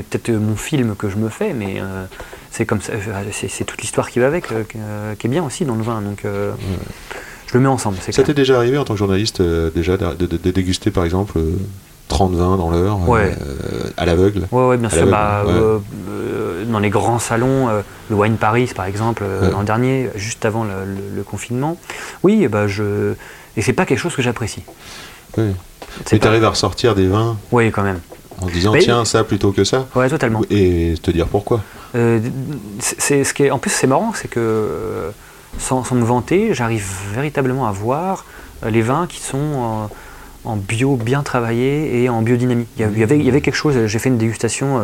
peut-être 0.09 0.31
mon 0.31 0.55
film 0.55 0.95
que 0.95 1.09
je 1.09 1.15
me 1.17 1.29
fais, 1.29 1.53
mais 1.53 1.75
euh, 1.79 2.05
c'est 2.51 2.65
comme 2.65 2.81
ça. 2.81 2.93
C'est 3.31 3.63
toute 3.65 3.81
l'histoire 3.81 4.09
qui 4.09 4.19
va 4.19 4.27
avec, 4.27 4.47
qui, 4.69 5.27
est 5.27 5.29
bien 5.29 5.43
aussi 5.43 5.65
dans 5.65 5.75
le 5.75 5.81
vin. 5.83 6.01
Donc, 6.01 6.23
je 7.53 7.57
le 7.59 7.63
mets 7.63 7.69
ensemble. 7.69 7.97
Ça 8.09 8.23
t'est 8.23 8.33
déjà 8.33 8.57
arrivé 8.57 8.77
en 8.79 8.83
tant 8.83 8.93
que 8.93 8.99
journaliste 8.99 9.39
euh, 9.41 9.69
déjà 9.73 9.95
de, 9.95 10.25
de- 10.25 10.37
de 10.37 10.51
déguster 10.51 10.89
par 10.91 11.05
exemple 11.05 11.37
euh, 11.37 11.53
30 12.07 12.33
vins 12.33 12.57
dans 12.57 12.69
l'heure 12.71 12.97
euh, 13.07 13.11
Ouais. 13.11 13.37
euh, 13.45 13.89
à 13.95 14.05
l'aveugle? 14.05 14.47
Ouais, 14.51 14.75
bien 14.77 14.89
sûr. 14.89 15.05
Bah, 15.07 15.43
ouais. 15.45 15.51
euh, 15.53 16.63
dans 16.65 16.79
les 16.79 16.89
grands 16.89 17.19
salons, 17.19 17.67
le 18.09 18.15
Wine 18.15 18.37
Paris, 18.37 18.69
par 18.75 18.85
exemple, 18.85 19.23
l'an 19.51 19.63
dernier, 19.63 20.09
juste 20.15 20.43
avant 20.45 20.63
le, 20.63 20.71
le- 20.85 21.15
le 21.15 21.23
confinement. 21.23 21.77
Oui, 22.23 22.47
bah, 22.47 22.67
je. 22.67 23.13
Et 23.57 23.61
c'est 23.61 23.73
pas 23.73 23.85
quelque 23.85 23.99
chose 23.99 24.15
que 24.15 24.21
j'apprécie. 24.23 24.63
Oui. 25.37 25.43
Mais 26.11 26.17
pas- 26.19 26.23
t'arrives 26.25 26.43
à 26.45 26.49
ressortir 26.49 26.95
des 26.95 27.07
vins 27.07 27.37
Oui, 27.51 27.69
quand 27.71 27.83
même. 27.83 27.99
en 28.41 28.47
disant 28.47 28.71
Mais- 28.73 28.79
tiens 28.79 29.05
ça 29.05 29.23
plutôt 29.23 29.51
que 29.51 29.63
ça 29.63 29.85
Ouais, 29.95 30.09
totalement. 30.09 30.41
et 30.49 30.95
te 31.03 31.11
dire 31.11 31.27
pourquoi. 31.27 31.61
C'est 32.79 33.23
ce 33.23 33.33
qui 33.33 33.43
est, 33.43 33.51
en 33.51 33.59
plus, 33.59 33.69
c'est 33.69 33.87
marrant, 33.87 34.11
c'est 34.15 34.27
que 34.27 35.11
sans, 35.57 35.89
me 35.91 36.03
vanter, 36.03 36.53
j'arrive 36.53 36.85
véritablement 37.13 37.67
à 37.67 37.71
voir 37.71 38.25
euh, 38.63 38.69
les 38.69 38.81
vins 38.81 39.07
qui 39.07 39.19
sont 39.19 39.37
en, 39.37 39.89
en 40.45 40.55
bio 40.55 40.95
bien 40.95 41.23
travaillés 41.23 42.03
et 42.03 42.09
en 42.09 42.21
biodynamie. 42.21 42.67
Il 42.77 42.97
y, 42.97 43.03
avait, 43.03 43.41
quelque 43.41 43.55
chose. 43.55 43.85
J'ai 43.85 43.99
fait 43.99 44.09
une 44.09 44.17
dégustation 44.17 44.79
euh, 44.79 44.83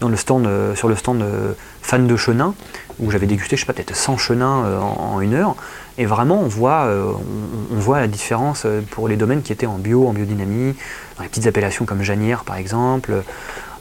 dans 0.00 0.08
le 0.08 0.16
stand, 0.16 0.46
euh, 0.46 0.74
sur 0.74 0.88
le 0.88 0.96
stand 0.96 1.22
euh, 1.22 1.52
fan 1.82 2.06
de 2.06 2.16
Chenin 2.16 2.54
où 3.00 3.10
j'avais 3.10 3.26
dégusté, 3.26 3.56
je 3.56 3.60
sais 3.60 3.66
pas, 3.66 3.72
peut-être 3.72 3.96
100 3.96 4.18
chenins 4.18 4.64
euh, 4.64 4.78
en, 4.78 5.20
une 5.20 5.34
heure. 5.34 5.56
Et 5.98 6.06
vraiment, 6.06 6.40
on 6.40 6.48
voit, 6.48 6.84
euh, 6.84 7.12
voit 7.70 8.00
la 8.00 8.06
différence 8.06 8.62
euh, 8.66 8.80
pour 8.90 9.08
les 9.08 9.16
domaines 9.16 9.42
qui 9.42 9.52
étaient 9.52 9.66
en 9.66 9.78
bio, 9.78 10.06
en 10.06 10.12
biodynamie, 10.12 10.74
dans 11.16 11.22
les 11.22 11.28
petites 11.28 11.46
appellations 11.46 11.84
comme 11.84 12.02
Janière 12.02 12.44
par 12.44 12.56
exemple. 12.56 13.22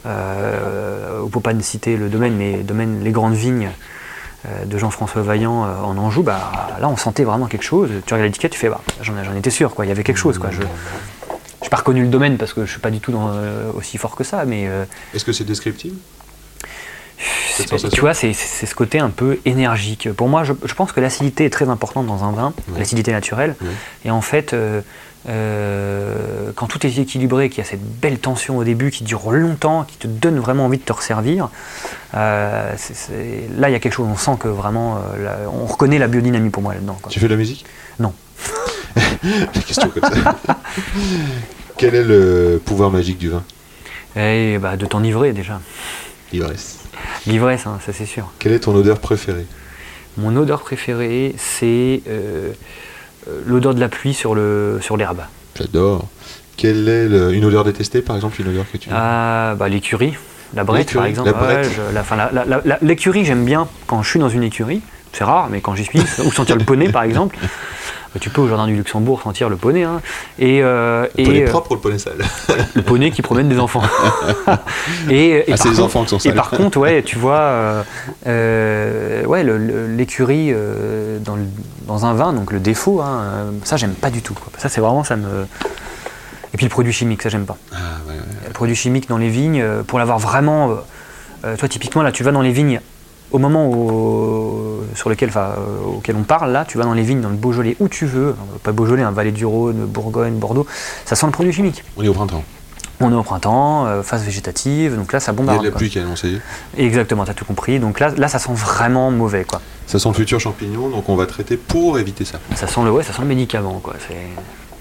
Euh, 0.05 1.21
on 1.23 1.27
peut 1.27 1.41
pas 1.41 1.53
citer 1.59 1.97
le 1.97 2.07
domaine, 2.07 2.35
mais 2.35 2.57
domaine 2.63 3.03
Les 3.03 3.11
Grandes 3.11 3.33
Vignes 3.33 3.67
euh, 3.67 3.71
de 4.65 4.77
Jean-François 4.77 5.21
Vaillant 5.21 5.65
euh, 5.65 5.75
en 5.83 5.97
Anjou, 5.97 6.23
bah, 6.23 6.51
là 6.79 6.87
on 6.89 6.95
sentait 6.97 7.23
vraiment 7.23 7.47
quelque 7.47 7.63
chose. 7.63 7.89
Tu 8.05 8.13
regardes 8.13 8.27
l'étiquette, 8.27 8.51
tu 8.53 8.59
fais, 8.59 8.69
bah, 8.69 8.81
j'en 9.01 9.13
étais 9.35 9.49
sûr, 9.49 9.75
quoi. 9.75 9.85
il 9.85 9.89
y 9.89 9.91
avait 9.91 10.03
quelque 10.03 10.17
chose. 10.17 10.37
Quoi. 10.37 10.49
Je 10.51 10.61
n'ai 10.61 11.69
pas 11.69 11.77
reconnu 11.77 12.01
le 12.03 12.07
domaine 12.07 12.37
parce 12.37 12.53
que 12.53 12.65
je 12.65 12.71
suis 12.71 12.79
pas 12.79 12.89
du 12.91 12.99
tout 12.99 13.11
dans, 13.11 13.29
euh, 13.33 13.71
aussi 13.73 13.97
fort 13.97 14.15
que 14.15 14.23
ça, 14.23 14.45
mais 14.45 14.67
euh, 14.67 14.85
Est-ce 15.13 15.25
que 15.25 15.33
c'est 15.33 15.43
descriptif? 15.43 15.93
Cette 17.17 17.65
c'est- 17.67 17.71
sensation? 17.71 17.89
tu 17.89 17.99
vois, 18.01 18.13
c'est 18.13 18.31
c'est 18.31 18.65
ce 18.65 18.73
côté 18.73 18.99
un 18.99 19.09
peu 19.09 19.39
énergique. 19.43 20.09
Pour 20.13 20.29
moi, 20.29 20.45
je, 20.45 20.53
je 20.63 20.73
pense 20.73 20.93
que 20.93 21.01
l'acidité 21.01 21.43
est 21.45 21.49
très 21.49 21.67
importante 21.67 22.07
dans 22.07 22.23
un 22.23 22.31
vin, 22.31 22.53
l'acidité 22.77 23.11
naturelle. 23.11 23.55
Et 24.05 24.11
en 24.11 24.21
fait, 24.21 24.53
euh, 24.53 24.79
euh, 25.27 26.51
quand 26.55 26.67
tout 26.67 26.85
est 26.85 26.97
équilibré, 26.97 27.49
qu'il 27.49 27.59
y 27.63 27.67
a 27.67 27.69
cette 27.69 27.83
belle 27.83 28.19
tension 28.19 28.57
au 28.57 28.63
début 28.63 28.91
qui 28.91 29.03
dure 29.03 29.31
longtemps, 29.31 29.83
qui 29.83 29.97
te 29.97 30.07
donne 30.07 30.39
vraiment 30.39 30.65
envie 30.65 30.77
de 30.77 30.83
te 30.83 30.93
resservir, 30.93 31.49
euh, 32.15 32.73
c'est- 32.77 32.93
c'est- 32.95 33.49
là, 33.57 33.69
il 33.69 33.73
y 33.73 33.75
a 33.75 33.79
quelque 33.79 33.93
chose. 33.93 34.07
On 34.09 34.15
sent 34.17 34.37
que 34.39 34.47
vraiment, 34.47 34.97
euh, 34.97 35.23
là, 35.23 35.37
on 35.51 35.65
reconnaît 35.65 35.99
la 35.99 36.07
biodynamie 36.07 36.49
pour 36.49 36.63
moi 36.63 36.73
là-dedans. 36.73 36.97
quoi. 37.01 37.11
Tu 37.11 37.19
fais 37.19 37.27
de 37.27 37.31
la 37.33 37.37
musique? 37.37 37.65
Non. 37.99 38.13
Des 39.23 39.59
questions 39.61 39.89
comme 39.89 40.09
ça. 40.09 40.37
Quel 41.77 41.95
est 41.95 42.03
le 42.03 42.61
pouvoir 42.63 42.89
magique 42.89 43.17
du 43.17 43.29
vin? 43.29 43.43
Et 44.15 44.57
bah, 44.57 44.75
de 44.77 44.85
t'enivrer 44.85 45.33
déjà. 45.33 45.59
L'ivresse. 46.31 46.79
L'ivresse, 47.27 47.65
hein, 47.67 47.79
ça 47.85 47.93
c'est 47.93 48.05
sûr. 48.05 48.31
Quelle 48.39 48.53
est 48.53 48.59
ton 48.59 48.75
odeur 48.75 48.99
préférée? 48.99 49.45
Mon 50.17 50.35
odeur 50.35 50.61
préférée, 50.61 51.35
c'est 51.37 52.01
euh, 52.07 52.51
l'odeur 53.45 53.73
de 53.73 53.79
la 53.79 53.89
pluie 53.89 54.13
sur 54.13 54.35
le 54.35 54.79
sur 54.81 54.97
l'herbe. 54.97 55.19
J'adore. 55.57 56.07
Quelle 56.57 56.87
est 56.89 57.07
le- 57.07 57.33
une 57.33 57.45
odeur 57.45 57.63
détestée 57.63 58.01
par 58.01 58.15
exemple 58.15 58.41
Une 58.41 58.49
odeur 58.49 58.65
que 58.71 58.77
tu 58.77 58.89
Ah, 58.91 59.55
bah, 59.57 59.69
l'écurie, 59.69 60.13
la 60.53 60.63
brette 60.63 60.93
par 60.93 61.05
exemple. 61.05 61.31
la. 61.31 61.47
Ouais, 61.47 61.63
je- 61.63 61.95
la- 62.45 62.61
la- 62.65 62.77
l'écurie, 62.81 63.23
j'aime 63.25 63.45
bien 63.45 63.67
quand 63.87 64.01
je 64.03 64.09
suis 64.09 64.19
dans 64.19 64.29
une 64.29 64.43
écurie. 64.43 64.81
C'est 65.13 65.23
rare, 65.23 65.47
mais 65.49 65.59
quand 65.61 65.73
j'y 65.75 65.85
suis, 65.85 65.99
ou 66.23 66.31
sentir 66.31 66.55
le 66.55 66.63
poney 66.63 66.89
par 66.91 67.03
exemple. 67.03 67.37
Bah, 68.13 68.19
tu 68.19 68.29
peux 68.31 68.41
au 68.41 68.47
jardin 68.47 68.65
du 68.65 68.75
Luxembourg 68.75 69.21
sentir 69.21 69.49
le 69.49 69.55
poney. 69.55 69.83
hein. 69.83 70.01
Et, 70.39 70.61
euh, 70.63 71.03
Le 71.15 71.21
et, 71.21 71.23
poney 71.25 71.43
euh, 71.43 71.49
propre 71.49 71.71
ou 71.71 71.75
le 71.75 71.79
poney 71.81 71.99
sale 71.99 72.17
le 72.75 72.81
poney 72.81 73.11
qui 73.11 73.21
promène 73.21 73.47
des 73.49 73.59
enfants. 73.59 73.83
et, 75.09 75.49
et 75.49 75.53
Ah, 75.53 75.57
c'est 75.57 75.65
les 75.69 75.75
contre- 75.75 75.83
enfants 75.85 76.03
qui 76.03 76.09
sont 76.09 76.17
Et 76.17 76.19
sales. 76.21 76.33
par 76.35 76.49
contre, 76.49 76.77
ouais, 76.79 77.03
tu 77.03 77.17
vois, 77.17 77.37
euh, 77.39 77.83
euh, 78.27 79.23
ouais, 79.25 79.43
l'écurie 79.43 80.53
dans, 81.21 81.37
dans 81.87 82.05
un 82.05 82.13
vin, 82.13 82.33
donc 82.33 82.51
le 82.51 82.59
défaut, 82.59 83.01
hein, 83.01 83.51
ça 83.63 83.77
j'aime 83.77 83.93
pas 83.93 84.09
du 84.09 84.21
tout. 84.21 84.33
quoi. 84.33 84.51
Ça 84.57 84.69
c'est 84.69 84.81
vraiment 84.81 85.03
ça 85.03 85.15
me. 85.15 85.45
Et 86.53 86.57
puis 86.57 86.65
le 86.65 86.69
produit 86.71 86.91
chimique, 86.93 87.21
ça 87.21 87.29
j'aime 87.29 87.45
pas. 87.45 87.57
Ah, 87.71 87.77
ouais, 88.07 88.13
ouais. 88.15 88.19
Le 88.47 88.53
produit 88.53 88.75
chimique 88.75 89.07
dans 89.07 89.17
les 89.19 89.29
vignes, 89.29 89.63
pour 89.87 89.99
l'avoir 89.99 90.17
vraiment. 90.19 90.77
euh, 91.45 91.55
toi 91.57 91.67
typiquement 91.69 92.01
là, 92.01 92.11
tu 92.11 92.23
vas 92.23 92.31
dans 92.31 92.41
les 92.41 92.51
vignes. 92.51 92.81
Au 93.31 93.37
moment 93.37 93.67
où- 93.69 94.79
sur 94.95 95.09
lequel, 95.09 95.29
enfin, 95.29 95.53
euh, 95.57 95.97
auquel 95.97 96.15
on 96.15 96.23
parle, 96.23 96.51
là, 96.51 96.65
tu 96.65 96.77
vas 96.77 96.83
dans 96.83 96.93
les 96.93 97.03
vignes, 97.03 97.21
dans 97.21 97.29
le 97.29 97.35
Beaujolais, 97.35 97.75
où 97.79 97.87
tu 97.87 98.05
veux, 98.05 98.29
euh, 98.29 98.33
pas 98.63 98.71
Beaujolais, 98.71 99.03
un 99.03 99.11
Vallée 99.11 99.31
du 99.31 99.45
Rhône, 99.45 99.85
Bourgogne, 99.85 100.33
Bordeaux, 100.33 100.65
ça 101.05 101.15
sent 101.15 101.27
le 101.27 101.31
produit 101.31 101.53
chimique. 101.53 101.83
On 101.95 102.03
est 102.03 102.07
au 102.07 102.13
printemps. 102.13 102.43
On 103.01 103.11
est 103.11 103.15
au 103.15 103.23
printemps, 103.23 103.85
euh, 103.85 104.01
phase 104.03 104.23
végétative, 104.23 104.95
donc 104.97 105.13
là 105.13 105.19
ça 105.21 105.31
Il 105.31 105.35
y 105.35 105.37
a 105.37 105.37
bombarde. 105.37 105.63
de 105.63 105.69
la 105.69 105.75
pluie 105.75 105.89
qui 105.89 105.99
est 105.99 106.01
annoncée. 106.01 106.39
Exactement, 106.77 107.23
t'as 107.23 107.33
tout 107.33 107.45
compris. 107.45 107.79
Donc 107.79 107.99
là, 107.99 108.11
là, 108.17 108.27
ça 108.27 108.39
sent 108.39 108.51
vraiment 108.53 109.09
mauvais, 109.11 109.45
quoi. 109.45 109.61
Ça 109.87 109.99
sent 109.99 110.09
le 110.09 110.15
futur 110.15 110.39
champignon, 110.39 110.89
donc 110.89 111.07
on 111.07 111.15
va 111.15 111.25
traiter 111.25 111.55
pour 111.55 111.97
éviter 111.99 112.25
ça. 112.25 112.39
Ça 112.55 112.67
sent 112.67 112.81
le, 112.83 112.91
ouais, 112.91 113.03
ça 113.03 113.13
sent 113.13 113.21
le 113.21 113.27
médicament, 113.27 113.79
quoi. 113.81 113.93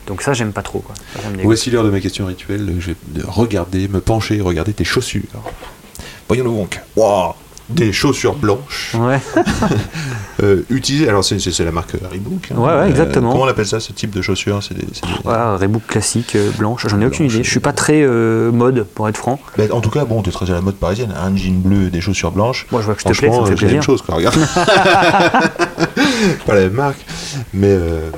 Donc 0.08 0.22
ça, 0.22 0.32
j'aime 0.32 0.52
pas 0.52 0.62
trop, 0.62 0.80
quoi. 0.80 0.94
Voici 1.44 1.70
l'heure 1.70 1.84
de 1.84 1.90
ma 1.90 2.00
question 2.00 2.26
rituelle. 2.26 2.74
Je 2.80 2.88
vais 2.92 2.96
de 3.08 3.24
regarder, 3.26 3.86
me 3.88 4.00
pencher 4.00 4.40
regarder 4.40 4.72
tes 4.72 4.84
chaussures. 4.84 5.22
Voyons 6.28 6.44
donc. 6.44 6.80
Waouh 6.96 7.34
Des 7.70 7.92
chaussures 7.92 8.34
blanches 8.34 8.94
Ouais. 8.98 9.20
euh, 10.42 10.62
utilisées. 10.70 11.08
Alors, 11.08 11.22
c'est, 11.22 11.58
la 11.60 11.70
marque 11.70 11.92
Reebok. 11.92 12.50
hein. 12.50 12.54
Ouais, 12.56 12.74
ouais, 12.80 12.88
exactement. 12.88 13.30
comment 13.32 13.44
on 13.44 13.48
appelle 13.48 13.66
ça, 13.66 13.78
ce 13.78 13.92
type 13.92 14.10
de 14.10 14.22
chaussures? 14.22 14.62
C'est 14.62 14.74
des, 14.74 14.86
Voilà, 15.22 15.56
Reebok 15.56 15.86
classique, 15.86 16.34
euh, 16.34 16.50
blanche. 16.58 16.86
J'en 16.88 17.00
ai 17.00 17.06
aucune 17.06 17.26
idée. 17.26 17.42
Je 17.44 17.50
suis 17.50 17.60
pas 17.60 17.72
très 17.74 18.00
euh, 18.02 18.50
mode, 18.52 18.84
pour 18.94 19.06
être 19.08 19.18
franc. 19.18 19.38
Bah, 19.58 19.64
En 19.72 19.80
tout 19.82 19.90
cas, 19.90 20.04
bon, 20.06 20.22
t'es 20.22 20.30
très 20.30 20.50
à 20.50 20.54
la 20.54 20.60
mode 20.62 20.76
parisienne. 20.76 21.12
Un 21.14 21.36
jean 21.36 21.60
bleu 21.60 21.88
et 21.88 21.90
des 21.90 22.00
chaussures 22.00 22.32
blanches. 22.32 22.66
Moi, 22.72 22.80
je 22.80 22.86
vois 22.86 22.94
que 22.94 23.02
je 23.02 23.08
te 23.08 23.12
plais, 23.18 23.30
ça 23.30 23.40
me 23.40 23.46
fait 23.56 23.64
euh, 23.64 23.66
la 23.68 23.72
même 23.74 23.82
chose, 23.82 24.00
quoi. 24.02 24.14
Regarde. 24.14 24.36
Pas 26.46 26.54
la 26.54 26.60
même 26.62 26.72
marque, 26.72 27.04
mais 27.52 27.68
euh, 27.70 28.10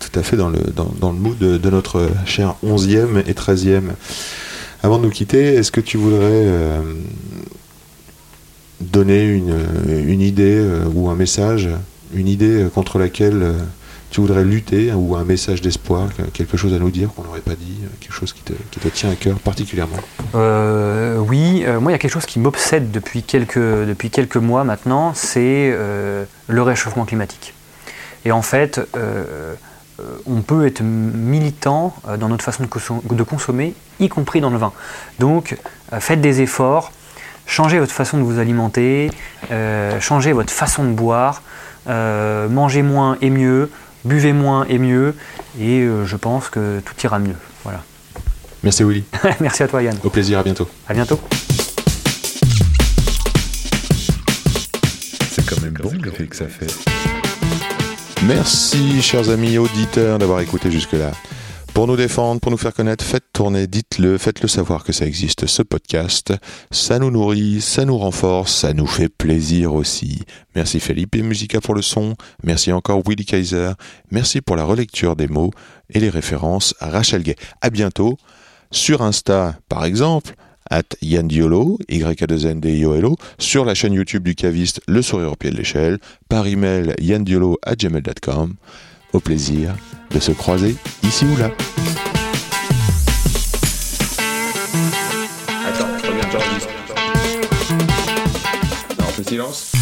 tout 0.00 0.18
à 0.18 0.22
fait 0.22 0.36
dans 0.36 0.48
le, 0.48 0.58
dans, 0.74 0.90
dans 1.00 1.12
le 1.12 1.18
mood 1.18 1.36
de, 1.38 1.56
de 1.58 1.70
notre 1.70 2.08
cher 2.24 2.54
11e 2.64 3.22
et 3.26 3.32
13e. 3.34 3.82
Avant 4.82 4.98
de 4.98 5.04
nous 5.04 5.10
quitter, 5.10 5.54
est-ce 5.56 5.72
que 5.72 5.80
tu 5.80 5.96
voudrais 5.96 6.18
euh, 6.22 6.80
donner 8.80 9.24
une, 9.26 9.54
une 9.88 10.20
idée 10.20 10.56
euh, 10.58 10.84
ou 10.94 11.08
un 11.08 11.14
message, 11.16 11.68
une 12.14 12.28
idée 12.28 12.62
euh, 12.64 12.68
contre 12.68 12.98
laquelle 12.98 13.42
euh, 13.42 13.52
tu 14.10 14.20
voudrais 14.22 14.44
lutter, 14.44 14.92
ou 14.92 15.16
un 15.16 15.24
message 15.24 15.60
d'espoir, 15.60 16.08
que- 16.16 16.22
quelque 16.22 16.56
chose 16.56 16.72
à 16.72 16.78
nous 16.78 16.90
dire 16.90 17.10
qu'on 17.14 17.24
n'aurait 17.24 17.40
pas 17.40 17.54
dit, 17.56 17.76
euh, 17.84 17.88
quelque 18.00 18.12
chose 18.14 18.32
qui 18.32 18.40
te, 18.42 18.88
tient 18.88 19.10
à 19.10 19.16
cœur 19.16 19.38
particulièrement 19.38 19.98
Euh, 20.34 21.18
oui, 21.18 21.64
euh, 21.66 21.78
moi, 21.80 21.90
il 21.90 21.94
y 21.94 21.96
a 21.96 21.98
quelque 21.98 22.12
chose 22.12 22.24
qui 22.26 22.38
m'obsède 22.38 22.90
depuis 22.90 23.22
quelques, 23.22 24.36
mois 24.36 24.64
maintenant, 24.64 25.12
c'est 25.14 25.70
euh, 25.72 26.24
le 26.46 26.62
réchauffement 26.62 27.04
climatique. 27.04 27.52
Et 28.24 28.32
en 28.32 28.42
fait, 28.42 28.78
euh, 28.96 29.54
euh, 30.00 30.04
on 30.26 30.40
peut 30.42 30.66
être 30.66 30.82
militant 30.82 31.94
euh, 32.08 32.16
dans 32.16 32.28
notre 32.28 32.44
façon 32.44 32.62
de, 32.62 32.68
consom- 32.68 33.02
de 33.14 33.22
consommer, 33.24 33.74
y 34.00 34.08
compris 34.08 34.40
dans 34.40 34.50
le 34.50 34.56
vin. 34.58 34.72
Donc, 35.18 35.56
euh, 35.92 36.00
faites 36.00 36.20
des 36.20 36.40
efforts, 36.40 36.92
changez 37.48 37.80
votre 37.80 37.92
façon 37.92 38.18
de 38.18 38.22
vous 38.22 38.38
alimenter, 38.38 39.10
euh, 39.50 39.98
changez 40.00 40.32
votre 40.32 40.52
façon 40.52 40.84
de 40.84 40.92
boire, 40.92 41.42
euh, 41.88 42.48
mangez 42.48 42.82
moins 42.82 43.16
et 43.20 43.30
mieux, 43.30 43.70
buvez 44.04 44.32
moins 44.32 44.64
et 44.68 44.78
mieux, 44.78 45.16
et 45.58 45.80
euh, 45.80 46.04
je 46.04 46.16
pense 46.16 46.48
que 46.50 46.80
tout 46.80 46.94
ira 47.02 47.18
mieux. 47.18 47.34
Voilà. 47.64 47.82
Merci 48.62 48.84
Willy, 48.84 49.04
Merci 49.40 49.62
à 49.62 49.68
toi 49.68 49.82
Yann. 49.82 49.96
au 50.04 50.10
plaisir, 50.10 50.38
à 50.38 50.42
bientôt. 50.42 50.68
À 50.88 50.94
bientôt. 50.94 51.18
C'est 55.30 55.46
quand 55.46 55.60
même 55.62 55.74
bon 55.74 55.92
l'effet 56.04 56.26
que 56.26 56.36
ça 56.36 56.46
fait. 56.46 56.72
Merci, 58.24 59.00
chers 59.00 59.30
amis 59.30 59.58
auditeurs, 59.58 60.18
d'avoir 60.18 60.40
écouté 60.40 60.70
jusque-là. 60.70 61.12
Pour 61.74 61.86
nous 61.86 61.96
défendre, 61.96 62.40
pour 62.40 62.50
nous 62.50 62.58
faire 62.58 62.74
connaître, 62.74 63.04
faites 63.04 63.32
tourner, 63.32 63.66
dites-le, 63.66 64.18
faites-le 64.18 64.48
savoir 64.48 64.82
que 64.82 64.92
ça 64.92 65.06
existe, 65.06 65.46
ce 65.46 65.62
podcast. 65.62 66.34
Ça 66.72 66.98
nous 66.98 67.10
nourrit, 67.10 67.60
ça 67.60 67.84
nous 67.84 67.96
renforce, 67.96 68.52
ça 68.52 68.72
nous 68.72 68.86
fait 68.86 69.08
plaisir 69.08 69.74
aussi. 69.74 70.22
Merci 70.56 70.80
Felipe 70.80 71.14
Musica 71.16 71.60
pour 71.60 71.74
le 71.74 71.82
son. 71.82 72.16
Merci 72.42 72.72
encore 72.72 73.02
Willy 73.06 73.24
Kaiser. 73.24 73.72
Merci 74.10 74.40
pour 74.40 74.56
la 74.56 74.64
relecture 74.64 75.14
des 75.14 75.28
mots 75.28 75.52
et 75.90 76.00
les 76.00 76.10
références 76.10 76.74
à 76.80 76.90
Rachel 76.90 77.22
Gay. 77.22 77.36
À 77.60 77.70
bientôt. 77.70 78.18
Sur 78.70 79.00
Insta, 79.00 79.56
par 79.68 79.84
exemple, 79.84 80.34
at 80.70 80.96
Yandiolo, 81.00 81.78
y 81.88 82.02
a 82.02 82.14
2 82.14 82.46
n 82.46 82.60
d 82.60 82.78
i 82.78 82.84
o 82.84 82.94
l 82.94 83.06
o 83.06 83.16
sur 83.38 83.64
la 83.64 83.74
chaîne 83.74 83.94
YouTube 83.94 84.24
du 84.24 84.34
caviste 84.34 84.80
Le 84.86 85.02
Sourire 85.02 85.32
au 85.32 85.36
pied 85.36 85.50
de 85.50 85.56
l'échelle, 85.56 85.98
par 86.28 86.46
email 86.46 86.94
yandiolo 87.00 87.58
gmail.com 87.66 88.54
au 89.12 89.20
plaisir 89.20 89.74
de 90.10 90.20
se 90.20 90.32
croiser 90.32 90.76
ici 91.02 91.24
ou 91.24 91.36
là. 91.36 91.50
Attends, 95.66 95.86
regarde, 96.02 96.32
j'enregistre. 96.32 96.68
Non, 98.98 99.04
on 99.06 99.12
fait 99.12 99.28
silence. 99.28 99.72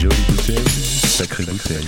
Jolie 0.00 0.16
bouteille, 0.28 0.64
sacrée 1.06 1.44
bouteille. 1.44 1.86